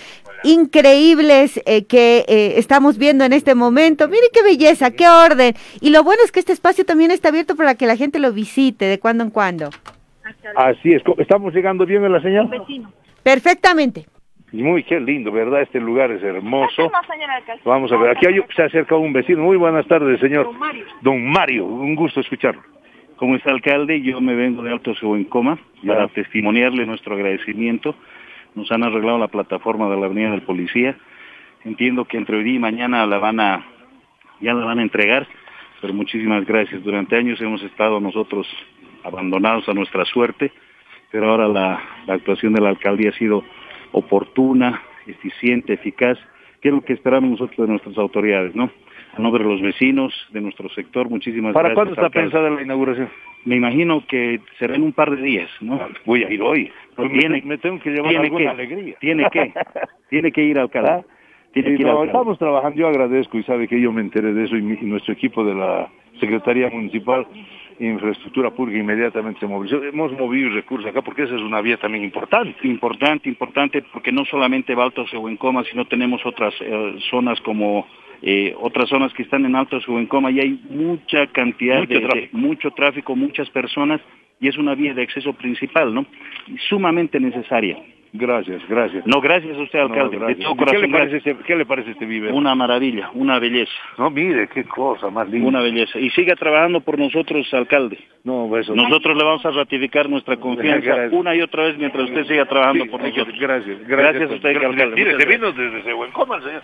increíbles 0.44 1.62
eh, 1.66 1.86
que 1.86 2.26
eh, 2.28 2.54
estamos 2.58 2.98
viendo 2.98 3.24
en 3.24 3.34
este 3.34 3.56
momento. 3.56 4.08
Mire 4.08 4.28
qué 4.34 4.44
belleza, 4.44 4.92
qué 4.92 5.08
orden. 5.08 5.56
Y 5.82 5.90
lo 5.90 6.04
bueno 6.04 6.22
es 6.24 6.32
que 6.32 6.40
este 6.40 6.54
espacio 6.54 6.86
también 6.86 7.12
está 7.12 7.30
abierto 7.30 7.56
para 7.56 7.76
que 7.76 7.88
la 7.88 7.96
gente 7.96 8.20
lo 8.20 8.32
visite 8.34 8.86
de 8.86 9.00
cuando 9.00 9.24
en 9.24 9.30
cuando. 9.30 9.70
Así 10.56 10.92
es, 10.92 11.02
¿estamos 11.18 11.54
llegando 11.54 11.86
bien 11.86 12.04
a 12.04 12.10
la 12.10 12.22
señal? 12.22 12.50
Perfectamente. 13.24 14.06
Muy 14.54 14.84
qué 14.84 15.00
lindo, 15.00 15.32
¿verdad? 15.32 15.62
Este 15.62 15.80
lugar 15.80 16.12
es 16.12 16.24
hermoso. 16.24 16.92
Vamos 17.66 17.92
a 17.92 17.98
ver, 17.98 18.12
aquí 18.12 18.28
hay, 18.28 18.40
se 18.56 18.64
acerca 18.64 18.96
un 18.96 19.12
vecino. 19.12 19.44
Muy 19.44 19.58
buenas 19.58 19.86
tardes, 19.88 20.20
señor. 20.20 20.46
Don 20.46 20.60
Mario. 20.60 20.86
Don 21.02 21.26
Mario, 21.28 21.66
un 21.66 21.96
gusto 21.96 22.22
escucharlo. 22.22 22.62
Como 23.18 23.36
está 23.36 23.52
alcalde, 23.52 24.02
yo 24.02 24.22
me 24.22 24.36
vengo 24.36 24.64
de 24.64 24.72
Alto 24.72 24.94
Coma 25.30 25.58
para 25.86 26.08
testimoniarle 26.08 26.86
nuestro 26.86 27.16
agradecimiento 27.16 27.96
nos 28.56 28.72
han 28.72 28.84
arreglado 28.84 29.18
la 29.18 29.28
plataforma 29.28 29.90
de 29.90 29.98
la 29.98 30.06
Avenida 30.06 30.32
del 30.32 30.42
Policía. 30.42 30.96
Entiendo 31.64 32.06
que 32.06 32.18
entre 32.18 32.38
hoy 32.38 32.56
y 32.56 32.60
mañana 32.60 33.06
la 33.06 33.18
van 33.18 33.40
a, 33.40 33.66
ya 34.42 34.54
la 34.54 34.66
van 34.66 34.80
a 34.80 34.84
entregar, 34.84 35.28
pero 35.82 35.94
muchísimas 35.94 36.46
gracias. 36.46 36.84
Durante 36.84 37.16
años 37.16 37.42
hemos 37.42 37.64
estado 37.64 38.00
nosotros 38.00 38.48
abandonados 39.04 39.68
a 39.70 39.74
nuestra 39.74 40.06
suerte, 40.06 40.52
pero 41.12 41.30
ahora 41.30 41.48
la, 41.48 41.82
actuación 42.08 42.54
de 42.54 42.62
la 42.62 42.70
alcaldía 42.70 43.10
ha 43.10 43.18
sido 43.18 43.44
oportuna, 43.94 44.82
eficiente, 45.08 45.74
eficaz, 45.74 46.18
que 46.62 46.70
es 46.70 46.76
lo 46.76 46.82
que 46.82 46.94
esperamos 46.94 47.32
nosotros 47.32 47.66
de 47.66 47.72
nuestras 47.72 47.98
autoridades, 47.98 48.56
¿no? 48.56 48.70
A 49.16 49.22
nombre 49.22 49.44
de 49.44 49.50
los 49.50 49.62
vecinos, 49.62 50.14
de 50.32 50.42
nuestro 50.42 50.70
sector, 50.70 51.10
muchísimas 51.10 51.54
gracias. 51.54 51.64
¿Para 51.64 51.76
cuándo 51.76 51.94
está 51.94 52.10
pensada 52.10 52.50
la 52.50 52.62
inauguración? 52.62 53.10
Me 53.46 53.58
imagino 53.58 54.04
que 54.08 54.40
será 54.58 54.76
en 54.76 54.84
un 54.84 54.94
par 54.94 55.12
de 55.16 55.22
días, 55.22 55.50
¿no? 55.62 55.80
Voy 56.06 56.24
a 56.24 56.32
ir 56.32 56.42
hoy. 56.42 56.72
Pues 56.96 57.12
tiene, 57.12 57.42
me, 57.46 57.58
tengo 57.58 57.80
que 57.80 57.92
llevar 57.92 58.16
alguna 58.16 58.52
alegría. 58.52 58.96
Tiene 59.00 59.30
que, 59.30 59.54
tiene 60.10 60.32
que 60.32 60.44
ir 60.44 60.58
al 60.58 60.70
canal. 60.70 61.06
estamos 61.54 62.40
trabajando, 62.40 62.78
yo 62.78 62.88
agradezco 62.88 63.38
y 63.38 63.44
sabe 63.44 63.68
que 63.68 63.80
yo 63.80 63.92
me 63.92 64.02
enteré 64.02 64.34
de 64.34 64.46
eso 64.46 64.56
y, 64.56 64.62
nuestro 64.62 65.14
equipo 65.14 65.44
de 65.44 65.54
la 65.54 65.90
Secretaría 66.20 66.70
Municipal 66.70 67.28
infraestructura 67.80 68.52
pública 68.52 68.80
inmediatamente 68.80 69.40
se 69.40 69.48
movilizó. 69.48 69.84
Hemos 69.84 70.12
movido 70.14 70.50
recursos 70.50 70.90
acá 70.90 71.02
porque 71.02 71.24
esa 71.24 71.36
es 71.36 71.42
una 71.42 71.62
vía 71.62 71.78
también 71.78 72.04
importante. 72.04 72.68
Importante, 72.68 73.30
importante, 73.30 73.82
porque 73.94 74.12
no 74.12 74.26
solamente 74.26 74.76
va 74.76 74.86
Alto 74.86 75.06
Coma, 75.38 75.64
sino 75.64 75.86
tenemos 75.86 76.26
otras 76.26 76.54
eh, 76.62 76.96
zonas 77.10 77.40
como 77.42 77.88
eh, 78.22 78.56
otras 78.60 78.90
zonas 78.90 79.14
que 79.14 79.24
están 79.24 79.46
en 79.46 79.56
Alto 79.56 79.80
Coma 80.08 80.32
y 80.32 80.40
hay 80.40 80.60
mucha 80.70 81.28
cantidad 81.28 81.88
de, 81.88 82.30
mucho 82.32 82.72
tráfico, 82.72 83.16
muchas 83.16 83.50
personas 83.50 84.02
y 84.40 84.48
es 84.48 84.58
una 84.58 84.76
vía 84.76 84.94
de 84.94 85.04
acceso 85.04 85.34
principal, 85.34 85.94
¿no? 85.94 86.06
Sumamente 86.70 87.20
necesaria. 87.20 87.78
Gracias, 88.16 88.62
gracias. 88.70 89.08
No, 89.08 89.22
gracias 89.22 89.58
a 89.58 89.62
usted, 89.62 89.80
alcalde. 89.80 90.20
¿Qué, 90.38 90.78
le 90.78 90.88
parece 90.90 91.18
este, 91.18 91.36
¿Qué 91.48 91.56
le 91.56 91.66
parece 91.66 91.92
este 91.92 92.06
vive? 92.06 92.32
Una 92.32 92.54
maravilla, 92.54 93.10
una 93.16 93.40
belleza. 93.40 93.72
No, 93.98 94.12
mire, 94.12 94.48
qué 94.50 94.66
cosa 94.66 95.10
más 95.10 95.28
linda. 95.30 95.48
Una 95.48 95.62
belleza. 95.62 96.00
Y 96.00 96.12
siga 96.12 96.36
trabajando 96.36 96.82
por 96.82 97.00
nosotros, 97.00 97.52
alcalde. 97.56 97.98
No, 98.24 98.56
eso 98.56 98.74
Nosotros 98.76 99.18
le 99.18 99.24
vamos 99.24 99.46
a 99.46 99.50
ratificar 99.50 100.08
nuestra 100.08 100.38
confianza 100.38 101.10
una 101.12 101.36
y 101.36 101.42
otra 101.42 101.64
vez 101.64 101.78
mientras 101.78 102.04
usted 102.04 102.26
siga 102.26 102.46
trabajando 102.46 102.86
por 102.86 103.02
nosotros. 103.02 103.36
Gracias, 103.40 103.80
gracias. 103.80 104.14
Gracias 104.14 104.32
a 104.32 104.34
usted, 104.36 104.64
alcalde. 104.64 104.96
Mire, 104.96 105.18
se 105.18 105.26
vino 105.26 105.52
desde 105.52 105.84
Sehuencoma, 105.84 106.40
señor. 106.42 106.62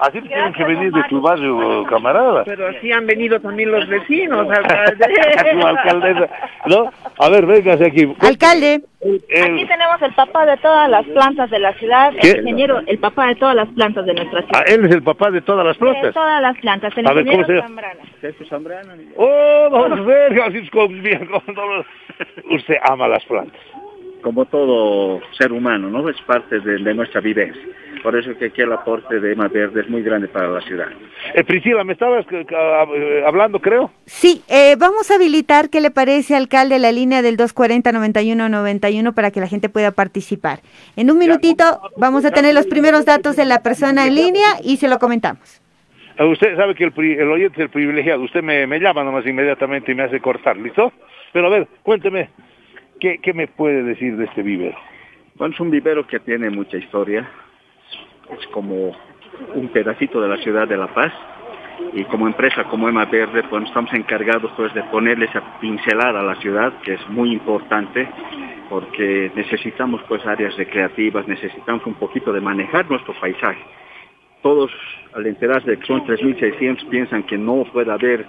Así 0.00 0.20
tienen 0.20 0.52
que 0.52 0.64
venir 0.64 0.92
de 0.92 1.02
tu 1.04 1.20
barrio, 1.20 1.84
camarada. 1.84 2.42
Pero 2.44 2.66
así 2.66 2.90
han 2.90 3.06
venido 3.06 3.40
también 3.40 3.70
los 3.70 3.86
vecinos, 3.86 4.50
alcalde. 4.50 4.96
tu 5.52 5.66
alcaldesa. 5.66 6.28
¿No? 6.66 6.90
A 7.20 7.28
ver, 7.28 7.46
véngase 7.46 7.86
aquí. 7.86 8.12
Alcalde. 8.20 8.82
Aquí 9.00 9.64
tenemos 9.66 10.02
el 10.02 10.12
papá 10.12 10.44
de 10.44 10.56
todas 10.56 10.87
las 10.88 11.06
plantas 11.06 11.50
de 11.50 11.58
la 11.58 11.72
ciudad, 11.74 12.12
el 12.20 12.40
ingeniero, 12.40 12.80
el 12.86 12.98
papá 12.98 13.28
de 13.28 13.36
todas 13.36 13.54
las 13.54 13.68
plantas 13.68 14.06
de 14.06 14.14
nuestra 14.14 14.42
ciudad. 14.42 14.60
Ah, 14.60 14.64
él 14.66 14.84
es 14.86 14.94
el 14.94 15.02
papá 15.02 15.30
de 15.30 15.40
todas 15.40 15.64
las 15.66 15.76
plantas. 15.76 16.02
De 16.02 16.12
todas 16.12 16.42
las 16.42 16.58
plantas, 16.58 16.96
el 16.96 17.06
a 17.06 17.12
ver, 17.12 17.26
ingeniero 17.26 17.46
¿cómo 17.46 17.58
se 17.58 17.66
Zambrana. 17.68 18.00
Zambrana. 18.48 18.94
Oh, 19.16 20.04
ver, 20.04 20.40
así 20.40 20.68
con, 20.70 21.02
Usted 22.50 22.76
ama 22.82 23.08
las 23.08 23.24
plantas. 23.24 23.60
Como 24.22 24.44
todo 24.46 25.20
ser 25.38 25.52
humano, 25.52 25.88
¿no? 25.88 26.08
Es 26.08 26.20
parte 26.22 26.58
de, 26.60 26.78
de 26.78 26.94
nuestra 26.94 27.20
vivencia. 27.20 27.62
Por 28.02 28.16
eso 28.16 28.36
que 28.38 28.46
aquí 28.46 28.62
el 28.62 28.72
aporte 28.72 29.20
de 29.20 29.32
EMA 29.32 29.48
Verde 29.48 29.80
es 29.80 29.88
muy 29.88 30.02
grande 30.02 30.28
para 30.28 30.48
la 30.48 30.60
ciudad. 30.60 30.88
Eh, 31.34 31.44
Priscila, 31.44 31.84
¿me 31.84 31.92
estabas 31.92 32.24
eh, 32.30 32.46
eh, 32.50 33.22
hablando, 33.26 33.60
creo? 33.60 33.90
Sí, 34.06 34.42
eh, 34.48 34.76
vamos 34.78 35.10
a 35.10 35.16
habilitar, 35.16 35.70
¿qué 35.70 35.80
le 35.80 35.90
parece, 35.90 36.36
alcalde, 36.36 36.78
la 36.78 36.92
línea 36.92 37.22
del 37.22 37.36
240-9191 37.36 39.14
para 39.14 39.30
que 39.30 39.40
la 39.40 39.46
gente 39.46 39.68
pueda 39.68 39.90
participar? 39.90 40.60
En 40.96 41.10
un 41.10 41.18
minutito 41.18 41.80
vamos 41.96 42.24
a 42.24 42.30
tener 42.30 42.54
los 42.54 42.66
primeros 42.66 43.04
datos 43.04 43.36
de 43.36 43.44
la 43.44 43.62
persona 43.62 44.06
en 44.06 44.14
línea 44.14 44.48
y 44.62 44.76
se 44.76 44.88
lo 44.88 44.98
comentamos. 44.98 45.60
Usted 46.18 46.56
sabe 46.56 46.74
que 46.74 46.84
el, 46.84 46.92
el 46.96 47.30
oyente 47.30 47.56
es 47.58 47.64
el 47.64 47.70
privilegiado. 47.70 48.22
Usted 48.22 48.42
me, 48.42 48.66
me 48.66 48.80
llama 48.80 49.04
nomás 49.04 49.24
inmediatamente 49.24 49.92
y 49.92 49.94
me 49.94 50.02
hace 50.02 50.20
cortar, 50.20 50.56
¿listo? 50.56 50.92
Pero 51.32 51.46
a 51.46 51.50
ver, 51.50 51.68
cuénteme, 51.82 52.30
¿qué, 52.98 53.18
qué 53.22 53.32
me 53.32 53.46
puede 53.46 53.84
decir 53.84 54.16
de 54.16 54.24
este 54.24 54.42
vivero? 54.42 54.76
Bueno, 55.36 55.54
es 55.54 55.60
un 55.60 55.70
vivero 55.70 56.04
que 56.06 56.18
tiene 56.18 56.50
mucha 56.50 56.76
historia, 56.76 57.28
es 58.38 58.46
como 58.48 58.96
un 59.54 59.68
pedacito 59.68 60.20
de 60.20 60.28
la 60.28 60.36
ciudad 60.38 60.66
de 60.66 60.76
La 60.76 60.88
Paz 60.88 61.12
y 61.92 62.04
como 62.04 62.26
empresa 62.26 62.64
como 62.64 62.88
EMA 62.88 63.04
Verde 63.06 63.44
pues 63.48 63.64
estamos 63.64 63.92
encargados 63.92 64.50
pues 64.56 64.74
de 64.74 64.82
ponerle 64.84 65.26
esa 65.26 65.60
pincelada 65.60 66.20
a 66.20 66.24
la 66.24 66.34
ciudad 66.36 66.72
que 66.82 66.94
es 66.94 67.08
muy 67.08 67.32
importante 67.32 68.08
porque 68.68 69.32
necesitamos 69.34 70.02
pues 70.08 70.24
áreas 70.26 70.56
recreativas, 70.56 71.26
necesitamos 71.26 71.86
un 71.86 71.94
poquito 71.94 72.32
de 72.32 72.40
manejar 72.40 72.90
nuestro 72.90 73.14
paisaje. 73.18 73.62
Todos 74.42 74.70
al 75.14 75.26
enterarse 75.26 75.70
de 75.70 75.78
que 75.78 75.86
son 75.86 76.04
3.600 76.06 76.88
piensan 76.88 77.22
que 77.22 77.38
no 77.38 77.64
puede 77.72 77.90
haber 77.90 78.26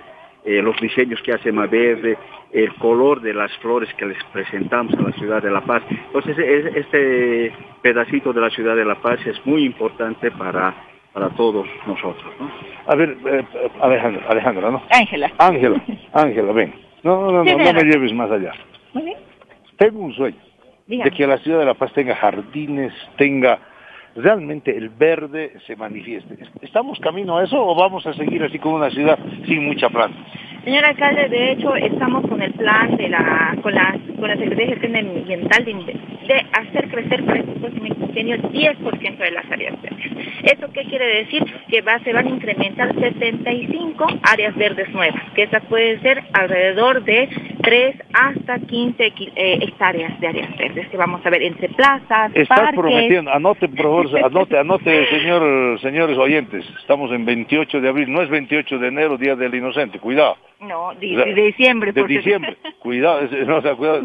eh, 0.49 0.63
los 0.63 0.75
diseños 0.81 1.21
que 1.21 1.31
hace 1.31 1.51
Verde, 1.51 2.17
el 2.51 2.73
color 2.75 3.21
de 3.21 3.35
las 3.35 3.55
flores 3.57 3.93
que 3.93 4.07
les 4.07 4.17
presentamos 4.33 4.95
a 4.95 5.01
la 5.01 5.11
ciudad 5.11 5.43
de 5.43 5.51
La 5.51 5.61
Paz. 5.61 5.83
Entonces, 5.91 6.35
este 6.75 7.53
pedacito 7.83 8.33
de 8.33 8.41
la 8.41 8.49
ciudad 8.49 8.75
de 8.75 8.83
La 8.83 8.95
Paz 8.95 9.19
es 9.27 9.45
muy 9.45 9.63
importante 9.63 10.31
para, 10.31 10.73
para 11.13 11.29
todos 11.29 11.67
nosotros. 11.85 12.33
¿no? 12.39 12.49
A 12.87 12.95
ver, 12.95 13.15
eh, 13.27 13.43
Alejandra, 13.79 14.25
Alejandra, 14.27 14.71
¿no? 14.71 14.81
Ángela. 14.89 15.31
Ángela, 15.37 15.83
Ángela, 16.13 16.51
ven. 16.51 16.73
No, 17.03 17.31
no, 17.31 17.31
no, 17.31 17.43
no, 17.43 17.57
no 17.57 17.73
me 17.73 17.83
lleves 17.83 18.11
más 18.13 18.31
allá. 18.31 18.53
Muy 18.93 19.03
bien. 19.03 19.17
Tengo 19.77 19.99
un 19.99 20.13
sueño 20.15 20.37
de 20.87 21.11
que 21.11 21.27
la 21.27 21.37
ciudad 21.37 21.59
de 21.59 21.65
La 21.65 21.75
Paz 21.75 21.93
tenga 21.93 22.15
jardines, 22.15 22.91
tenga 23.17 23.59
realmente 24.21 24.75
el 24.75 24.89
verde 24.89 25.53
se 25.65 25.75
manifieste. 25.75 26.37
¿Estamos 26.61 26.99
camino 26.99 27.37
a 27.37 27.43
eso 27.43 27.57
o 27.57 27.75
vamos 27.75 28.05
a 28.05 28.13
seguir 28.13 28.43
así 28.43 28.59
como 28.59 28.75
una 28.75 28.89
ciudad 28.91 29.17
sin 29.45 29.65
mucha 29.65 29.89
planta? 29.89 30.17
Señor 30.69 30.85
alcalde, 30.85 31.29
de 31.29 31.53
hecho 31.53 31.75
estamos 31.75 32.27
con 32.29 32.43
el 32.43 32.53
plan 32.53 32.95
de 32.95 33.09
la 33.09 33.57
con 33.63 33.73
la 33.73 33.97
con 34.19 34.29
la 34.29 34.35
Secretaría 34.35 34.75
de 34.75 34.79
Gestión 34.79 34.95
Ambiental 34.97 35.65
de, 35.65 36.45
hacer 36.53 36.89
crecer 36.89 37.25
para 37.25 37.39
el 37.39 37.45
próximo 37.45 37.87
ingenio 37.87 38.35
el 38.35 38.43
10% 38.43 39.17
de 39.17 39.31
las 39.31 39.51
áreas 39.51 39.81
verdes. 39.81 40.11
¿Eso 40.43 40.71
qué 40.71 40.83
quiere 40.83 41.23
decir? 41.23 41.43
Que 41.69 41.81
va, 41.81 41.97
se 42.03 42.13
van 42.13 42.27
a 42.27 42.29
incrementar 42.29 42.93
75 42.93 44.05
áreas 44.21 44.55
verdes 44.57 44.89
nuevas, 44.93 45.23
que 45.33 45.43
esas 45.43 45.65
pueden 45.65 45.99
ser 46.03 46.23
alrededor 46.33 47.03
de 47.03 47.29
3 47.63 47.95
hasta 48.13 48.59
15 48.59 49.03
eh, 49.05 49.59
hectáreas 49.61 50.19
de 50.19 50.27
áreas 50.27 50.55
verdes 50.55 50.87
que 50.89 50.97
vamos 50.97 51.25
a 51.25 51.31
ver 51.31 51.41
entre 51.41 51.69
plazas, 51.69 52.31
Estás 52.35 52.75
prometiendo, 52.75 53.31
anote 53.31 53.67
por 53.69 54.07
favor, 54.07 54.07
anote, 54.25 54.59
anote 54.59 55.07
señor, 55.09 55.79
señores 55.81 56.17
oyentes, 56.17 56.63
estamos 56.79 57.11
en 57.11 57.25
28 57.25 57.81
de 57.81 57.89
abril, 57.89 58.11
no 58.11 58.21
es 58.21 58.29
28 58.29 58.77
de 58.77 58.87
enero, 58.87 59.17
Día 59.17 59.35
del 59.35 59.55
Inocente, 59.55 59.97
cuidado. 59.97 60.37
No, 60.61 60.93
de, 60.95 61.33
diciembre. 61.33 61.91
De 61.91 62.03
diciembre. 62.05 62.57
cuidado, 62.79 63.21
no, 63.45 63.57
o 63.57 63.61
sea, 63.61 63.75
cuidado. 63.75 64.03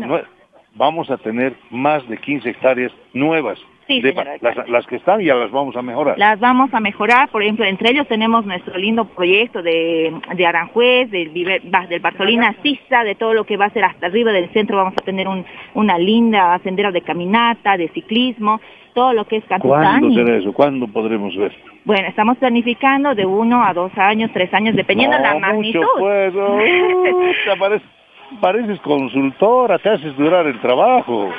vamos 0.75 1.11
a 1.11 1.17
tener 1.19 1.55
más 1.71 2.07
de 2.09 2.17
15 2.17 2.51
hectáreas 2.51 2.93
nuevas. 3.13 3.59
Sí, 3.87 4.01
las, 4.01 4.69
las, 4.69 4.87
que 4.87 4.97
están 4.97 5.21
ya 5.21 5.35
las 5.35 5.51
vamos 5.51 5.77
a 5.77 5.83
mejorar. 5.83 6.19
Las 6.19 6.41
vamos 6.41 6.73
a 6.73 6.81
mejorar, 6.81 7.29
por 7.29 7.43
ejemplo, 7.43 7.67
entre 7.67 7.91
ellos 7.91 8.09
tenemos 8.09 8.47
nuestro 8.47 8.79
lindo 8.79 9.05
proyecto 9.05 9.63
de, 9.63 10.13
de 10.35 10.47
Aranjuez, 10.47 11.11
del, 11.11 11.33
del 11.35 12.01
Bartolina 12.01 12.55
Sisa, 12.63 13.05
de 13.05 13.15
todo 13.15 13.35
lo 13.35 13.45
que 13.45 13.59
va 13.59 13.67
a 13.67 13.71
ser 13.71 13.85
hasta 13.85 14.07
arriba 14.07 14.33
del 14.33 14.49
centro, 14.53 14.79
vamos 14.79 14.95
a 14.97 15.05
tener 15.05 15.29
un, 15.29 15.45
una 15.75 15.99
linda 15.99 16.59
sendera 16.63 16.91
de 16.93 17.03
caminata, 17.03 17.77
de 17.77 17.89
ciclismo, 17.89 18.61
todo 18.95 19.13
lo 19.13 19.27
que 19.27 19.37
es 19.37 19.45
Cantután. 19.45 20.01
¿Cuándo 20.01 20.15
será 20.15 20.37
eso? 20.39 20.53
¿Cuándo 20.53 20.89
podremos 20.89 21.37
ver? 21.37 21.53
Bueno, 21.85 22.09
estamos 22.09 22.39
planificando 22.39 23.15
de 23.15 23.27
uno 23.27 23.63
a 23.65 23.75
dos 23.75 23.93
años, 23.97 24.31
tres 24.33 24.53
años, 24.55 24.75
dependiendo 24.75 25.17
de 25.17 25.23
la 25.23 25.39
magnitud. 25.39 25.81
Mucho, 25.99 26.45
pareces 28.41 28.81
consultora, 28.81 29.79
te 29.79 29.91
haces 29.91 30.17
durar 30.17 30.47
el 30.47 30.59
trabajo. 30.61 31.31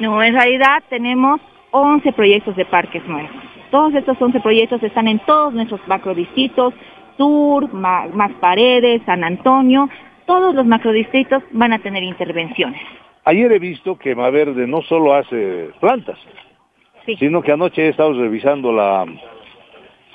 No, 0.00 0.22
en 0.22 0.34
realidad 0.34 0.82
tenemos 0.88 1.40
11 1.76 2.12
proyectos 2.12 2.54
de 2.54 2.64
parques 2.66 3.04
nuevos. 3.08 3.32
Todos 3.72 3.92
estos 3.94 4.20
11 4.22 4.38
proyectos 4.40 4.80
están 4.80 5.08
en 5.08 5.18
todos 5.26 5.52
nuestros 5.52 5.80
macrodistritos, 5.88 6.72
Sur, 7.16 7.72
Más 7.72 8.32
Paredes, 8.40 9.02
San 9.04 9.24
Antonio, 9.24 9.88
todos 10.24 10.54
los 10.54 10.64
macrodistritos 10.66 11.42
van 11.50 11.72
a 11.72 11.80
tener 11.80 12.04
intervenciones. 12.04 12.80
Ayer 13.24 13.50
he 13.50 13.58
visto 13.58 13.98
que 13.98 14.14
Maverde 14.14 14.68
no 14.68 14.82
solo 14.82 15.14
hace 15.14 15.70
plantas, 15.80 16.18
sino 17.18 17.42
que 17.42 17.50
anoche 17.50 17.86
he 17.86 17.88
estado 17.88 18.12
revisando 18.12 18.72
la, 18.72 19.04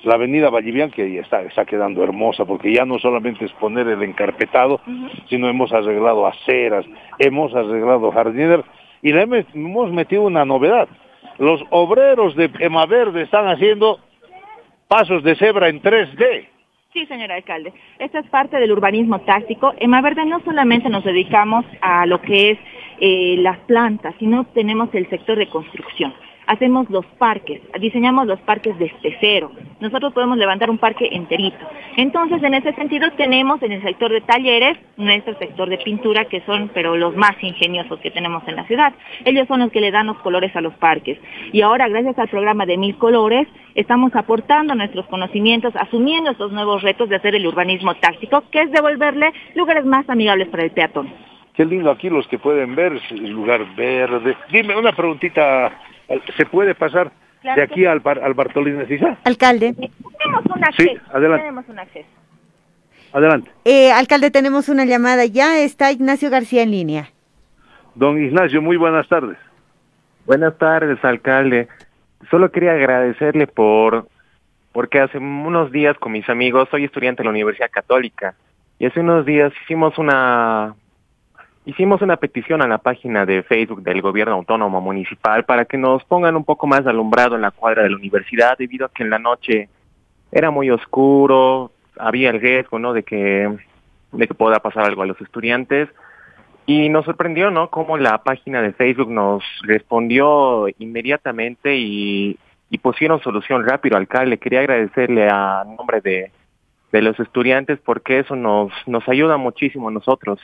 la 0.04 0.14
avenida 0.14 0.50
Vallivian, 0.50 0.92
que 0.92 1.12
ya 1.12 1.22
está, 1.22 1.42
está 1.42 1.66
quedando 1.66 2.02
hermosa, 2.06 2.46
porque 2.46 2.74
ya 2.74 2.86
no 2.86 3.00
solamente 3.00 3.44
es 3.44 3.52
poner 3.54 3.86
el 3.90 4.02
encarpetado, 4.04 4.80
sino 5.28 5.50
hemos 5.50 5.74
arreglado 5.74 6.26
aceras, 6.26 6.86
hemos 7.18 7.54
arreglado 7.54 8.12
jardines 8.12 8.62
y 9.02 9.12
le 9.12 9.24
hemos 9.24 9.92
metido 9.92 10.22
una 10.22 10.46
novedad. 10.46 10.88
Los 11.40 11.64
obreros 11.70 12.36
de 12.36 12.52
Ema 12.60 12.86
Verde 12.86 13.24
están 13.24 13.48
haciendo 13.48 14.00
pasos 14.88 15.24
de 15.24 15.36
cebra 15.36 15.70
en 15.70 15.82
3D. 15.82 16.48
Sí, 16.92 17.06
señor 17.06 17.32
alcalde. 17.32 17.72
Esta 18.00 18.20
es 18.20 18.30
parte 18.30 18.58
del 18.58 18.72
urbanismo 18.72 19.22
táctico. 19.22 19.74
En 19.78 19.92
no 19.92 20.40
solamente 20.44 20.90
nos 20.90 21.04
dedicamos 21.04 21.66
a 21.82 22.06
lo 22.06 22.22
que 22.22 22.52
es 22.52 22.60
eh, 23.00 23.36
las 23.40 23.58
plantas, 23.60 24.16
sino 24.20 24.46
tenemos 24.48 24.90
el 24.94 25.10
sector 25.10 25.38
de 25.38 25.48
construcción 25.48 26.14
hacemos 26.50 26.90
los 26.90 27.06
parques, 27.20 27.62
diseñamos 27.80 28.26
los 28.26 28.40
parques 28.42 28.78
desde 28.80 29.16
cero. 29.22 29.52
Nosotros 29.80 30.14
podemos 30.14 30.36
levantar 30.36 30.72
un 30.72 30.80
parque 30.80 31.08
enterito. 31.12 31.60
Entonces, 31.96 32.42
en 32.42 32.56
ese 32.56 32.74
sentido, 32.74 33.12
tenemos 33.12 33.62
en 33.62 33.72
el 33.72 33.84
sector 33.84 34.12
de 34.12 34.22
talleres 34.22 34.76
nuestro 34.98 35.38
sector 35.38 35.70
de 35.70 35.78
pintura, 35.78 36.26
que 36.26 36.42
son, 36.42 36.72
pero 36.74 36.98
los 36.98 37.16
más 37.16 37.36
ingeniosos 37.44 38.00
que 38.00 38.10
tenemos 38.10 38.42
en 38.48 38.56
la 38.56 38.66
ciudad. 38.66 38.94
Ellos 39.26 39.48
son 39.48 39.60
los 39.60 39.72
que 39.72 39.80
le 39.80 39.92
dan 39.92 40.08
los 40.08 40.18
colores 40.18 40.54
a 40.56 40.62
los 40.62 40.74
parques. 40.74 41.20
Y 41.54 41.62
ahora, 41.62 41.88
gracias 41.88 42.18
al 42.18 42.30
programa 42.30 42.66
de 42.66 42.78
Mil 42.78 42.98
Colores, 42.98 43.48
estamos 43.76 44.16
aportando 44.16 44.74
nuestros 44.74 45.06
conocimientos, 45.06 45.76
asumiendo 45.76 46.32
estos 46.32 46.52
nuevos 46.52 46.82
retos 46.82 47.10
de 47.10 47.18
hacer 47.18 47.36
el 47.36 47.46
urbanismo 47.46 47.94
táctico, 47.94 48.44
que 48.52 48.62
es 48.62 48.72
devolverle 48.72 49.32
lugares 49.54 49.86
más 49.86 50.10
amigables 50.10 50.48
para 50.48 50.64
el 50.64 50.72
peatón. 50.72 51.14
Qué 51.54 51.64
lindo 51.64 51.92
aquí 51.92 52.10
los 52.10 52.28
que 52.28 52.40
pueden 52.40 52.74
ver 52.74 53.00
el 53.12 53.30
lugar 53.30 53.64
verde. 53.76 54.36
Dime 54.50 54.76
una 54.76 54.94
preguntita 54.94 55.78
¿Se 56.38 56.46
puede 56.46 56.76
pasar 56.76 57.12
de 57.44 57.62
aquí 57.62 57.86
al, 57.86 58.02
al 58.06 58.34
Bartolín 58.34 58.86
Sisa. 58.88 59.18
Alcalde. 59.24 59.74
Tenemos 59.74 60.46
un 60.46 60.64
acceso. 60.64 60.90
Sí, 60.90 61.02
adelante. 61.14 61.42
Tenemos 61.44 61.70
un 61.70 61.80
acceso. 61.80 62.08
Adelante. 63.14 63.52
Eh, 63.66 63.92
alcalde, 63.92 64.30
tenemos 64.30 64.70
una 64.70 64.86
llamada 64.86 65.26
ya. 65.26 65.60
Está 65.60 65.92
Ignacio 65.92 66.30
García 66.30 66.64
en 66.64 66.72
línea. 66.72 67.10
Don 67.96 68.22
Ignacio, 68.22 68.62
muy 68.62 68.78
buenas 68.78 69.08
tardes. 69.08 69.38
Buenas 70.26 70.58
tardes, 70.58 71.04
alcalde. 71.04 71.68
Solo 72.30 72.52
quería 72.52 72.74
agradecerle 72.74 73.48
por 73.48 74.08
porque 74.72 75.00
hace 75.00 75.18
unos 75.18 75.72
días 75.72 75.98
con 75.98 76.12
mis 76.12 76.30
amigos, 76.30 76.70
soy 76.70 76.84
estudiante 76.84 77.22
de 77.22 77.26
la 77.26 77.32
Universidad 77.32 77.72
Católica, 77.72 78.36
y 78.78 78.86
hace 78.86 79.00
unos 79.00 79.26
días 79.26 79.52
hicimos 79.64 79.98
una 79.98 80.76
hicimos 81.70 82.02
una 82.02 82.18
petición 82.18 82.64
a 82.64 82.68
la 82.68 82.80
página 82.80 83.28
de 83.28 83.44
Facebook 83.44 83.84
del 83.84 84.02
gobierno 84.02 84.34
autónomo 84.34 84.82
municipal 84.82 85.46
para 85.46 85.66
que 85.66 85.78
nos 85.78 86.04
pongan 86.04 86.36
un 86.36 86.44
poco 86.44 86.66
más 86.66 86.86
alumbrado 86.88 87.36
en 87.36 87.42
la 87.42 87.52
cuadra 87.52 87.84
de 87.84 87.92
la 87.92 87.96
universidad 87.96 88.58
debido 88.58 88.88
a 88.88 88.90
que 88.90 89.04
en 89.04 89.12
la 89.12 89.20
noche 89.20 89.70
era 90.32 90.50
muy 90.50 90.72
oscuro, 90.72 91.72
había 91.98 92.32
el 92.32 92.42
riesgo, 92.42 92.80
¿no? 92.80 92.94
de 92.94 93.04
que 93.04 93.48
de 94.12 94.28
que 94.28 94.34
pueda 94.34 94.60
pasar 94.60 94.86
algo 94.86 95.04
a 95.04 95.06
los 95.06 95.22
estudiantes 95.22 95.88
y 96.66 96.90
nos 96.90 97.06
sorprendió, 97.06 97.52
¿no? 97.52 97.70
Cómo 97.70 97.98
la 97.98 98.18
página 98.24 98.64
de 98.64 98.74
Facebook 98.74 99.12
nos 99.12 99.44
respondió 99.62 100.66
inmediatamente 100.80 101.76
y, 101.78 102.40
y 102.72 102.78
pusieron 102.80 103.22
solución 103.22 103.68
rápido, 103.68 103.98
alcalde. 103.98 104.40
Quería 104.40 104.62
agradecerle 104.62 105.28
a 105.30 105.64
nombre 105.78 106.02
de, 106.02 106.32
de 106.92 107.02
los 107.04 107.20
estudiantes 107.20 107.80
porque 107.86 108.20
eso 108.20 108.36
nos, 108.36 108.72
nos 108.88 109.08
ayuda 109.08 109.38
muchísimo 109.38 109.90
a 109.90 109.92
nosotros 109.92 110.40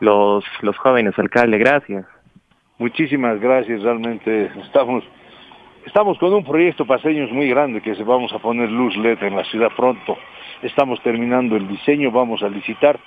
los, 0.00 0.44
los 0.62 0.76
jóvenes, 0.78 1.18
alcalde. 1.18 1.58
Gracias. 1.58 2.06
Muchísimas 2.78 3.40
gracias, 3.40 3.82
realmente 3.82 4.50
estamos 4.62 5.04
estamos 5.86 6.18
con 6.18 6.32
un 6.32 6.44
proyecto 6.44 6.84
paseños 6.86 7.30
muy 7.30 7.48
grande 7.48 7.80
que 7.80 7.94
se 7.94 8.02
vamos 8.02 8.32
a 8.32 8.38
poner 8.38 8.70
luz 8.70 8.96
LED 8.96 9.22
en 9.22 9.36
la 9.36 9.44
ciudad 9.44 9.70
pronto. 9.76 10.16
Estamos 10.62 11.00
terminando 11.02 11.56
el 11.56 11.68
diseño, 11.68 12.10
vamos 12.10 12.42
a 12.42 12.48
licitar 12.48 12.98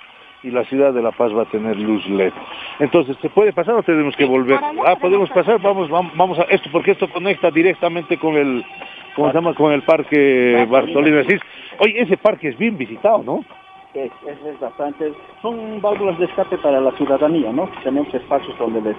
y 0.42 0.50
la 0.50 0.64
ciudad 0.64 0.92
de 0.92 1.02
La 1.02 1.10
Paz 1.10 1.36
va 1.36 1.42
a 1.42 1.50
tener 1.50 1.76
luz 1.76 2.06
LED. 2.08 2.32
Entonces, 2.78 3.16
¿se 3.20 3.28
puede 3.28 3.52
pasar 3.52 3.74
o 3.74 3.82
tenemos 3.82 4.14
que 4.16 4.24
volver? 4.24 4.58
Ah, 4.86 4.96
podemos 4.96 5.28
pasar, 5.30 5.60
vamos, 5.60 5.90
vamos 5.90 6.38
a 6.38 6.42
esto, 6.44 6.70
porque 6.70 6.92
esto 6.92 7.10
conecta 7.10 7.50
directamente 7.50 8.16
con 8.16 8.36
el, 8.36 8.64
¿cómo 9.16 9.28
se 9.28 9.34
llama? 9.34 9.54
Con 9.54 9.72
el 9.72 9.82
parque 9.82 10.66
Bartolino 10.70 11.20
Asís. 11.20 11.40
Oye, 11.80 12.00
ese 12.00 12.16
parque 12.16 12.48
es 12.48 12.58
bien 12.58 12.78
visitado, 12.78 13.22
¿no? 13.22 13.44
Es, 14.04 14.12
es, 14.26 14.60
bastante, 14.60 15.12
son 15.42 15.80
válvulas 15.80 16.18
de 16.18 16.26
escape 16.26 16.56
para 16.58 16.80
la 16.80 16.92
ciudadanía, 16.92 17.50
¿no? 17.52 17.68
Tenemos 17.82 18.12
espacios 18.14 18.56
donde 18.58 18.80
les 18.80 18.96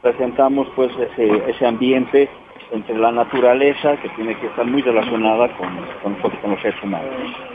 presentamos 0.00 0.66
pues 0.74 0.90
ese, 0.96 1.50
ese 1.50 1.66
ambiente 1.66 2.28
entre 2.72 2.96
la 2.96 3.12
naturaleza 3.12 3.96
que 3.96 4.08
tiene 4.10 4.34
que 4.36 4.46
estar 4.46 4.64
muy 4.64 4.82
relacionada 4.82 5.48
con, 5.56 5.68
con, 6.02 6.14
con 6.40 6.50
los 6.50 6.60
seres 6.60 6.82
humanos. 6.82 7.08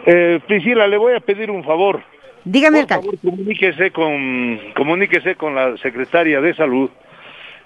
Eh, 0.05 0.39
Priscila, 0.45 0.87
le 0.87 0.97
voy 0.97 1.13
a 1.13 1.19
pedir 1.19 1.49
un 1.49 1.63
favor. 1.63 2.01
Dígame, 2.43 2.79
Por 2.81 2.89
favor, 2.89 3.15
comuníquese 3.23 3.91
con, 3.91 4.59
comuníquese 4.75 5.35
con 5.35 5.55
la 5.55 5.77
secretaria 5.77 6.41
de 6.41 6.53
Salud 6.53 6.89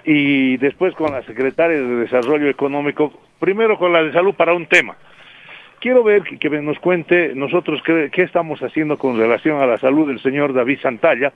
y 0.06 0.58
después 0.58 0.94
con 0.94 1.12
la 1.12 1.24
secretaria 1.24 1.78
de 1.78 1.96
Desarrollo 1.96 2.48
Económico, 2.48 3.12
primero 3.40 3.78
con 3.78 3.92
la 3.92 4.04
de 4.04 4.14
Salud 4.14 4.36
para 4.36 4.54
un 4.54 4.68
tema. 4.68 4.96
Quiero 5.80 6.04
ver 6.04 6.24
que, 6.24 6.38
que 6.38 6.50
nos 6.62 6.80
cuente 6.80 7.34
nosotros 7.36 7.82
qué, 7.86 8.10
qué, 8.12 8.24
estamos 8.24 8.62
haciendo 8.62 8.98
con 8.98 9.18
relación 9.18 9.62
a 9.62 9.66
la 9.66 9.78
salud 9.78 10.08
del 10.08 10.20
señor 10.20 10.54
David 10.54 10.80
Santalla, 10.82 11.32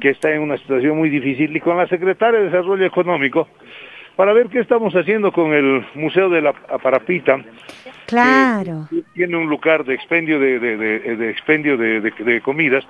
que 0.00 0.10
está 0.10 0.30
en 0.32 0.42
una 0.42 0.58
situación 0.58 0.96
muy 0.96 1.08
difícil, 1.08 1.54
y 1.56 1.60
con 1.60 1.76
la 1.76 1.86
secretaria 1.86 2.40
de 2.40 2.46
Desarrollo 2.46 2.84
Económico, 2.84 3.48
para 4.16 4.34
ver 4.34 4.48
qué 4.48 4.60
estamos 4.60 4.94
haciendo 4.94 5.32
con 5.32 5.54
el 5.54 5.82
Museo 5.94 6.28
de 6.28 6.42
la 6.42 6.52
Parapita. 6.52 7.42
Claro. 8.06 8.86
tiene 9.14 9.36
un 9.36 9.48
lugar 9.48 9.84
de 9.84 9.94
expendio 9.94 10.38
de, 10.38 10.58
de, 10.58 10.76
de, 10.76 11.16
de 11.16 11.30
expendio 11.30 11.78
de, 11.78 12.00
de, 12.02 12.40
comidas, 12.42 12.84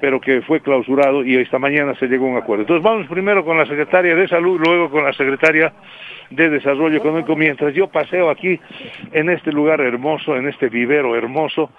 pero 0.00 0.20
que 0.20 0.40
fue 0.42 0.60
clausurado 0.60 1.24
y 1.24 1.36
esta 1.36 1.58
mañana 1.58 1.94
se 1.96 2.06
llegó 2.06 2.26
a 2.26 2.30
un 2.30 2.36
acuerdo. 2.38 2.62
Entonces 2.62 2.82
vamos 2.82 3.06
primero 3.08 3.44
con 3.44 3.58
la 3.58 3.66
secretaria 3.66 4.14
de 4.14 4.28
Salud, 4.28 4.58
luego 4.58 4.88
con 4.88 5.04
la 5.04 5.12
secretaria 5.12 5.74
de 6.30 6.50
Desarrollo 6.50 6.98
Económico, 6.98 7.36
mientras 7.36 7.74
yo 7.74 7.88
paseo 7.88 8.30
aquí 8.30 8.58
en 9.12 9.30
este 9.30 9.52
lugar 9.52 9.80
hermoso, 9.80 10.36
en 10.36 10.48
este 10.48 10.68
vivero 10.68 11.16
hermoso, 11.16 11.70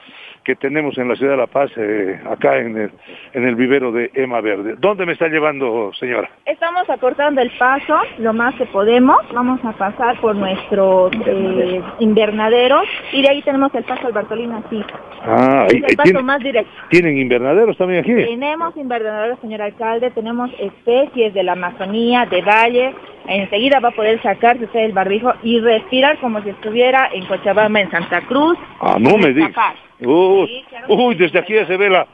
que 0.48 0.56
tenemos 0.56 0.98
en 0.98 1.10
la 1.10 1.16
ciudad 1.18 1.34
de 1.34 1.38
La 1.38 1.48
Paz, 1.48 1.70
eh, 1.76 2.22
acá 2.26 2.58
en 2.58 2.78
el, 2.78 2.92
en 3.34 3.46
el 3.46 3.56
vivero 3.56 3.92
de 3.92 4.10
Ema 4.14 4.40
Verde. 4.40 4.76
¿Dónde 4.78 5.06
me 5.06 5.12
está 5.12 5.28
llevando, 5.28 5.92
señora? 6.00 6.30
Estamos 6.46 6.90
acortando 6.90 7.42
el 7.42 7.52
paso 7.60 8.00
lo 8.20 8.32
más 8.32 8.56
que 8.56 8.66
podemos. 8.68 9.18
Vamos 9.34 9.60
a 9.66 9.74
pasar 9.74 10.18
por 10.22 10.38
nuestros 10.38 11.12
eh, 11.26 11.82
invernaderos 12.00 12.88
y 13.12 13.24
de 13.24 13.30
ahí 13.30 13.42
tenemos 13.42 13.76
el 13.76 13.84
paso 13.84 14.08
al 14.08 14.14
Bartolina 14.14 14.64
así. 14.66 14.82
Ah, 15.24 15.68
es 15.68 15.84
el 15.86 15.98
paso 15.98 16.24
más 16.24 16.40
directo. 16.40 16.72
¿Tienen 16.92 17.18
invernaderos 17.18 17.78
también 17.78 18.00
aquí? 18.00 18.14
Tenemos 18.14 18.78
invernaderos, 18.78 19.40
señor 19.42 19.62
alcalde, 19.62 20.12
tenemos 20.12 20.50
especies 20.60 21.34
de 21.34 21.44
la 21.44 21.52
Amazonía, 21.54 22.26
de 22.26 22.42
valle. 22.42 22.96
Enseguida 23.28 23.80
va 23.80 23.90
a 23.90 23.92
poder 23.92 24.22
sacarse 24.22 24.66
usted 24.66 24.80
el 24.80 24.94
barbijo 24.94 25.34
y 25.44 25.60
respirar 25.60 26.18
como 26.20 26.42
si 26.44 26.50
estuviera 26.50 27.10
en 27.14 27.26
Cochabamba, 27.26 27.82
en 27.82 27.92
Santa 27.92 28.22
Cruz. 28.22 28.58
Ah, 28.80 28.98
no 29.00 29.18
me 29.18 29.34
digas. 29.34 29.54
Uy, 30.00 30.64
uy, 30.88 31.16
desde 31.16 31.40
aquí 31.40 31.54
ya 31.54 31.66
se 31.66 31.76
ve 31.78 31.90
la 31.90 32.08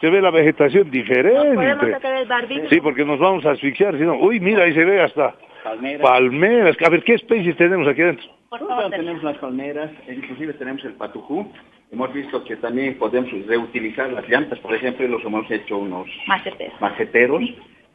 se 0.00 0.10
ve 0.10 0.20
la 0.20 0.30
vegetación 0.30 0.90
diferente. 0.90 1.54
podemos 1.54 1.90
sacar 1.90 2.14
el 2.16 2.26
barbijo. 2.26 2.68
Sí, 2.68 2.80
porque 2.80 3.04
nos 3.04 3.18
vamos 3.18 3.46
a 3.46 3.52
asfixiar, 3.52 3.96
si 3.96 4.02
no, 4.02 4.14
uy, 4.16 4.40
mira, 4.40 4.64
ahí 4.64 4.74
se 4.74 4.84
ve 4.84 5.00
hasta 5.00 5.34
palmeras. 5.64 6.02
palmeras. 6.02 6.76
A 6.84 6.90
ver, 6.90 7.02
¿qué 7.02 7.14
especies 7.14 7.56
tenemos 7.56 7.88
aquí 7.88 8.02
adentro? 8.02 8.26
Favor, 8.50 8.90
tenemos 8.90 9.22
las 9.22 9.38
palmeras, 9.38 9.90
inclusive 10.08 10.52
tenemos 10.54 10.84
el 10.84 10.92
patujú. 10.94 11.50
Hemos 11.92 12.12
visto 12.12 12.42
que 12.44 12.56
también 12.56 12.98
podemos 12.98 13.30
reutilizar 13.46 14.12
las 14.12 14.28
llantas, 14.28 14.58
por 14.58 14.74
ejemplo, 14.74 15.04
y 15.06 15.08
los 15.08 15.24
hemos 15.24 15.50
hecho 15.50 15.78
unos 15.78 16.06
maceteros. 16.26 16.80
maceteros. 16.80 17.42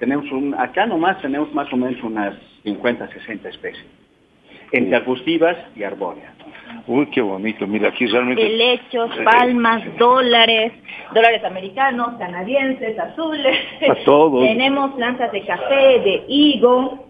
Tenemos 0.01 0.31
un, 0.31 0.55
acá 0.55 0.87
nomás 0.87 1.21
tenemos 1.21 1.53
más 1.53 1.71
o 1.71 1.77
menos 1.77 2.01
unas 2.01 2.33
50, 2.63 3.07
60 3.07 3.49
especies, 3.49 3.85
entre 4.71 4.95
arbustivas 4.95 5.55
y 5.75 5.83
arbóreas. 5.83 6.33
Uy, 6.87 7.05
qué 7.11 7.21
bonito, 7.21 7.67
mira, 7.67 7.89
aquí 7.89 8.07
realmente... 8.07 8.43
Helechos, 8.43 9.11
palmas, 9.23 9.83
dólares, 9.99 10.73
dólares 11.13 11.43
americanos, 11.43 12.17
canadienses, 12.17 12.97
azules. 12.97 13.55
A 13.87 13.93
todos. 14.03 14.43
Tenemos 14.47 14.91
plantas 14.95 15.31
de 15.31 15.45
café, 15.45 15.99
de 15.99 16.23
higo. 16.27 17.05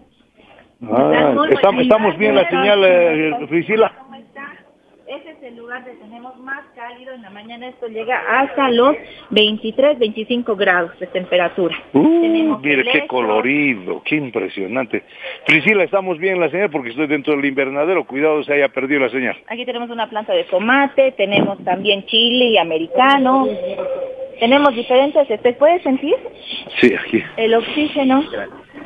Ah, 0.82 1.34
estamos, 1.48 1.80
estamos 1.80 2.18
bien 2.18 2.34
la 2.34 2.46
señal, 2.50 2.84
eh, 2.84 3.46
Priscila. 3.48 3.90
Ese 5.12 5.32
es 5.32 5.42
el 5.42 5.56
lugar 5.56 5.84
que 5.84 5.90
tenemos 5.92 6.38
más 6.38 6.64
cálido. 6.74 7.12
En 7.12 7.20
la 7.20 7.28
mañana 7.28 7.68
esto 7.68 7.86
llega 7.86 8.18
hasta 8.30 8.70
los 8.70 8.96
23, 9.28 9.98
25 9.98 10.56
grados 10.56 10.98
de 10.98 11.06
temperatura. 11.06 11.76
Uh, 11.92 12.56
mire 12.62 12.82
qué 12.90 13.06
colorido, 13.06 14.02
qué 14.06 14.16
impresionante. 14.16 15.02
Priscila, 15.44 15.84
estamos 15.84 16.16
bien 16.16 16.40
la 16.40 16.48
señal 16.48 16.70
porque 16.70 16.90
estoy 16.90 17.08
dentro 17.08 17.36
del 17.36 17.44
invernadero. 17.44 18.06
Cuidado 18.06 18.42
se 18.42 18.54
haya 18.54 18.70
perdido 18.70 19.00
la 19.00 19.10
señal. 19.10 19.36
Aquí 19.48 19.66
tenemos 19.66 19.90
una 19.90 20.08
planta 20.08 20.32
de 20.32 20.44
tomate, 20.44 21.12
tenemos 21.12 21.62
también 21.62 22.06
chile 22.06 22.58
americano. 22.58 23.46
Tenemos 24.40 24.74
diferentes, 24.74 25.28
¿se 25.28 25.52
puede 25.52 25.82
sentir? 25.82 26.16
Sí, 26.80 26.94
aquí. 26.94 27.22
El 27.36 27.54
oxígeno. 27.54 28.24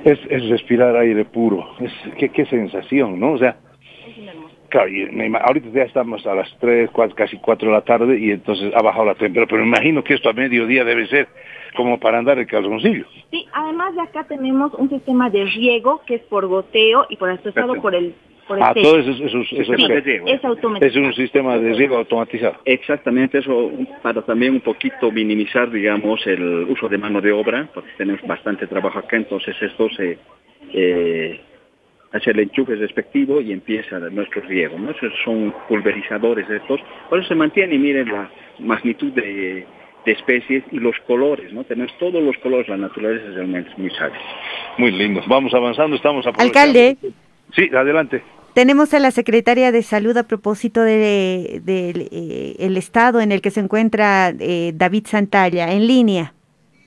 Es, 0.05 0.18
es 0.29 0.49
respirar 0.49 0.97
aire 0.97 1.24
puro. 1.24 1.68
Es, 1.79 1.93
qué, 2.18 2.31
qué 2.31 2.47
sensación, 2.47 3.20
¿no? 3.20 3.33
O 3.33 3.39
sea, 3.39 3.57
Claro, 4.69 4.89
y 4.89 5.07
me, 5.11 5.31
ahorita 5.39 5.69
ya 5.73 5.83
estamos 5.83 6.27
a 6.27 6.35
las 6.35 6.49
3, 6.59 6.91
4, 6.93 7.14
casi 7.17 7.37
4 7.39 7.69
de 7.69 7.75
la 7.75 7.83
tarde 7.83 8.19
y 8.19 8.31
entonces 8.31 8.73
ha 8.75 8.83
bajado 8.83 9.07
la 9.07 9.14
temperatura, 9.14 9.47
pero 9.59 9.62
me 9.62 9.77
imagino 9.77 10.03
que 10.03 10.14
esto 10.14 10.29
a 10.29 10.33
mediodía 10.33 10.85
debe 10.85 11.07
ser 11.07 11.29
como 11.77 12.01
para 12.01 12.19
andar 12.19 12.39
el 12.39 12.47
calzoncillo. 12.47 13.05
Sí, 13.31 13.47
además 13.53 13.95
de 13.95 14.03
acá 14.03 14.25
tenemos 14.25 14.73
un 14.75 14.89
sistema 14.89 15.31
de 15.31 15.45
riego 15.45 16.01
que 16.07 16.17
es 16.17 16.23
por 16.23 16.47
goteo 16.47 17.07
y 17.09 17.17
por 17.17 17.31
asociado 17.31 17.75
por 17.81 17.95
el 17.95 18.14
por 18.47 18.59
el 18.59 18.64
ah, 18.64 18.73
todo 18.75 18.99
eso, 19.01 19.11
eso, 19.11 19.25
eso, 19.25 19.39
eso 19.41 19.75
Sí, 19.77 19.87
es, 19.93 20.23
es 20.25 20.45
automatizado. 20.45 20.87
es 20.87 20.97
un 20.97 21.12
sistema 21.14 21.59
de 21.59 21.75
riego 21.75 21.97
automatizado. 21.97 22.57
Exactamente, 22.64 23.39
eso 23.39 23.73
para 24.03 24.23
también 24.23 24.55
un 24.55 24.61
poquito 24.61 25.11
minimizar, 25.11 25.69
digamos, 25.71 26.25
el 26.27 26.64
uso 26.69 26.89
de 26.89 26.97
mano 26.97 27.21
de 27.21 27.33
obra, 27.33 27.69
porque 27.75 27.91
tenemos 27.99 28.23
bastante 28.23 28.69
trabajo 28.69 29.01
acá, 29.01 29.17
entonces 29.17 29.57
esto 29.61 29.89
se 29.91 30.19
eh, 30.73 31.41
hace 32.13 32.31
el 32.31 32.41
enchufe 32.41 32.77
respectivo 32.77 33.41
y 33.41 33.53
empieza 33.53 33.99
nuestro 33.99 34.43
riego, 34.43 34.79
¿no? 34.79 34.91
Esos 34.91 35.13
son 35.25 35.55
pulverizadores 35.69 36.49
estos, 36.49 36.81
por 37.09 37.19
eso 37.19 37.29
se 37.29 37.35
mantiene 37.35 37.75
y 37.75 37.79
miren 37.79 38.09
la 38.11 38.31
magnitud 38.59 39.13
de, 39.13 39.67
de 40.05 40.13
especies 40.13 40.65
y 40.71 40.79
los 40.79 40.97
colores, 41.07 41.53
¿no? 41.53 41.65
Tenemos 41.65 41.93
todos 41.99 42.23
los 42.23 42.37
colores, 42.39 42.69
la 42.69 42.77
naturaleza 42.77 43.27
es 43.29 43.35
realmente 43.35 43.71
muy 43.77 43.91
sabia. 43.91 44.21
Muy 44.79 44.93
lindo. 44.93 45.21
Vamos 45.27 45.53
avanzando, 45.53 45.97
estamos. 45.97 46.27
Alcalde. 46.27 46.97
Sí, 47.53 47.69
adelante. 47.75 48.23
Tenemos 48.55 48.95
a 48.95 49.01
la 49.01 49.11
secretaria 49.11 49.71
de 49.71 49.83
Salud 49.83 50.17
a 50.17 50.23
propósito 50.23 50.81
del 50.83 51.63
de, 51.63 51.93
de, 51.93 52.09
eh, 52.11 52.57
el 52.59 52.79
estado 52.79 53.21
en 53.21 53.31
el 53.31 53.43
que 53.43 53.51
se 53.51 53.61
encuentra 53.61 54.31
eh, 54.31 54.73
David 54.75 55.05
Santalla, 55.07 55.73
en 55.73 55.87
línea. 55.87 56.33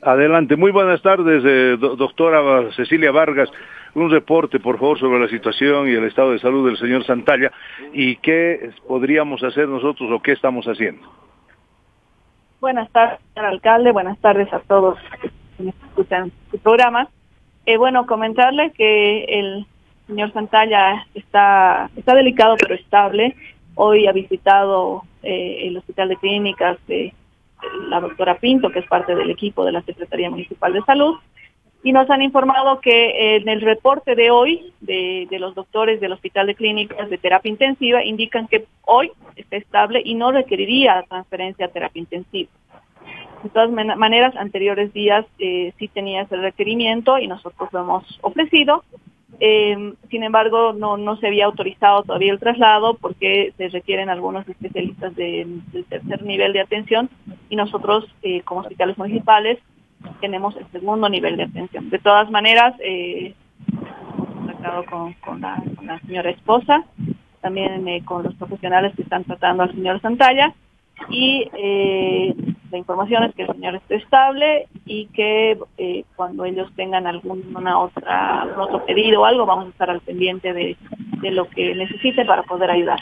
Adelante, 0.02 0.56
muy 0.56 0.72
buenas 0.72 1.02
tardes, 1.02 1.44
eh, 1.46 1.78
do 1.78 1.96
doctora 1.96 2.72
Cecilia 2.72 3.12
Vargas. 3.12 3.52
Un 3.96 4.10
reporte, 4.10 4.60
por 4.60 4.80
favor, 4.80 5.00
sobre 5.00 5.20
la 5.20 5.28
situación 5.28 5.88
y 5.88 5.92
el 5.92 6.06
estado 6.06 6.32
de 6.32 6.40
salud 6.40 6.68
del 6.68 6.78
señor 6.78 7.06
Santalla 7.06 7.52
y 7.94 8.18
qué 8.18 8.72
podríamos 8.88 9.44
hacer 9.44 9.68
nosotros 9.68 10.10
o 10.12 10.22
qué 10.22 10.34
estamos 10.34 10.66
haciendo. 10.66 11.08
Buenas 12.62 12.90
tardes, 12.92 13.20
señor 13.34 13.46
alcalde. 13.46 13.92
Buenas 13.92 14.20
tardes 14.20 14.52
a 14.52 14.60
todos 14.60 15.00
que 15.58 15.70
escuchan 15.70 16.32
su 16.52 16.60
programa. 16.60 17.08
Eh, 17.66 17.78
bueno, 17.78 18.06
comentarle 18.06 18.72
que 18.72 19.24
el 19.26 19.66
señor 20.08 20.34
Santalla 20.34 21.06
está, 21.14 21.90
está 21.96 22.16
delicado 22.16 22.56
pero 22.60 22.76
estable. 22.76 23.36
Hoy 23.76 24.08
ha 24.08 24.12
visitado 24.12 25.04
eh, 25.24 25.68
el 25.68 25.78
Hospital 25.78 26.10
de 26.10 26.18
Clínicas 26.18 26.78
de 26.88 27.14
la 27.90 28.00
doctora 28.00 28.38
Pinto, 28.40 28.70
que 28.72 28.80
es 28.80 28.88
parte 28.88 29.16
del 29.16 29.30
equipo 29.30 29.64
de 29.66 29.72
la 29.72 29.82
Secretaría 29.82 30.30
Municipal 30.30 30.74
de 30.74 30.82
Salud, 30.82 31.16
y 31.84 31.94
nos 31.94 32.10
han 32.10 32.22
informado 32.22 32.82
que 32.82 33.38
en 33.38 33.48
el 33.48 33.62
reporte 33.62 34.16
de 34.16 34.32
hoy 34.32 34.74
de, 34.82 35.28
los 35.40 35.56
doctores 35.56 36.02
del 36.02 36.12
Hospital 36.12 36.48
de 36.48 36.56
Clínicas 36.56 37.10
de 37.10 37.18
Terapia 37.18 37.50
Intensiva 37.50 38.04
indican 38.04 38.48
que 38.48 38.66
hoy 38.86 39.12
está 39.36 39.56
estable 39.56 40.02
y 40.04 40.16
no 40.16 40.32
requeriría 40.32 41.06
transferencia 41.08 41.68
a 41.68 41.70
terapia 41.70 42.02
intensiva. 42.02 42.50
De 43.44 43.50
todas 43.50 43.72
maneras, 43.72 44.36
anteriores 44.36 44.92
días 44.92 45.26
eh, 45.40 45.72
sí 45.80 45.88
tenía 45.88 46.24
ese 46.24 46.36
requerimiento 46.36 47.18
y 47.18 47.28
nosotros 47.28 47.70
lo 47.72 47.80
hemos 47.80 48.20
ofrecido. 48.22 48.84
Eh, 49.40 49.94
sin 50.10 50.24
embargo, 50.24 50.74
no, 50.74 50.98
no 50.98 51.16
se 51.16 51.28
había 51.28 51.46
autorizado 51.46 52.04
todavía 52.04 52.34
el 52.34 52.40
traslado 52.40 52.96
porque 52.96 53.54
se 53.56 53.70
requieren 53.70 54.10
algunos 54.10 54.48
especialistas 54.50 55.16
del 55.16 55.62
tercer 55.88 56.24
nivel 56.24 56.52
de 56.52 56.60
atención 56.60 57.10
y 57.50 57.56
nosotros, 57.56 58.14
eh, 58.22 58.42
como 58.42 58.62
hospitales 58.62 58.98
municipales, 58.98 59.60
tenemos 60.22 60.56
el 60.58 60.68
segundo 60.72 61.10
nivel 61.10 61.38
de 61.38 61.44
atención. 61.44 61.90
De 61.90 62.00
todas 62.00 62.30
maneras, 62.30 62.76
eh, 62.80 63.34
hemos 63.68 64.30
contactado 64.34 64.86
con, 65.22 65.42
la, 65.42 66.00
señora 66.06 66.30
esposa, 66.30 66.84
también 67.42 67.88
eh, 67.88 68.04
con 68.04 68.24
los 68.24 68.36
profesionales 68.36 68.94
que 68.96 69.04
están 69.04 69.24
tratando 69.24 69.64
al 69.64 69.72
señor 69.72 70.02
Santalla 70.02 70.54
y 71.10 71.50
eh, 71.54 72.36
la 72.72 72.78
información 72.78 73.24
es 73.24 73.34
que 73.34 73.44
el 73.44 73.52
señor 73.54 73.76
esté 73.76 73.96
estable 73.96 74.68
y 74.86 75.08
que 75.08 75.58
eh, 75.78 76.04
cuando 76.16 76.46
ellos 76.46 76.72
tengan 76.76 77.08
alguna 77.08 77.80
otra 77.80 78.46
otro 78.58 78.86
pedido 78.86 79.22
o 79.22 79.26
algo 79.26 79.46
vamos 79.46 79.68
a 79.68 79.70
estar 79.70 79.90
al 79.90 80.02
pendiente 80.02 80.54
de, 80.54 80.76
de 81.22 81.32
lo 81.32 81.50
que 81.50 81.74
necesite 81.76 82.26
para 82.26 82.44
poder 82.44 82.72
ayudar. 82.72 83.00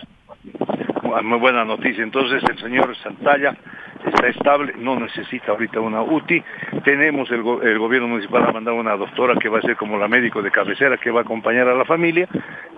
Muy 1.24 1.40
buena 1.40 1.66
noticia. 1.66 2.04
Entonces 2.04 2.44
el 2.50 2.60
señor 2.60 2.96
Santalla 2.98 3.58
está 4.06 4.28
estable, 4.28 4.74
no 4.78 5.00
necesita 5.00 5.52
ahorita 5.52 5.80
una 5.80 6.02
UTI. 6.02 6.44
Tenemos 6.84 7.30
el, 7.32 7.42
gobierno 7.44 8.08
municipal 8.08 8.46
ha 8.48 8.52
mandado 8.52 8.78
una 8.78 8.96
doctora 8.96 9.36
que 9.36 9.50
va 9.50 9.60
a 9.60 9.62
ser 9.62 9.76
como 9.76 9.98
la 9.98 10.08
médico 10.08 10.42
de 10.42 10.52
cabecera 10.52 10.98
que 10.98 11.12
va 11.12 11.22
a 11.22 11.24
acompañar 11.24 11.68
a 11.68 11.76
la 11.76 11.86
familia 11.86 12.28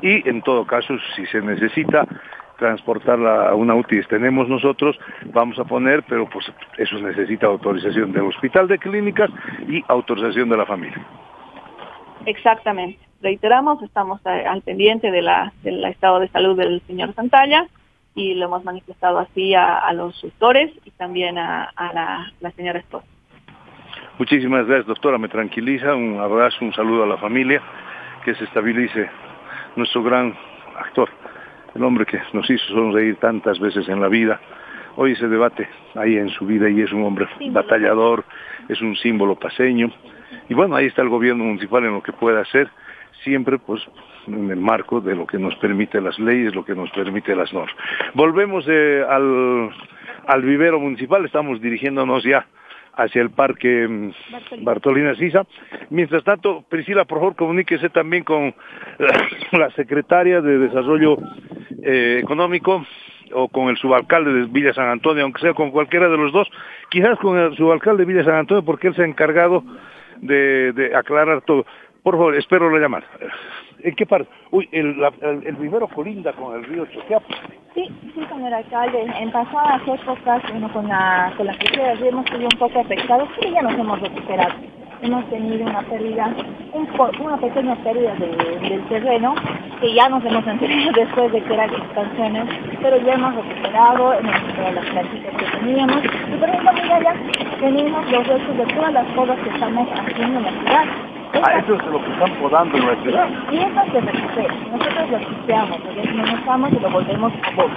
y 0.01 0.28
en 0.28 0.41
todo 0.41 0.65
caso 0.65 0.95
si 1.15 1.26
se 1.28 1.41
necesita 1.41 2.05
transportarla 2.57 3.49
a 3.49 3.55
una 3.55 3.74
UTI 3.74 4.03
tenemos 4.03 4.49
nosotros, 4.49 4.99
vamos 5.34 5.57
a 5.59 5.63
poner, 5.63 6.03
pero 6.03 6.30
pues 6.30 6.51
eso 6.78 6.99
necesita 6.99 7.47
autorización 7.47 8.11
del 8.11 8.24
hospital 8.24 8.67
de 8.67 8.78
clínicas 8.78 9.30
y 9.67 9.82
autorización 9.88 10.49
de 10.49 10.57
la 10.57 10.65
familia. 10.65 11.01
Exactamente. 12.26 12.99
Reiteramos, 13.22 13.82
estamos 13.82 14.20
al 14.26 14.61
pendiente 14.61 15.09
de 15.11 15.22
la, 15.22 15.53
del 15.63 15.84
estado 15.86 16.20
de 16.20 16.28
salud 16.30 16.57
del 16.57 16.82
señor 16.82 17.13
Santalla 17.13 17.67
y 18.20 18.34
lo 18.36 18.45
hemos 18.45 18.63
manifestado 18.63 19.20
así 19.20 19.53
a, 19.55 19.91
los 19.93 20.22
doctores 20.22 20.72
y 20.86 20.91
también 20.91 21.38
a, 21.38 21.72
la, 21.78 22.32
la 22.39 22.51
señora 22.51 22.80
esposa. 22.80 23.07
Muchísimas 24.17 24.65
gracias, 24.67 24.88
doctora. 24.88 25.17
Me 25.17 25.30
tranquiliza. 25.30 25.95
Un 25.95 26.20
abrazo, 26.20 26.57
un 26.61 26.74
saludo 26.74 27.03
a 27.03 27.07
la 27.07 27.17
familia. 27.17 27.61
Que 28.26 28.36
se 28.36 28.43
estabilice 28.43 29.09
nuestro 29.78 30.03
gran 30.03 30.36
actor 30.78 31.09
el 31.76 31.84
hombre 31.84 32.05
que 32.05 32.20
nos 32.34 32.49
hizo 32.49 32.65
sonreír 32.67 33.17
tantas 33.17 33.59
veces 33.59 33.88
en 33.89 34.01
la 34.01 34.07
vida, 34.07 34.39
hoy 34.95 35.15
se 35.15 35.28
debate 35.28 35.67
ahí 35.95 36.17
en 36.17 36.30
su 36.30 36.45
vida 36.45 36.70
y 36.70 36.82
es 36.82 36.91
un 36.91 37.03
hombre 37.03 37.28
batallador, 37.51 38.24
es 38.67 38.82
un 38.82 38.95
símbolo 38.95 39.36
paseño. 39.36 39.91
Y 40.47 40.53
bueno, 40.53 40.76
ahí 40.76 40.88
está 40.88 41.01
el 41.01 41.09
gobierno 41.09 41.43
municipal 41.43 41.86
en 41.86 41.93
lo 41.93 42.03
que 42.03 42.11
puede 42.11 42.41
hacer, 42.41 42.70
siempre 43.24 43.57
pues 43.57 43.82
en 44.28 44.49
el 44.51 44.59
marco 44.59 45.01
de 45.01 45.15
lo 45.15 45.26
que 45.26 45.38
nos 45.38 45.55
permite 45.55 46.01
las 46.01 46.17
leyes, 46.20 46.55
lo 46.55 46.65
que 46.65 46.76
nos 46.76 46.89
permite 46.91 47.36
las 47.36 47.53
normas. 47.53 47.74
Volvemos 48.13 48.65
eh, 48.67 49.03
al, 49.07 49.70
al 50.28 50.41
vivero 50.43 50.80
municipal, 50.80 51.26
estamos 51.26 51.61
dirigiéndonos 51.61 52.24
ya 52.24 52.45
hacia 52.99 53.22
el 53.22 53.30
Parque 53.32 53.88
mm, 53.88 54.63
Bartolina 54.63 55.15
Sisa. 55.15 55.45
Mientras 55.89 56.24
tanto, 56.24 56.63
Priscila, 56.70 57.05
por 57.05 57.20
favor, 57.20 57.36
comuníquese 57.36 57.89
también 57.89 58.24
con 58.24 58.53
la 59.51 59.70
secretaria 59.72 60.41
de 60.41 60.59
Desarrollo 60.59 61.17
eh, 61.84 62.20
Económico 62.22 62.86
o 63.32 63.47
con 63.47 63.70
el 63.70 63.78
subalcalde 63.78 64.34
de 64.34 64.45
Villa 64.45 64.74
San 64.74 64.89
Antonio, 64.89 65.24
aunque 65.24 65.41
sea 65.41 65.53
con 65.53 65.72
cualquiera 65.72 66.09
de 66.09 66.17
los 66.17 66.32
dos, 66.32 66.49
quizás 66.89 67.17
con 67.20 67.38
el 67.38 67.55
subalcalde 67.55 68.05
de 68.05 68.11
Villa 68.11 68.26
San 68.26 68.36
Antonio, 68.36 68.65
porque 68.65 68.88
él 68.88 68.95
se 68.95 69.03
ha 69.03 69.05
encargado 69.05 69.63
de, 70.22 70.91
aclarar 70.95 71.41
todo. 71.41 71.65
Por 72.04 72.16
favor, 72.16 72.36
espero 72.36 72.70
la 72.72 72.80
llamada. 72.80 73.06
¿En 73.82 73.95
qué 73.95 74.06
parte? 74.06 74.30
Uy, 74.52 74.68
el, 74.72 74.95
el, 75.22 75.56
vivero 75.56 75.88
colinda 75.88 76.34
con 76.34 76.56
el 76.56 76.64
río 76.66 76.86
Choqueapo. 76.86 77.28
Sí, 77.74 77.88
sí, 78.14 78.26
señor 78.30 78.54
alcalde. 78.54 79.06
En 79.20 79.32
pasadas 79.32 79.82
épocas, 79.88 80.41
bueno, 80.52 80.72
con 80.72 80.88
la, 80.88 81.34
con 81.38 81.45
la 81.45 81.54
hemos 81.54 82.26
sido 82.26 82.39
un 82.39 82.60
poco 82.60 82.80
afectados, 82.80 83.30
pero 83.39 83.54
ya 83.54 83.62
nos 83.62 83.74
hemos 83.74 84.00
recuperado. 84.02 84.54
Hemos 85.02 85.30
tenido 85.30 85.66
una 85.66 85.82
pérdida, 85.84 86.36
una 87.22 87.38
pequeña 87.38 87.76
pérdida 87.84 88.16
del 88.16 88.84
terreno, 88.89 89.34
que 89.80 89.93
ya 89.93 90.10
nos 90.10 90.24
hemos 90.26 90.45
enterado 90.45 90.91
después 90.95 91.32
de 91.32 91.41
que 91.41 91.54
eran 91.54 91.70
expansiones, 91.70 92.45
pero 92.82 92.97
ya 92.97 93.14
hemos 93.14 93.36
recuperado, 93.36 94.14
hemos 94.14 94.34
recuperado 94.34 94.76
las 94.76 94.86
plantitas 94.88 95.36
que 95.38 95.58
teníamos, 95.58 96.04
y 96.04 96.38
por 96.38 96.50
ejemplo, 96.50 96.72
mira, 96.74 97.02
ya 97.02 97.16
tenemos 97.62 98.12
los 98.12 98.28
restos 98.28 98.58
de 98.58 98.66
todas 98.74 98.93
las 98.93 99.08
cosas 99.16 99.39
que 99.39 99.50
estamos 99.50 99.88
haciendo 99.89 100.39
en 100.39 100.43
la 100.43 100.52
ciudad 100.52 101.18
Ah, 101.34 101.59
eso 101.59 101.75
es 101.75 101.86
lo 101.86 102.03
que 102.03 102.11
están 102.11 102.32
podando 102.41 102.77
en 102.77 102.88
la 102.88 102.95
ciudad. 103.03 103.30
Y 103.51 103.57
eso 103.57 103.82
se 103.91 104.01
recupera. 104.01 104.53
Nosotros 104.71 105.09
lo 105.11 105.19
quiteamos, 105.19 105.80
lo 105.86 105.93
desmenuzamos 105.93 106.71
y 106.73 106.80
lo 106.80 106.89
volvemos 106.89 107.34
a 107.43 107.55
vos. 107.55 107.71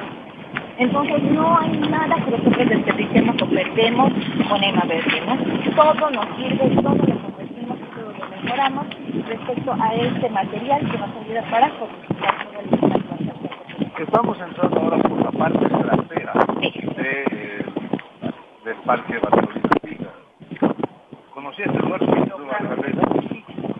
Entonces 0.78 1.22
no 1.22 1.58
hay 1.58 1.76
nada 1.90 2.16
que 2.24 2.30
nosotros 2.30 2.68
desperdiciemos 2.68 3.36
o 3.42 3.46
perdemos 3.46 4.12
con 4.48 4.64
EMA 4.64 4.82
verde, 4.88 5.22
¿no? 5.26 5.36
Todo 5.76 6.10
nos 6.10 6.26
sirve, 6.36 6.82
todo 6.82 6.94
lo 6.94 7.18
convertimos 7.20 7.78
y 7.78 7.94
todo 7.94 8.12
lo 8.18 8.42
mejoramos 8.42 8.86
respecto 9.28 9.76
a 9.78 9.94
este 9.94 10.30
material 10.30 10.80
que 10.90 10.98
nos 10.98 11.10
ayuda 11.16 11.42
para 11.50 11.68
conquistar 11.70 12.46
todo 12.46 12.60
el 12.60 14.02
Estamos 14.02 14.38
entrando 14.40 14.80
ahora 14.80 14.98
por 14.98 15.22
la 15.22 15.30
parte 15.30 15.68
trasera 15.68 16.32
de, 16.58 16.68
eh, 16.96 17.64
del 18.64 18.76
Parque 18.84 19.18
Bartolina 19.18 19.68
Pica. 19.82 20.08
¿Conocías 21.34 21.68
el 21.68 21.82
lugar? 21.82 22.00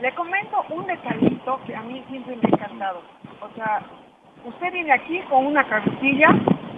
Le 0.03 0.13
comento 0.15 0.65
un 0.71 0.85
detallito 0.85 1.61
que 1.65 1.77
a 1.77 1.81
mí 1.83 2.03
siempre 2.11 2.35
me 2.35 2.43
ha 2.43 2.57
encantado. 2.57 3.03
O 3.41 3.55
sea, 3.55 3.83
usted 4.45 4.73
viene 4.73 4.91
aquí 4.91 5.21
con 5.31 5.47
una 5.47 5.63
carretilla 5.63 6.27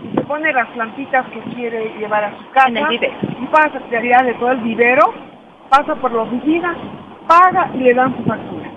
y 0.05 0.15
se 0.15 0.21
pone 0.27 0.53
las 0.53 0.69
plantitas 0.73 1.25
que 1.31 1.41
quiere 1.55 1.95
llevar 1.99 2.25
a 2.25 2.37
su 2.37 2.51
casa. 2.51 2.93
Y 2.93 3.47
pasa 3.47 3.81
de 4.25 4.35
todo 4.35 4.51
el 4.51 4.59
vivero, 4.59 5.15
pasa 5.71 5.95
por 5.95 6.13
la 6.13 6.21
oficina, 6.21 6.77
paga 7.27 7.71
y 7.73 7.79
le 7.79 7.95
dan 7.95 8.15
su 8.15 8.25
factura. 8.25 8.69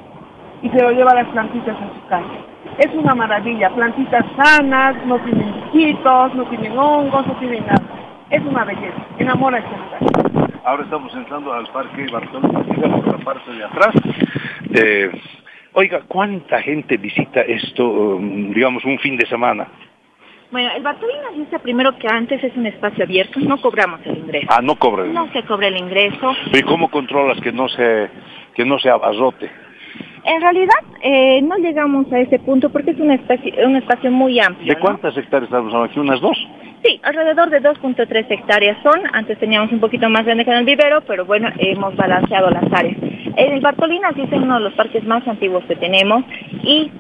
Y 0.62 0.70
se 0.70 0.82
lo 0.82 0.92
lleva 0.92 1.14
las 1.14 1.28
plantitas 1.28 1.76
a 1.76 1.94
su 1.94 2.08
casa. 2.08 2.32
Es 2.78 2.94
una 2.94 3.16
maravilla, 3.16 3.70
plantitas 3.72 4.24
sanas, 4.38 4.96
no 5.08 5.20
tienen 5.26 5.54
bichitos, 5.56 6.36
no 6.36 6.46
tienen 6.46 6.78
hongos, 6.78 7.28
no 7.28 7.34
tienen 7.40 7.66
nada. 7.66 7.84
Es 8.30 8.42
una 8.46 8.64
belleza, 8.64 9.02
enamora 9.20 9.58
este 9.58 9.76
lugar. 9.76 10.17
Ahora 10.68 10.84
estamos 10.84 11.16
entrando 11.16 11.54
al 11.54 11.66
Parque 11.68 12.06
Bartolomé, 12.12 12.62
por 12.76 13.08
la 13.08 13.24
parte 13.24 13.54
de 13.54 13.64
atrás. 13.64 13.96
Eh, 14.74 15.10
oiga, 15.72 16.02
¿cuánta 16.10 16.62
gente 16.62 16.98
visita 16.98 17.40
esto, 17.40 17.88
um, 17.90 18.52
digamos, 18.52 18.84
un 18.84 19.00
fin 19.00 19.16
de 19.16 19.26
semana? 19.28 19.66
Bueno, 20.52 20.70
el 20.76 20.84
Bartolina 20.84 21.30
dice 21.34 21.58
primero 21.60 21.98
que 21.98 22.10
antes 22.10 22.44
es 22.44 22.54
un 22.58 22.66
espacio 22.66 23.06
abierto, 23.06 23.40
no 23.40 23.62
cobramos 23.62 24.02
el 24.04 24.18
ingreso. 24.18 24.48
Ah, 24.50 24.60
no 24.62 24.76
cobran. 24.76 25.14
No 25.14 25.32
se 25.32 25.42
cobra 25.44 25.70
el 25.70 25.78
ingreso. 25.78 26.36
¿Y 26.52 26.62
cómo 26.64 26.92
controlas 26.92 27.40
que 27.40 27.54
no 27.54 27.70
se, 27.70 28.10
que 28.54 28.66
no 28.66 28.78
se 28.78 28.90
abarrote? 28.90 29.50
En 30.26 30.42
realidad 30.42 30.84
eh, 31.02 31.42
no 31.44 31.56
llegamos 31.56 32.12
a 32.12 32.20
ese 32.20 32.40
punto 32.40 32.70
porque 32.70 32.92
es 32.92 33.00
un 33.00 33.12
espacio, 33.12 33.54
un 33.66 33.78
espacio 33.78 34.12
muy 34.12 34.38
amplio. 34.42 34.74
¿De 34.74 34.82
cuántas 34.82 35.16
hectáreas 35.16 35.50
estamos 35.50 35.90
aquí? 35.90 35.98
¿Unas 35.98 36.20
dos? 36.20 36.38
Sí, 36.84 37.00
alrededor 37.04 37.50
de 37.50 37.62
2.3 37.62 38.26
hectáreas 38.30 38.78
son. 38.84 39.02
Antes 39.14 39.40
teníamos 39.40 39.72
un 39.72 39.80
poquito 39.80 40.10
más 40.10 40.26
grande 40.26 40.46
que 40.46 40.52
en 40.52 40.58
el 40.58 40.66
vivero, 40.66 41.02
pero 41.02 41.26
bueno, 41.26 41.50
hemos 41.58 41.96
balanceado 41.96 42.50
las 42.50 42.72
áreas. 42.72 42.98
El 43.36 43.60
Bartolina 43.62 44.12
sí 44.16 44.22
es 44.22 44.32
uno 44.32 44.56
de 44.56 44.62
los 44.62 44.74
parques 44.74 45.04
más 45.04 45.28
antiguos 45.28 45.64
que 45.66 45.76
tenemos 45.76 46.24
y 46.64 46.92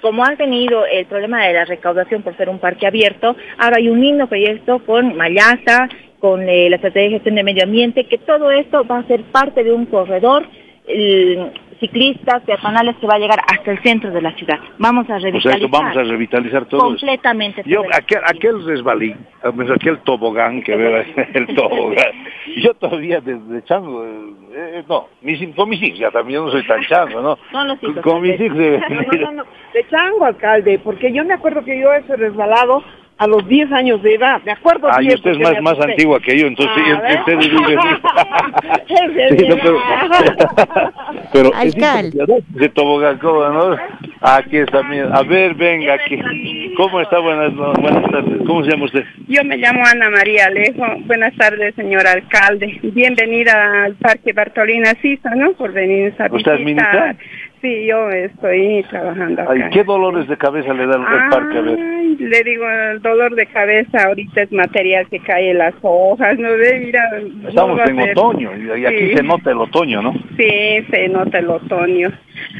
como 0.00 0.24
ha 0.24 0.36
tenido 0.36 0.86
el 0.86 1.06
problema 1.06 1.44
de 1.44 1.54
la 1.54 1.64
recaudación 1.64 2.22
por 2.22 2.36
ser 2.36 2.48
un 2.48 2.58
parque 2.58 2.86
abierto, 2.86 3.36
ahora 3.58 3.78
hay 3.78 3.88
un 3.88 4.00
lindo 4.00 4.28
proyecto 4.28 4.78
con 4.84 5.16
Mayasa, 5.16 5.88
con 6.20 6.48
eh, 6.48 6.70
la 6.70 6.76
estrategia 6.76 7.08
de 7.08 7.14
gestión 7.14 7.34
de 7.34 7.42
medio 7.42 7.64
ambiente, 7.64 8.04
que 8.04 8.18
todo 8.18 8.50
esto 8.50 8.84
va 8.84 8.98
a 8.98 9.06
ser 9.06 9.22
parte 9.24 9.64
de 9.64 9.72
un 9.72 9.86
corredor 9.86 10.46
ciclistas, 11.80 12.42
peatonales 12.42 12.96
que 12.96 13.06
va 13.06 13.14
a 13.14 13.18
llegar 13.18 13.38
hasta 13.46 13.70
el 13.70 13.82
centro 13.82 14.10
de 14.10 14.20
la 14.22 14.32
ciudad. 14.32 14.58
Vamos 14.78 15.08
a 15.10 15.16
O 15.16 15.20
sea, 15.20 15.30
revitalizar. 15.30 15.54
esto 15.62 15.68
vamos 15.68 15.96
a 15.96 16.02
revitalizar 16.02 16.64
todo. 16.66 16.80
completamente. 16.80 17.62
Yo, 17.66 17.82
todo 17.82 17.84
el- 17.90 17.92
aquel, 17.94 18.18
aquel 18.24 18.64
resbalín, 18.66 19.16
aquel 19.42 19.98
tobogán 20.00 20.62
que 20.62 20.76
veo, 20.76 20.96
el 21.34 21.46
tobogán, 21.54 22.12
yo 22.56 22.74
todavía 22.74 23.20
desde 23.20 23.62
chango, 23.64 24.04
eh, 24.04 24.32
eh, 24.54 24.84
no, 24.88 25.06
mis, 25.22 25.54
con 25.54 25.68
mis 25.68 25.82
hijos, 25.82 25.98
ya 25.98 26.10
también 26.10 26.44
no 26.44 26.50
soy 26.50 26.66
tan 26.66 26.80
chango, 26.86 27.20
¿no? 27.20 27.38
Con 27.52 27.68
los 27.68 27.82
hijos. 27.82 28.02
Con 28.02 28.22
mis 28.22 28.40
hijos 28.40 28.58
de 28.58 28.78
No, 28.80 28.88
no, 28.88 29.12
no, 29.20 29.32
no, 29.32 29.44
de 29.74 29.86
chango, 29.88 30.24
alcalde, 30.24 30.78
porque 30.80 31.12
yo 31.12 31.24
me 31.24 31.34
acuerdo 31.34 31.64
que 31.64 31.80
yo 31.80 31.92
he 31.92 32.00
resbalado 32.16 32.82
a 33.18 33.26
los 33.26 33.46
10 33.48 33.72
años 33.72 34.02
de 34.02 34.14
edad, 34.14 34.40
me 34.44 34.52
acuerdo 34.52 34.88
Ah, 34.90 35.02
y 35.02 35.12
usted 35.12 35.32
es 35.32 35.38
más, 35.38 35.60
más 35.60 35.78
antigua 35.80 36.20
que 36.20 36.38
yo, 36.38 36.46
entonces 36.46 36.76
usted 36.76 37.38
Es 38.88 39.38
Sí, 39.40 39.48
no, 39.48 39.56
pero, 39.56 39.78
pero 41.32 41.54
Alcalde. 41.54 42.42
de 42.48 42.68
tobogán, 42.70 43.18
¿cómo, 43.18 43.46
no? 43.48 43.76
Aquí 44.20 44.56
está, 44.58 44.82
mira. 44.82 45.10
A 45.14 45.22
ver, 45.22 45.54
venga 45.54 45.94
aquí. 45.94 46.74
¿Cómo 46.76 47.00
está? 47.00 47.18
Buenas, 47.18 47.54
buenas 47.54 48.10
tardes. 48.10 48.38
¿Cómo 48.46 48.64
se 48.64 48.70
llama 48.70 48.84
usted? 48.86 49.04
Yo 49.28 49.44
me 49.44 49.56
llamo 49.56 49.82
Ana 49.84 50.10
María 50.10 50.46
Alejo. 50.46 50.84
Buenas 51.06 51.34
tardes, 51.36 51.74
señor 51.74 52.06
alcalde. 52.06 52.78
Bienvenida 52.82 53.84
al 53.84 53.94
Parque 53.94 54.32
Bartolina 54.32 54.92
Sisa, 55.02 55.34
¿no? 55.36 55.52
Por 55.52 55.72
venir 55.72 56.14
a 56.18 56.26
¿Usted 56.32 56.52
administra? 56.52 57.14
visitar. 57.14 57.16
Sí, 57.60 57.86
yo 57.86 58.08
estoy 58.10 58.84
trabajando 58.88 59.42
acá. 59.42 59.52
Ay, 59.52 59.62
¿Qué 59.72 59.82
dolores 59.84 60.28
de 60.28 60.36
cabeza 60.36 60.72
le 60.72 60.86
da 60.86 60.96
el 60.96 61.30
parque? 61.30 61.58
A 61.58 61.60
ver. 61.62 61.78
Le 62.20 62.42
digo, 62.44 62.64
el 62.68 63.00
dolor 63.02 63.34
de 63.34 63.46
cabeza 63.46 64.04
ahorita 64.06 64.42
es 64.42 64.52
material 64.52 65.06
que 65.08 65.18
cae 65.20 65.50
en 65.50 65.58
las 65.58 65.74
hojas, 65.82 66.38
¿no 66.38 66.48
ve? 66.50 66.82
Mira, 66.84 67.02
Estamos 67.48 67.80
en 67.88 68.00
otoño 68.00 68.50
y 68.76 68.86
aquí 68.86 69.08
Sí. 69.10 69.16
se 69.16 69.22
nota 69.22 69.50
el 69.50 69.58
otoño, 69.58 70.02
¿no? 70.02 70.12
Sí, 70.36 70.84
se 70.90 71.08
nota 71.08 71.38
el 71.38 71.48
otoño. 71.50 72.10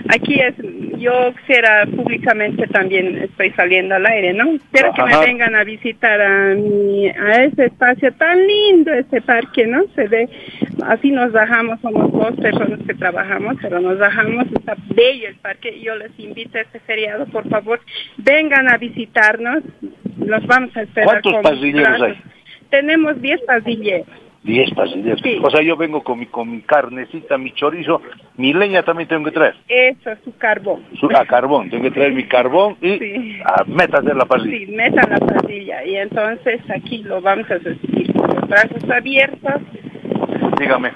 Aquí 0.09 0.40
es, 0.40 0.55
yo 0.99 1.32
quisiera 1.38 1.86
públicamente 1.86 2.66
también, 2.66 3.16
estoy 3.18 3.51
saliendo 3.53 3.94
al 3.94 4.07
aire, 4.07 4.32
¿no? 4.34 4.46
Quiero 4.72 4.92
que 4.92 5.03
me 5.05 5.18
vengan 5.26 5.55
a 5.55 5.62
visitar 5.64 6.20
a, 6.20 6.55
mi, 6.55 7.09
a 7.09 7.44
ese 7.44 7.66
espacio 7.66 8.12
tan 8.14 8.38
lindo, 8.46 8.92
ese 8.92 9.20
parque, 9.22 9.66
¿no? 9.66 9.84
Se 9.94 10.09
ve, 10.09 10.28
así 10.86 11.11
nos 11.12 11.32
bajamos, 11.32 11.80
somos 11.80 12.11
dos 12.12 12.34
personas 12.40 12.80
que 12.86 12.94
trabajamos, 12.94 13.57
pero 13.62 13.80
nos 13.80 13.99
bajamos, 13.99 14.46
está 14.57 14.74
bello 14.89 15.28
el 15.28 15.36
parque. 15.36 15.80
Yo 15.80 15.95
les 15.97 16.18
invito 16.18 16.59
a 16.59 16.62
este 16.62 16.80
feriado, 16.80 17.26
por 17.26 17.49
favor, 17.49 17.80
vengan 18.18 18.72
a 18.72 18.76
visitarnos, 18.78 19.62
los 20.18 20.47
vamos 20.47 20.76
a 20.76 20.82
esperar. 20.82 21.20
¿Cuántos 21.22 21.43
pasilleros 21.43 22.03
hay? 22.03 22.20
Tenemos 22.70 23.20
10 23.20 23.41
pasilleros. 23.43 24.07
Diez 24.43 24.70
pasilleros. 24.72 25.20
Sí. 25.22 25.39
O 25.43 25.51
sea, 25.51 25.62
yo 25.62 25.76
vengo 25.76 26.03
con 26.03 26.18
mi, 26.20 26.26
con 26.26 26.51
mi 26.51 26.61
carnecita, 26.62 27.36
mi 27.36 27.53
chorizo, 27.53 28.01
mi 28.36 28.53
leña 28.55 28.82
también 28.82 29.09
tengo 29.09 29.24
que 29.24 29.32
traer. 29.32 29.57
Eso 29.68 30.11
es 30.12 30.18
su 30.24 30.36
carbón. 30.36 30.84
Su, 31.01 31.07
a 31.14 31.26
carbón, 31.26 31.68
tengo 31.68 31.82
que 31.82 31.91
traer 31.91 32.12
mi 32.12 32.24
carbón 32.24 32.76
y 32.80 32.99
Sí. 32.99 33.39
a 33.45 33.64
métase 33.64 34.11
en 34.11 34.16
la 34.18 34.24
pasilla. 34.26 34.57
Sí, 34.57 34.66
metan 34.68 35.11
la 35.11 35.18
pasilla 35.18 35.84
y 35.84 35.97
entonces 35.97 36.61
aquí 36.70 37.03
lo 37.03 37.20
vamos 37.20 37.51
a 37.51 37.55
recibir 37.59 38.12
con 38.14 38.28
los 38.34 38.49
brazos 38.49 38.89
abiertos. 38.91 39.61
Dígame, 40.59 40.93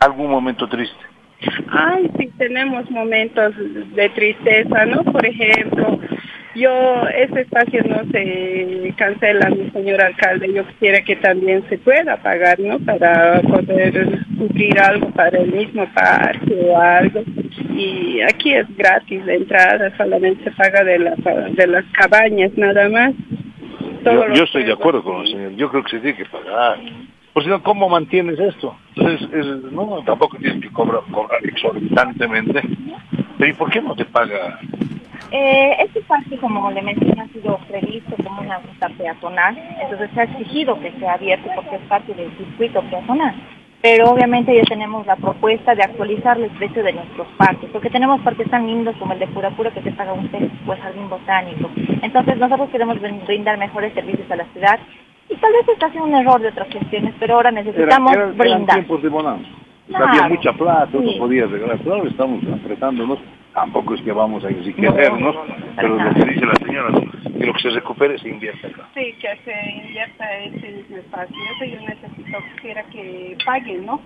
algún 0.00 0.30
momento 0.30 0.68
triste. 0.68 0.96
Ay, 1.68 2.10
sí, 2.18 2.30
tenemos 2.38 2.90
momentos 2.90 3.54
de 3.94 4.08
tristeza, 4.10 4.86
¿no? 4.86 5.02
Por 5.04 5.26
ejemplo, 5.26 5.98
yo, 6.54 7.02
ese 7.08 7.40
espacio 7.40 7.82
no 7.84 8.04
se 8.12 8.94
cancela, 8.96 9.50
mi 9.50 9.70
señor 9.70 10.00
alcalde. 10.00 10.52
Yo 10.52 10.64
quisiera 10.68 11.02
que 11.02 11.16
también 11.16 11.64
se 11.68 11.78
pueda 11.78 12.16
pagar, 12.18 12.60
¿no? 12.60 12.78
Para 12.78 13.40
poder 13.40 14.20
cubrir 14.38 14.78
algo 14.78 15.10
para 15.10 15.38
el 15.38 15.52
mismo 15.52 15.86
parque 15.92 16.54
o 16.68 16.78
algo. 16.78 17.22
Y 17.76 18.20
aquí 18.20 18.54
es 18.54 18.66
gratis 18.76 19.24
la 19.26 19.34
entrada, 19.34 19.96
solamente 19.96 20.44
se 20.44 20.50
paga 20.52 20.84
de, 20.84 20.98
la, 21.00 21.16
de 21.50 21.66
las 21.66 21.84
cabañas 21.86 22.52
nada 22.56 22.88
más. 22.88 23.14
Todo 24.04 24.28
Yo, 24.28 24.34
yo 24.34 24.44
estoy 24.44 24.64
de 24.64 24.72
acuerdo 24.72 25.02
con 25.02 25.22
el 25.22 25.26
señor. 25.26 25.52
Yo 25.56 25.70
creo 25.70 25.82
que 25.82 25.90
se 25.90 26.00
tiene 26.00 26.16
que 26.16 26.26
pagar. 26.26 26.78
Por 27.34 27.42
si 27.42 27.48
no, 27.50 27.62
¿cómo 27.62 27.88
mantienes 27.88 28.38
esto? 28.38 28.76
Entonces, 28.94 29.28
es- 29.32 29.72
no, 29.72 30.00
tampoco 30.06 30.38
tienes 30.38 30.62
que 30.62 30.70
cobrar, 30.70 31.02
exorbitantemente. 31.42 32.62
¿y 33.40 33.52
por 33.54 33.70
qué 33.70 33.82
no 33.82 33.94
te 33.96 34.04
paga? 34.04 34.58
Eh, 35.32 35.76
este 35.80 36.00
parque, 36.02 36.36
como 36.38 36.70
le 36.70 36.80
mencioné, 36.80 37.22
ha 37.22 37.28
sido 37.28 37.58
previsto 37.68 38.14
como 38.22 38.40
una 38.40 38.58
ruta 38.60 38.88
peatonal, 38.96 39.58
entonces 39.82 40.10
se 40.14 40.20
ha 40.20 40.24
exigido 40.24 40.78
que 40.80 40.92
sea 40.92 41.14
abierto 41.14 41.50
porque 41.56 41.74
es 41.76 41.82
parte 41.82 42.14
del 42.14 42.30
circuito 42.36 42.80
peatonal. 42.82 43.34
Pero 43.82 44.10
obviamente 44.10 44.54
ya 44.56 44.62
tenemos 44.62 45.04
la 45.06 45.16
propuesta 45.16 45.74
de 45.74 45.82
actualizar 45.82 46.40
el 46.40 46.48
precio 46.52 46.82
de 46.82 46.92
nuestros 46.94 47.26
parques, 47.36 47.68
porque 47.70 47.90
tenemos 47.90 48.20
parques 48.20 48.48
tan 48.48 48.66
lindos 48.66 48.96
como 48.96 49.12
el 49.12 49.18
de 49.18 49.26
Pura 49.26 49.50
que 49.72 49.82
se 49.82 49.92
paga 49.92 50.12
un 50.14 50.28
peso 50.28 50.46
el 50.72 50.80
jardín 50.80 51.08
botánico. 51.10 51.68
Entonces 52.00 52.38
nosotros 52.38 52.70
queremos 52.70 52.96
brin- 52.98 53.26
brindar 53.26 53.58
mejores 53.58 53.92
servicios 53.92 54.30
a 54.30 54.36
la 54.36 54.44
ciudad 54.54 54.78
y 55.28 55.36
tal 55.36 55.52
vez 55.52 55.68
está 55.68 55.86
haciendo 55.86 56.08
un 56.08 56.14
error 56.14 56.40
de 56.40 56.48
otras 56.48 56.68
gestiones, 56.68 57.14
pero 57.18 57.34
ahora 57.34 57.50
necesitamos 57.50 58.12
eran- 58.12 58.28
eran 58.28 58.38
brindar. 58.38 58.76
tiempos 58.76 59.02
de 59.02 59.08
bonanza. 59.08 59.48
Claro. 59.88 60.06
Había 60.06 60.28
mucha 60.28 60.52
plata, 60.54 60.88
Sí. 60.92 60.96
uno 60.96 61.12
podía 61.18 61.46
regalar, 61.46 61.78
pero 61.82 61.96
ahora 61.96 62.08
estamos 62.10 62.42
apretándonos. 62.52 63.18
Tampoco 63.52 63.94
es 63.94 64.00
que 64.02 64.10
vamos 64.12 64.42
a 64.44 64.48
enriquecernos, 64.48 65.36
pero 65.76 65.88
lo 65.96 66.14
que 66.14 66.24
dice 66.24 66.44
la 66.46 66.54
señora, 66.54 66.90
¿no? 66.90 67.00
que 67.38 67.46
lo 67.46 67.52
que 67.52 67.60
se 67.60 67.70
recupere 67.70 68.18
se 68.18 68.28
invierte 68.28 68.66
acá. 68.66 68.88
Sí, 68.94 69.14
que 69.20 69.28
se 69.44 69.70
invierta 69.86 70.38
ese 70.38 70.80
espacio. 70.98 71.36
Eso 71.54 71.64
yo 71.66 71.80
necesito, 71.86 72.38
quisiera 72.56 72.82
que 72.84 73.36
paguen, 73.46 73.86
¿no? 73.86 74.00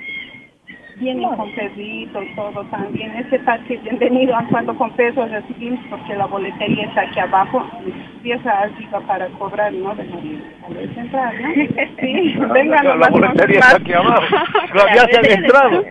Vienen 0.99 1.29
con 1.37 1.53
perrito 1.53 2.23
y 2.23 2.35
todo 2.35 2.65
también. 2.71 3.15
Ese 3.17 3.39
parque 3.41 3.79
bienvenido 3.85 4.35
a 4.35 4.45
cuando 4.49 4.75
con 4.77 4.91
pesos 4.93 5.31
recibimos 5.31 5.81
porque 5.91 6.17
la 6.17 6.27
boletería 6.27 6.87
está 6.87 7.03
aquí 7.03 7.21
abajo. 7.21 7.65
Empieza 8.17 8.51
arriba 8.63 9.01
para 9.07 9.29
cobrar, 9.39 9.73
¿no? 9.73 9.95
De 9.95 10.05
la 10.05 10.95
central, 10.95 11.35
¿no? 11.41 11.55
Sí, 12.01 12.35
vengan 12.53 12.85
La 12.85 12.95
nomás 12.95 13.11
con 13.11 13.21
boletería 13.21 13.61
está 13.61 13.77
aquí 13.77 13.93
abajo. 13.93 14.37
Ya 14.95 15.07
se 15.07 15.19
han 15.19 15.45
entrado. 15.45 15.85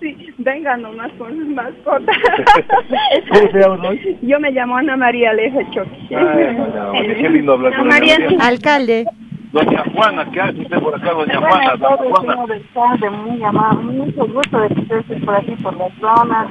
Sí, 0.00 0.34
nomás 0.78 1.12
con 1.12 1.36
sus 1.36 1.48
mascotas. 1.48 2.16
¿Cómo 3.28 3.50
se 3.50 3.58
llama 3.58 3.88
hoy? 3.88 4.18
Yo 4.22 4.40
me 4.40 4.50
llamo 4.50 4.76
Ana 4.76 4.96
María 4.96 5.30
Alejo 5.30 5.60
Choqui. 5.70 6.14
Oye, 6.14 7.16
qué 7.16 7.28
lindo 7.28 7.52
hablar 7.52 7.76
con 7.76 7.86
María. 7.86 8.18
Alcalde. 8.40 9.06
Doña 9.54 9.84
Juana, 9.94 10.28
¿qué 10.32 10.40
hace 10.40 10.62
usted 10.62 10.80
por 10.80 10.96
acá, 10.96 11.12
doña 11.12 11.38
Juana? 11.38 11.76
Doña 11.76 11.96
Juana. 11.96 12.42
alcalde, 12.42 13.10
muy 13.10 13.40
amable, 13.44 13.84
mucho 13.84 14.26
gusto 14.26 14.58
de 14.58 14.68
que 14.68 14.80
usted 14.80 14.96
esté 14.96 15.16
por 15.20 15.36
aquí, 15.36 15.54
por 15.62 15.76
la 15.76 15.88
zona. 16.00 16.48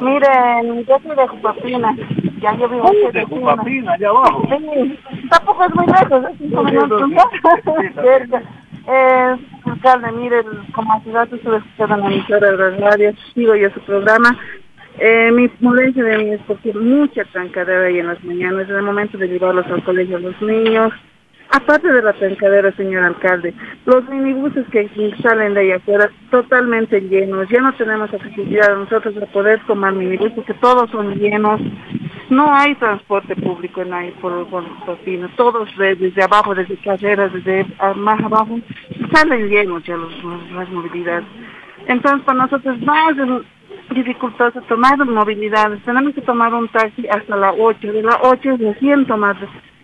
Miren, 0.00 0.84
yo 0.84 0.98
soy 1.00 1.16
de 1.16 1.28
Jupapina, 1.28 1.96
ya 2.40 2.56
yo 2.56 2.68
vivo 2.68 2.88
aquí 2.88 3.12
de. 3.12 3.24
Jupapina, 3.24 3.92
allá 3.92 4.08
abajo. 4.08 4.42
Sí, 4.48 4.98
tampoco 5.30 5.64
es 5.64 5.74
muy 5.76 5.86
lejos, 5.86 6.24
es 6.28 6.38
cinco 6.38 6.64
minutos. 6.64 7.10
Cerca. 7.94 8.42
Eh, 8.88 9.36
alcalde, 9.66 10.10
mire, 10.10 10.42
como 10.72 11.00
ciudad 11.04 11.32
estuve 11.32 11.58
escuchando 11.58 11.94
en 11.94 12.00
la 12.00 12.06
emisora 12.08 12.50
de 12.50 12.56
la 12.56 12.90
radio, 12.90 13.12
sigo 13.32 13.54
yo 13.54 13.70
su 13.70 13.80
programa. 13.82 14.36
Eh, 14.98 15.30
mi 15.30 15.48
molestia 15.60 16.02
de 16.02 16.18
mí 16.18 16.30
es 16.30 16.40
porque 16.48 16.74
mucha 16.74 17.22
trancadera 17.26 17.86
hay 17.86 18.00
en 18.00 18.08
las 18.08 18.24
mañanas, 18.24 18.68
en 18.68 18.74
el 18.74 18.82
momento 18.82 19.18
de 19.18 19.28
llevarlos 19.28 19.66
al 19.68 19.84
colegio 19.84 20.16
a 20.16 20.20
los 20.20 20.42
niños. 20.42 20.92
Aparte 21.52 21.90
de 21.92 22.00
la 22.02 22.12
trancadera, 22.12 22.70
señor 22.76 23.02
alcalde, 23.02 23.52
los 23.84 24.08
minibuses 24.08 24.64
que 24.68 24.88
salen 25.20 25.54
de 25.54 25.60
ahí 25.60 25.72
afuera 25.72 26.08
totalmente 26.30 27.00
llenos, 27.00 27.48
ya 27.48 27.60
no 27.60 27.72
tenemos 27.74 28.12
accesibilidad 28.14 28.76
nosotros 28.76 29.16
de 29.16 29.26
poder 29.26 29.60
tomar 29.66 29.92
minibuses, 29.92 30.32
porque 30.34 30.54
todos 30.54 30.88
son 30.90 31.12
llenos, 31.16 31.60
no 32.30 32.54
hay 32.54 32.76
transporte 32.76 33.34
público 33.34 33.82
en 33.82 33.92
ahí 33.92 34.12
por, 34.20 34.46
por 34.46 34.62
Tofino, 34.86 35.28
todos 35.36 35.76
de- 35.76 35.96
desde 35.96 36.22
abajo, 36.22 36.54
desde 36.54 36.76
carreras, 36.76 37.32
desde 37.32 37.66
más 37.96 38.20
abajo, 38.22 38.60
salen 39.12 39.48
llenos 39.48 39.82
ya 39.82 39.96
los, 39.96 40.22
los- 40.22 40.52
las 40.52 40.68
movilidades. 40.70 41.24
Entonces 41.88 42.22
para 42.24 42.38
nosotros 42.44 42.80
más 42.82 43.14
dificultoso 43.92 44.60
tomar 44.68 44.96
movilidades, 45.04 45.82
tenemos 45.82 46.14
que 46.14 46.20
tomar 46.20 46.54
un 46.54 46.68
taxi 46.68 47.08
hasta 47.08 47.34
la 47.36 47.52
8, 47.54 47.92
de 47.92 48.02
la 48.02 48.20
8 48.22 48.56
recién 48.56 49.04
tomar. 49.06 49.36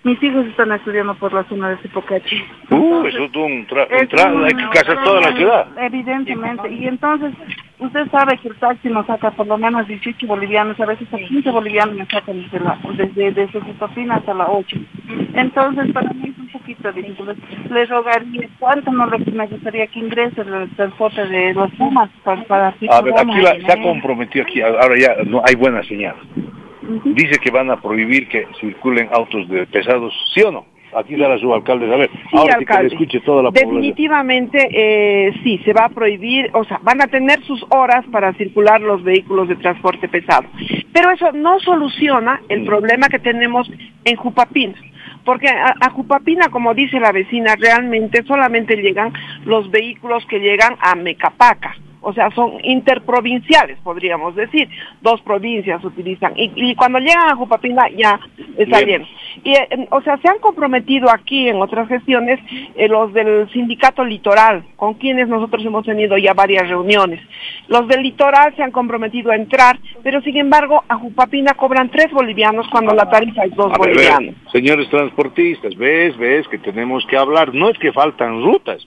Mis 0.06 0.22
hijos 0.22 0.46
están 0.46 0.70
estudiando 0.70 1.16
por 1.16 1.32
la 1.32 1.42
zona 1.48 1.70
de 1.70 1.78
Cipocachi. 1.78 2.40
Uh, 2.70 3.06
eso 3.06 3.24
es 3.24 3.34
un, 3.34 3.66
tra 3.66 3.88
hay 3.90 4.06
que 4.06 4.68
casar 4.72 5.02
toda 5.02 5.20
la 5.20 5.36
ciudad. 5.36 5.66
Evidentemente. 5.78 6.70
Y 6.70 6.86
entonces, 6.86 7.34
usted 7.80 8.08
sabe 8.12 8.38
que 8.38 8.46
el 8.46 8.54
taxi 8.54 8.88
nos 8.88 9.04
saca 9.06 9.32
por 9.32 9.48
lo 9.48 9.58
menos 9.58 9.88
18 9.88 10.24
bolivianos, 10.28 10.78
a 10.78 10.86
veces 10.86 11.12
a 11.12 11.16
15 11.16 11.50
bolivianos 11.50 11.96
me 11.96 12.06
sacan 12.06 12.40
desde, 12.40 12.60
la, 12.60 12.78
desde, 12.96 13.32
desde 13.32 13.60
Josefina 13.60 14.14
hasta 14.14 14.32
la 14.32 14.46
8. 14.46 14.76
Entonces, 15.34 15.92
para 15.92 16.12
mí 16.12 16.28
es 16.28 16.38
un 16.38 16.48
poquito 16.50 16.92
difícil. 16.92 17.26
Le 17.68 17.86
rogaría, 17.86 18.48
¿cuánto 18.60 18.92
no 18.92 19.06
le 19.06 19.18
me 19.32 19.48
gustaría 19.48 19.88
que 19.88 19.98
ingrese 19.98 20.40
el 20.42 20.70
transporte 20.76 21.26
de 21.26 21.52
los 21.52 21.72
Pumas 21.72 22.10
para, 22.22 22.44
para 22.44 22.68
A 22.68 23.00
ver, 23.02 23.14
aquí 23.18 23.40
la- 23.40 23.56
se 23.56 23.72
ha 23.72 23.82
comprometido 23.82 24.44
aquí, 24.44 24.60
ahora 24.60 24.96
ya 24.96 25.16
no 25.24 25.42
hay 25.44 25.56
buena 25.56 25.82
señal. 25.82 26.14
Dice 27.04 27.38
que 27.38 27.50
van 27.50 27.70
a 27.70 27.80
prohibir 27.80 28.28
que 28.28 28.46
circulen 28.60 29.08
autos 29.12 29.48
de 29.48 29.66
pesados, 29.66 30.12
¿sí 30.34 30.42
o 30.42 30.50
no? 30.50 30.66
Aquí 30.94 31.14
está 31.14 31.28
la 31.28 31.38
subalcalde. 31.38 31.92
A 31.92 31.96
ver, 31.96 32.10
ahora 32.32 32.58
que 32.58 32.82
le 32.82 32.88
escuche 32.88 33.20
toda 33.20 33.42
la 33.42 33.50
Definitivamente 33.50 34.68
eh, 34.72 35.32
sí, 35.42 35.60
se 35.64 35.72
va 35.72 35.86
a 35.86 35.88
prohibir, 35.88 36.50
o 36.54 36.64
sea, 36.64 36.80
van 36.82 37.02
a 37.02 37.06
tener 37.06 37.42
sus 37.44 37.62
horas 37.70 38.04
para 38.10 38.32
circular 38.34 38.80
los 38.80 39.02
vehículos 39.02 39.48
de 39.48 39.56
transporte 39.56 40.08
pesado. 40.08 40.46
Pero 40.92 41.10
eso 41.10 41.32
no 41.32 41.58
soluciona 41.60 42.40
el 42.48 42.62
mm. 42.62 42.66
problema 42.66 43.08
que 43.08 43.18
tenemos 43.18 43.70
en 44.04 44.16
Jupapina. 44.16 44.74
Porque 45.24 45.48
a, 45.48 45.74
a, 45.80 45.90
Jupapina, 45.90 46.48
como 46.48 46.72
dice 46.72 47.00
la 47.00 47.12
vecina, 47.12 47.56
realmente 47.56 48.22
solamente 48.22 48.76
llegan 48.76 49.12
los 49.44 49.70
vehículos 49.70 50.24
que 50.26 50.38
llegan 50.38 50.76
a 50.80 50.94
Mecapaca 50.94 51.76
o 52.06 52.12
sea, 52.12 52.30
son 52.30 52.52
interprovinciales, 52.62 53.78
podríamos 53.82 54.36
decir. 54.36 54.68
Dos 55.02 55.20
provincias 55.22 55.82
utilizan. 55.82 56.34
Y, 56.36 56.72
cuando 56.76 57.00
llegan 57.00 57.30
a 57.30 57.34
Jupapina 57.34 57.88
ya 57.96 58.20
está 58.56 58.80
bien. 58.82 59.04
Y, 59.42 59.50
eh, 59.50 59.88
o 59.90 60.00
sea, 60.02 60.16
se 60.18 60.28
han 60.28 60.38
comprometido 60.38 61.10
aquí 61.10 61.48
en 61.48 61.60
otras 61.60 61.88
gestiones 61.88 62.38
eh, 62.76 62.86
los 62.86 63.12
del 63.12 63.50
sindicato 63.50 64.04
litoral, 64.04 64.64
con 64.76 64.94
quienes 64.94 65.26
nosotros 65.26 65.64
hemos 65.64 65.84
tenido 65.84 66.16
ya 66.16 66.32
varias 66.32 66.68
reuniones. 66.68 67.20
Los 67.66 67.88
del 67.88 68.04
litoral 68.04 68.54
se 68.54 68.62
han 68.62 68.70
comprometido 68.70 69.32
a 69.32 69.36
entrar, 69.36 69.76
pero 70.04 70.20
sin 70.20 70.36
embargo 70.36 70.84
a 70.88 70.94
Jupapina 70.98 71.54
cobran 71.54 71.90
tres 71.90 72.12
bolivianos 72.12 72.68
cuando 72.70 72.94
la 72.94 73.10
tarifa 73.10 73.42
es 73.42 73.54
dos 73.56 73.72
bolivianos. 73.76 74.32
señores 74.52 74.88
transportistas, 74.90 75.74
ves, 75.74 76.16
ves 76.16 76.46
que 76.46 76.58
tenemos 76.58 77.04
que 77.06 77.16
hablar. 77.16 77.52
No 77.52 77.68
es 77.68 77.76
que 77.78 77.92
faltan 77.92 78.44
rutas 78.44 78.86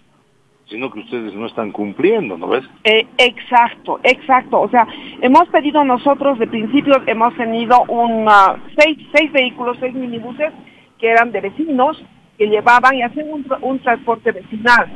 sino 0.70 0.91
que 0.91 1.00
ustedes 1.00 1.34
no 1.34 1.48
están 1.48 1.72
cumpliendo, 1.72 2.38
¿no 2.38 2.48
ves? 2.48 2.64
Eh, 2.84 3.08
exacto, 3.18 4.00
exacto. 4.04 4.62
O 4.62 4.70
sea, 4.70 4.88
hemos 5.22 5.48
pedido 5.50 5.84
nosotros, 5.84 6.38
de 6.38 6.48
principio, 6.48 7.02
hemos 7.08 7.36
tenido 7.36 7.84
una, 7.88 8.62
seis, 8.78 8.98
seis 9.14 9.32
vehículos, 9.32 9.78
seis 9.80 9.94
minibuses 9.94 10.54
que 11.00 11.10
eran 11.10 11.32
de 11.32 11.41
vecinos, 11.41 12.02
que 12.38 12.48
llevaban 12.48 12.96
y 12.96 13.02
hacían 13.02 13.28
un, 13.62 13.80
transporte 13.80 14.32
vecinal. 14.32 14.88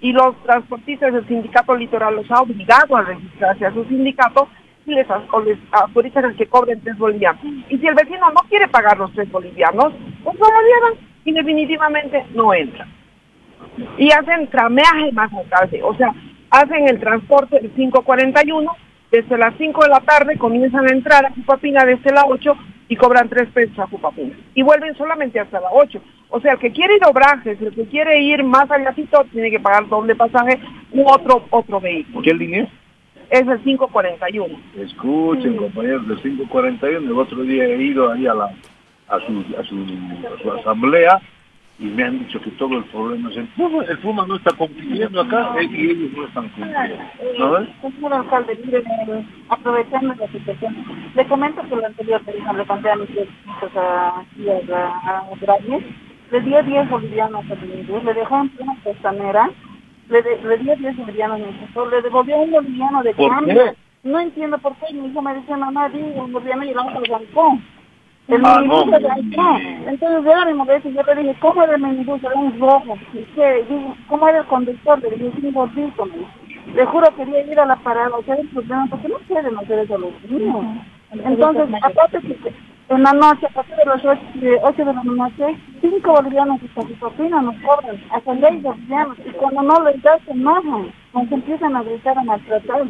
Y 0.00 0.12
los 0.12 0.36
transportistas 0.42 1.14
del 1.14 1.26
sindicato 1.26 1.74
litoral 1.74 2.16
los 2.16 2.30
ha 2.30 2.42
obligado 2.42 2.96
a 2.96 3.02
registrarse 3.02 3.64
a 3.64 3.72
su 3.72 3.84
sindicato 3.86 4.48
y 4.84 4.94
les, 4.94 5.06
o 5.10 5.40
les 5.40 5.58
autorizan 5.72 6.34
que 6.36 6.46
cobren 6.46 6.82
tres 6.82 6.98
bolivianos. 6.98 7.42
Y 7.70 7.78
si 7.78 7.86
el 7.86 7.94
vecino 7.94 8.28
no 8.30 8.42
quiere 8.50 8.68
pagar 8.68 8.98
los 8.98 9.12
tres 9.12 9.30
bolivianos, 9.30 9.94
pues 10.22 10.38
no 10.38 10.46
lo 10.46 10.60
llevan 10.60 11.06
y 11.24 11.32
definitivamente 11.32 12.26
no 12.34 12.52
entran 12.52 13.03
y 13.98 14.10
hacen 14.10 14.48
trameaje 14.48 15.12
más 15.12 15.30
tarde, 15.48 15.82
o 15.82 15.94
sea, 15.96 16.12
hacen 16.50 16.88
el 16.88 17.00
transporte 17.00 17.60
del 17.60 17.70
541, 17.72 18.70
desde 19.10 19.38
las 19.38 19.54
5 19.56 19.82
de 19.82 19.88
la 19.88 20.00
tarde 20.00 20.38
comienzan 20.38 20.86
a 20.86 20.92
entrar 20.92 21.24
a 21.24 21.30
Jupapina 21.30 21.84
desde 21.84 22.12
las 22.12 22.24
8 22.26 22.52
y 22.88 22.96
cobran 22.96 23.28
3 23.28 23.48
pesos 23.50 23.78
a 23.78 23.86
Jupapina. 23.86 24.34
Y 24.54 24.62
vuelven 24.62 24.96
solamente 24.96 25.38
hasta 25.38 25.60
las 25.60 25.70
8. 25.72 26.00
O 26.30 26.40
sea, 26.40 26.54
el 26.54 26.58
que 26.58 26.72
quiere 26.72 26.96
ir 26.96 27.04
a 27.04 27.10
Obrajes, 27.10 27.60
el 27.60 27.74
que 27.74 27.86
quiere 27.86 28.20
ir 28.20 28.42
más 28.42 28.68
allá, 28.70 28.92
tiene 29.30 29.50
que 29.50 29.60
pagar 29.60 29.88
doble 29.88 30.16
pasaje 30.16 30.58
u 30.92 31.08
otro, 31.08 31.44
otro 31.50 31.80
vehículo. 31.80 32.22
¿Qué 32.22 32.34
línea? 32.34 32.66
Es 33.30 33.46
el 33.46 33.60
541. 33.60 34.58
Escuchen, 34.78 35.56
compañeros, 35.56 36.08
del 36.08 36.20
541, 36.20 37.06
el 37.06 37.18
otro 37.18 37.42
día 37.42 37.64
he 37.64 37.82
ido 37.82 38.10
ahí 38.10 38.26
a, 38.26 38.34
la, 38.34 38.46
a, 39.08 39.20
su, 39.20 39.44
a, 39.58 39.62
su, 39.64 39.76
a 40.34 40.42
su 40.42 40.52
asamblea 40.52 41.20
y 41.78 41.86
me 41.86 42.04
han 42.04 42.20
dicho 42.20 42.40
que 42.40 42.50
todo 42.52 42.78
el 42.78 42.84
problema 42.84 43.30
es 43.30 43.36
el 43.36 43.48
Puma. 43.48 43.84
El 43.84 43.98
Puma 43.98 44.24
no 44.26 44.36
está 44.36 44.52
cumpliendo 44.52 45.20
acá 45.20 45.54
eh, 45.58 45.68
y 45.70 45.90
ellos 45.90 46.12
no 46.16 46.24
están 46.24 46.48
cumpliendo. 46.50 46.96
¿no 47.38 47.90
Señor 47.90 48.14
alcalde, 48.14 48.58
mire, 48.64 48.84
aprovechando 49.48 50.14
la 50.14 50.28
situación, 50.28 50.76
le 51.14 51.26
comento 51.26 51.62
que 51.62 51.76
lo 51.76 51.84
anterior 51.86 52.22
le 52.26 52.66
conté 52.66 52.90
a 52.90 52.96
mis 52.96 53.10
hijos 53.10 53.76
a, 53.76 54.20
a, 54.20 55.18
a 55.18 55.24
le 56.30 56.40
dio 56.40 56.62
10 56.62 56.90
bolivianos 56.90 57.44
a 57.50 57.54
mi 57.54 58.02
le 58.04 58.14
dejó 58.14 58.40
en 58.40 58.48
plena 58.50 58.76
costanera, 58.82 59.50
le, 60.08 60.22
le 60.22 60.58
dio 60.58 60.76
10 60.76 60.96
bolivianos 60.96 61.40
a 61.40 61.44
mi 61.44 61.90
le 61.90 62.02
devolvió 62.02 62.36
un 62.38 62.50
boliviano 62.50 63.02
de 63.02 63.14
cambio. 63.14 63.74
No 64.04 64.20
entiendo 64.20 64.58
por 64.58 64.74
qué, 64.76 64.92
mi 64.92 65.08
hijo 65.08 65.22
me 65.22 65.34
dice, 65.34 65.56
mamá, 65.56 65.88
di 65.88 65.98
un 65.98 66.32
boliviano 66.32 66.64
y 66.64 66.72
vamos 66.74 66.94
al 66.94 67.10
bancón. 67.10 67.62
El 68.26 68.40
ah, 68.42 68.62
no. 68.64 68.84
Entonces 68.84 70.24
yo 70.24 70.54
molesté 70.54 70.92
yo 70.92 71.02
le 71.02 71.22
dije, 71.22 71.36
¿cómo 71.40 71.62
era 71.62 71.74
el 71.74 71.82
minibús? 71.82 72.24
Era 72.24 72.34
un 72.34 72.58
rojo. 72.58 72.96
¿Cómo 74.08 74.28
era 74.28 74.38
el 74.38 74.46
conductor? 74.46 75.02
Le 75.02 75.10
dije, 75.10 75.46
un 75.46 75.52
gordito. 75.52 76.08
Le 76.74 76.86
juro 76.86 77.14
quería 77.16 77.42
ir 77.42 77.60
a 77.60 77.66
la 77.66 77.76
parada, 77.76 78.16
o 78.16 78.22
sea, 78.22 78.36
el 78.36 78.48
problema, 78.48 78.86
porque 78.88 79.08
no 79.08 79.18
quieren 79.28 79.58
hacer 79.58 79.80
eso 79.80 79.98
los 79.98 80.12
niños. 80.30 80.64
Entonces, 81.12 81.68
aparte 81.82 82.20
que 82.20 82.52
en 82.88 83.02
la 83.02 83.12
noche, 83.12 83.46
a 83.46 83.50
partir 83.50 83.76
de 83.76 83.84
las 83.84 84.04
8 84.04 84.20
de, 84.34 84.58
8 84.62 84.84
de 84.84 84.92
la 84.92 85.02
noche, 85.04 85.56
5 85.80 86.12
bolivianos 86.12 86.60
y 86.62 86.94
cafeína 86.96 87.42
nos 87.42 87.56
cobran, 87.56 88.02
hasta 88.10 88.38
6 88.40 88.62
bolivianos, 88.62 89.18
y 89.24 89.30
cuando 89.32 89.62
no 89.62 89.84
les 89.84 90.02
das, 90.02 90.20
se 90.24 90.32
enojan, 90.32 90.92
nos 91.12 91.30
empiezan 91.30 91.76
a 91.76 91.82
gritar, 91.82 92.18
a 92.18 92.24
maltratar. 92.24 92.82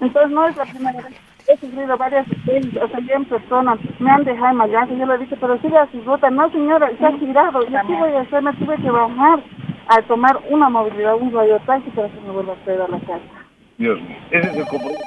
Entonces, 0.00 0.30
no 0.30 0.46
es 0.46 0.56
la 0.56 0.64
primera 0.64 1.02
vez 1.02 1.20
he 1.48 1.56
sufrido 1.56 1.96
varias 1.96 2.26
o 2.28 2.88
sea, 2.88 3.00
bien 3.00 3.24
personas, 3.24 3.78
me 3.98 4.10
han 4.10 4.24
dejado 4.24 4.64
en 4.64 4.94
y 4.94 4.98
yo 4.98 5.06
le 5.06 5.18
dije, 5.18 5.36
pero 5.40 5.58
sigue 5.58 5.78
a 5.78 5.90
su 5.90 6.00
ruta, 6.02 6.30
no 6.30 6.50
señora, 6.50 6.90
se 6.98 7.06
ha 7.06 7.12
girado, 7.12 7.62
yo 7.62 7.78
qué 7.86 7.94
voy 7.94 8.12
a 8.12 8.20
hacer, 8.20 8.42
me 8.42 8.52
tuve 8.54 8.76
que 8.76 8.90
bajar 8.90 9.40
a 9.88 10.02
tomar 10.02 10.38
una 10.50 10.68
movilidad, 10.68 11.16
un 11.16 11.32
radio 11.32 11.58
taxi 11.60 11.88
para 11.90 12.08
que 12.08 12.20
me 12.20 12.32
vuelva 12.32 12.52
a 12.52 12.56
traer 12.56 12.82
a 12.82 12.88
la 12.88 13.00
casa. 13.00 13.47
Dios 13.78 14.00
mío, 14.00 14.16
ese 14.30 14.50
es 14.50 14.56
el 14.56 14.66
compromiso 14.66 15.04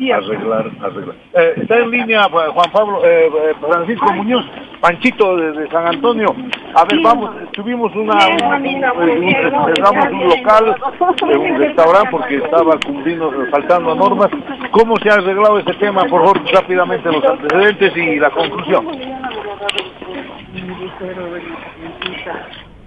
sí, 0.00 0.10
arreglar, 0.10 0.70
arreglar. 0.82 1.16
Eh, 1.34 1.54
está 1.56 1.78
en 1.78 1.90
línea 1.90 2.28
Juan 2.28 2.70
Pablo, 2.72 3.04
eh, 3.04 3.26
eh, 3.26 3.54
Francisco 3.60 4.12
Muñoz, 4.12 4.44
Panchito 4.80 5.36
de, 5.36 5.68
San 5.68 5.86
Antonio. 5.86 6.34
A 6.74 6.84
ver, 6.84 7.00
vamos, 7.02 7.30
tuvimos 7.52 7.94
una, 7.94 8.14
un, 8.28 8.38
cerramos 8.38 10.06
un 10.10 10.28
local, 10.28 10.76
un 11.38 11.58
restaurante 11.58 12.08
porque 12.10 12.36
estaba 12.36 12.78
cumpliendo, 12.84 13.30
faltando 13.50 13.94
normas. 13.94 14.30
¿Cómo 14.70 14.96
se 14.96 15.10
ha 15.10 15.14
arreglado 15.14 15.58
este 15.58 15.74
tema? 15.74 16.04
Por 16.04 16.24
favor, 16.24 16.52
rápidamente 16.52 17.12
los 17.12 17.24
antecedentes 17.24 17.96
y 17.96 18.16
la 18.18 18.30
conclusión. 18.30 18.86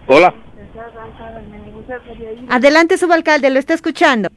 Hola. 0.07 0.34
Adelante, 2.49 2.97
subalcalde, 2.97 3.49
lo 3.49 3.60
está 3.60 3.73
escuchando. 3.73 4.30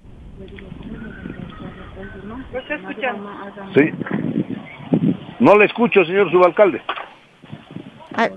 ¿Lo 2.52 2.58
está 2.58 2.74
escuchando? 2.74 3.30
Sí. 3.74 3.90
No 5.40 5.56
le 5.56 5.66
escucho, 5.66 6.04
señor 6.04 6.30
subalcalde. 6.30 6.80
Ah, 8.14 8.30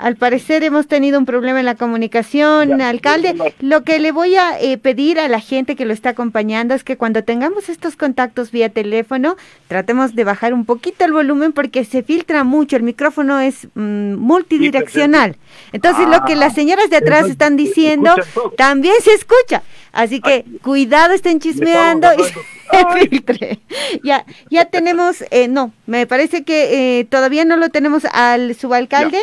al 0.00 0.16
parecer 0.16 0.64
hemos 0.64 0.86
tenido 0.86 1.18
un 1.18 1.26
problema 1.26 1.60
en 1.60 1.66
la 1.66 1.74
comunicación, 1.74 2.80
alcalde. 2.80 3.34
Lo 3.60 3.84
que 3.84 3.98
le 3.98 4.12
voy 4.12 4.36
a 4.36 4.58
eh, 4.58 4.78
pedir 4.78 5.20
a 5.20 5.28
la 5.28 5.40
gente 5.40 5.76
que 5.76 5.84
lo 5.84 5.92
está 5.92 6.10
acompañando 6.10 6.74
es 6.74 6.84
que 6.84 6.96
cuando 6.96 7.22
tengamos 7.22 7.68
estos 7.68 7.96
contactos 7.96 8.50
vía 8.50 8.70
teléfono, 8.70 9.36
tratemos 9.68 10.14
de 10.14 10.24
bajar 10.24 10.54
un 10.54 10.64
poquito 10.64 11.04
el 11.04 11.12
volumen 11.12 11.52
porque 11.52 11.84
se 11.84 12.02
filtra 12.02 12.44
mucho, 12.44 12.76
el 12.76 12.82
micrófono 12.82 13.40
es 13.40 13.68
mm, 13.74 14.14
multidireccional. 14.14 15.36
Entonces 15.72 16.08
lo 16.08 16.24
que 16.24 16.34
las 16.34 16.54
señoras 16.54 16.88
de 16.88 16.96
atrás 16.96 17.28
están 17.28 17.56
diciendo 17.56 18.14
también 18.56 18.94
se 19.02 19.12
escucha. 19.12 19.62
Así 19.92 20.20
que 20.20 20.44
cuidado, 20.62 21.12
estén 21.12 21.40
chismeando 21.40 22.08
y 22.14 22.22
se 23.02 23.08
filtre. 23.08 23.60
Ya, 24.02 24.24
ya 24.50 24.64
tenemos, 24.66 25.24
eh, 25.30 25.48
no, 25.48 25.72
me 25.86 26.06
parece 26.06 26.44
que 26.44 27.00
eh, 27.00 27.04
todavía 27.04 27.44
no 27.44 27.56
lo 27.56 27.68
tenemos 27.68 28.04
al 28.12 28.54
subalcalde. 28.54 29.20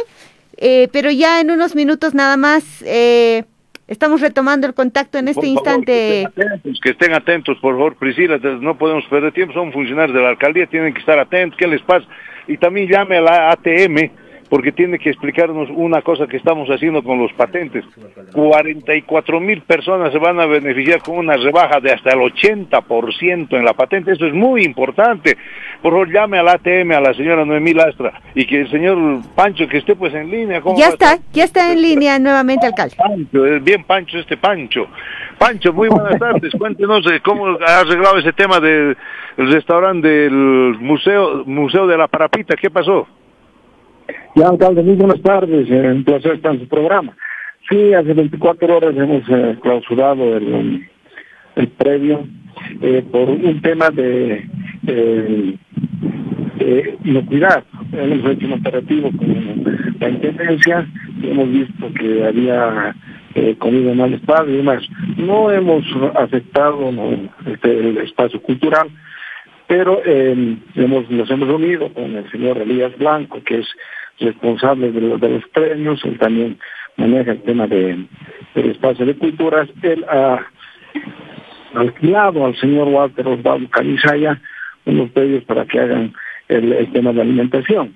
Eh, 0.57 0.87
pero 0.91 1.11
ya 1.11 1.39
en 1.39 1.51
unos 1.51 1.75
minutos 1.75 2.15
nada 2.15 2.35
más 2.35 2.83
eh, 2.85 3.43
estamos 3.87 4.21
retomando 4.21 4.65
el 4.67 4.73
contacto 4.73 5.17
en 5.17 5.27
este 5.27 5.47
instante. 5.47 6.27
que, 6.81 6.89
estén 6.89 7.13
atentos, 7.13 7.57
por 7.59 7.75
favor, 7.75 7.95
Priscila, 7.95 8.37
no 8.37 8.77
podemos 8.77 9.05
perder 9.05 9.31
tiempo, 9.33 9.53
son 9.53 9.71
funcionarios 9.71 10.15
de 10.15 10.21
la 10.21 10.29
alcaldía, 10.29 10.65
tienen 10.67 10.93
que 10.93 10.99
estar 10.99 11.19
atentos, 11.19 11.57
¿qué 11.57 11.67
les 11.67 11.81
pasa? 11.83 12.07
Y 12.47 12.57
también 12.57 12.89
llame 12.89 13.17
a 13.17 13.21
la 13.21 13.51
ATM, 13.51 14.09
porque 14.49 14.71
tiene 14.71 14.97
que 14.99 15.09
explicarnos 15.09 15.69
una 15.71 16.01
cosa 16.01 16.27
que 16.27 16.37
estamos 16.37 16.69
haciendo 16.69 17.03
con 17.03 17.19
los 17.19 17.31
patentes. 17.33 17.83
44 18.33 19.39
mil 19.39 19.61
personas 19.61 20.11
se 20.11 20.19
van 20.19 20.39
a 20.39 20.45
beneficiar 20.45 21.01
con 21.01 21.17
una 21.17 21.35
rebaja 21.35 21.79
de 21.79 21.91
hasta 21.91 22.11
el 22.11 22.19
80% 22.19 23.57
en 23.57 23.65
la 23.65 23.73
patente. 23.73 24.13
Eso 24.13 24.25
es 24.25 24.33
muy 24.33 24.63
importante. 24.63 25.37
Por 25.81 25.91
favor, 25.91 26.11
llame 26.11 26.39
al 26.39 26.47
ATM, 26.47 26.91
a 26.93 27.01
la 27.01 27.13
señora 27.13 27.45
Noemí 27.45 27.73
Lastra, 27.73 28.21
y 28.33 28.45
que 28.45 28.61
el 28.61 28.71
señor 28.71 28.97
Pancho, 29.35 29.67
que 29.67 29.77
esté 29.77 29.95
pues 29.95 30.13
en 30.13 30.31
línea. 30.31 30.61
Ya 30.77 30.87
está, 30.87 31.17
ya 31.33 31.43
está 31.43 31.71
en 31.71 31.81
línea 31.81 32.17
nuevamente, 32.17 32.65
alcalde. 32.65 32.95
Pancho, 32.95 33.45
es 33.45 33.63
bien 33.63 33.83
Pancho 33.83 34.17
este 34.17 34.37
Pancho. 34.37 34.87
Pancho, 35.37 35.73
muy 35.73 35.89
buenas 35.89 36.17
tardes. 36.19 36.53
Cuéntenos 36.57 37.05
eh, 37.11 37.19
cómo 37.23 37.47
ha 37.47 37.79
arreglado 37.79 38.17
ese 38.17 38.33
tema 38.33 38.59
del 38.59 38.97
restaurante 39.37 40.07
del 40.07 40.77
museo, 40.79 41.43
museo 41.45 41.85
de 41.85 41.97
la 41.97 42.07
Parapita. 42.07 42.55
¿Qué 42.55 42.69
pasó? 42.69 43.07
Ya, 44.35 44.47
alcalde, 44.49 44.83
muy 44.83 44.95
buenas 44.95 45.21
tardes. 45.21 45.69
Eh, 45.69 45.91
un 45.91 46.03
placer 46.03 46.33
estar 46.33 46.53
en 46.53 46.61
su 46.61 46.67
programa. 46.67 47.15
Sí, 47.69 47.93
hace 47.93 48.13
24 48.13 48.77
horas 48.77 48.95
hemos 48.95 49.23
eh, 49.29 49.57
clausurado 49.61 50.37
el, 50.37 50.87
el 51.55 51.67
previo 51.69 52.25
eh, 52.81 53.03
por 53.11 53.29
un 53.29 53.61
tema 53.61 53.89
de, 53.89 54.47
de, 54.83 55.57
inocuidad. 57.03 57.63
hemos 57.93 58.31
hecho 58.31 58.45
un 58.47 58.53
operativo 58.53 59.11
con 59.17 59.63
la 59.99 60.09
intendencia, 60.09 60.87
hemos 61.23 61.49
visto 61.49 61.93
que 61.93 62.25
había 62.25 62.95
eh, 63.35 63.55
comida 63.57 63.93
mal 63.93 64.13
estado 64.13 64.49
y 64.49 64.57
demás. 64.57 64.83
No 65.17 65.51
hemos 65.51 65.83
afectado 66.15 66.91
este, 67.45 67.79
el 67.79 67.97
espacio 67.97 68.41
cultural, 68.41 68.89
pero 69.67 70.01
eh, 70.05 70.57
hemos, 70.75 71.09
nos 71.09 71.29
hemos 71.29 71.47
reunido 71.47 71.93
con 71.93 72.15
el 72.15 72.29
señor 72.31 72.57
Elías 72.57 72.97
Blanco, 72.97 73.41
que 73.43 73.59
es 73.59 73.67
responsable 74.19 74.91
de, 74.91 75.01
los 75.01 75.47
premios, 75.53 76.03
él 76.05 76.17
también 76.17 76.57
maneja 76.97 77.31
el 77.31 77.41
tema 77.43 77.67
de, 77.67 78.05
del 78.55 78.71
espacio 78.71 79.05
de 79.05 79.15
culturas, 79.15 79.69
él 79.81 80.05
ha 80.09 80.45
alquilado 81.75 82.45
al 82.45 82.55
señor 82.57 82.87
Walter 82.87 83.27
Osvaldo 83.27 83.69
Calizaya 83.69 84.41
unos 84.85 85.11
pedidos 85.11 85.43
para 85.43 85.65
que 85.65 85.79
hagan 85.79 86.13
el, 86.47 86.91
tema 86.91 87.11
de 87.13 87.21
alimentación. 87.21 87.93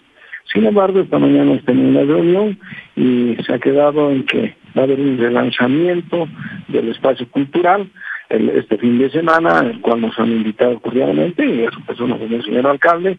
Sin 0.53 0.65
embargo, 0.65 0.99
esta 0.99 1.17
mañana 1.17 1.43
hemos 1.43 1.63
tenido 1.63 1.89
una 1.89 2.01
reunión 2.01 2.59
y 2.95 3.37
se 3.45 3.53
ha 3.53 3.59
quedado 3.59 4.11
en 4.11 4.25
que 4.25 4.55
va 4.77 4.81
a 4.81 4.83
haber 4.83 4.99
un 4.99 5.17
relanzamiento 5.17 6.27
del 6.67 6.89
espacio 6.89 7.27
cultural 7.29 7.89
este 8.29 8.77
fin 8.77 8.97
de 8.97 9.09
semana, 9.09 9.59
el 9.59 9.81
cual 9.81 10.01
nos 10.01 10.17
han 10.17 10.31
invitado 10.31 10.79
cordialmente, 10.79 11.45
y 11.45 11.63
eso 11.63 11.77
pues 11.85 11.97
como 11.97 12.15
el 12.15 12.43
señor 12.43 12.67
alcalde, 12.67 13.17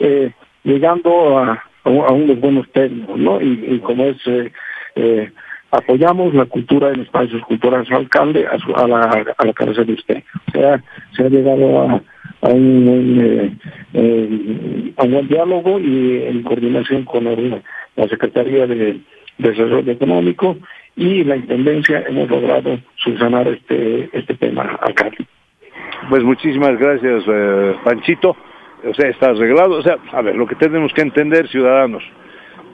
eh, 0.00 0.32
llegando 0.64 1.38
a, 1.38 1.62
unos 1.84 2.40
buenos 2.40 2.68
términos, 2.72 3.16
¿no? 3.16 3.40
Y, 3.40 3.78
como 3.80 4.04
es, 4.04 4.16
eh, 4.26 4.52
eh, 4.96 5.30
apoyamos 5.70 6.34
la 6.34 6.46
cultura 6.46 6.90
en 6.90 7.00
espacios 7.00 7.42
culturales 7.42 7.90
alcalde 7.90 8.46
a, 8.46 8.86
la, 8.86 9.24
a 9.36 9.46
la 9.46 9.52
cabeza 9.52 9.84
de 9.84 9.92
usted. 9.94 10.22
O 10.48 10.52
sea, 10.52 10.82
se 11.16 11.24
ha 11.24 11.28
llegado 11.28 11.80
a, 11.82 12.02
a 12.42 12.48
un, 12.48 13.58
a 14.96 15.02
un 15.02 15.10
buen 15.10 15.28
diálogo 15.28 15.78
y 15.78 16.22
en 16.26 16.42
coordinación 16.42 17.04
con 17.04 17.24
la 17.24 18.08
Secretaría 18.08 18.66
de 18.66 19.00
Desarrollo 19.38 19.92
Económico 19.92 20.56
y 20.96 21.24
la 21.24 21.36
Intendencia 21.36 22.04
hemos 22.06 22.28
logrado 22.28 22.78
subsanar 22.96 23.48
este, 23.48 24.10
este 24.12 24.34
tema 24.34 24.78
acá. 24.82 25.10
Pues 26.08 26.22
muchísimas 26.24 26.78
gracias, 26.78 27.24
eh, 27.26 27.74
Panchito. 27.84 28.36
O 28.88 28.94
sea, 28.94 29.10
está 29.10 29.30
arreglado. 29.30 29.78
O 29.78 29.82
sea, 29.82 29.98
a 30.12 30.22
ver, 30.22 30.36
lo 30.36 30.46
que 30.46 30.54
tenemos 30.54 30.92
que 30.92 31.02
entender, 31.02 31.48
ciudadanos, 31.48 32.02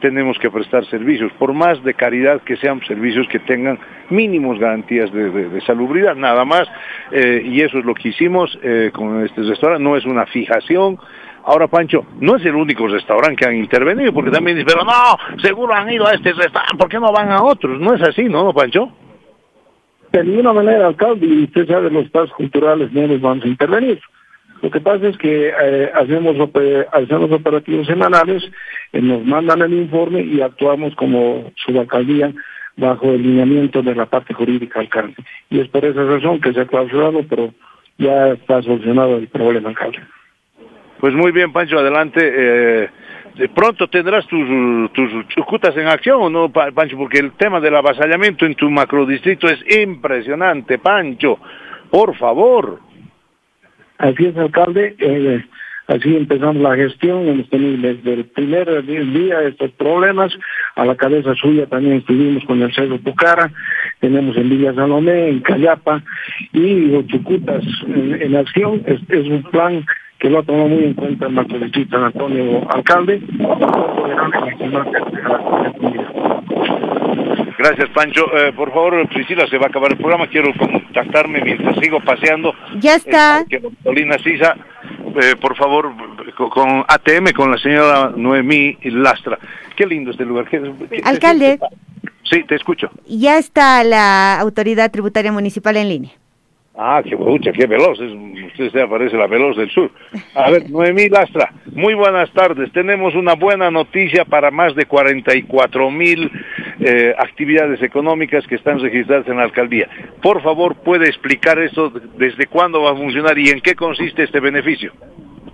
tenemos 0.01 0.39
que 0.39 0.51
prestar 0.51 0.85
servicios, 0.87 1.33
por 1.39 1.53
más 1.53 1.83
de 1.83 1.95
caridad 1.95 2.43
que 2.43 2.57
sean 2.57 2.81
servicios 2.87 3.27
que 3.28 3.39
tengan 3.41 3.78
mínimos 4.11 4.59
garantías 4.59 5.11
de, 5.12 5.61
salubridad, 5.66 6.15
nada 6.15 6.45
más, 6.45 6.69
eh, 7.11 7.43
y 7.45 7.62
eso 7.62 7.78
es 7.78 7.85
lo 7.85 7.95
que 7.95 8.11
hicimos 8.11 8.59
eh, 8.62 8.91
con 8.93 9.24
este 9.24 9.43
restaurante, 9.43 9.83
no 9.83 9.97
es 9.97 10.05
una 10.05 10.27
fijación, 10.27 10.99
Ahora, 11.49 11.69
Pancho, 11.69 12.05
no 12.19 12.35
es 12.35 12.45
el 12.45 12.57
único 12.57 12.89
restaurante 12.89 13.37
que 13.37 13.47
han 13.47 13.55
intervenido, 13.55 14.12
porque 14.12 14.33
también 14.33 14.57
dicen, 14.57 14.66
pero 14.74 14.85
no, 14.85 15.39
seguro 15.41 15.74
han 15.74 15.89
ido 15.89 16.05
a 16.05 16.15
este 16.15 16.33
restaurante, 16.33 16.77
¿por 16.77 16.89
qué 16.89 16.99
no 16.99 17.12
van 17.12 17.31
a 17.31 17.41
otros? 17.41 17.78
No 17.78 17.95
es 17.95 18.03
así, 18.03 18.24
¿no, 18.24 18.53
Pancho? 18.53 18.91
De 20.11 20.24
ninguna 20.24 20.53
manera, 20.53 20.89
alcalde, 20.89 21.24
y 21.24 21.45
usted 21.45 21.69
sabe, 21.69 21.89
los 21.89 22.07
espacios 22.07 22.33
culturales 22.33 22.93
no 22.93 23.07
los 23.07 23.20
vamos 23.20 23.45
a 23.45 23.49
intervenir. 23.49 24.01
Lo 24.62 24.70
que 24.70 24.81
pasa 24.81 25.09
es 25.09 25.16
que 25.19 25.49
eh, 25.49 25.91
hacemos, 25.95 26.37
hacemos 26.93 27.31
operativos 27.31 27.87
semanales, 27.87 28.43
eh, 28.93 29.01
nos 29.01 29.24
mandan 29.24 29.62
el 29.62 29.74
informe 29.74 30.23
y 30.23 30.41
actuamos 30.41 30.95
como 30.95 31.53
subalcaldía 31.57 32.33
bajo 32.77 33.11
el 33.12 33.23
lineamiento 33.23 33.83
de 33.83 33.95
la 33.95 34.07
parte 34.07 34.35
jurídica 34.35 34.81
alcalde. 34.81 35.15
Y 35.51 35.61
es 35.61 35.69
por 35.69 35.85
esa 35.85 36.03
razón 36.05 36.41
que 36.41 36.53
se 36.53 36.61
ha 36.61 36.66
clausurado, 36.66 37.23
pero 37.28 37.53
ya 37.99 38.28
está 38.28 38.62
solucionado 38.62 39.16
el 39.16 39.28
problema, 39.28 39.70
alcalde. 39.70 39.99
Pues 41.01 41.15
muy 41.15 41.33
bien, 41.33 41.53
Pancho, 41.53 41.78
adelante. 41.78 42.20
Eh, 42.23 42.89
pronto 43.55 43.89
tendrás 43.89 44.27
tus, 44.27 44.93
tus 44.93 45.28
chucutas 45.28 45.77
en 45.77 45.89
acción 45.89 46.23
o 46.23 46.31
no, 46.31 46.51
Pancho, 46.51 46.97
porque 46.97 47.19
el 47.19 47.33
tema 47.33 47.61
del 47.61 47.77
avasallamiento 47.77 48.47
en 48.47 48.55
tu 48.55 48.70
macrodistrito 48.70 49.47
es 49.49 49.61
impresionante, 49.78 50.78
Pancho. 50.78 51.39
Por 51.91 52.16
favor. 52.16 52.85
Así 53.98 54.27
es, 54.27 54.36
alcalde. 54.36 54.94
Eh, 54.98 55.44
así 55.89 56.16
empezamos 56.16 56.56
la 56.56 56.77
gestión. 56.77 57.28
Hemos 57.28 57.48
tenido 57.51 57.89
desde 57.89 58.14
el 58.14 58.24
primer 58.27 58.85
día 58.85 59.43
estos 59.43 59.70
problemas. 59.73 60.32
A 60.74 60.85
la 60.85 60.97
cabeza 60.97 61.35
suya 61.35 61.66
también 61.66 61.98
estuvimos 61.98 62.44
con 62.44 62.62
el 62.62 62.74
Cerro 62.74 62.98
Pucara. 62.98 63.51
Tenemos 64.01 64.36
en 64.36 64.51
Villa 64.51 64.74
Salomé, 64.74 65.28
en 65.28 65.40
Cayapa 65.40 66.02
y 66.52 66.86
los 66.86 67.06
Chucutas 67.06 67.64
en, 67.86 68.36
acción. 68.36 68.82
es 68.86 69.27
un 69.28 69.43
plan 69.44 69.85
que 70.18 70.31
lo 70.31 70.39
ha 70.39 70.43
tomado 70.43 70.68
muy 70.68 70.85
en 70.85 70.94
cuenta 70.94 71.27
el 71.27 71.89
San 71.90 72.05
Antonio 72.05 72.66
Alcalde. 72.70 73.20
Gracias, 77.59 77.89
Pancho. 77.91 78.27
Eh, 78.37 78.53
por 78.53 78.70
favor, 78.73 79.09
Priscila, 79.09 79.47
se 79.49 79.59
va 79.59 79.66
a 79.66 79.69
acabar 79.69 79.93
el 79.93 79.99
programa. 79.99 80.28
Quiero 80.28 80.53
contactarme 80.55 81.41
mientras 81.41 81.77
sigo 81.78 82.01
paseando. 82.01 82.55
Ya 82.78 82.97
está. 82.97 83.45
Paulina 83.83 84.19
Sisa, 84.19 84.57
eh, 85.23 85.37
por 85.41 85.57
favor, 85.57 85.93
con, 86.35 86.85
ATM, 86.87 87.33
con 87.33 87.51
la 87.51 87.59
señora 87.59 88.12
Noemí 88.15 88.77
Lastra. 88.85 89.39
Qué 89.74 89.87
lindo 89.87 90.11
este 90.11 90.24
lugar. 90.24 90.47
Alcalde. 91.05 91.59
sí, 92.24 92.45
te 92.45 92.55
escucho. 92.55 92.91
Ya 93.07 93.39
está 93.39 93.83
la 93.85 94.39
autoridad 94.41 94.91
tributaria 94.91 95.33
municipal 95.33 95.77
en 95.77 95.89
línea. 95.89 96.12
Ah, 96.78 97.01
qué 97.03 97.16
mucha, 97.16 97.53
qué 97.53 97.66
veloz. 97.66 97.98
usted 97.98 98.70
se 98.70 98.82
aparece 98.82 99.16
la 99.16 99.27
veloz 99.27 99.57
del 99.57 99.70
sur. 99.70 99.90
A 100.35 100.51
ver, 100.51 100.70
Noemí 100.70 101.09
Lastra, 101.09 101.51
muy 101.73 101.94
buenas 101.94 102.31
tardes. 102.32 102.70
Tenemos 102.73 103.15
una 103.15 103.35
buena 103.35 103.70
noticia 103.70 104.27
para 104.27 104.51
más 104.51 104.74
de 104.74 104.85
44 104.85 105.90
mil 105.90 106.31
eh, 106.81 107.15
actividades 107.19 107.82
económicas 107.82 108.47
que 108.47 108.57
están 108.57 108.78
registradas 108.78 109.27
en 109.27 109.39
la 109.39 109.44
alcaldía. 109.44 109.89
Por 110.23 110.43
favor, 110.43 110.77
¿puede 110.77 111.09
explicar 111.09 111.59
eso? 111.59 111.90
¿Desde 112.19 112.47
cuándo 112.47 112.82
va 112.82 112.90
a 112.90 112.97
funcionar 112.97 113.39
y 113.39 113.48
en 113.48 113.62
qué 113.62 113.74
consiste 113.74 114.24
este 114.24 114.40
beneficio? 114.40 114.93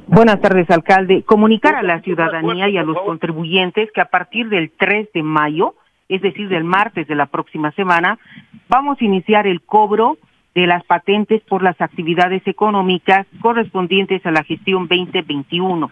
Buenas 0.08 0.40
tardes, 0.40 0.68
alcalde. 0.70 1.22
Comunicar 1.22 1.76
a 1.76 1.82
la 1.84 2.00
ciudadanía 2.00 2.68
y 2.68 2.78
a 2.78 2.82
los 2.82 3.00
contribuyentes 3.00 3.90
que 3.92 4.00
a 4.00 4.06
partir 4.06 4.48
del 4.48 4.72
3 4.76 5.12
de 5.14 5.22
mayo, 5.22 5.76
es 6.08 6.20
decir, 6.20 6.48
del 6.48 6.64
martes 6.64 7.06
de 7.06 7.14
la 7.14 7.26
próxima 7.26 7.70
semana, 7.72 8.18
vamos 8.68 9.00
a 9.00 9.04
iniciar 9.04 9.46
el 9.46 9.62
cobro 9.62 10.18
de 10.54 10.66
las 10.66 10.84
patentes 10.84 11.42
por 11.42 11.62
las 11.62 11.80
actividades 11.80 12.46
económicas 12.46 13.26
correspondientes 13.40 14.24
a 14.26 14.30
la 14.30 14.44
gestión 14.44 14.86
2021. 14.88 15.90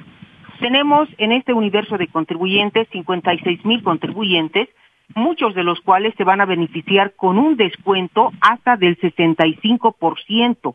Tenemos 0.61 1.09
en 1.16 1.32
este 1.32 1.55
universo 1.55 1.97
de 1.97 2.09
contribuyentes 2.09 2.87
56 2.93 3.65
mil 3.65 3.82
contribuyentes, 3.82 4.69
muchos 5.15 5.55
de 5.55 5.65
los 5.65 5.81
cuales 5.81 6.15
se 6.16 6.24
van 6.24 6.43
a 6.43 6.47
beneficiar 6.47 7.15
con 7.16 7.39
un 7.39 7.57
descuento 7.57 8.32
hasta 8.43 8.77
del 8.77 8.99
65% 8.99 10.74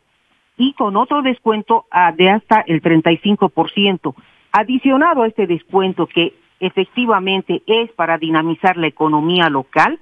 y 0.58 0.74
con 0.74 0.98
otro 0.98 1.22
descuento 1.22 1.86
ah, 1.92 2.12
de 2.12 2.32
hasta 2.32 2.62
el 2.62 2.82
35%. 2.82 4.16
Adicionado 4.52 5.22
a 5.22 5.28
este 5.28 5.46
descuento 5.46 6.08
que 6.08 6.34
efectivamente 6.60 7.62
es 7.68 7.92
para 7.92 8.18
dinamizar 8.18 8.78
la 8.78 8.88
economía 8.88 9.50
local, 9.50 10.00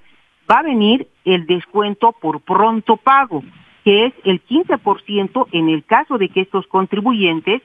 va 0.50 0.60
a 0.60 0.64
venir 0.64 1.08
el 1.26 1.46
descuento 1.46 2.14
por 2.14 2.42
pronto 2.42 2.96
pago 2.98 3.44
que 3.84 4.06
es 4.06 4.14
el 4.24 4.42
15% 4.46 5.48
en 5.52 5.70
el 5.70 5.84
caso 5.84 6.18
de 6.18 6.30
que 6.30 6.42
estos 6.42 6.66
contribuyentes 6.68 7.62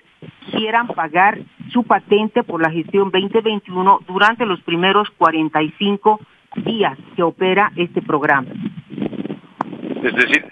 quieran 0.50 0.88
pagar 0.88 1.38
su 1.70 1.84
patente 1.84 2.42
por 2.42 2.60
la 2.60 2.70
gestión 2.70 3.10
2021 3.10 4.00
durante 4.06 4.44
los 4.46 4.60
primeros 4.62 5.08
45 5.10 6.20
días 6.64 6.98
que 7.14 7.22
opera 7.22 7.72
este 7.76 8.02
programa. 8.02 8.48
Es 10.02 10.14
decir, 10.14 10.44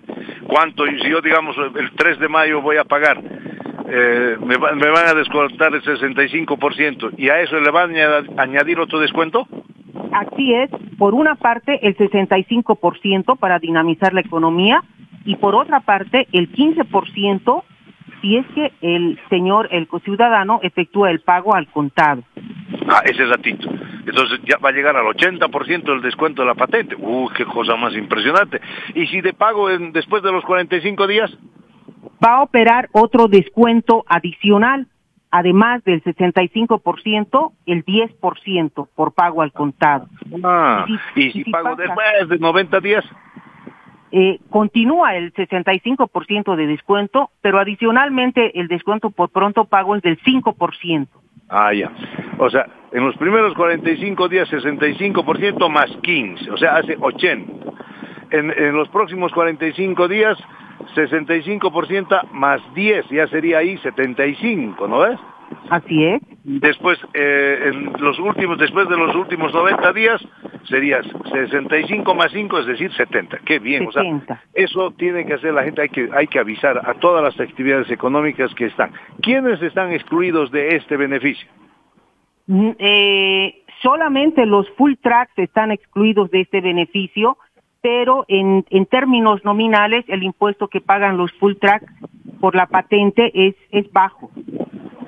¿cuánto? 0.46 0.86
Si 0.86 1.10
yo, 1.10 1.20
digamos, 1.20 1.56
el 1.58 1.90
3 1.92 2.18
de 2.20 2.28
mayo 2.28 2.60
voy 2.60 2.76
a 2.76 2.84
pagar, 2.84 3.20
eh, 3.88 4.36
me, 4.40 4.58
me, 4.58 4.90
van 4.90 5.08
a 5.08 5.14
descontar 5.14 5.74
el 5.74 5.82
65% 5.82 7.14
y 7.16 7.28
a 7.28 7.40
eso 7.40 7.58
le 7.60 7.70
van 7.70 7.94
a 7.96 8.42
añadir 8.42 8.78
otro 8.80 8.98
descuento? 8.98 9.46
Así 10.12 10.54
es, 10.54 10.70
por 10.98 11.14
una 11.14 11.36
parte 11.36 11.86
el 11.86 11.96
65% 11.96 13.38
para 13.38 13.58
dinamizar 13.58 14.12
la 14.12 14.20
economía 14.20 14.82
y 15.26 15.36
por 15.36 15.54
otra 15.54 15.80
parte 15.80 16.26
el 16.32 16.50
15% 16.50 17.62
si 18.20 18.36
es 18.36 18.46
que 18.54 18.72
el 18.80 19.20
señor, 19.28 19.68
el 19.70 19.88
ciudadano, 20.02 20.60
efectúa 20.62 21.10
el 21.10 21.20
pago 21.20 21.54
al 21.54 21.66
contado. 21.68 22.22
Ah, 22.88 23.02
ese 23.04 23.24
ratito. 23.26 23.68
Entonces 24.06 24.40
ya 24.44 24.56
va 24.58 24.70
a 24.70 24.72
llegar 24.72 24.96
al 24.96 25.04
80% 25.06 25.82
del 25.84 26.02
descuento 26.02 26.42
de 26.42 26.48
la 26.48 26.54
patente. 26.54 26.96
¡Uh, 26.98 27.28
qué 27.36 27.44
cosa 27.44 27.76
más 27.76 27.94
impresionante! 27.94 28.60
¿Y 28.94 29.06
si 29.08 29.20
de 29.20 29.32
pago 29.32 29.70
en, 29.70 29.92
después 29.92 30.22
de 30.22 30.32
los 30.32 30.44
45 30.44 31.06
días? 31.06 31.30
Va 32.24 32.36
a 32.36 32.42
operar 32.42 32.88
otro 32.92 33.26
descuento 33.26 34.04
adicional, 34.08 34.86
además 35.30 35.84
del 35.84 36.02
65%, 36.02 37.52
el 37.66 37.84
10% 37.84 38.88
por 38.94 39.12
pago 39.12 39.42
al 39.42 39.52
contado. 39.52 40.08
Ah, 40.42 40.86
¿y 41.16 41.30
si, 41.32 41.44
pago 41.50 41.74
después 41.76 42.28
de 42.28 42.38
90 42.38 42.80
días? 42.80 43.04
Eh, 44.12 44.38
continúa 44.50 45.16
el 45.16 45.32
65% 45.32 46.56
de 46.56 46.66
descuento, 46.66 47.30
pero 47.42 47.58
adicionalmente 47.58 48.58
el 48.58 48.68
descuento 48.68 49.10
por 49.10 49.30
pronto 49.30 49.64
pago 49.64 49.96
es 49.96 50.02
del 50.02 50.18
5%. 50.20 51.08
Ah, 51.48 51.72
ya. 51.72 51.90
O 52.38 52.50
sea, 52.50 52.66
en 52.92 53.04
los 53.04 53.16
primeros 53.16 53.54
45 53.54 54.28
días 54.28 54.48
65% 54.50 55.68
más 55.68 55.90
15, 56.02 56.50
o 56.50 56.56
sea, 56.56 56.76
hace 56.76 56.96
80. 56.98 57.52
En, 58.30 58.50
en 58.50 58.76
los 58.76 58.88
próximos 58.88 59.32
45 59.32 60.08
días 60.08 60.36
65% 60.94 62.30
más 62.32 62.60
10, 62.74 63.08
ya 63.10 63.26
sería 63.28 63.58
ahí 63.58 63.76
75, 63.78 64.88
¿no 64.88 65.00
ves? 65.00 65.18
Así 65.70 66.04
es. 66.04 66.22
Después, 66.44 66.98
eh, 67.14 67.72
en 67.72 67.92
los 68.00 68.18
últimos, 68.18 68.58
después 68.58 68.88
de 68.88 68.96
los 68.96 69.14
últimos 69.16 69.52
90 69.52 69.92
días, 69.92 70.22
sería 70.68 71.02
65 71.02 72.14
más 72.14 72.30
5, 72.32 72.58
es 72.60 72.66
decir, 72.66 72.92
70. 72.92 73.38
Qué 73.38 73.58
bien, 73.58 73.90
70. 73.90 74.22
o 74.22 74.26
sea, 74.26 74.42
eso 74.54 74.92
tiene 74.92 75.26
que 75.26 75.34
hacer 75.34 75.52
la 75.54 75.64
gente, 75.64 75.82
hay 75.82 75.88
que, 75.88 76.08
hay 76.12 76.26
que 76.28 76.38
avisar 76.38 76.78
a 76.88 76.94
todas 76.94 77.22
las 77.22 77.38
actividades 77.40 77.90
económicas 77.90 78.54
que 78.54 78.66
están. 78.66 78.92
¿Quiénes 79.22 79.60
están 79.62 79.92
excluidos 79.92 80.50
de 80.52 80.76
este 80.76 80.96
beneficio? 80.96 81.48
Mm, 82.46 82.70
eh, 82.78 83.62
solamente 83.82 84.46
los 84.46 84.70
full 84.76 84.94
tracks 85.02 85.36
están 85.38 85.72
excluidos 85.72 86.30
de 86.30 86.42
este 86.42 86.60
beneficio, 86.60 87.38
pero 87.80 88.24
en, 88.28 88.64
en 88.70 88.86
términos 88.86 89.44
nominales 89.44 90.04
el 90.08 90.22
impuesto 90.22 90.68
que 90.68 90.80
pagan 90.80 91.16
los 91.16 91.32
full 91.34 91.54
tracks 91.60 91.86
por 92.40 92.54
la 92.54 92.66
patente 92.66 93.30
es, 93.34 93.56
es 93.70 93.90
bajo. 93.92 94.30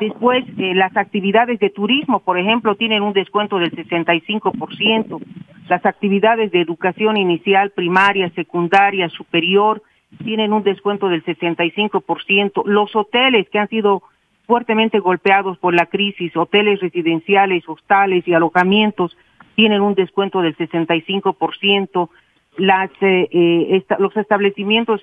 Después, 0.00 0.44
eh, 0.58 0.74
las 0.74 0.96
actividades 0.96 1.58
de 1.58 1.70
turismo, 1.70 2.20
por 2.20 2.38
ejemplo, 2.38 2.76
tienen 2.76 3.02
un 3.02 3.12
descuento 3.12 3.58
del 3.58 3.72
65%. 3.72 5.20
Las 5.68 5.84
actividades 5.84 6.52
de 6.52 6.60
educación 6.60 7.16
inicial, 7.16 7.70
primaria, 7.70 8.30
secundaria, 8.30 9.08
superior, 9.08 9.82
tienen 10.24 10.52
un 10.52 10.62
descuento 10.62 11.08
del 11.08 11.24
65%. 11.24 12.62
Los 12.64 12.94
hoteles 12.94 13.48
que 13.50 13.58
han 13.58 13.68
sido 13.68 14.02
fuertemente 14.46 14.98
golpeados 15.00 15.58
por 15.58 15.74
la 15.74 15.86
crisis, 15.86 16.34
hoteles 16.36 16.80
residenciales, 16.80 17.68
hostales 17.68 18.26
y 18.26 18.34
alojamientos, 18.34 19.16
tienen 19.56 19.82
un 19.82 19.94
descuento 19.94 20.40
del 20.40 20.56
65%. 20.56 22.08
Las, 22.56 22.90
eh, 23.00 23.28
eh, 23.30 23.84
los 23.98 24.16
establecimientos 24.16 25.02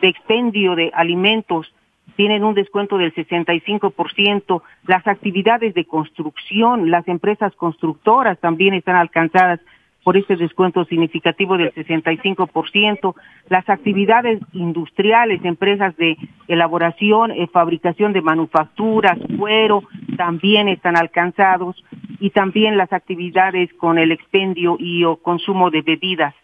de 0.00 0.08
expendio 0.08 0.74
de 0.74 0.90
alimentos 0.94 1.72
tienen 2.16 2.44
un 2.44 2.54
descuento 2.54 2.98
del 2.98 3.14
65%, 3.14 4.62
las 4.86 5.06
actividades 5.06 5.74
de 5.74 5.84
construcción, 5.84 6.90
las 6.90 7.06
empresas 7.08 7.54
constructoras 7.56 8.38
también 8.40 8.74
están 8.74 8.96
alcanzadas 8.96 9.60
por 10.02 10.16
este 10.16 10.36
descuento 10.36 10.84
significativo 10.86 11.56
del 11.56 11.72
65%, 11.74 13.14
las 13.48 13.68
actividades 13.68 14.40
industriales, 14.52 15.44
empresas 15.44 15.96
de 15.96 16.16
elaboración, 16.48 17.32
eh, 17.32 17.46
fabricación 17.52 18.12
de 18.12 18.22
manufacturas, 18.22 19.18
cuero, 19.38 19.82
también 20.16 20.68
están 20.68 20.96
alcanzados, 20.96 21.84
y 22.18 22.30
también 22.30 22.76
las 22.76 22.92
actividades 22.92 23.72
con 23.74 23.98
el 23.98 24.12
expendio 24.12 24.76
y 24.78 25.04
o 25.04 25.16
consumo 25.16 25.70
de 25.70 25.82
bebidas, 25.82 26.34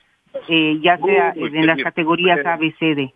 eh, 0.48 0.78
ya 0.80 0.98
sea 0.98 1.32
en 1.36 1.66
las 1.66 1.82
categorías 1.82 2.44
A, 2.44 2.56
B, 2.56 2.74
C, 2.78 2.94
D. 2.94 3.12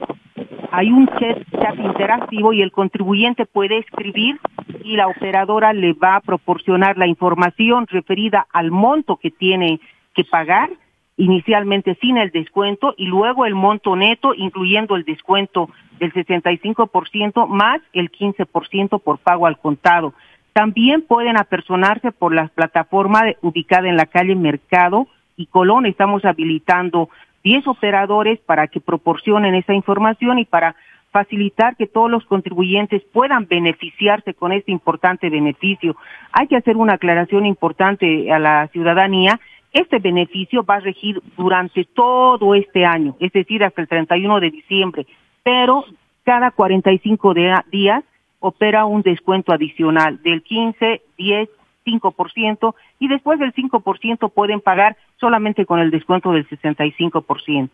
hay 0.70 0.92
un 0.92 1.08
chat 1.08 1.76
interactivo 1.78 2.52
y 2.52 2.62
el 2.62 2.70
contribuyente 2.70 3.44
puede 3.44 3.78
escribir 3.78 4.38
y 4.84 4.94
la 4.94 5.08
operadora 5.08 5.72
le 5.72 5.94
va 5.94 6.14
a 6.14 6.20
proporcionar 6.20 6.96
la 6.96 7.08
información 7.08 7.88
referida 7.88 8.46
al 8.52 8.70
monto 8.70 9.16
que 9.16 9.32
tiene 9.32 9.80
que 10.14 10.22
pagar 10.22 10.70
inicialmente 11.16 11.96
sin 12.00 12.18
el 12.18 12.30
descuento 12.30 12.94
y 12.96 13.06
luego 13.06 13.46
el 13.46 13.54
monto 13.54 13.96
neto, 13.96 14.34
incluyendo 14.34 14.96
el 14.96 15.04
descuento 15.04 15.70
del 15.98 16.12
65% 16.12 17.46
más 17.46 17.80
el 17.92 18.10
15% 18.10 19.00
por 19.00 19.18
pago 19.18 19.46
al 19.46 19.58
contado. 19.58 20.12
También 20.52 21.02
pueden 21.02 21.38
apersonarse 21.38 22.12
por 22.12 22.34
la 22.34 22.48
plataforma 22.48 23.22
ubicada 23.42 23.88
en 23.88 23.96
la 23.96 24.06
calle 24.06 24.34
Mercado 24.34 25.06
y 25.36 25.46
Colón. 25.46 25.86
Estamos 25.86 26.24
habilitando 26.24 27.08
10 27.44 27.66
operadores 27.66 28.38
para 28.40 28.66
que 28.66 28.80
proporcionen 28.80 29.54
esa 29.54 29.74
información 29.74 30.38
y 30.38 30.44
para 30.44 30.74
facilitar 31.12 31.76
que 31.76 31.86
todos 31.86 32.10
los 32.10 32.26
contribuyentes 32.26 33.02
puedan 33.12 33.46
beneficiarse 33.46 34.34
con 34.34 34.52
este 34.52 34.72
importante 34.72 35.30
beneficio. 35.30 35.96
Hay 36.32 36.46
que 36.46 36.56
hacer 36.56 36.76
una 36.76 36.94
aclaración 36.94 37.46
importante 37.46 38.30
a 38.30 38.38
la 38.38 38.68
ciudadanía 38.68 39.40
este 39.76 39.98
beneficio 39.98 40.64
va 40.64 40.76
a 40.76 40.80
regir 40.80 41.20
durante 41.36 41.84
todo 41.84 42.54
este 42.54 42.84
año, 42.84 43.16
es 43.20 43.32
decir, 43.32 43.62
hasta 43.62 43.82
el 43.82 43.88
31 43.88 44.40
de 44.40 44.50
diciembre, 44.50 45.06
pero 45.42 45.84
cada 46.24 46.50
45 46.50 47.34
días 47.70 48.04
opera 48.40 48.84
un 48.84 49.02
descuento 49.02 49.52
adicional 49.52 50.22
del 50.22 50.42
15, 50.42 51.02
10, 51.18 51.48
5% 51.86 52.74
y 52.98 53.08
después 53.08 53.38
del 53.38 53.52
5% 53.52 54.32
pueden 54.32 54.60
pagar 54.60 54.96
solamente 55.20 55.66
con 55.66 55.78
el 55.78 55.90
descuento 55.90 56.32
del 56.32 56.48
65%. 56.48 57.70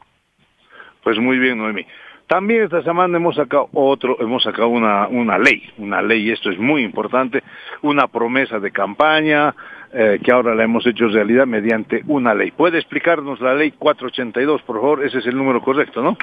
Pues 1.03 1.19
muy 1.19 1.39
bien, 1.39 1.59
Noemi. 1.59 1.87
También 2.27 2.63
esta 2.63 2.83
semana 2.83 3.17
hemos 3.17 3.37
sacado 3.37 3.69
otro, 3.73 4.17
hemos 4.21 4.43
sacado 4.43 4.69
una, 4.69 5.07
una 5.09 5.39
ley, 5.39 5.63
una 5.79 6.01
ley, 6.01 6.31
esto 6.31 6.51
es 6.51 6.59
muy 6.59 6.83
importante, 6.83 7.43
una 7.83 8.07
promesa 8.07 8.59
de 8.59 8.71
campaña, 8.71 9.55
eh, 9.95 10.19
que 10.25 10.33
ahora 10.33 10.55
la 10.55 10.65
hemos 10.65 10.87
hecho 10.87 11.09
realidad 11.09 11.47
mediante 11.47 12.03
una 12.07 12.35
ley. 12.35 12.51
¿Puede 12.51 12.79
explicarnos 12.79 13.41
la 13.41 13.55
ley 13.55 13.73
482, 13.73 14.63
por 14.63 14.77
favor? 14.77 15.05
Ese 15.05 15.19
es 15.19 15.27
el 15.27 15.37
número 15.37 15.61
correcto, 15.61 16.03
¿no? 16.03 16.17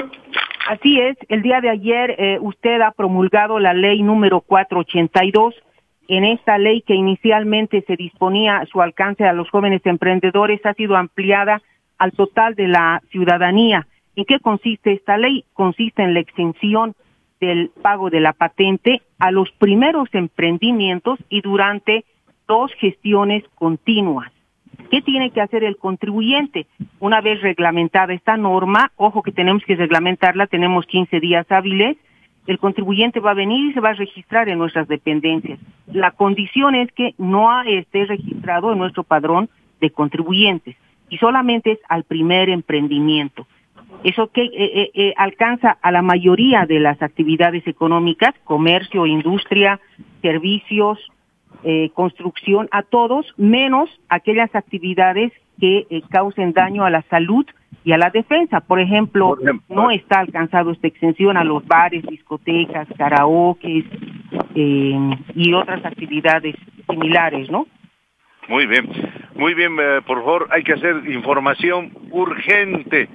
Así 0.68 1.00
es. 1.00 1.18
El 1.28 1.42
día 1.42 1.62
de 1.62 1.70
ayer 1.70 2.16
eh, 2.18 2.38
usted 2.42 2.82
ha 2.82 2.92
promulgado 2.92 3.60
la 3.60 3.74
ley 3.74 4.02
número 4.02 4.42
482. 4.42 5.54
En 6.08 6.26
esta 6.26 6.58
ley 6.58 6.82
que 6.82 6.96
inicialmente 6.96 7.84
se 7.86 7.96
disponía 7.96 8.66
su 8.72 8.82
alcance 8.82 9.26
a 9.26 9.34
los 9.34 9.50
jóvenes 9.52 9.86
emprendedores 9.86 10.66
ha 10.66 10.74
sido 10.74 10.96
ampliada 10.96 11.62
al 12.00 12.14
total 12.14 12.56
de 12.56 12.68
la 12.68 13.04
ciudadanía. 13.12 13.86
¿En 14.16 14.26
qué 14.26 14.40
consiste 14.40 14.94
esta 14.94 15.18
ley? 15.18 15.46
Consiste 15.54 16.02
en 16.02 16.16
la 16.16 16.22
extensión 16.22 16.96
del 17.40 17.70
pago 17.82 18.10
de 18.10 18.20
la 18.20 18.34
patente 18.34 19.02
a 19.20 19.32
los 19.32 19.52
primeros 19.52 20.10
emprendimientos 20.14 21.20
y 21.30 21.42
durante 21.42 22.06
dos 22.50 22.74
gestiones 22.80 23.44
continuas. 23.56 24.32
¿Qué 24.90 25.02
tiene 25.02 25.30
que 25.30 25.40
hacer 25.40 25.64
el 25.64 25.78
contribuyente? 25.78 26.66
Una 27.00 27.22
vez 27.22 27.42
reglamentada 27.42 28.14
esta 28.14 28.36
norma, 28.38 28.92
ojo 28.96 29.22
que 29.22 29.32
tenemos 29.32 29.64
que 29.64 29.76
reglamentarla, 29.76 30.48
tenemos 30.48 30.88
15 30.88 31.20
días 31.20 31.46
hábiles, 31.52 31.96
el 32.48 32.58
contribuyente 32.58 33.20
va 33.20 33.32
a 33.32 33.36
venir 33.36 33.70
y 33.70 33.74
se 33.74 33.80
va 33.80 33.90
a 33.90 33.94
registrar 33.94 34.50
en 34.50 34.58
nuestras 34.58 34.88
dependencias. 34.88 35.60
La 35.94 36.12
condición 36.12 36.74
es 36.74 36.92
que 36.94 37.14
no 37.20 37.62
esté 37.62 38.06
registrado 38.06 38.72
en 38.72 38.80
nuestro 38.80 39.04
padrón 39.04 39.50
de 39.80 39.92
contribuyentes 39.92 40.76
y 41.10 41.18
solamente 41.18 41.74
es 41.74 41.80
al 41.88 42.04
primer 42.04 42.50
emprendimiento. 42.50 43.46
Eso 44.04 44.32
que 44.32 44.44
eh, 44.44 44.52
eh, 44.56 44.92
eh, 44.94 45.14
alcanza 45.18 45.78
a 45.82 45.92
la 45.92 46.02
mayoría 46.02 46.66
de 46.66 46.80
las 46.80 47.02
actividades 47.02 47.68
económicas, 47.68 48.34
comercio, 48.44 49.06
industria, 49.06 49.80
servicios, 50.22 51.00
eh, 51.64 51.90
construcción 51.94 52.68
a 52.72 52.84
todos, 52.84 53.34
menos 53.38 53.90
aquellas 54.08 54.54
actividades 54.56 55.32
que 55.60 55.86
eh, 55.90 56.02
causen 56.10 56.54
daño 56.54 56.86
a 56.86 56.90
la 56.90 57.02
salud 57.10 57.46
y 57.84 57.92
a 57.92 57.98
la 57.98 58.10
defensa. 58.10 58.62
Por 58.62 58.80
ejemplo, 58.80 59.38
no 59.68 59.92
está 59.92 60.22
alcanzado 60.22 60.72
esta 60.72 60.88
extensión 60.88 61.36
a 61.36 61.44
los 61.44 61.66
bares, 61.66 62.04
discotecas, 62.04 62.88
karaoke 62.98 63.84
eh, 64.56 65.00
y 65.36 65.54
otras 65.54 65.84
actividades 65.84 66.56
similares, 66.90 67.50
¿no? 67.52 67.68
Muy 68.48 68.66
bien, 68.66 68.90
muy 69.36 69.54
bien, 69.54 69.76
por 70.08 70.20
favor, 70.20 70.48
hay 70.50 70.64
que 70.64 70.74
hacer 70.74 71.04
información 71.08 71.92
urgente 72.10 73.10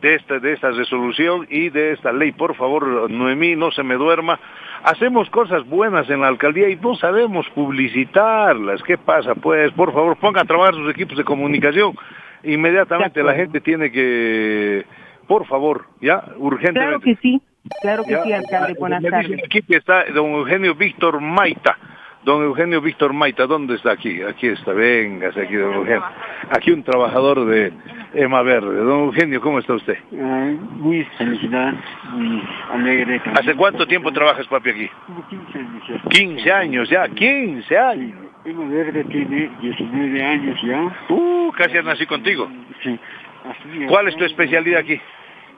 de 0.00 0.14
esta, 0.14 0.38
de 0.38 0.52
esta 0.52 0.70
resolución 0.70 1.46
y 1.50 1.68
de 1.68 1.92
esta 1.92 2.12
ley. 2.12 2.32
Por 2.32 2.54
favor, 2.54 3.10
Noemí, 3.10 3.56
no 3.56 3.70
se 3.70 3.82
me 3.82 3.96
duerma. 3.96 4.38
Hacemos 4.82 5.28
cosas 5.28 5.66
buenas 5.68 6.08
en 6.08 6.20
la 6.20 6.28
alcaldía 6.28 6.68
y 6.70 6.76
no 6.76 6.94
sabemos 6.94 7.46
publicitarlas. 7.50 8.82
¿Qué 8.82 8.96
pasa? 8.96 9.34
Pues, 9.34 9.72
por 9.72 9.92
favor, 9.92 10.16
pongan 10.16 10.44
a 10.44 10.48
trabajar 10.48 10.74
sus 10.74 10.90
equipos 10.90 11.16
de 11.18 11.24
comunicación. 11.24 11.94
Inmediatamente 12.42 13.22
la 13.22 13.34
gente 13.34 13.60
tiene 13.60 13.92
que, 13.92 14.86
por 15.26 15.46
favor, 15.46 15.84
ya, 16.00 16.24
urgentemente. 16.38 16.80
Claro 16.80 17.00
que 17.00 17.16
sí, 17.16 17.42
claro 17.82 18.04
que 18.04 18.22
sí, 18.22 18.32
alcalde. 18.32 18.74
Buenas 18.78 19.02
tardes. 19.02 19.42
Aquí 19.44 19.62
está 19.68 20.04
don 20.14 20.30
Eugenio 20.32 20.74
Víctor 20.74 21.20
Maita. 21.20 21.76
Don 22.22 22.42
Eugenio 22.42 22.82
Víctor 22.82 23.14
Maita, 23.14 23.46
¿dónde 23.46 23.76
está 23.76 23.92
aquí? 23.92 24.22
Aquí 24.22 24.48
está, 24.48 24.72
véngase 24.72 25.40
aquí, 25.40 25.54
don 25.54 25.72
Eugenio. 25.74 26.04
Aquí 26.50 26.70
un 26.70 26.82
trabajador 26.82 27.46
de 27.46 27.72
Ema 28.12 28.42
Verde. 28.42 28.76
Don 28.76 29.04
Eugenio, 29.04 29.40
¿cómo 29.40 29.58
está 29.58 29.74
usted? 29.74 29.96
muy 30.10 31.02
felicidad, 31.16 31.72
muy 32.12 32.42
alegre. 32.72 33.22
¿Hace 33.38 33.54
cuánto 33.54 33.86
tiempo 33.86 34.12
trabajas, 34.12 34.46
papi, 34.48 34.70
aquí? 34.70 34.90
15 35.30 35.58
años 35.58 35.88
ya. 35.88 36.08
15 36.10 36.52
años 36.52 36.90
ya, 36.90 37.08
15 37.08 37.78
años. 37.78 38.18
Ema 38.44 38.68
Verde 38.68 39.04
tiene 39.04 39.50
19 39.62 40.22
años 40.22 40.60
ya. 40.62 40.92
Uh, 41.08 41.50
casi 41.52 41.74
nací 41.82 42.06
contigo. 42.06 42.50
Sí. 42.82 42.98
Así 43.44 43.86
¿Cuál 43.86 44.08
es 44.08 44.16
tu 44.16 44.24
especialidad 44.24 44.80
aquí? 44.80 45.00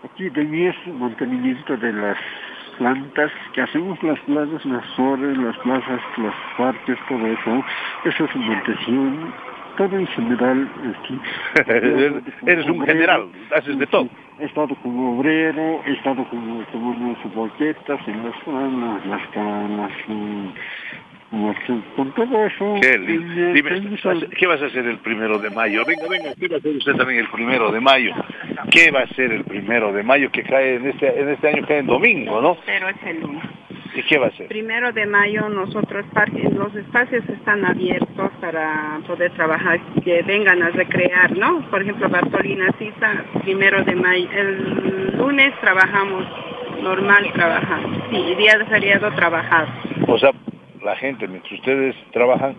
Aquí 0.04 0.28
de 0.30 0.44
mí 0.44 0.66
es 0.66 0.76
mantenimiento 0.86 1.76
de 1.76 1.92
las 1.92 2.18
plantas, 2.78 3.30
que 3.52 3.62
hacemos 3.62 4.02
las 4.02 4.18
plazas, 4.20 4.64
las 4.64 4.84
flores, 4.94 5.36
las 5.38 5.56
plazas, 5.58 6.00
los 6.16 6.34
parques, 6.56 6.98
todo 7.08 7.26
eso. 7.26 7.64
Eso 8.04 8.24
es 8.24 8.36
mantención, 8.36 9.34
todo 9.76 9.96
en 9.96 10.06
general. 10.08 10.68
Eres, 11.66 12.22
eres 12.46 12.66
un 12.66 12.84
general, 12.84 13.28
haces 13.54 13.78
de 13.78 13.86
todo. 13.86 14.08
He 14.38 14.46
estado 14.46 14.74
como 14.82 15.18
obrero, 15.18 15.82
he 15.86 15.92
estado 15.92 16.24
como 16.28 16.64
tomando 16.72 17.16
sus 17.22 17.34
boquetas 17.34 18.00
en 18.08 18.24
las 18.24 18.46
las, 18.46 19.06
las, 19.06 19.36
las, 19.36 19.92
con 21.96 22.12
todo 22.12 22.46
eso. 22.46 22.74
Qué 22.80 22.98
lindo. 22.98 23.52
Dime, 23.52 23.98
¿qué 24.38 24.46
vas 24.46 24.60
a 24.60 24.66
hacer 24.66 24.86
el 24.86 24.98
primero 24.98 25.38
de 25.38 25.50
mayo? 25.50 25.82
Venga, 25.86 26.06
venga, 26.08 26.34
¿qué 26.38 26.48
va 26.48 26.56
a 26.56 26.58
hacer 26.58 26.76
usted 26.76 26.92
también 26.94 27.20
el 27.20 27.30
primero 27.30 27.72
de 27.72 27.80
mayo? 27.80 28.14
¿Qué 28.70 28.90
va 28.90 29.00
a 29.00 29.04
hacer 29.04 29.32
el 29.32 29.44
primero 29.44 29.92
de 29.92 30.02
mayo 30.02 30.30
que 30.30 30.42
cae 30.42 30.76
en 30.76 30.88
este, 30.88 31.20
en 31.20 31.30
este 31.30 31.48
año 31.48 31.66
cae 31.66 31.78
en 31.78 31.86
domingo, 31.86 32.40
no? 32.40 32.58
Pero 32.66 32.88
es 32.88 32.96
el 33.06 33.20
lunes. 33.20 33.44
¿Y 33.94 34.02
qué 34.04 34.18
va 34.18 34.26
a 34.26 34.28
hacer? 34.28 34.48
Primero 34.48 34.92
de 34.92 35.06
mayo 35.06 35.48
nosotros 35.48 36.06
los 36.56 36.74
espacios 36.74 37.28
están 37.28 37.64
abiertos 37.64 38.30
para 38.40 39.00
poder 39.06 39.32
trabajar, 39.32 39.80
que 40.02 40.22
vengan 40.22 40.62
a 40.62 40.70
recrear, 40.70 41.36
¿no? 41.36 41.68
Por 41.70 41.82
ejemplo, 41.82 42.08
Bartolina 42.08 42.68
Sisa, 42.78 43.24
primero 43.42 43.84
de 43.84 43.94
mayo, 43.94 44.28
el 44.32 45.16
lunes 45.16 45.52
trabajamos 45.60 46.26
normal 46.82 47.30
trabajamos, 47.32 47.96
sí, 48.10 48.34
día 48.34 48.58
de 48.58 48.64
feriado 48.66 49.10
trabajar. 49.12 49.68
O 50.08 50.18
sea, 50.18 50.32
la 50.84 50.96
gente, 50.96 51.28
mientras 51.28 51.52
ustedes 51.52 51.94
trabajan, 52.12 52.56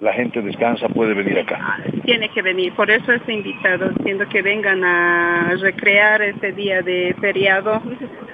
la 0.00 0.12
gente 0.12 0.42
descansa, 0.42 0.88
puede 0.88 1.14
venir 1.14 1.38
acá. 1.38 1.78
Tiene 2.04 2.28
que 2.28 2.42
venir, 2.42 2.72
por 2.74 2.90
eso 2.90 3.12
es 3.12 3.22
invitado, 3.28 3.90
siendo 4.02 4.28
que 4.28 4.42
vengan 4.42 4.84
a 4.84 5.54
recrear 5.60 6.22
este 6.22 6.52
día 6.52 6.82
de 6.82 7.14
feriado, 7.20 7.82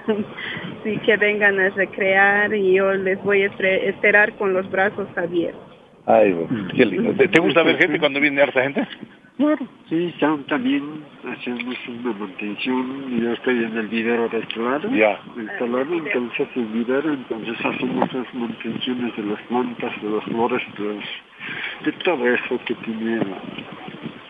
sí 0.85 0.99
que 1.05 1.17
vengan 1.17 1.59
a 1.61 1.69
recrear 1.71 2.53
y 2.55 2.75
yo 2.75 2.93
les 2.95 3.23
voy 3.23 3.43
a 3.43 3.47
esperar 3.47 4.33
con 4.35 4.53
los 4.53 4.69
brazos 4.71 5.09
abiertos. 5.17 5.61
Ay, 6.07 6.35
qué 6.75 6.85
lindo. 6.85 7.13
¿Te, 7.13 7.29
te 7.29 7.41
gusta 7.41 7.63
ver 7.63 7.79
gente 7.79 8.01
cuando 8.01 8.21
viene 8.21 8.43
harta 8.43 8.63
gente? 8.63 8.87
Claro, 9.39 9.67
sí, 9.89 10.15
tam- 10.21 10.45
también 10.47 10.83
hacemos 11.25 11.75
una 11.89 12.13
mantención, 12.13 13.19
yo 13.21 13.33
estoy 13.33 13.65
en 13.65 13.77
el 13.77 13.89
vivero 13.89 14.29
de 14.29 14.39
este 14.41 14.61
lado, 14.61 14.89
Ya. 14.91 15.19
instalado, 15.37 15.95
entonces 15.95 16.49
el 16.55 16.67
vivero, 16.67 17.13
entonces 17.15 17.57
hacemos 17.65 18.13
las 18.13 18.35
mantenciones 18.35 19.17
de 19.17 19.23
las 19.25 19.41
plantas, 19.43 20.03
de 20.03 20.11
las 20.11 20.25
flores, 20.25 20.63
de, 20.79 20.85
los- 20.85 21.05
de 21.85 21.93
todo 21.93 22.27
eso 22.27 22.61
que 22.65 22.75
tiene 22.77 23.21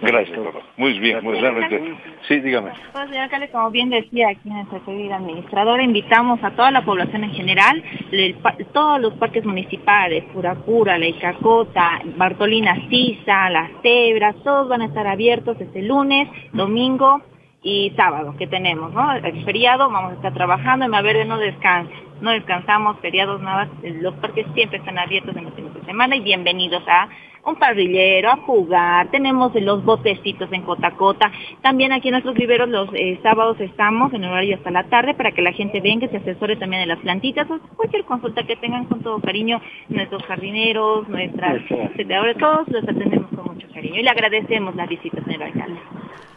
Gracias, 0.03 0.37
papá. 0.37 0.59
Muy 0.77 0.99
bien, 0.99 1.23
muy 1.23 1.39
realmente. 1.39 1.97
Sí, 2.27 2.41
dígame. 2.41 2.73
Pues, 2.93 3.09
señor 3.09 3.25
alcalde, 3.25 3.51
como 3.51 3.71
bien 3.71 3.89
decía 3.89 4.31
aquí 4.31 4.49
nuestra 4.49 4.81
querida 4.81 5.17
administradora, 5.17 5.83
invitamos 5.83 6.43
a 6.43 6.51
toda 6.51 6.73
la 6.73 6.85
población 6.85 7.23
en 7.23 7.31
general, 7.31 7.83
el 8.11 8.37
todos 8.73 9.01
los 9.01 9.15
parques 9.15 9.45
municipales, 9.45 10.25
Purapura, 10.33 10.99
La 10.99 11.07
Icacota, 11.07 12.01
Bartolina 12.17 12.75
Sisa, 12.89 13.49
Las 13.51 13.71
Tebras, 13.83 14.35
todos 14.43 14.69
van 14.69 14.83
a 14.83 14.87
estar 14.87 15.07
abiertos 15.07 15.61
este 15.61 15.83
lunes, 15.83 16.29
domingo 16.53 17.23
y 17.63 17.93
sábado 17.97 18.35
que 18.37 18.47
tenemos, 18.47 18.93
¿no? 18.93 19.13
El 19.13 19.45
feriado 19.45 19.89
vamos 19.89 20.13
a 20.13 20.15
estar 20.17 20.35
trabajando, 20.35 20.85
en 20.85 20.91
Verde 20.91 21.25
no 21.25 21.39
descansa, 21.39 21.93
no 22.21 22.31
descansamos, 22.31 22.99
feriados 23.01 23.41
nada, 23.41 23.69
los 23.83 24.15
parques 24.15 24.47
siempre 24.55 24.79
están 24.79 24.99
abiertos 24.99 25.37
en 25.37 25.45
los 25.45 25.55
fines 25.55 25.73
de 25.75 25.85
semana 25.85 26.17
y 26.17 26.21
bienvenidos 26.21 26.83
a 26.89 27.09
un 27.45 27.57
parrillero, 27.57 28.31
a 28.31 28.37
jugar, 28.37 29.11
tenemos 29.11 29.53
los 29.55 29.85
botecitos 29.85 30.53
en 30.53 30.63
Cotacota, 30.63 31.31
también 31.61 31.93
aquí 31.93 32.09
en 32.09 32.13
nuestros 32.13 32.35
viveros 32.35 32.69
los 32.69 32.89
eh, 32.95 33.19
sábados 33.23 33.61
estamos 33.61 34.13
en 34.13 34.25
horario 34.25 34.57
hasta 34.57 34.71
la 34.71 34.85
tarde 34.85 35.15
para 35.15 35.33
que 35.33 35.43
la 35.43 35.53
gente 35.53 35.81
venga 35.81 36.07
y 36.07 36.09
se 36.09 36.19
asesore 36.19 36.57
también 36.57 36.83
de 36.83 36.87
las 36.87 37.01
plantitas 37.01 37.49
o 37.51 37.59
cualquier 37.77 38.05
consulta 38.05 38.45
que 38.45 38.57
tengan 38.57 38.87
con 38.87 39.03
todo 39.03 39.21
cariño, 39.21 39.61
nuestros 39.89 40.23
jardineros, 40.25 41.09
nuestras 41.09 41.63
setedores, 41.97 42.37
todos 42.39 42.69
los 42.69 42.83
atendemos 42.85 43.29
con 43.35 43.55
mucho 43.55 43.69
cariño 43.73 44.01
y 44.01 44.03
le 44.03 44.11
agradecemos 44.11 44.75
la 44.77 44.87
visita, 44.87 45.23
señor 45.25 45.45
alcalde. 45.45 45.79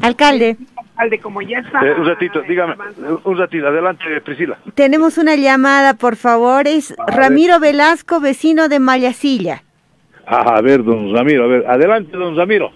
Alcalde, 0.02 0.58
Alcalde, 0.78 1.20
como 1.20 1.42
ya 1.42 1.60
está. 1.60 1.86
Eh, 1.86 1.94
un 1.98 2.06
ratito, 2.06 2.42
dígame, 2.42 2.76
un 3.24 3.38
ratito, 3.38 3.68
adelante, 3.68 4.04
Priscila. 4.22 4.58
tenemos 4.76 5.18
una 5.18 5.36
llamada, 5.36 5.94
por 5.96 6.16
favor. 6.16 6.68
Es 6.68 6.96
Ramiro 7.08 7.60
Velasco, 7.60 8.20
vecino 8.20 8.68
de 8.68 8.80
Mayasilla. 8.80 9.64
Ah, 10.28 10.56
a 10.58 10.62
ver, 10.62 10.84
don 10.84 11.14
Ramiro, 11.14 11.44
a 11.46 11.48
ver, 11.48 11.66
adelante, 11.68 12.18
don 12.18 12.36
Ramiro. 12.36 12.72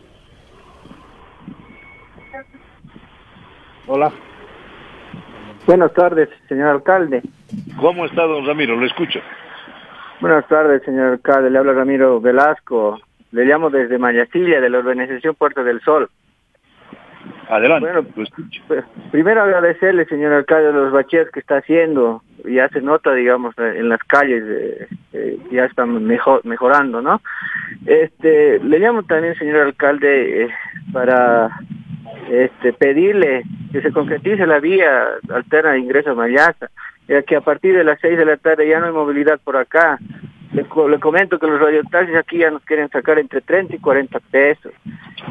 Hola. 3.87 4.11
Buenas 5.65 5.93
tardes, 5.93 6.29
señor 6.47 6.67
alcalde. 6.69 7.21
¿Cómo 7.79 8.05
está, 8.05 8.23
don 8.23 8.45
Ramiro? 8.45 8.75
Lo 8.75 8.85
escucho. 8.85 9.19
Buenas 10.21 10.47
tardes, 10.47 10.83
señor 10.83 11.13
alcalde. 11.13 11.49
Le 11.49 11.57
habla 11.57 11.73
Ramiro 11.73 12.19
Velasco. 12.21 12.99
Le 13.31 13.45
llamo 13.45 13.69
desde 13.69 13.97
Mayasilla, 13.97 14.59
de 14.61 14.69
la 14.69 14.79
organización 14.79 15.35
Puerta 15.35 15.63
del 15.63 15.81
Sol. 15.81 16.09
Adelante. 17.49 17.89
Pues, 18.15 18.29
Primero 19.11 19.41
agradecerle, 19.41 20.05
señor 20.05 20.33
alcalde, 20.33 20.71
los 20.71 20.91
bacheos 20.91 21.29
que 21.31 21.39
está 21.39 21.57
haciendo. 21.57 22.21
Ya 22.45 22.69
se 22.69 22.81
nota, 22.81 23.13
digamos, 23.13 23.55
en 23.57 23.89
las 23.89 23.99
calles, 24.03 24.43
eh, 24.47 24.87
eh, 25.13 25.37
ya 25.51 25.65
están 25.65 26.03
mejor, 26.05 26.45
mejorando, 26.45 27.01
¿no? 27.01 27.21
Este, 27.85 28.59
le 28.59 28.79
llamo 28.79 29.03
también, 29.03 29.35
señor 29.35 29.61
alcalde, 29.61 30.43
eh, 30.43 30.49
para 30.93 31.49
este, 32.29 32.73
pedirle 32.73 33.43
que 33.71 33.81
se 33.81 33.91
concretice 33.91 34.45
la 34.45 34.59
vía 34.59 35.07
alterna 35.33 35.71
de 35.71 35.79
ingreso 35.79 36.11
a 36.11 36.15
Mayasa, 36.15 36.69
ya 37.07 37.23
que 37.23 37.35
a 37.35 37.41
partir 37.41 37.75
de 37.75 37.83
las 37.83 37.99
seis 37.99 38.17
de 38.17 38.25
la 38.25 38.37
tarde 38.37 38.67
ya 38.67 38.79
no 38.79 38.85
hay 38.85 38.93
movilidad 38.93 39.39
por 39.43 39.57
acá. 39.57 39.97
Le, 40.53 40.65
co- 40.65 40.87
le 40.89 40.99
comento 40.99 41.37
que 41.37 41.47
los 41.47 41.59
radiotaxis 41.59 42.15
aquí 42.15 42.39
ya 42.39 42.49
nos 42.49 42.63
quieren 42.63 42.89
sacar 42.89 43.19
entre 43.19 43.41
30 43.41 43.75
y 43.75 43.79
40 43.79 44.19
pesos. 44.31 44.71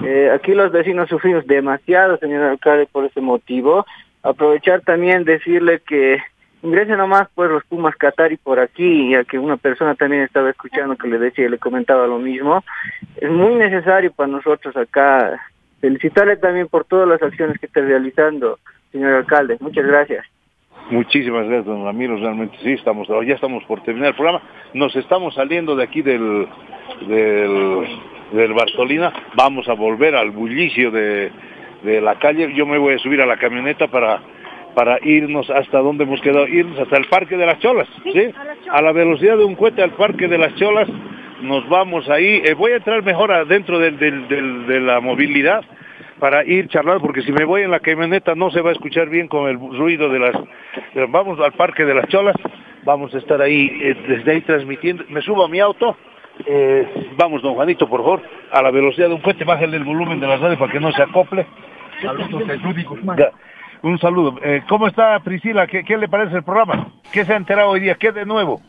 Eh, 0.05 0.31
aquí 0.33 0.55
los 0.55 0.71
vecinos 0.71 1.09
sufrimos 1.09 1.47
demasiado, 1.47 2.19
señor 2.19 2.43
alcalde, 2.45 2.87
por 2.91 3.05
ese 3.05 3.21
motivo. 3.21 3.85
Aprovechar 4.23 4.81
también 4.83 5.25
decirle 5.25 5.81
que 5.87 6.19
ingrese 6.63 6.97
nomás 6.97 7.29
pues 7.35 7.51
los 7.51 7.65
Pumas 7.65 7.97
Qatari 7.97 8.37
por 8.37 8.61
aquí, 8.61 9.11
ya 9.11 9.25
que 9.25 9.39
una 9.39 9.57
persona 9.57 9.95
también 9.95 10.23
estaba 10.23 10.51
escuchando 10.51 10.97
que 10.97 11.09
le 11.09 11.19
decía, 11.19 11.49
le 11.49 11.59
comentaba 11.59 12.07
lo 12.07 12.19
mismo. 12.19 12.63
Es 13.17 13.31
muy 13.31 13.55
necesario 13.55 14.13
para 14.13 14.29
nosotros 14.29 14.77
acá 14.77 15.41
felicitarle 15.81 16.37
también 16.37 16.69
por 16.69 16.85
todas 16.85 17.09
las 17.09 17.23
acciones 17.23 17.59
que 17.59 17.67
está 17.67 17.81
realizando, 17.81 18.59
señor 18.93 19.15
alcalde. 19.15 19.57
Muchas 19.61 19.87
gracias. 19.87 20.25
Muchísimas 20.91 21.45
gracias, 21.47 21.67
don 21.67 21.85
Ramiro. 21.85 22.17
Realmente 22.17 22.57
sí, 22.63 22.73
estamos, 22.73 23.07
ya 23.27 23.35
estamos 23.35 23.63
por 23.65 23.83
terminar 23.83 24.09
el 24.11 24.15
programa. 24.15 24.41
Nos 24.75 24.95
estamos 24.97 25.35
saliendo 25.35 25.77
de 25.77 25.85
aquí 25.85 26.01
del, 26.03 26.47
del, 27.07 27.85
del 28.33 28.53
Bartolina. 28.55 29.13
Vamos 29.35 29.69
a 29.69 29.75
volver 29.75 30.15
al 30.17 30.31
bullicio 30.31 30.91
de, 30.91 31.31
de 31.83 32.01
la 32.01 32.15
calle. 32.19 32.53
Yo 32.55 32.65
me 32.67 32.79
voy 32.79 32.95
a 32.95 32.99
subir 32.99 33.21
a 33.21 33.27
la 33.27 33.37
camioneta 33.37 33.89
para, 33.89 34.21
para 34.75 34.99
irnos 35.03 35.51
hasta 35.51 35.79
donde 35.81 36.05
hemos 36.05 36.21
quedado, 36.23 36.49
irnos 36.49 36.79
hasta 36.79 36.97
el 36.97 37.05
Parque 37.07 37.37
de 37.37 37.47
las 37.47 37.59
Cholas. 37.59 37.89
¿sí? 38.05 38.31
A 38.71 38.81
la 38.81 38.93
velocidad 38.93 39.37
de 39.37 39.45
un 39.45 39.57
cohete 39.57 39.83
al 39.83 39.91
Parque 39.93 40.27
de 40.27 40.39
las 40.39 40.55
Cholas. 40.55 40.89
Nos 41.43 41.69
vamos 41.69 42.09
ahí. 42.09 42.41
Eh, 42.45 42.55
voy 42.55 42.73
a 42.73 42.77
entrar 42.77 43.03
mejor 43.05 43.31
adentro 43.31 43.79
del, 43.79 43.99
del, 43.99 44.27
del- 44.29 44.67
de 44.67 44.81
la 44.81 45.01
movilidad 45.01 45.63
para 46.19 46.45
ir 46.45 46.69
charlando, 46.69 47.01
porque 47.01 47.23
si 47.23 47.33
me 47.33 47.45
voy 47.45 47.63
en 47.63 47.71
la 47.71 47.81
camioneta 47.81 48.35
no 48.35 48.51
se 48.51 48.61
va 48.61 48.71
a 48.71 48.73
escuchar 48.73 49.09
bien 49.09 49.29
con 49.29 49.49
el 49.49 49.59
ruido 49.59 50.09
de 50.09 50.19
las... 50.19 50.37
Vamos 51.11 51.39
al 51.41 51.53
Parque 51.53 51.85
de 51.85 51.95
las 51.95 52.09
Cholas, 52.09 52.37
vamos 52.85 53.15
a 53.15 53.19
estar 53.19 53.41
ahí, 53.41 53.71
eh, 53.83 53.97
desde 54.09 54.33
ahí 54.33 54.41
transmitiendo. 54.43 55.05
Me 55.09 55.21
subo 55.23 55.45
a 55.45 55.49
mi 55.49 55.61
auto, 55.61 55.97
eh, 56.47 57.13
vamos, 57.17 57.43
don 57.43 57.55
Juanito, 57.55 57.89
por 57.89 58.01
favor, 58.01 58.23
a 58.51 58.63
la 58.63 58.71
velocidad 58.71 59.09
de 59.09 59.15
un 59.15 59.21
cohete, 59.21 59.45
bájale 59.45 59.77
el 59.77 59.85
volumen 59.85 60.21
de 60.21 60.27
la 60.27 60.37
radio 60.37 60.59
para 60.59 60.73
que 60.73 60.81
no 60.81 60.93
se 60.93 61.03
acople. 61.03 61.47
Un 63.83 63.99
saludo. 63.99 64.39
Eh, 64.43 64.63
¿Cómo 64.69 64.89
está 64.89 65.19
Priscila? 65.21 65.67
¿Qué, 65.67 65.85
¿Qué, 65.85 65.97
le 65.97 66.09
parece 66.09 66.37
el 66.37 66.43
programa? 66.43 66.89
¿Qué 67.13 67.25
se 67.25 67.33
ha 67.33 67.37
enterado 67.37 67.71
hoy 67.71 67.81
día? 67.81 67.95
¿Qué 67.95 68.11
de 68.13 68.25
nuevo? 68.25 68.61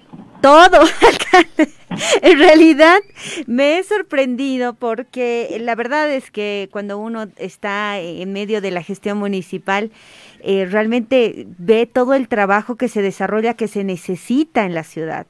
Todo, 0.42 0.80
En 2.22 2.38
realidad 2.38 3.00
me 3.48 3.78
he 3.78 3.84
sorprendido 3.84 4.74
porque 4.74 5.58
la 5.60 5.76
verdad 5.76 6.10
es 6.12 6.32
que 6.32 6.70
cuando 6.72 6.98
uno 6.98 7.28
está 7.38 8.00
en 8.00 8.32
medio 8.32 8.62
de 8.62 8.72
la 8.72 8.84
gestión 8.84 9.18
municipal, 9.18 9.92
eh, 10.42 10.68
realmente 10.70 11.48
ve 11.58 11.88
todo 11.88 12.14
el 12.14 12.28
trabajo 12.28 12.76
que 12.76 12.88
se 12.88 13.02
desarrolla, 13.02 13.56
que 13.56 13.68
se 13.68 13.84
necesita 13.84 14.66
en 14.66 14.76
la 14.76 14.84
ciudad. 14.84 15.26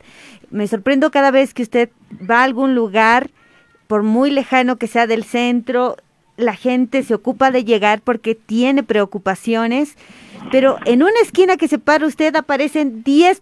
Me 0.51 0.67
sorprendo 0.67 1.11
cada 1.11 1.31
vez 1.31 1.53
que 1.53 1.63
usted 1.63 1.89
va 2.29 2.41
a 2.41 2.43
algún 2.43 2.75
lugar, 2.75 3.29
por 3.87 4.03
muy 4.03 4.29
lejano 4.29 4.77
que 4.77 4.87
sea 4.87 5.07
del 5.07 5.23
centro, 5.23 5.95
la 6.37 6.55
gente 6.55 7.03
se 7.03 7.13
ocupa 7.13 7.51
de 7.51 7.65
llegar 7.65 8.01
porque 8.01 8.35
tiene 8.35 8.83
preocupaciones, 8.83 9.95
pero 10.51 10.77
en 10.85 11.03
una 11.03 11.19
esquina 11.21 11.57
que 11.57 11.67
se 11.67 11.79
para 11.79 12.05
usted 12.05 12.35
aparecen 12.35 13.03
10 13.03 13.41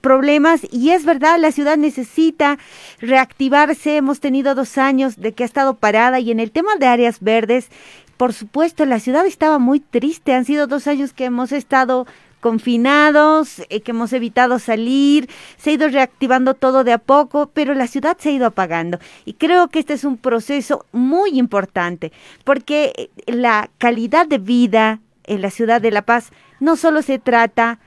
problemas 0.00 0.60
y 0.70 0.90
es 0.90 1.04
verdad, 1.04 1.38
la 1.38 1.52
ciudad 1.52 1.76
necesita 1.76 2.58
reactivarse. 3.00 3.96
Hemos 3.96 4.20
tenido 4.20 4.54
dos 4.54 4.78
años 4.78 5.16
de 5.16 5.32
que 5.32 5.42
ha 5.42 5.46
estado 5.46 5.74
parada 5.74 6.20
y 6.20 6.30
en 6.30 6.40
el 6.40 6.50
tema 6.50 6.76
de 6.76 6.86
áreas 6.86 7.20
verdes, 7.20 7.68
por 8.16 8.32
supuesto, 8.32 8.84
la 8.86 9.00
ciudad 9.00 9.26
estaba 9.26 9.58
muy 9.58 9.80
triste. 9.80 10.32
Han 10.32 10.44
sido 10.44 10.66
dos 10.66 10.86
años 10.86 11.12
que 11.12 11.26
hemos 11.26 11.52
estado 11.52 12.06
confinados, 12.40 13.62
eh, 13.70 13.80
que 13.80 13.90
hemos 13.90 14.12
evitado 14.12 14.58
salir, 14.58 15.28
se 15.56 15.70
ha 15.70 15.72
ido 15.72 15.88
reactivando 15.88 16.54
todo 16.54 16.84
de 16.84 16.92
a 16.92 16.98
poco, 16.98 17.50
pero 17.52 17.74
la 17.74 17.88
ciudad 17.88 18.16
se 18.20 18.28
ha 18.28 18.32
ido 18.32 18.46
apagando. 18.46 18.98
Y 19.24 19.32
creo 19.32 19.68
que 19.68 19.80
este 19.80 19.94
es 19.94 20.04
un 20.04 20.16
proceso 20.16 20.86
muy 20.92 21.38
importante, 21.38 22.12
porque 22.44 22.92
eh, 22.96 23.10
la 23.26 23.68
calidad 23.78 24.26
de 24.26 24.38
vida 24.38 25.00
en 25.26 25.42
la 25.42 25.50
ciudad 25.50 25.80
de 25.80 25.90
La 25.90 26.02
Paz. 26.02 26.30
No 26.60 26.76
solo 26.76 27.02
se 27.02 27.18
trata, 27.18 27.78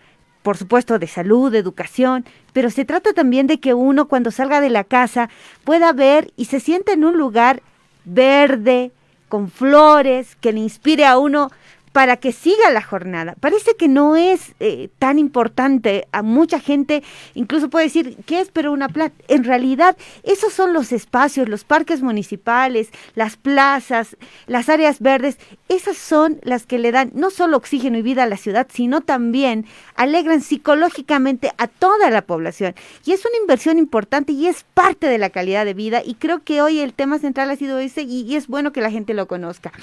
por 0.44 0.58
supuesto, 0.58 1.00
de 1.00 1.08
salud, 1.08 1.52
de 1.52 1.60
educación, 1.60 2.26
pero 2.54 2.70
se 2.70 2.86
trata 2.86 3.14
también 3.14 3.48
de 3.48 3.60
que 3.60 3.74
uno 3.74 4.08
cuando 4.08 4.32
salga 4.32 4.62
de 4.62 4.70
la 4.70 4.84
casa 4.84 5.30
pueda 5.64 5.94
ver 5.94 6.32
y 6.36 6.46
se 6.46 6.60
sienta 6.60 6.94
en 6.94 7.06
un 7.06 7.18
lugar 7.18 7.62
verde, 8.06 8.92
con 9.28 9.50
flores, 9.50 10.36
que 10.38 10.52
le 10.52 10.60
inspire 10.60 11.06
a 11.06 11.18
uno 11.18 11.52
para 12.00 12.16
que 12.16 12.32
siga 12.32 12.72
la 12.72 12.82
jornada. 12.82 13.36
Parece 13.42 13.76
que 13.76 13.90
no 13.90 14.16
es 14.16 14.54
eh, 14.62 14.88
tan 15.00 15.20
importante. 15.20 16.08
A 16.14 16.22
mucha 16.22 16.62
gente 16.62 17.04
incluso 17.34 17.70
puede 17.70 17.88
decir, 17.88 18.16
¿qué 18.26 18.40
es 18.40 18.52
pero 18.52 18.72
una 18.72 18.88
planta? 18.88 19.22
En 19.28 19.44
realidad, 19.44 19.98
esos 20.24 20.54
son 20.54 20.72
los 20.72 20.94
espacios, 20.94 21.50
los 21.50 21.66
parques 21.66 22.02
municipales, 22.02 22.88
las 23.16 23.36
plazas, 23.36 24.16
las 24.48 24.70
áreas 24.70 25.02
verdes. 25.02 25.40
Esas 25.68 25.98
son 25.98 26.40
las 26.42 26.66
que 26.66 26.80
le 26.80 26.94
dan 26.94 27.12
no 27.16 27.32
solo 27.32 27.58
oxígeno 27.58 27.98
y 27.98 28.02
vida 28.02 28.24
a 28.24 28.28
la 28.28 28.38
ciudad, 28.38 28.68
sino 28.74 29.02
también 29.02 29.66
alegran 29.96 30.40
psicológicamente 30.40 31.52
a 31.58 31.68
toda 31.68 32.10
la 32.12 32.22
población. 32.22 32.76
Y 33.04 33.12
es 33.12 33.26
una 33.26 33.36
inversión 33.42 33.78
importante 33.78 34.32
y 34.32 34.48
es 34.48 34.64
parte 34.74 35.08
de 35.08 35.18
la 35.18 35.32
calidad 35.32 35.66
de 35.66 35.74
vida. 35.74 36.02
Y 36.02 36.14
creo 36.14 36.46
que 36.46 36.62
hoy 36.62 36.80
el 36.80 36.94
tema 36.94 37.20
central 37.20 37.50
ha 37.50 37.58
sido 37.58 37.78
ese 37.78 38.04
y, 38.04 38.22
y 38.22 38.38
es 38.38 38.48
bueno 38.48 38.72
que 38.72 38.80
la 38.80 38.90
gente 38.90 39.14
lo 39.14 39.28
conozca. 39.28 39.74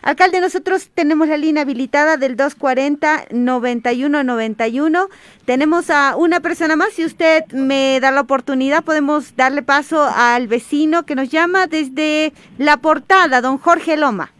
Alcalde, 0.00 0.40
nosotros 0.40 0.88
tenemos 0.94 1.28
la 1.28 1.36
línea 1.36 1.65
habilitada 1.66 2.16
del 2.16 2.36
240-9191. 2.36 5.08
Tenemos 5.44 5.90
a 5.90 6.16
una 6.16 6.38
persona 6.40 6.76
más. 6.76 6.92
Si 6.92 7.04
usted 7.04 7.44
me 7.52 7.98
da 8.00 8.12
la 8.12 8.22
oportunidad, 8.22 8.84
podemos 8.84 9.36
darle 9.36 9.62
paso 9.62 10.08
al 10.16 10.46
vecino 10.46 11.04
que 11.04 11.16
nos 11.16 11.28
llama 11.28 11.66
desde 11.66 12.32
la 12.58 12.78
portada, 12.78 13.40
don 13.40 13.58
Jorge 13.58 13.96
Loma. 13.96 14.30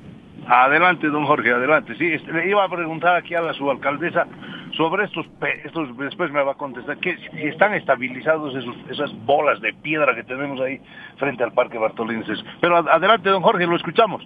Adelante, 0.47 1.09
don 1.09 1.27
Jorge, 1.27 1.53
adelante. 1.53 1.97
Sí, 1.99 2.13
este, 2.13 2.33
le 2.33 2.49
iba 2.49 2.63
a 2.63 2.69
preguntar 2.69 3.17
aquí 3.17 3.35
a 3.35 3.41
la 3.41 3.53
subalcaldesa 3.55 4.29
sobre 4.77 5.05
estos, 5.05 5.27
estos 5.65 5.97
después 5.99 6.31
me 6.31 6.41
va 6.43 6.53
a 6.53 6.57
contestar, 6.57 6.99
que 6.99 7.17
si 7.17 7.49
están 7.49 7.75
estabilizados 7.75 8.55
esos, 8.55 8.77
esas 8.89 9.11
bolas 9.25 9.61
de 9.61 9.73
piedra 9.73 10.15
que 10.15 10.23
tenemos 10.23 10.61
ahí 10.61 10.81
frente 11.19 11.43
al 11.43 11.51
Parque 11.53 11.79
Bartolenses. 11.79 12.39
Pero 12.61 12.77
adelante, 12.77 13.31
don 13.31 13.43
Jorge, 13.43 13.67
lo 13.67 13.75
escuchamos. 13.75 14.23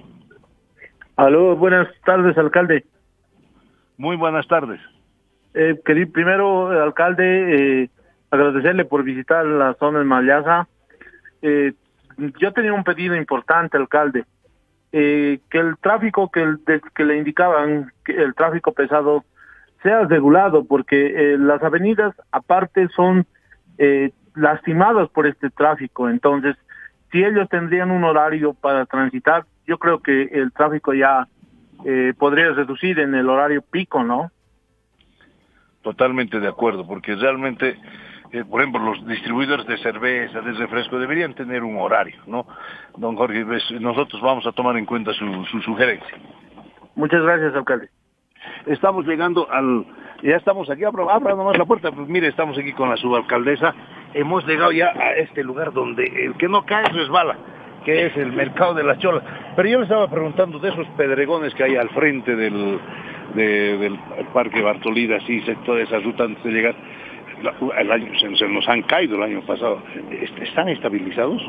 Aló, 1.21 1.55
buenas 1.55 1.87
tardes, 2.07 2.39
alcalde. 2.39 2.87
Muy 3.99 4.17
buenas 4.17 4.49
tardes. 4.49 4.81
Eh, 5.53 5.79
quería 5.85 6.07
primero, 6.07 6.73
eh, 6.73 6.81
alcalde, 6.81 7.83
eh, 7.83 7.91
agradecerle 8.31 8.87
por 8.87 9.03
visitar 9.03 9.45
la 9.45 9.75
zona 9.75 9.99
de 9.99 10.07
Mallaza. 10.07 10.67
Eh, 11.43 11.75
yo 12.39 12.55
tenía 12.55 12.73
un 12.73 12.85
pedido 12.85 13.15
importante, 13.17 13.77
alcalde, 13.77 14.25
eh, 14.93 15.41
que 15.51 15.59
el 15.59 15.77
tráfico 15.77 16.31
que, 16.31 16.57
que 16.95 17.05
le 17.05 17.19
indicaban, 17.19 17.93
que 18.03 18.13
el 18.13 18.35
tráfico 18.35 18.73
pesado, 18.73 19.23
sea 19.83 20.05
regulado, 20.05 20.65
porque 20.65 21.37
las 21.39 21.63
avenidas 21.63 22.15
aparte 22.33 22.89
son 22.97 23.27
lastimadas 24.35 25.11
por 25.11 25.27
este 25.27 25.51
tráfico. 25.51 26.09
Entonces, 26.09 26.57
si 27.13 27.23
ellos 27.23 27.47
tendrían 27.51 27.91
un 27.91 28.05
horario 28.05 28.55
para 28.55 28.87
transitar, 28.87 29.45
yo 29.66 29.78
creo 29.78 30.01
que 30.01 30.23
el 30.23 30.53
tráfico 30.53 30.95
ya 30.95 31.27
eh, 31.85 32.12
podría 32.19 32.53
reducir 32.53 32.99
en 32.99 33.15
el 33.15 33.28
horario 33.28 33.62
pico, 33.62 34.03
¿no? 34.05 34.31
Totalmente 35.82 36.41
de 36.41 36.49
acuerdo, 36.49 36.87
porque 36.87 37.15
realmente, 37.15 37.78
eh, 38.32 38.45
por 38.45 38.61
ejemplo, 38.61 38.82
los 38.82 39.07
distribuidores 39.07 39.66
de 39.66 39.78
cerveza, 39.78 40.41
de 40.41 40.53
refresco, 40.53 40.99
deberían 40.99 41.35
tener 41.35 41.62
un 41.62 41.78
horario, 41.78 42.20
¿no? 42.27 42.47
Don 42.97 43.16
Jorge, 43.16 43.45
nosotros 43.81 44.20
vamos 44.20 44.47
a 44.47 44.53
tomar 44.53 44.77
en 44.77 44.85
cuenta 44.85 45.12
su, 45.15 45.45
su 45.47 45.61
sugerencia. 45.62 46.19
Muchas 46.97 47.23
gracias, 47.23 47.55
alcalde. 47.55 47.89
Estamos 48.66 49.07
llegando 49.07 49.51
al, 49.51 49.87
ya 50.23 50.37
estamos 50.37 50.69
aquí, 50.69 50.85
abra, 50.85 51.05
abra 51.11 51.35
nomás 51.35 51.57
la 51.57 51.65
puerta, 51.65 51.91
pues 51.93 52.09
mire, 52.09 52.28
estamos 52.28 52.59
aquí 52.59 52.73
con 52.73 52.91
la 52.91 52.97
subalcaldesa, 52.97 53.74
hemos 54.12 54.47
llegado 54.47 54.73
ya 54.73 54.89
a 54.89 55.12
este 55.15 55.43
lugar 55.43 55.73
donde 55.73 56.05
el 56.05 56.35
que 56.35 56.49
no 56.49 56.66
cae 56.66 56.85
resbala 56.85 57.39
que 57.85 58.07
es 58.07 58.16
el 58.16 58.32
mercado 58.32 58.74
de 58.74 58.85
las 58.85 58.98
cholas. 58.98 59.23
Pero 59.57 59.69
yo 59.69 59.78
me 59.78 59.85
estaba 59.85 60.09
preguntando 60.09 60.59
de 60.59 60.69
esos 60.69 60.86
pedregones 60.97 61.55
que 61.55 61.65
hay 61.65 61.77
al 61.77 61.89
frente 61.90 62.36
del, 62.36 62.78
del 63.35 63.98
Parque 64.32 64.62
Bartolida, 64.62 65.16
así, 65.16 65.43
toda 65.65 65.81
esa 65.81 65.98
ruta 65.98 66.24
antes 66.24 66.43
de 66.44 66.51
llegar. 66.51 66.74
El 67.78 67.90
año, 67.90 68.12
se, 68.19 68.48
nos 68.48 68.69
han 68.69 68.82
caído 68.82 69.16
el 69.16 69.23
año 69.23 69.40
pasado. 69.43 69.82
¿Están 70.43 70.69
estabilizados? 70.69 71.40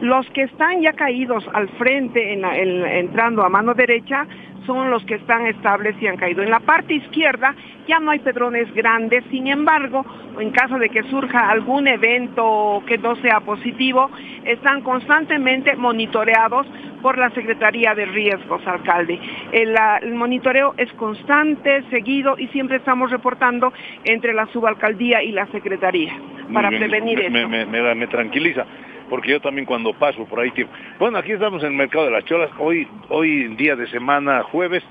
Los 0.00 0.26
que 0.30 0.44
están 0.44 0.80
ya 0.80 0.94
caídos 0.94 1.44
al 1.52 1.68
frente, 1.70 2.32
en 2.32 2.44
entrando 2.86 3.42
a 3.44 3.50
mano 3.50 3.74
derecha, 3.74 4.26
son 4.66 4.90
los 4.90 5.04
que 5.04 5.14
están 5.14 5.46
estables 5.46 5.96
y 6.00 6.06
han 6.06 6.16
caído. 6.16 6.42
En 6.42 6.50
la 6.50 6.60
parte 6.60 6.94
izquierda 6.94 7.54
ya 7.86 7.98
no 8.00 8.10
hay 8.10 8.18
pedrones 8.18 8.72
grandes, 8.74 9.24
sin 9.30 9.46
embargo, 9.46 10.04
en 10.38 10.50
caso 10.50 10.78
de 10.78 10.88
que 10.88 11.02
surja 11.04 11.50
algún 11.50 11.86
evento 11.86 12.82
que 12.86 12.98
no 12.98 13.16
sea 13.16 13.40
positivo, 13.40 14.10
están 14.44 14.82
constantemente 14.82 15.76
monitoreados 15.76 16.66
por 17.02 17.18
la 17.18 17.30
Secretaría 17.30 17.94
de 17.94 18.06
Riesgos, 18.06 18.66
alcalde. 18.66 19.20
El, 19.52 20.14
monitoreo 20.14 20.74
es 20.78 20.90
constante, 20.94 21.82
seguido 21.90 22.36
y 22.38 22.48
siempre 22.48 22.78
estamos 22.78 23.10
reportando 23.10 23.72
entre 24.04 24.32
la 24.32 24.46
subalcaldía 24.46 25.22
y 25.22 25.32
la 25.32 25.46
Secretaría 25.48 26.14
para 26.52 26.70
prevenir 26.70 27.20
eso. 27.20 27.48
Me, 27.48 27.94
me 27.94 28.06
tranquiliza 28.06 28.64
porque 29.08 29.30
yo 29.30 29.40
también 29.40 29.66
cuando 29.66 29.92
paso 29.92 30.24
por 30.26 30.40
ahí, 30.40 30.52
bueno, 30.98 31.18
aquí 31.18 31.32
estamos 31.32 31.62
en 31.62 31.72
el 31.72 31.76
mercado 31.76 32.06
de 32.06 32.12
las 32.12 32.24
cholas, 32.24 32.50
hoy, 32.58 32.86
hoy 33.08 33.48
día 33.56 33.76
de 33.76 33.86
semana, 33.88 34.42
jueves, 34.42 34.82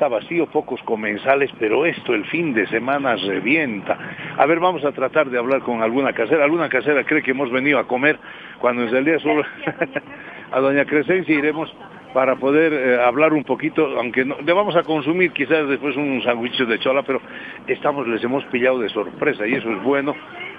está 0.00 0.08
vacío, 0.08 0.46
pocos 0.46 0.80
comensales, 0.84 1.50
pero 1.58 1.84
esto 1.84 2.14
el 2.14 2.24
fin 2.26 2.54
de 2.54 2.66
semana 2.68 3.16
revienta. 3.16 3.98
A 4.38 4.46
ver, 4.46 4.58
vamos 4.58 4.82
a 4.84 4.92
tratar 4.92 5.28
de 5.28 5.38
hablar 5.38 5.60
con 5.60 5.82
alguna 5.82 6.14
casera. 6.14 6.44
Alguna 6.44 6.70
casera 6.70 7.04
cree 7.04 7.22
que 7.22 7.32
hemos 7.32 7.50
venido 7.50 7.78
a 7.78 7.86
comer 7.86 8.18
cuando 8.60 8.82
en 8.82 8.90
realidad 8.90 9.18
solo 9.18 9.44
a 10.52 10.60
doña 10.60 10.86
Crescencia 10.86 11.34
iremos 11.34 11.70
para 12.14 12.36
poder 12.36 12.72
eh, 12.72 13.04
hablar 13.04 13.32
un 13.32 13.44
poquito, 13.44 13.86
aunque 13.98 14.24
no, 14.24 14.36
le 14.40 14.52
vamos 14.52 14.74
a 14.74 14.82
consumir 14.82 15.32
quizás 15.32 15.68
después 15.68 15.96
un 15.96 16.22
sándwich 16.22 16.58
de 16.58 16.78
chola, 16.78 17.02
pero 17.02 17.20
estamos, 17.66 18.06
les 18.08 18.22
hemos 18.24 18.42
pillado 18.46 18.78
de 18.78 18.88
sorpresa 18.88 19.46
y 19.46 19.54
eso 19.54 19.70
es 19.70 19.82
bueno 19.82 20.14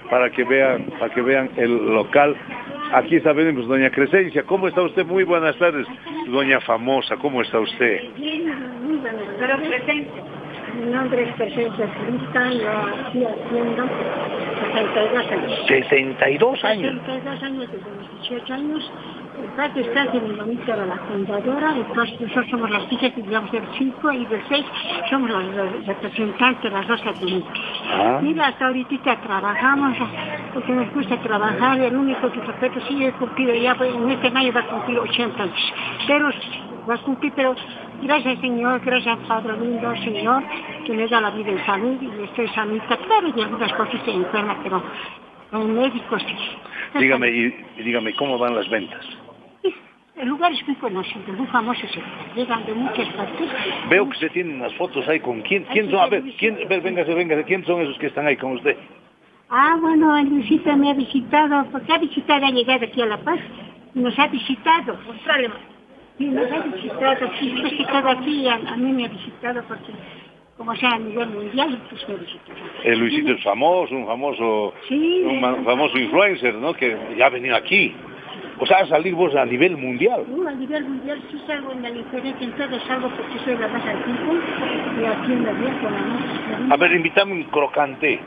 para 0.09 0.29
que 0.29 0.43
vean, 0.43 0.85
para 0.99 1.13
que 1.13 1.21
vean 1.21 1.49
el 1.57 1.93
local. 1.93 2.35
Aquí 2.93 3.15
está 3.15 3.33
pues, 3.33 3.67
doña 3.67 3.89
Crescencia. 3.89 4.43
¿Cómo 4.43 4.67
está 4.67 4.81
usted? 4.81 5.05
Muy 5.05 5.23
buenas 5.23 5.57
tardes. 5.57 5.87
Doña 6.27 6.59
Famosa, 6.61 7.15
¿cómo 7.17 7.41
está 7.41 7.59
usted? 7.59 8.03
Muy 8.17 8.97
buenas 8.97 9.23
Pero 9.39 9.57
Crescencia. 9.57 10.23
Mi 10.79 10.91
nombre 10.91 11.23
es 11.23 11.35
Crescencia 11.35 11.85
Crista, 11.85 12.51
yo 12.53 12.71
aquí 12.71 13.25
haciendo 13.25 13.83
62 14.73 15.31
años. 15.31 15.67
62 15.67 16.63
años. 16.63 16.93
62 17.05 17.43
años, 17.43 17.71
desde 17.71 18.29
18 18.29 18.53
años 18.53 18.91
el 19.39 19.49
patio 19.55 19.81
está 19.81 20.03
en 20.03 20.25
el 20.25 20.35
momento 20.35 20.71
de 20.71 20.85
la 20.85 20.97
fundadora, 20.97 21.75
entonces 21.75 22.19
nosotros 22.19 22.47
somos 22.49 22.69
las 22.69 22.91
hijas, 22.91 23.15
digamos, 23.15 23.51
del 23.51 23.63
5 23.77 24.11
y 24.11 24.25
del 24.25 24.41
6, 24.49 24.65
somos 25.09 25.29
los 25.29 25.85
representantes 25.85 26.63
de 26.63 26.69
las 26.69 26.87
dos 26.87 27.01
administraciones. 27.01 27.71
Ah. 27.91 28.19
Mira, 28.21 28.47
hasta 28.47 28.67
ahorita 28.67 29.21
trabajamos, 29.21 29.97
porque 30.53 30.71
nos 30.73 30.93
gusta 30.93 31.17
trabajar, 31.21 31.79
el 31.79 31.95
único 31.95 32.31
que 32.31 32.41
respeto 32.41 32.79
sí 32.87 33.05
he 33.05 33.11
cumplido 33.13 33.53
ya, 33.55 33.75
en 33.79 34.11
este 34.11 34.31
mayo 34.31 34.51
va 34.53 34.61
a 34.61 34.67
cumplir 34.67 34.99
80 34.99 35.43
años, 35.43 35.73
pero 36.07 36.29
va 36.89 36.95
a 36.95 36.97
cumplir, 36.99 37.31
pero 37.35 37.55
gracias 38.01 38.39
Señor, 38.39 38.81
gracias 38.81 39.17
Padre 39.27 39.57
lindo, 39.59 39.95
Señor, 40.03 40.43
que 40.85 40.93
me 40.93 41.07
da 41.07 41.21
la 41.21 41.31
vida 41.31 41.51
en 41.51 41.65
salud 41.65 41.97
y 42.01 42.23
estoy 42.23 42.47
sanita. 42.49 42.97
Claro, 42.97 43.27
y 43.35 43.41
algunas 43.41 43.71
cosas 43.73 44.01
se 44.03 44.11
enferma, 44.11 44.57
pero 44.63 44.81
en 45.51 45.75
médicos 45.75 46.21
sí. 46.27 46.99
Dígame, 46.99 47.29
y, 47.29 47.65
y 47.77 47.83
dígame, 47.83 48.13
¿cómo 48.15 48.37
van 48.37 48.55
las 48.55 48.69
ventas? 48.69 49.05
El 50.17 50.27
lugar 50.27 50.51
es 50.51 50.67
muy 50.67 50.75
conocido, 50.75 51.33
muy 51.33 51.47
famoso, 51.47 51.81
se 51.87 51.99
llegan 52.35 52.63
de 52.65 52.73
muchas 52.75 53.07
partes. 53.13 53.49
Veo 53.89 54.05
que 54.05 54.11
usted 54.11 54.31
tiene 54.33 54.53
unas 54.53 54.73
fotos 54.75 55.07
ahí 55.07 55.19
con 55.19 55.41
quién, 55.41 55.63
quién 55.71 55.89
son, 55.89 55.99
a 55.99 56.07
ver, 56.07 56.21
quién, 56.37 56.59
a 56.63 56.67
ver, 56.67 56.81
véngase, 56.81 57.13
véngase, 57.15 57.43
¿quién 57.45 57.65
son 57.65 57.81
esos 57.81 57.97
que 57.97 58.07
están 58.07 58.27
ahí 58.27 58.37
con 58.37 58.51
usted? 58.51 58.77
Ah, 59.49 59.77
bueno, 59.81 60.21
Luisita 60.21 60.75
me 60.75 60.91
ha 60.91 60.93
visitado, 60.93 61.65
porque 61.71 61.91
ha 61.91 61.97
visitado, 61.97 62.45
ha 62.45 62.51
llegado 62.51 62.85
aquí 62.85 63.01
a 63.01 63.05
La 63.07 63.17
Paz, 63.17 63.39
y 63.95 63.99
nos 63.99 64.17
ha 64.19 64.27
visitado. 64.27 64.97
Sí, 66.17 66.25
nos 66.25 66.51
ha 66.51 66.59
visitado, 66.67 67.31
sí, 67.39 67.55
pues 67.59 67.73
que 67.73 67.85
todo 67.85 68.09
aquí 68.09 68.47
a, 68.47 68.55
a 68.55 68.77
mí 68.77 68.91
me 68.93 69.05
ha 69.05 69.09
visitado, 69.09 69.63
porque 69.67 69.91
como 70.61 70.75
sea 70.75 70.91
a 70.91 70.99
nivel 70.99 71.27
mundial, 71.29 71.81
pues 71.89 72.01
visitado. 72.19 72.59
El 72.83 72.99
Luisito 72.99 73.31
es 73.31 73.43
famoso, 73.43 73.95
un 73.95 74.05
famoso, 74.05 74.73
Sí. 74.87 75.23
un 75.25 75.41
ma- 75.41 75.55
famoso 75.65 75.97
influencer, 75.97 76.53
¿no? 76.53 76.71
Que 76.75 76.95
ya 77.17 77.25
ha 77.25 77.29
venido 77.29 77.55
aquí. 77.55 77.95
O 78.59 78.65
sea, 78.67 78.77
a 78.81 78.87
salir 78.87 79.15
vos 79.15 79.35
a 79.35 79.43
nivel 79.43 79.75
mundial. 79.75 80.23
Uh, 80.29 80.47
a 80.47 80.51
nivel 80.51 80.83
mundial 80.87 81.19
sí 81.31 81.41
salgo 81.47 81.71
en 81.71 81.81
la 81.81 81.89
diferencia, 81.89 82.45
en 82.45 82.51
todo 82.55 82.79
salgo 82.85 83.09
porque 83.09 83.39
soy 83.43 83.57
la 83.57 83.67
más 83.69 83.83
antigua, 83.83 84.35
y 85.01 85.05
aquí 85.05 85.31
en 85.33 85.43
la 85.45 85.51
vieja 85.53 85.79
con 85.81 85.93
la 85.93 86.01
más 86.01 86.71
A 86.71 86.77
ver, 86.77 86.91
invítame 86.91 87.31
un 87.31 87.43
crocante. 87.45 88.19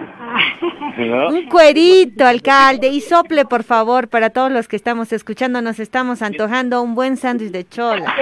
¿no? 0.99 1.29
Un 1.29 1.45
cuerito, 1.47 2.27
alcalde, 2.27 2.89
y 2.89 3.01
sople, 3.01 3.45
por 3.45 3.63
favor, 3.63 4.09
para 4.09 4.31
todos 4.31 4.51
los 4.51 4.67
que 4.67 4.75
estamos 4.75 5.13
escuchando, 5.13 5.63
nos 5.63 5.79
estamos 5.79 6.21
antojando 6.21 6.83
un 6.83 6.97
buen 6.97 7.17
sándwich 7.17 7.53
de 7.53 7.63
chola. 7.69 8.13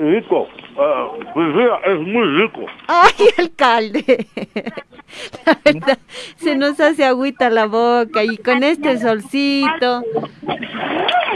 Rico. 0.00 0.48
Ah, 0.78 1.08
pues 1.32 1.54
mira, 1.54 1.78
es 1.84 1.98
muy 2.00 2.26
rico. 2.42 2.60
Ay, 2.88 3.28
alcalde. 3.38 4.26
La 5.46 5.58
verdad, 5.64 5.98
se 6.36 6.56
nos 6.56 6.78
hace 6.80 7.04
agüita 7.04 7.48
la 7.50 7.66
boca 7.66 8.22
y 8.24 8.36
con 8.38 8.62
este 8.62 8.98
solcito. 8.98 10.02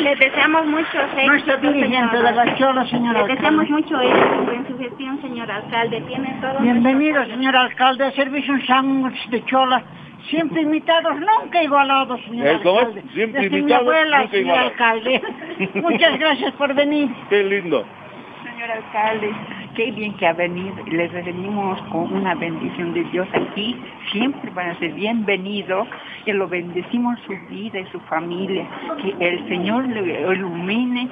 Le 0.01 0.17
deseamos 0.17 0.67
mucho 0.67 0.99
éxito, 1.17 1.57
dirigente 1.59 2.17
señor. 2.17 2.23
de 2.25 2.33
la 2.33 2.57
Chola, 2.57 2.87
señor 2.89 3.13
Le 3.15 3.21
alcalde. 3.21 3.35
deseamos 3.35 3.69
mucho 3.71 4.01
éxito 4.01 4.53
en 4.53 4.67
su 4.69 4.79
gestión, 4.79 5.21
señor 5.23 5.51
alcalde. 5.51 6.01
Tiene 6.03 6.39
todo 6.41 6.59
Bienvenido, 6.61 7.25
señor 7.27 7.57
alcalde, 7.57 8.05
a 8.05 8.13
servicio 8.13 8.55
un 8.55 8.67
sándwich 8.67 9.29
de 9.31 9.45
chola. 9.47 9.83
Siempre 10.31 10.63
imitados, 10.63 11.15
nunca 11.19 11.63
igualados, 11.63 12.21
señor 12.29 12.47
¿Eh, 12.47 12.51
alcalde. 12.51 13.03
Siempre 13.15 13.43
Desde 13.43 13.51
mi 13.57 13.59
imitados, 13.61 13.83
abuela, 13.83 14.19
nunca 14.19 14.31
señor 14.31 14.47
igualados. 14.47 14.71
alcalde. 14.73 15.23
Muchas 15.75 16.19
gracias 16.19 16.53
por 16.55 16.75
venir. 16.75 17.09
Qué 17.29 17.43
lindo. 17.43 17.85
Señor 18.61 18.77
alcalde, 18.77 19.31
qué 19.75 19.91
bien 19.91 20.13
que 20.19 20.27
ha 20.27 20.35
venido. 20.35 20.77
Les 20.85 21.11
recibimos 21.13 21.81
con 21.91 22.13
una 22.13 22.35
bendición 22.35 22.93
de 22.93 23.05
Dios 23.05 23.27
aquí. 23.33 23.75
Siempre 24.13 24.51
van 24.51 24.69
a 24.69 24.79
ser 24.79 24.93
bienvenidos 24.93 25.89
y 26.27 26.33
lo 26.33 26.47
bendecimos 26.47 27.19
su 27.21 27.33
vida 27.49 27.79
y 27.79 27.87
su 27.87 27.99
familia. 28.01 28.69
Que 29.01 29.15
el 29.19 29.49
Señor 29.49 29.89
le 29.89 30.31
ilumine 30.31 31.09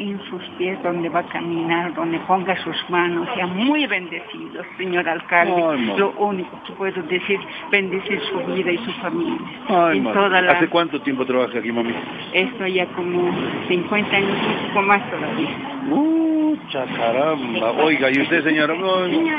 en 0.00 0.18
sus 0.30 0.42
pies 0.56 0.82
donde 0.82 1.08
va 1.08 1.20
a 1.20 1.28
caminar, 1.28 1.94
donde 1.94 2.18
ponga 2.20 2.56
sus 2.64 2.76
manos. 2.88 3.28
Sea 3.34 3.46
muy 3.46 3.86
bendecido, 3.86 4.62
señor 4.78 5.08
alcalde. 5.08 5.62
Ay, 5.62 5.92
lo 5.96 6.10
único 6.12 6.58
que 6.66 6.72
puedo 6.72 7.02
decir, 7.02 7.38
bendecir 7.70 8.20
su 8.30 8.38
vida 8.52 8.72
y 8.72 8.78
su 8.78 8.92
familia. 8.94 9.38
Ay, 9.68 9.98
en 9.98 10.04
toda 10.04 10.40
la... 10.40 10.52
¿Hace 10.52 10.68
cuánto 10.68 11.00
tiempo 11.02 11.26
trabaja 11.26 11.58
aquí, 11.58 11.70
mami? 11.70 11.94
Esto 12.32 12.66
ya 12.66 12.86
como 12.86 13.30
50 13.68 14.16
años, 14.16 14.30
un 14.30 14.68
poco 14.68 14.82
más 14.86 15.10
todavía. 15.10 15.50
Mucha 15.82 16.84
caramba. 16.86 17.70
Oiga, 17.72 18.10
¿y 18.10 18.20
usted, 18.22 18.42
señora? 18.42 18.74
Señor 18.74 19.38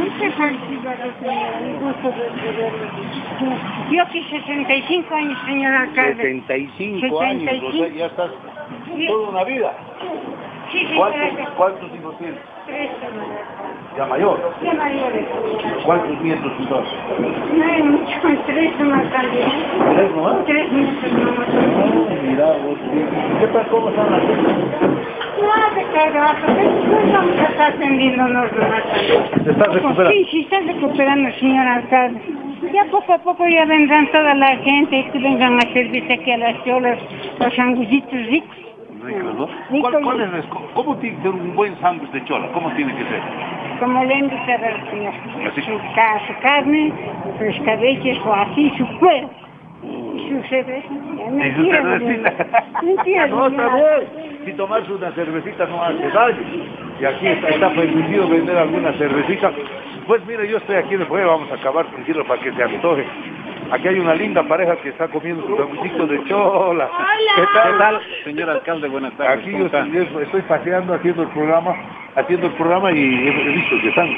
muchas 0.00 0.34
felicidades, 0.34 1.14
gusto 1.80 2.08
de. 2.08 3.94
Yo 3.94 4.02
aquí 4.02 4.22
65 4.30 5.14
años, 5.14 5.38
señor 5.46 5.74
alcalde. 5.74 6.22
75 6.22 7.20
años, 7.20 7.62
o 7.62 7.72
sea, 7.72 7.88
ya 7.88 8.06
estás 8.06 8.30
toda 9.06 9.28
una 9.30 9.44
vida. 9.44 9.89
Sí, 10.72 10.86
sí, 10.86 10.94
¿Cuántos, 10.96 11.48
cuántos 11.56 11.94
hijos 11.94 12.16
tienes? 12.18 12.38
Tres, 12.66 12.90
señor. 13.00 13.26
Ya 13.96 14.06
mayor. 14.06 14.54
Qué 14.62 14.72
mayores. 14.72 15.26
¿Cuántos 15.84 16.20
nietos 16.22 16.52
y 16.60 16.66
dos? 16.66 16.86
No 17.54 17.64
hay 17.64 17.82
mucho, 17.82 18.14
tres, 18.46 18.72
señor 18.78 18.98
alcalde. 18.98 19.44
¿Tres 19.96 20.10
nomás? 20.14 20.44
Tres 20.46 20.72
nietos, 20.72 21.12
nomás. 21.12 21.48
Ay, 21.50 22.20
mira, 22.22 22.46
vos, 22.46 22.78
¿qué 23.40 23.46
tal? 23.48 23.66
¿Cómo 23.66 23.88
están 23.88 24.10
las 24.12 24.20
cosas? 24.20 24.56
No, 25.40 25.74
de 25.74 25.84
carajo, 25.92 26.46
no 26.48 27.12
vamos 27.12 27.38
a 27.38 27.44
estar 27.44 27.72
atendiéndonos, 27.72 28.52
don 28.52 28.72
alcalde. 28.72 29.44
¿Se 29.44 29.50
está 29.50 29.64
recuperando? 29.64 30.10
Sí, 30.10 30.28
sí, 30.30 30.40
está 30.42 30.60
recuperando, 30.60 31.30
señor 31.40 31.66
alcalde. 31.66 32.20
Ya 32.72 32.84
poco 32.92 33.12
a 33.12 33.18
poco 33.18 33.48
ya 33.48 33.64
vendrán 33.64 34.06
toda 34.12 34.34
la 34.34 34.56
gente 34.58 35.10
que 35.12 35.18
vengan 35.18 35.56
a 35.56 35.62
servirse 35.72 36.12
aquí 36.12 36.30
a 36.30 36.38
las 36.38 36.64
cholas, 36.64 36.98
los 37.40 37.54
sanguillitos 37.56 38.26
ricos. 38.26 38.69
Ricos, 39.02 39.34
¿no? 39.34 39.48
¿Cuál, 39.80 40.02
cuál 40.02 40.20
es, 40.20 40.32
el- 40.34 40.48
¿Cómo 40.74 40.96
tiene 40.98 41.16
que 41.16 41.22
ser 41.22 41.30
un 41.32 41.54
buen 41.54 41.76
sándwich 41.80 42.10
de 42.10 42.24
chola? 42.24 42.48
¿Cómo 42.52 42.70
tiene 42.72 42.94
que 42.94 43.04
ser? 43.04 43.20
Como 43.78 44.04
le 44.04 44.14
indica 44.14 44.54
el 44.56 44.90
señor. 44.90 45.14
Así. 45.50 45.62
Su, 45.62 45.78
ca- 45.94 46.20
su 46.26 46.34
carne, 46.42 46.92
su 47.38 47.44
escabeche, 47.44 48.14
su 48.22 48.32
así, 48.32 48.72
su 48.76 48.86
cuero. 48.98 49.30
Y 49.82 50.28
su 50.28 50.48
cerveza. 50.48 50.88
Mentira, 51.30 51.76
cervecita. 51.82 52.34
Mentira, 52.82 53.26
No, 53.28 53.46
está 53.46 53.74
bien. 53.74 54.40
Si 54.44 54.52
tomarse 54.52 54.92
una 54.92 55.10
cervecita 55.12 55.66
no 55.66 55.82
hace 55.82 56.08
daño. 56.10 56.36
Y 57.00 57.04
aquí 57.06 57.26
está, 57.28 57.48
está 57.48 57.70
permitido 57.70 58.28
vender 58.28 58.58
alguna 58.58 58.92
cervecita. 58.92 59.50
Pues 60.06 60.24
mire, 60.26 60.48
yo 60.48 60.58
estoy 60.58 60.76
aquí 60.76 60.96
después, 60.96 61.24
vamos 61.24 61.50
a 61.50 61.54
acabar 61.54 61.86
tranquilo 61.86 62.24
para 62.26 62.40
que 62.42 62.52
se 62.52 62.62
antoje. 62.62 63.04
Aquí 63.72 63.86
hay 63.86 63.98
una 64.00 64.14
linda 64.14 64.42
pareja 64.42 64.76
que 64.76 64.88
está 64.88 65.06
comiendo 65.08 65.46
su 65.46 65.56
sándwichito 65.56 66.06
de 66.06 66.24
chola. 66.24 66.90
¿Qué 67.36 67.42
tal? 67.54 67.72
¿Qué 67.72 67.78
tal, 67.78 68.00
señor 68.24 68.50
alcalde? 68.50 68.88
Buenas 68.88 69.12
tardes. 69.16 69.38
Aquí 69.38 69.52
¿Cómo 69.52 69.68
yo 69.68 70.02
estoy, 70.02 70.22
estoy 70.24 70.42
paseando, 70.42 70.94
haciendo 70.94 71.22
el 71.22 71.28
programa, 71.28 71.76
haciendo 72.16 72.48
el 72.48 72.52
programa 72.54 72.90
y 72.90 72.98
he, 72.98 73.30
visto 73.30 73.76
que 73.80 73.88
están 73.88 74.08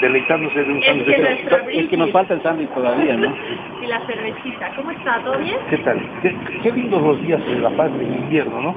deleitándose 0.00 0.64
de 0.64 0.72
un 0.72 0.78
Es 0.78 0.86
sándwich 0.86 1.16
que 1.16 1.22
de. 1.22 1.80
Es 1.80 1.88
que 1.88 1.96
nos 1.98 2.10
falta 2.12 2.34
el 2.34 2.42
sándwich 2.42 2.70
todavía, 2.70 3.16
¿no? 3.16 3.34
Y 3.82 3.86
la 3.86 4.00
cervecita. 4.06 4.72
¿Cómo 4.76 4.90
está? 4.90 5.20
¿Todo 5.22 5.38
bien? 5.38 5.58
¿Qué 5.68 5.78
tal? 5.78 6.00
Qué, 6.22 6.34
qué 6.62 6.72
lindos 6.72 7.02
los 7.02 7.20
días 7.22 7.44
de 7.44 7.56
La 7.56 7.70
Paz 7.70 7.90
en 8.00 8.14
invierno, 8.14 8.60
¿no? 8.60 8.76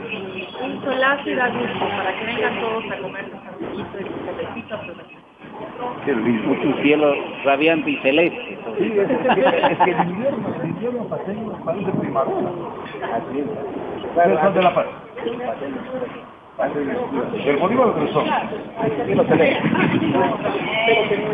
Un 0.62 0.84
solazo 0.84 1.30
y 1.30 1.36
da 1.36 1.48
gusto 1.50 1.88
para 1.88 2.20
que 2.20 2.26
vengan 2.26 2.60
todos 2.60 2.84
a 2.92 2.98
comer 2.98 3.26
su 3.26 3.38
sandwichito 3.46 4.00
y 4.00 4.04
su 4.04 4.26
cervecita. 4.26 5.17
Qué 6.06 6.14
lindo. 6.14 6.50
Un 6.52 6.76
cielo 6.82 7.14
radiante 7.44 7.90
y 7.92 7.98
celeste. 7.98 8.58
Sí, 8.78 8.94
es, 8.98 9.08
que- 9.08 9.14
es 9.72 9.78
que 9.80 9.92
el 9.92 10.10
invierno, 10.10 10.48
el 10.64 10.70
invierno 10.70 11.04
paseño 11.06 11.52
parece 11.66 11.92
primavera. 11.92 12.50
Así 13.14 13.40
es. 13.40 13.46
¿Ustedes 14.06 14.40
son 14.42 14.54
de 14.54 14.62
La 14.64 14.74
Paz? 14.74 14.86
¿El 16.60 17.60
tenés? 19.28 19.58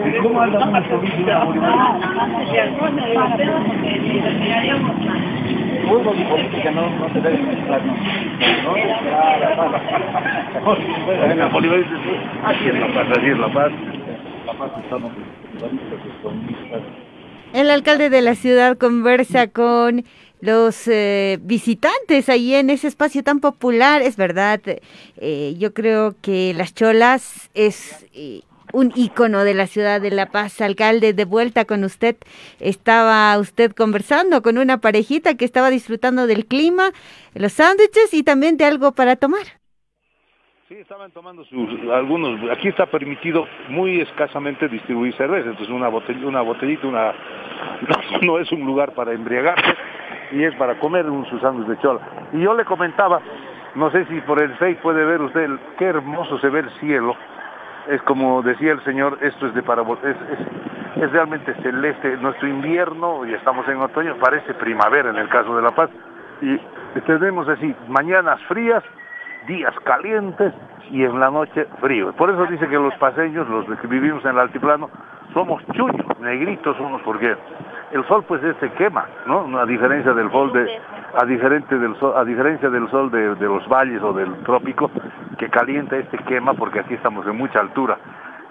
¿Y 0.06 0.18
cómo 0.22 0.41
anda 0.41 0.65
nuestro 0.65 0.99
vicio 0.99 1.26
de 1.26 1.34
Bolívar? 1.45 1.74
Fútbol 5.88 6.15
y 6.18 6.24
política 6.24 6.72
no, 6.72 6.90
no 6.90 7.10
se 7.14 7.22
debe 7.22 7.38
mezclar, 7.38 7.82
¿no? 7.86 8.76
En 11.24 11.40
el 11.40 11.49
Bolívar 11.49 11.78
dice, 11.80 11.94
así 12.44 12.68
es 12.70 12.80
La 12.80 12.88
Paz, 12.88 13.07
así 13.18 13.28
es 13.30 13.38
La 13.40 13.48
Paz. 13.49 13.72
El 17.53 17.69
alcalde 17.69 18.10
de 18.10 18.22
la 18.22 18.35
ciudad 18.35 18.77
conversa 18.77 19.48
con 19.48 20.06
los 20.41 20.88
eh, 20.88 21.40
visitantes 21.41 22.27
ahí 22.27 22.53
en 22.56 22.69
ese 22.69 22.88
espacio 22.88 23.23
tan 23.23 23.40
popular. 23.40 24.02
Es 24.02 24.18
verdad, 24.18 24.60
eh, 25.18 25.56
yo 25.57 25.73
creo 25.73 26.15
que 26.22 26.53
Las 26.53 26.73
Cholas 26.73 27.49
es 27.53 28.06
eh, 28.14 28.41
un 28.73 28.91
ícono 28.95 29.44
de 29.44 29.53
la 29.53 29.68
ciudad 29.68 30.02
de 30.02 30.11
La 30.11 30.31
Paz. 30.31 30.60
Alcalde, 30.60 31.14
de 31.14 31.26
vuelta 31.26 31.64
con 31.65 31.84
usted. 31.84 32.18
Estaba 32.60 33.38
usted 33.40 33.72
conversando 33.72 34.41
con 34.41 34.57
una 34.57 34.81
parejita 34.81 35.35
que 35.35 35.45
estaba 35.45 35.69
disfrutando 35.69 36.27
del 36.27 36.45
clima, 36.45 36.91
los 37.35 37.53
sándwiches 37.53 38.14
y 38.14 38.23
también 38.23 38.57
de 38.57 38.65
algo 38.65 38.91
para 38.91 39.15
tomar. 39.15 39.62
Sí, 40.73 40.79
estaban 40.79 41.11
tomando 41.11 41.43
sus, 41.43 41.69
algunos, 41.91 42.49
aquí 42.49 42.69
está 42.69 42.87
permitido 42.87 43.45
muy 43.69 44.01
escasamente 44.01 44.67
distribuir 44.67 45.13
cerveza, 45.15 45.49
entonces 45.49 45.69
una 45.69 45.87
botellita, 45.87 46.25
una 46.25 46.41
botellita, 46.41 46.87
una, 46.87 47.13
no, 48.23 48.39
es 48.39 48.51
un 48.51 48.61
lugar 48.61 48.93
para 48.95 49.13
embriagarse 49.13 49.75
y 50.31 50.43
es 50.43 50.55
para 50.55 50.79
comer 50.79 51.07
un 51.07 51.27
sándwich 51.39 51.67
de 51.67 51.77
chola. 51.77 51.99
Y 52.33 52.39
yo 52.39 52.55
le 52.55 52.65
comentaba, 52.65 53.21
no 53.75 53.91
sé 53.91 54.03
si 54.05 54.19
por 54.21 54.41
el 54.41 54.57
6 54.57 54.79
puede 54.81 55.05
ver 55.05 55.21
usted 55.21 55.47
qué 55.77 55.85
hermoso 55.85 56.39
se 56.39 56.49
ve 56.49 56.61
el 56.61 56.71
cielo, 56.79 57.15
es 57.87 58.01
como 58.01 58.41
decía 58.41 58.71
el 58.71 58.83
señor, 58.83 59.19
esto 59.21 59.45
es 59.45 59.53
de 59.53 59.61
para 59.61 59.83
es, 59.83 60.17
es, 60.17 61.03
es 61.03 61.11
realmente 61.11 61.53
celeste, 61.61 62.17
nuestro 62.17 62.47
invierno, 62.47 63.27
y 63.27 63.33
estamos 63.35 63.67
en 63.67 63.77
otoño, 63.77 64.15
parece 64.15 64.55
primavera 64.55 65.11
en 65.11 65.17
el 65.17 65.29
caso 65.29 65.55
de 65.55 65.61
La 65.61 65.75
Paz, 65.75 65.91
y 66.41 66.57
tenemos 67.01 67.47
así, 67.47 67.75
mañanas 67.87 68.41
frías, 68.47 68.83
días 69.48 69.74
calientes 69.84 70.53
y 70.91 71.03
en 71.03 71.20
la 71.20 71.30
noche 71.30 71.65
frío. 71.82 72.14
Por 72.14 72.30
eso 72.30 72.45
dice 72.45 72.68
que 72.68 72.76
los 72.76 72.94
paseños, 72.95 73.48
los 73.49 73.65
que 73.80 73.88
vivimos 73.88 74.24
en 74.26 74.32
el 74.32 74.40
altiplano, 74.40 74.90
somos 75.34 75.64
chuños, 75.74 76.20
negritos 76.20 76.78
somos, 76.78 77.02
porque 77.02 77.36
el 77.91 78.06
sol 78.07 78.24
pues 78.28 78.44
este 78.44 78.70
quema, 78.72 79.06
¿no? 79.26 79.57
A 79.57 79.65
diferencia 79.65 80.14
del 80.14 80.32
sol 80.32 80.52
de, 80.53 80.68
a 81.20 81.26
diferente 81.26 81.78
del 81.78 81.95
a 82.15 82.24
diferencia 82.24 82.70
del 82.70 82.90
sol 82.90 83.10
de, 83.11 83.36
de 83.36 83.45
los 83.45 83.68
valles 83.68 84.02
o 84.02 84.14
del 84.14 84.34
trópico, 84.44 84.91
que 85.38 85.49
calienta 85.49 85.98
este 85.98 86.18
quema 86.20 86.53
porque 86.53 86.80
aquí 86.80 86.94
estamos 86.94 87.26
en 87.28 87.38
mucha 87.38 87.60
altura 87.60 87.98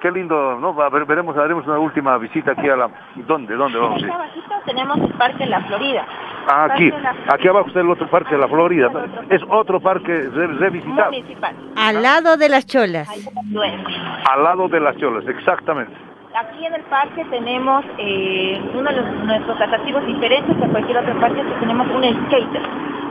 qué 0.02 0.10
lindo, 0.10 0.58
¿no? 0.58 0.78
A 0.82 0.90
ver, 0.90 1.06
veremos, 1.06 1.36
haremos 1.36 1.64
una 1.64 1.78
última 1.78 2.18
visita 2.18 2.52
aquí 2.52 2.68
a 2.68 2.76
la... 2.76 2.90
¿Dónde, 3.14 3.54
dónde 3.54 3.78
vamos? 3.78 4.02
Aquí 4.02 4.42
tenemos 4.66 4.98
el 4.98 5.12
Parque 5.14 5.46
La 5.46 5.60
Florida. 5.62 6.04
Ah, 6.48 6.66
aquí, 6.70 6.92
aquí 7.32 7.46
abajo 7.48 7.68
está 7.68 7.80
el 7.80 7.88
otro 7.90 8.10
Parque 8.10 8.34
de 8.34 8.40
La 8.40 8.48
Florida. 8.48 8.90
Es 9.30 9.40
otro 9.48 9.80
parque 9.80 10.12
revisitado. 10.58 11.12
Municipal. 11.12 11.54
Al 11.76 12.02
lado 12.02 12.36
de 12.36 12.48
las 12.48 12.66
cholas. 12.66 13.08
Al 14.28 14.42
lado 14.42 14.68
de 14.68 14.80
las 14.80 14.96
cholas, 14.96 15.24
exactamente. 15.28 15.92
Aquí 16.34 16.66
en 16.66 16.74
el 16.74 16.82
parque 16.82 17.24
tenemos 17.26 17.84
eh, 17.98 18.60
uno 18.74 18.90
de 18.90 18.96
los, 18.96 19.24
nuestros 19.24 19.60
atractivos 19.60 20.04
diferentes 20.06 20.56
a 20.62 20.66
cualquier 20.66 20.98
otro 20.98 21.20
parque, 21.20 21.42
que 21.42 21.60
tenemos 21.60 21.86
un 21.88 22.02
skater. 22.26 22.62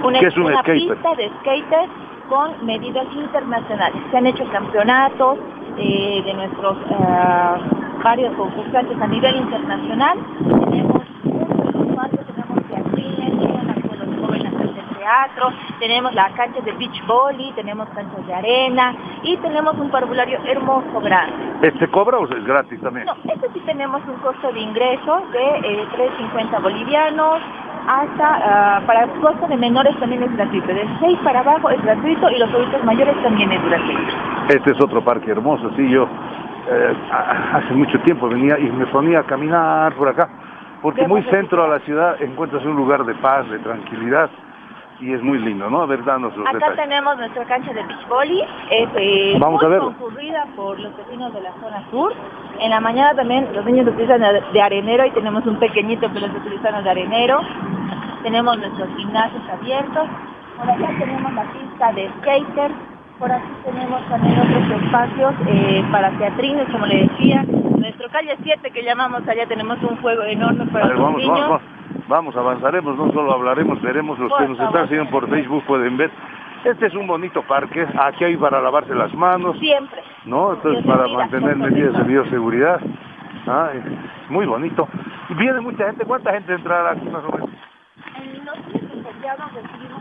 Una, 0.03 0.19
¿Qué 0.19 0.25
es 0.25 0.37
un 0.37 0.43
una 0.43 0.59
skater? 0.61 0.75
pista 0.75 1.15
de 1.15 1.31
skater 1.39 1.89
con 2.27 2.65
medidas 2.65 3.05
internacionales. 3.13 4.01
Se 4.09 4.17
han 4.17 4.25
hecho 4.25 4.43
campeonatos 4.51 5.37
eh, 5.77 6.21
de 6.25 6.33
nuestros 6.33 6.77
eh, 6.89 8.01
varios 8.03 8.33
concursantes 8.35 8.99
a 9.01 9.07
nivel 9.07 9.35
internacional. 9.37 10.17
Tenemos 10.69 11.01
muchos 11.23 11.71
tenemos 12.95 13.97
los 13.99 14.19
jóvenes 14.19 14.53
teatro, 15.01 15.51
tenemos 15.79 16.13
la 16.13 16.29
cancha 16.31 16.61
de 16.61 16.71
beach 16.73 17.05
volley, 17.07 17.51
tenemos 17.53 17.87
canchas 17.89 18.25
de 18.27 18.33
arena 18.33 18.95
y 19.23 19.35
tenemos 19.37 19.75
un 19.77 19.89
parvulario 19.89 20.39
hermoso 20.45 20.99
grande. 21.01 21.67
¿Este 21.67 21.87
cobra 21.89 22.19
o 22.19 22.25
es 22.25 22.43
gratis 22.45 22.79
también? 22.81 23.05
No, 23.05 23.15
este 23.31 23.49
sí 23.53 23.59
tenemos 23.65 24.01
un 24.07 24.15
costo 24.17 24.51
de 24.51 24.59
ingreso 24.59 25.23
de 25.31 25.45
eh, 25.63 25.87
3.50 25.97 26.61
bolivianos 26.61 27.41
hasta 27.87 28.77
ah, 28.77 28.81
para 28.85 29.03
el 29.03 29.09
costo 29.21 29.47
de 29.47 29.57
menores 29.57 29.97
también 29.99 30.23
es 30.23 30.31
gratuito. 30.35 30.67
De 30.67 30.87
6 30.99 31.19
para 31.23 31.39
abajo 31.39 31.69
es 31.69 31.81
gratuito 31.81 32.29
y 32.29 32.37
los 32.37 32.49
adultos 32.49 32.83
mayores 32.83 33.15
también 33.23 33.51
es 33.51 33.63
gratuito. 33.63 34.30
Este 34.49 34.71
es 34.71 34.81
otro 34.81 35.03
parque 35.03 35.31
hermoso, 35.31 35.71
sí, 35.75 35.89
yo 35.89 36.07
eh, 36.69 36.93
hace 37.53 37.73
mucho 37.73 37.99
tiempo 38.01 38.27
venía 38.27 38.57
y 38.59 38.69
me 38.71 38.85
ponía 38.87 39.19
a 39.19 39.23
caminar 39.23 39.93
por 39.93 40.09
acá, 40.09 40.29
porque 40.81 41.07
muy 41.07 41.23
centro 41.23 41.63
a 41.63 41.67
la 41.67 41.79
ciudad 41.79 42.21
encuentras 42.21 42.63
un 42.65 42.75
lugar 42.75 43.05
de 43.05 43.13
paz, 43.15 43.49
de 43.49 43.59
tranquilidad, 43.59 44.29
y 45.01 45.13
es 45.13 45.21
muy 45.23 45.39
lindo, 45.39 45.69
¿no? 45.69 45.81
A 45.81 45.85
ver, 45.87 46.03
danos 46.03 46.35
los 46.37 46.47
Acá 46.47 46.57
detalles. 46.57 46.83
tenemos 46.83 47.17
nuestra 47.17 47.43
cancha 47.45 47.73
de 47.73 47.83
beach 47.83 48.07
volley, 48.07 48.41
es 48.69 48.89
eh, 48.95 49.37
Vamos 49.39 49.63
muy 49.63 49.75
a 49.75 49.79
concurrida 49.79 50.45
por 50.55 50.79
los 50.79 50.95
vecinos 50.95 51.33
de 51.33 51.41
la 51.41 51.51
zona 51.53 51.83
sur. 51.89 52.13
En 52.59 52.69
la 52.69 52.79
mañana 52.79 53.15
también 53.15 53.47
los 53.53 53.65
niños 53.65 53.87
utilizan 53.87 54.21
de 54.21 54.61
arenero 54.61 55.05
y 55.05 55.11
tenemos 55.11 55.45
un 55.47 55.57
pequeñito 55.57 56.11
que 56.13 56.19
los 56.19 56.29
utilizan 56.29 56.83
de 56.83 56.89
arenero. 56.89 57.39
Tenemos 58.21 58.57
nuestros 58.59 58.89
gimnasios 58.97 59.41
abiertos. 59.49 60.07
Por 60.57 60.69
acá 60.69 60.87
tenemos 60.99 61.33
la 61.33 61.43
pista 61.51 61.93
de 61.93 62.09
skater. 62.19 62.71
Por 63.21 63.31
aquí 63.31 63.53
tenemos 63.63 64.01
también 64.09 64.33
otros 64.39 64.81
espacios 64.81 65.35
eh, 65.45 65.85
para 65.91 66.09
teatrines, 66.17 66.67
como 66.71 66.87
le 66.87 67.07
decía. 67.07 67.43
Nuestro 67.77 68.09
calle 68.09 68.35
7 68.41 68.71
que 68.71 68.81
llamamos 68.81 69.27
allá 69.27 69.45
tenemos 69.45 69.77
un 69.83 69.95
juego 69.97 70.23
enorme 70.23 70.65
para 70.71 70.87
ver, 70.87 70.95
los 70.95 71.03
vamos, 71.03 71.21
niños. 71.21 71.39
vamos, 71.39 71.61
vamos, 71.61 72.07
vamos, 72.07 72.35
avanzaremos, 72.35 72.97
no 72.97 73.11
solo 73.11 73.31
hablaremos, 73.33 73.79
veremos 73.83 74.17
los 74.17 74.27
Por 74.27 74.39
que 74.39 74.47
nos 74.47 74.59
están 74.59 74.87
siguiendo 74.87 75.11
por 75.11 75.29
Facebook, 75.29 75.63
pueden 75.67 75.97
ver. 75.97 76.09
Este 76.65 76.87
es 76.87 76.95
un 76.95 77.05
bonito 77.05 77.43
parque, 77.43 77.85
aquí 77.99 78.23
hay 78.23 78.37
para 78.37 78.59
lavarse 78.59 78.95
las 78.95 79.13
manos, 79.13 79.55
Siempre. 79.59 80.01
¿no? 80.25 80.53
Entonces 80.53 80.83
Dios 80.83 80.97
para 80.97 81.07
mantener 81.07 81.57
medidas 81.57 81.93
de 81.93 82.03
bioseguridad. 82.03 82.81
Ah, 83.45 83.69
muy 84.29 84.47
bonito. 84.47 84.87
Viene 85.37 85.61
mucha 85.61 85.85
gente, 85.85 86.05
¿cuánta 86.05 86.33
gente 86.33 86.55
entrará 86.55 86.93
aquí 86.93 87.07
más 87.07 87.23
o 87.23 87.31
menos? 87.33 87.49
En 88.15 88.45
los 88.45 89.21
días 89.21 89.37
recibimos 89.53 90.00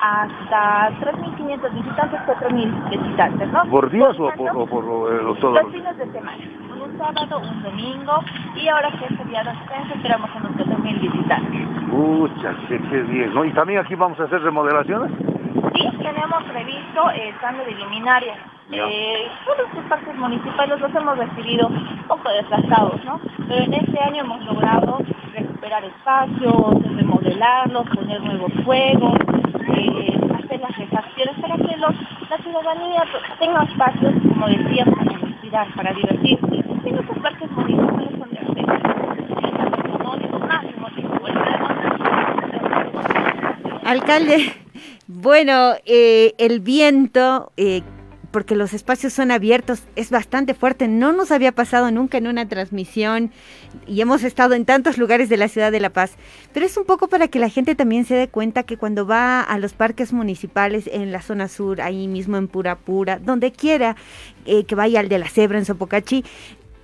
hasta 0.00 0.90
3.500 1.00 1.74
visitantes, 1.74 2.20
4.000 2.26 2.90
visitantes, 2.90 3.52
¿no? 3.52 3.64
¿Por 3.66 3.90
días 3.90 4.18
o 4.18 4.28
tanto, 4.28 4.44
por, 4.44 4.56
o 4.56 4.66
por 4.66 5.12
eh, 5.12 5.22
los 5.22 5.38
todos? 5.38 5.62
Los 5.62 5.72
fines 5.72 5.96
de 5.98 6.10
semana, 6.10 6.38
un 6.82 6.98
sábado, 6.98 7.38
un 7.38 7.62
domingo 7.62 8.20
y 8.56 8.68
ahora 8.68 8.90
que 8.92 9.04
es 9.04 9.18
feriado 9.18 9.50
descanso 9.50 9.94
esperamos 9.94 10.30
unos 10.36 10.52
4.000 10.52 11.00
visitantes. 11.00 11.60
Pucha, 11.90 12.54
qué, 12.68 12.78
qué 12.78 13.02
bien, 13.02 13.34
¿no? 13.34 13.44
Y 13.44 13.52
también 13.52 13.80
aquí 13.80 13.94
vamos 13.94 14.18
a 14.20 14.24
hacer 14.24 14.40
remodelaciones. 14.42 15.12
Sí, 15.74 15.88
tenemos 15.98 16.44
previsto 16.44 17.10
el 17.10 17.36
cambio 17.38 17.64
de 17.66 17.72
luminaria. 17.72 18.36
Ya. 18.70 18.86
Eh, 18.86 19.28
todos 19.44 19.68
los 19.74 19.84
parques 19.86 20.14
municipales 20.16 20.80
los 20.80 20.94
hemos 20.94 21.18
recibido 21.18 21.66
un 21.66 22.04
poco 22.06 22.30
desgastados, 22.30 23.04
¿no? 23.04 23.20
Pero 23.48 23.64
en 23.64 23.74
este 23.74 24.00
año 24.00 24.22
hemos 24.22 24.44
logrado 24.44 24.98
recuperar 25.34 25.84
espacios, 25.84 26.96
remodelarlos, 26.96 27.88
poner 27.90 28.22
nuevos 28.22 28.52
juegos, 28.64 29.18
hacer 29.88 30.60
las 30.60 30.76
refacciones 30.76 31.36
para 31.40 31.56
que 31.56 31.76
los, 31.76 31.94
la 32.28 32.38
ciudadanía 32.38 33.04
tenga 33.38 33.62
espacios, 33.64 34.14
como 34.28 34.46
decía, 34.48 34.84
para 34.84 35.18
respirar, 35.18 35.74
para 35.74 35.92
divertirse. 35.92 36.64
Y 36.84 36.90
nuestros 36.92 37.18
parques 37.18 37.50
municipales 37.50 38.10
son 38.18 38.30
de 38.30 38.38
acceso. 38.38 38.72
No 40.02 40.16
digo 40.16 40.38
máximo, 40.38 40.88
digo, 40.96 41.14
bueno, 41.20 41.40
Alcalde, 43.84 44.52
bueno, 45.06 45.72
eh, 45.84 46.34
el 46.38 46.60
viento, 46.60 47.52
eh, 47.56 47.82
porque 48.30 48.54
los 48.54 48.72
espacios 48.72 49.12
son 49.12 49.30
abiertos, 49.30 49.82
es 49.96 50.10
bastante 50.10 50.54
fuerte. 50.54 50.88
No 50.88 51.12
nos 51.12 51.30
había 51.30 51.52
pasado 51.52 51.90
nunca 51.90 52.18
en 52.18 52.26
una 52.26 52.48
transmisión 52.48 53.30
y 53.86 54.00
hemos 54.00 54.22
estado 54.22 54.54
en 54.54 54.64
tantos 54.64 54.98
lugares 54.98 55.28
de 55.28 55.36
la 55.36 55.48
ciudad 55.48 55.72
de 55.72 55.80
La 55.80 55.90
Paz. 55.90 56.12
Pero 56.52 56.66
es 56.66 56.76
un 56.76 56.84
poco 56.84 57.08
para 57.08 57.28
que 57.28 57.38
la 57.38 57.48
gente 57.48 57.74
también 57.74 58.04
se 58.04 58.14
dé 58.14 58.28
cuenta 58.28 58.62
que 58.62 58.76
cuando 58.76 59.06
va 59.06 59.40
a 59.40 59.58
los 59.58 59.72
parques 59.72 60.12
municipales 60.12 60.88
en 60.92 61.12
la 61.12 61.22
zona 61.22 61.48
sur, 61.48 61.80
ahí 61.80 62.08
mismo 62.08 62.36
en 62.36 62.48
Pura 62.48 62.76
Pura, 62.76 63.18
donde 63.18 63.52
quiera 63.52 63.96
eh, 64.46 64.64
que 64.64 64.74
vaya 64.74 65.00
al 65.00 65.08
de 65.08 65.18
la 65.18 65.28
Cebra 65.28 65.58
en 65.58 65.64
Sopocachi, 65.64 66.24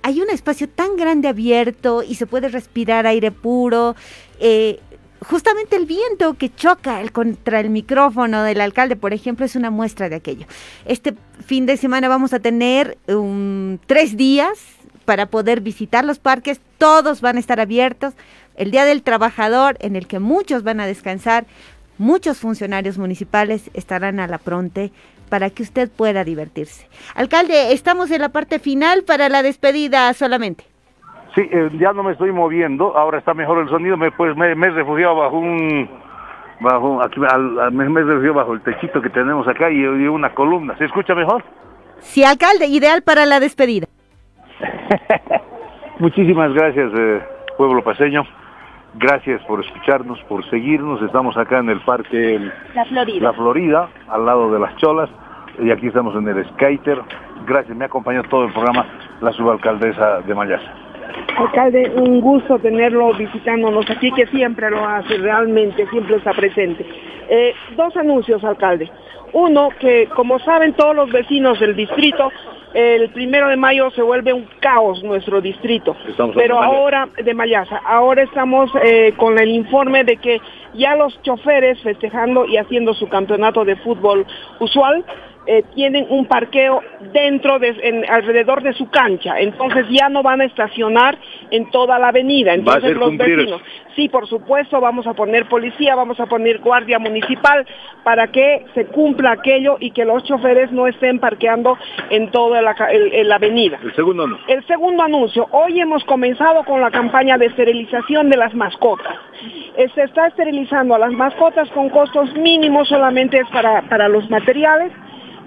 hay 0.03 0.21
un 0.21 0.29
espacio 0.29 0.69
tan 0.69 0.95
grande 0.95 1.27
abierto 1.27 2.01
y 2.01 2.15
se 2.15 2.27
puede 2.27 2.47
respirar 2.47 3.05
aire 3.07 3.31
puro. 3.31 3.95
eh, 4.39 4.79
justamente 5.27 5.75
el 5.75 5.85
viento 5.85 6.35
que 6.35 6.53
choca 6.53 7.01
el, 7.01 7.11
contra 7.11 7.59
el 7.59 7.69
micrófono 7.69 8.43
del 8.43 8.61
alcalde, 8.61 8.95
por 8.95 9.13
ejemplo, 9.13 9.45
es 9.45 9.55
una 9.55 9.69
muestra 9.69 10.09
de 10.09 10.15
aquello. 10.15 10.47
Este 10.85 11.13
fin 11.45 11.65
de 11.65 11.77
semana 11.77 12.07
vamos 12.07 12.33
a 12.33 12.39
tener 12.39 12.97
um, 13.07 13.77
tres 13.85 14.17
días 14.17 14.57
para 15.05 15.27
poder 15.27 15.61
visitar 15.61 16.03
los 16.03 16.19
parques, 16.19 16.59
todos 16.77 17.21
van 17.21 17.37
a 17.37 17.39
estar 17.39 17.59
abiertos. 17.59 18.13
El 18.55 18.71
Día 18.71 18.85
del 18.85 19.03
Trabajador, 19.03 19.77
en 19.79 19.95
el 19.95 20.07
que 20.07 20.19
muchos 20.19 20.63
van 20.63 20.79
a 20.79 20.87
descansar, 20.87 21.45
muchos 21.97 22.39
funcionarios 22.39 22.97
municipales 22.97 23.69
estarán 23.73 24.19
a 24.19 24.27
la 24.27 24.37
pronte 24.37 24.91
para 25.29 25.49
que 25.49 25.63
usted 25.63 25.89
pueda 25.89 26.23
divertirse. 26.23 26.87
Alcalde, 27.15 27.73
estamos 27.73 28.11
en 28.11 28.21
la 28.21 28.29
parte 28.29 28.59
final 28.59 29.03
para 29.03 29.29
la 29.29 29.43
despedida 29.43 30.13
solamente. 30.13 30.65
Sí, 31.37 31.47
eh, 31.51 31.69
ya 31.79 31.93
no 31.93 32.01
me 32.01 32.13
estoy 32.13 32.31
moviendo, 32.31 32.97
ahora 32.97 33.19
está 33.19 33.35
mejor 33.35 33.59
el 33.59 33.69
sonido, 33.69 33.95
me, 33.95 34.09
pues 34.11 34.35
me, 34.35 34.55
me 34.55 34.67
he 34.67 34.71
refugiado 34.71 35.15
bajo 35.17 35.37
un, 35.37 35.87
bajo, 36.59 36.99
aquí, 37.03 37.21
al- 37.29 37.59
al- 37.59 37.71
me, 37.71 37.87
me 37.89 38.01
he 38.01 38.03
refugiado 38.05 38.33
bajo 38.33 38.53
el 38.53 38.61
techito 38.61 38.99
que 39.03 39.09
tenemos 39.11 39.47
acá 39.47 39.69
y, 39.69 39.77
y 39.81 40.07
una 40.07 40.33
columna. 40.33 40.75
¿Se 40.79 40.85
escucha 40.85 41.13
mejor? 41.13 41.43
Sí, 41.99 42.23
alcalde, 42.23 42.65
ideal 42.65 43.03
para 43.03 43.27
la 43.27 43.39
despedida. 43.39 43.85
Muchísimas 45.99 46.53
gracias, 46.53 46.91
eh, 46.97 47.21
pueblo 47.57 47.83
paseño. 47.83 48.23
Gracias 48.95 49.41
por 49.43 49.63
escucharnos, 49.63 50.19
por 50.23 50.43
seguirnos. 50.49 51.01
Estamos 51.03 51.37
acá 51.37 51.59
en 51.59 51.69
el 51.69 51.81
parque 51.81 52.39
La 52.73 52.85
Florida. 52.85 53.19
La 53.23 53.33
Florida, 53.33 53.89
al 54.09 54.25
lado 54.25 54.51
de 54.51 54.59
las 54.59 54.75
Cholas, 54.77 55.09
y 55.59 55.69
aquí 55.69 55.87
estamos 55.87 56.15
en 56.15 56.27
el 56.29 56.45
Skater. 56.53 56.99
Gracias, 57.45 57.77
me 57.77 57.85
acompañó 57.85 58.23
todo 58.23 58.45
el 58.45 58.53
programa 58.53 58.87
la 59.21 59.31
subalcaldesa 59.33 60.21
de 60.21 60.33
Mayasa. 60.33 60.73
Alcalde, 61.37 61.91
un 61.95 62.19
gusto 62.21 62.59
tenerlo 62.59 63.13
visitándonos 63.13 63.89
aquí, 63.89 64.11
que 64.11 64.27
siempre 64.27 64.69
lo 64.69 64.85
hace, 64.85 65.17
realmente, 65.17 65.87
siempre 65.89 66.15
está 66.17 66.33
presente. 66.33 66.85
Eh, 67.29 67.53
dos 67.75 67.95
anuncios, 67.95 68.43
alcalde. 68.43 68.89
Uno, 69.33 69.69
que 69.79 70.07
como 70.15 70.39
saben 70.39 70.73
todos 70.73 70.95
los 70.95 71.11
vecinos 71.11 71.59
del 71.59 71.75
distrito, 71.75 72.31
el 72.73 73.09
primero 73.09 73.47
de 73.49 73.57
mayo 73.57 73.89
se 73.91 74.01
vuelve 74.01 74.33
un 74.33 74.47
caos 74.59 75.03
nuestro 75.03 75.41
distrito. 75.41 75.95
Estamos 76.07 76.35
Pero 76.35 76.61
ahora, 76.61 77.09
de 77.23 77.33
Mayasa, 77.33 77.77
ahora 77.77 78.23
estamos 78.23 78.69
eh, 78.83 79.13
con 79.17 79.39
el 79.39 79.49
informe 79.49 80.03
de 80.03 80.17
que 80.17 80.39
ya 80.73 80.95
los 80.95 81.19
choferes 81.23 81.81
festejando 81.81 82.45
y 82.45 82.57
haciendo 82.57 82.93
su 82.93 83.07
campeonato 83.09 83.65
de 83.65 83.77
fútbol 83.77 84.25
usual, 84.59 85.03
eh, 85.49 85.63
tienen 85.73 86.05
un 86.09 86.25
parqueo 86.25 86.81
dentro 87.13 87.57
de, 87.57 87.73
en, 87.81 88.09
alrededor 88.09 88.61
de 88.63 88.73
su 88.73 88.89
cancha, 88.89 89.39
entonces 89.39 89.85
ya 89.89 90.09
no 90.09 90.21
van 90.21 90.41
a 90.41 90.43
estacionar 90.43 91.17
en 91.51 91.71
toda 91.71 91.97
la 91.99 92.09
avenida. 92.09 92.53
Entonces 92.53 92.97
los 92.97 93.15
vecinos, 93.15 93.61
sí, 93.95 94.09
por 94.09 94.27
supuesto, 94.27 94.81
vamos 94.81 95.07
a 95.07 95.13
poner 95.13 95.47
policía, 95.47 95.95
vamos 95.95 96.19
a 96.19 96.25
poner 96.25 96.59
guardia 96.59 96.99
municipal 96.99 97.65
para 98.03 98.27
que 98.27 98.65
se 98.73 98.87
cumpla 98.87 99.31
aquello 99.31 99.77
y 99.79 99.91
que 99.91 100.03
los 100.03 100.21
choferes 100.25 100.69
no 100.73 100.85
estén 100.85 101.17
parqueando 101.19 101.77
en 102.09 102.29
toda 102.31 102.61
la, 102.61 102.75
la 103.23 103.35
avenida. 103.35 103.79
El 103.81 103.95
segundo 103.95 104.23
anuncio. 104.23 104.53
El 104.53 104.67
segundo 104.67 105.03
anuncio. 105.03 105.47
Hoy 105.51 105.79
hemos 105.79 106.03
comenzado 106.03 106.65
con 106.65 106.81
la 106.81 106.91
campaña 106.91 107.37
de 107.37 107.45
esterilización 107.45 108.29
de 108.29 108.35
las 108.35 108.53
mascotas. 108.53 109.15
Se 109.95 110.03
está 110.03 110.27
esterilizando 110.27 110.93
a 110.95 110.99
las 110.99 111.13
mascotas 111.13 111.69
con 111.69 111.89
costos 111.89 112.33
mínimos 112.33 112.89
solamente 112.89 113.41
para, 113.53 113.83
para 113.83 114.09
los 114.09 114.29
materiales 114.29 114.91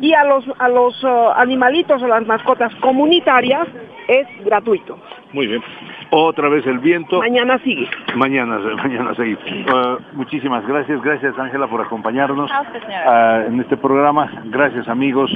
y 0.01 0.15
a 0.15 0.25
los, 0.25 0.45
a 0.59 0.69
los 0.69 1.03
uh, 1.05 1.31
animalitos 1.37 2.03
o 2.03 2.07
las 2.07 2.27
mascotas 2.27 2.75
comunitarias 2.77 3.69
es 4.09 4.27
gratuito. 4.45 4.99
Muy 5.33 5.47
bien. 5.47 5.63
Otra 6.11 6.49
vez 6.49 6.67
el 6.67 6.79
viento. 6.79 7.21
Mañana 7.21 7.59
sigue. 7.59 7.89
Mañana, 8.17 8.59
mañana 8.83 9.15
sigue. 9.15 9.39
Uh, 9.73 9.99
muchísimas 10.15 10.67
gracias. 10.67 11.01
Gracias 11.03 11.39
Ángela 11.39 11.69
por 11.69 11.81
acompañarnos 11.81 12.51
uh, 12.51 13.47
en 13.47 13.61
este 13.61 13.77
programa. 13.77 14.31
Gracias 14.47 14.89
amigos. 14.89 15.31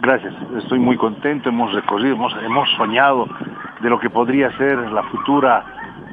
Gracias. 0.00 0.34
Estoy 0.58 0.78
muy 0.78 0.96
contento. 0.96 1.48
Hemos 1.48 1.72
recorrido, 1.72 2.14
hemos, 2.14 2.34
hemos 2.44 2.68
soñado 2.76 3.26
de 3.80 3.90
lo 3.90 3.98
que 3.98 4.10
podría 4.10 4.56
ser 4.56 4.78
la 4.92 5.02
futura 5.04 5.64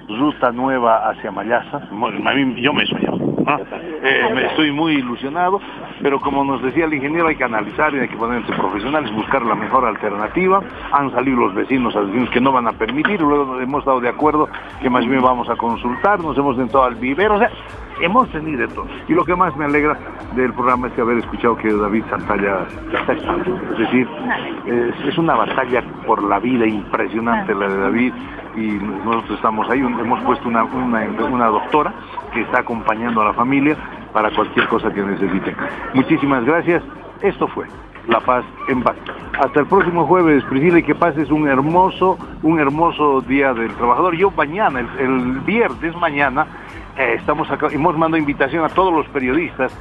ruta 0.07 0.51
nueva 0.51 1.09
hacia 1.09 1.31
Mayasa. 1.31 1.89
Yo 2.57 2.73
me 2.73 2.83
he 2.83 2.87
soñado. 2.87 3.36
Eh, 3.47 4.47
estoy 4.49 4.71
muy 4.71 4.95
ilusionado, 4.95 5.61
pero 6.01 6.19
como 6.19 6.43
nos 6.43 6.61
decía 6.61 6.85
el 6.85 6.93
ingeniero, 6.93 7.27
hay 7.27 7.35
que 7.35 7.43
analizar 7.43 7.93
y 7.93 7.99
hay 7.99 8.07
que 8.07 8.17
ponerse 8.17 8.51
profesionales, 8.53 9.13
buscar 9.13 9.43
la 9.43 9.55
mejor 9.55 9.85
alternativa. 9.85 10.61
Han 10.91 11.11
salido 11.11 11.37
los 11.37 11.53
vecinos 11.53 11.95
a 11.95 12.01
que 12.31 12.41
no 12.41 12.51
van 12.51 12.67
a 12.67 12.73
permitir, 12.73 13.21
luego 13.21 13.59
hemos 13.59 13.85
dado 13.85 14.01
de 14.01 14.09
acuerdo 14.09 14.49
que 14.81 14.89
más 14.89 15.07
bien 15.07 15.21
vamos 15.21 15.49
a 15.49 15.55
consultar, 15.55 16.19
nos 16.19 16.37
hemos 16.37 16.57
entrado 16.59 16.85
al 16.85 16.95
vivero, 16.95 17.35
o 17.35 17.39
sea, 17.39 17.49
hemos 18.01 18.29
tenido 18.31 18.67
todo. 18.69 18.87
Y 19.07 19.13
lo 19.13 19.23
que 19.23 19.35
más 19.35 19.55
me 19.55 19.65
alegra 19.65 19.97
del 20.35 20.53
programa 20.53 20.87
es 20.87 20.93
que 20.93 21.01
haber 21.01 21.19
escuchado 21.19 21.55
que 21.57 21.71
David 21.73 22.03
Santalla 22.09 22.65
está. 22.93 23.13
Es 23.13 23.77
decir, 23.77 24.07
es, 25.07 25.17
una 25.17 25.35
batalla 25.35 25.83
por 26.05 26.21
la 26.23 26.39
vida 26.39 26.67
impresionante 26.67 27.55
la 27.55 27.67
de 27.67 27.77
David 27.77 28.13
y 28.57 28.71
nosotros 29.05 29.37
estamos 29.37 29.69
ahí, 29.69 29.79
hemos 29.79 30.19
puesto 30.21 30.49
una, 30.49 30.63
una 30.63 31.45
doctora 31.47 31.93
que 32.33 32.41
está 32.41 32.59
acompañando 32.59 33.21
a 33.21 33.25
la 33.25 33.33
familia 33.33 33.77
para 34.11 34.31
cualquier 34.31 34.67
cosa 34.67 34.91
que 34.91 35.01
necesiten. 35.03 35.55
Muchísimas 35.93 36.43
gracias. 36.43 36.81
Esto 37.21 37.47
fue 37.47 37.67
La 38.07 38.19
Paz 38.19 38.43
en 38.67 38.81
Paz. 38.81 38.95
Hasta 39.39 39.59
el 39.59 39.67
próximo 39.67 40.07
jueves, 40.07 40.43
Priscila, 40.45 40.79
y 40.79 40.83
que 40.83 40.95
pases 40.95 41.29
un 41.29 41.47
hermoso, 41.47 42.17
un 42.41 42.59
hermoso 42.59 43.21
día 43.21 43.53
del 43.53 43.73
trabajador. 43.75 44.15
Yo 44.15 44.31
mañana, 44.31 44.79
el, 44.79 45.39
viernes 45.41 45.95
mañana, 45.95 46.47
eh, 46.97 47.15
estamos 47.19 47.49
acá, 47.51 47.67
hemos 47.71 47.95
mandado 47.95 48.17
invitación 48.17 48.65
a 48.65 48.69
todos 48.69 48.91
los 48.91 49.07
periodistas. 49.09 49.71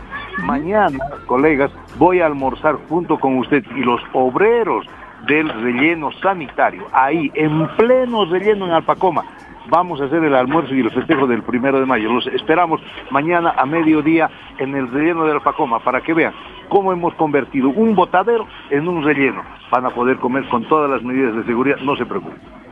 Mañana, 0.45 0.99
colegas, 1.25 1.71
voy 1.99 2.21
a 2.21 2.27
almorzar 2.27 2.77
junto 2.91 3.19
con 3.19 3.39
usted 3.39 3.65
y 3.75 3.81
los 3.81 4.03
obreros 4.13 4.87
del 5.27 5.49
relleno 5.49 6.11
sanitario, 6.23 6.87
ahí, 6.93 7.31
en 7.35 7.69
pleno 7.77 8.25
relleno 8.27 8.67
en 8.67 8.73
Alpacoma 8.73 9.25
vamos 9.69 10.01
a 10.01 10.05
hacer 10.05 10.23
el 10.25 10.35
almuerzo 10.35 10.75
y 10.75 10.81
el 10.81 10.91
festejo 10.91 11.27
del 11.27 11.43
primero 11.43 11.81
de 11.81 11.87
mayo. 11.87 12.13
Los 12.13 12.27
esperamos 12.29 12.81
mañana 13.11 13.55
a 13.57 13.67
mediodía 13.67 14.31
en 14.59 14.75
el 14.75 14.91
relleno 14.91 15.25
de 15.25 15.33
Alpacoma 15.33 15.81
para 15.81 16.01
que 16.01 16.15
vean 16.15 16.33
cómo 16.69 16.93
hemos 16.93 17.15
convertido 17.15 17.69
un 17.71 17.95
botadero 17.95 18.47
en 18.71 18.89
un 18.89 19.03
relleno. 19.03 19.43
Van 19.71 19.87
a 19.87 19.91
poder 19.91 20.19
comer 20.19 20.49
con 20.49 20.65
todas 20.65 20.91
las 20.91 21.03
medidas 21.03 21.35
de 21.37 21.45
seguridad, 21.45 21.79
no 21.79 21.97
se 21.97 22.07
preocupen. 22.07 22.66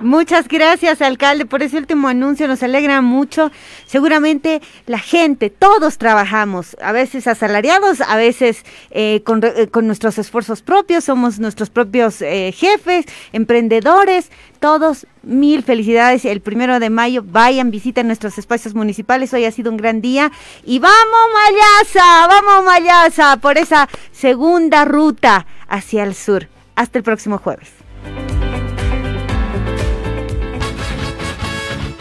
Muchas 0.00 0.48
gracias, 0.48 1.02
alcalde, 1.02 1.44
por 1.44 1.62
ese 1.62 1.76
último 1.76 2.08
anuncio. 2.08 2.48
Nos 2.48 2.62
alegra 2.62 3.02
mucho. 3.02 3.50
Seguramente 3.84 4.62
la 4.86 4.98
gente, 4.98 5.50
todos 5.50 5.98
trabajamos, 5.98 6.76
a 6.82 6.92
veces 6.92 7.26
asalariados, 7.26 8.00
a 8.00 8.16
veces 8.16 8.64
eh, 8.90 9.22
eh, 9.22 9.68
con, 9.68 9.86
nuestros 9.86 10.16
esfuerzos 10.18 10.62
propios, 10.62 11.04
somos 11.04 11.38
nuestros 11.38 11.68
propios 11.68 12.22
eh, 12.22 12.52
jefes, 12.56 13.04
emprendedores, 13.32 14.30
todos. 14.58 15.06
Mil 15.22 15.62
felicidades. 15.62 16.24
El 16.24 16.40
primero 16.40 16.80
de 16.80 16.88
mayo, 16.88 17.22
vayan, 17.22 17.70
visiten 17.70 18.06
nuestros 18.06 18.38
espacios 18.38 18.74
municipales. 18.74 19.34
Hoy 19.34 19.44
ha 19.44 19.52
sido 19.52 19.70
un 19.70 19.76
gran 19.76 20.00
día. 20.00 20.32
Y 20.64 20.78
vamos, 20.78 20.94
Mayasa, 21.34 22.26
vamos, 22.26 22.64
Mayasa, 22.64 23.36
por 23.36 23.58
esa 23.58 23.86
segunda 24.12 24.86
ruta 24.86 25.46
hacia 25.68 26.04
el 26.04 26.14
sur. 26.14 26.48
Hasta 26.74 26.96
el 26.96 27.04
próximo 27.04 27.36
jueves. 27.36 27.79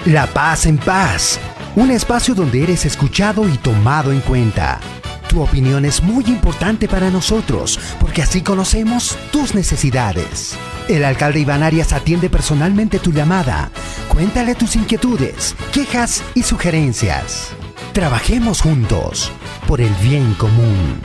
La 0.10 0.26
Paz 0.26 0.66
en 0.66 0.80
Paz, 0.80 1.40
un 1.76 1.92
espacio 1.92 2.34
donde 2.34 2.64
eres 2.64 2.84
escuchado 2.84 3.48
y 3.48 3.60
tomado 3.60 4.12
en 4.12 4.22
cuenta. 4.22 4.80
Tu 5.28 5.40
opinión 5.40 5.86
es 5.86 6.02
muy 6.02 6.24
importante 6.26 6.88
para 6.88 7.12
nosotros 7.12 7.80
porque 8.00 8.24
así 8.24 8.42
conocemos 8.42 9.16
tus 9.32 9.54
necesidades. 9.54 10.58
El 10.88 11.06
alcalde 11.06 11.42
Iván 11.42 11.62
Arias 11.62 11.94
atiende 11.94 12.28
personalmente 12.28 12.98
tu 12.98 13.12
llamada. 13.12 13.70
Cuéntale 14.08 14.56
tus 14.56 14.76
inquietudes, 14.76 15.56
quejas 15.72 16.24
y 16.34 16.42
sugerencias. 16.42 17.50
Trabajemos 17.94 18.62
juntos 18.62 19.32
por 19.68 19.80
el 19.80 19.94
bien 20.02 20.34
común. 20.34 21.00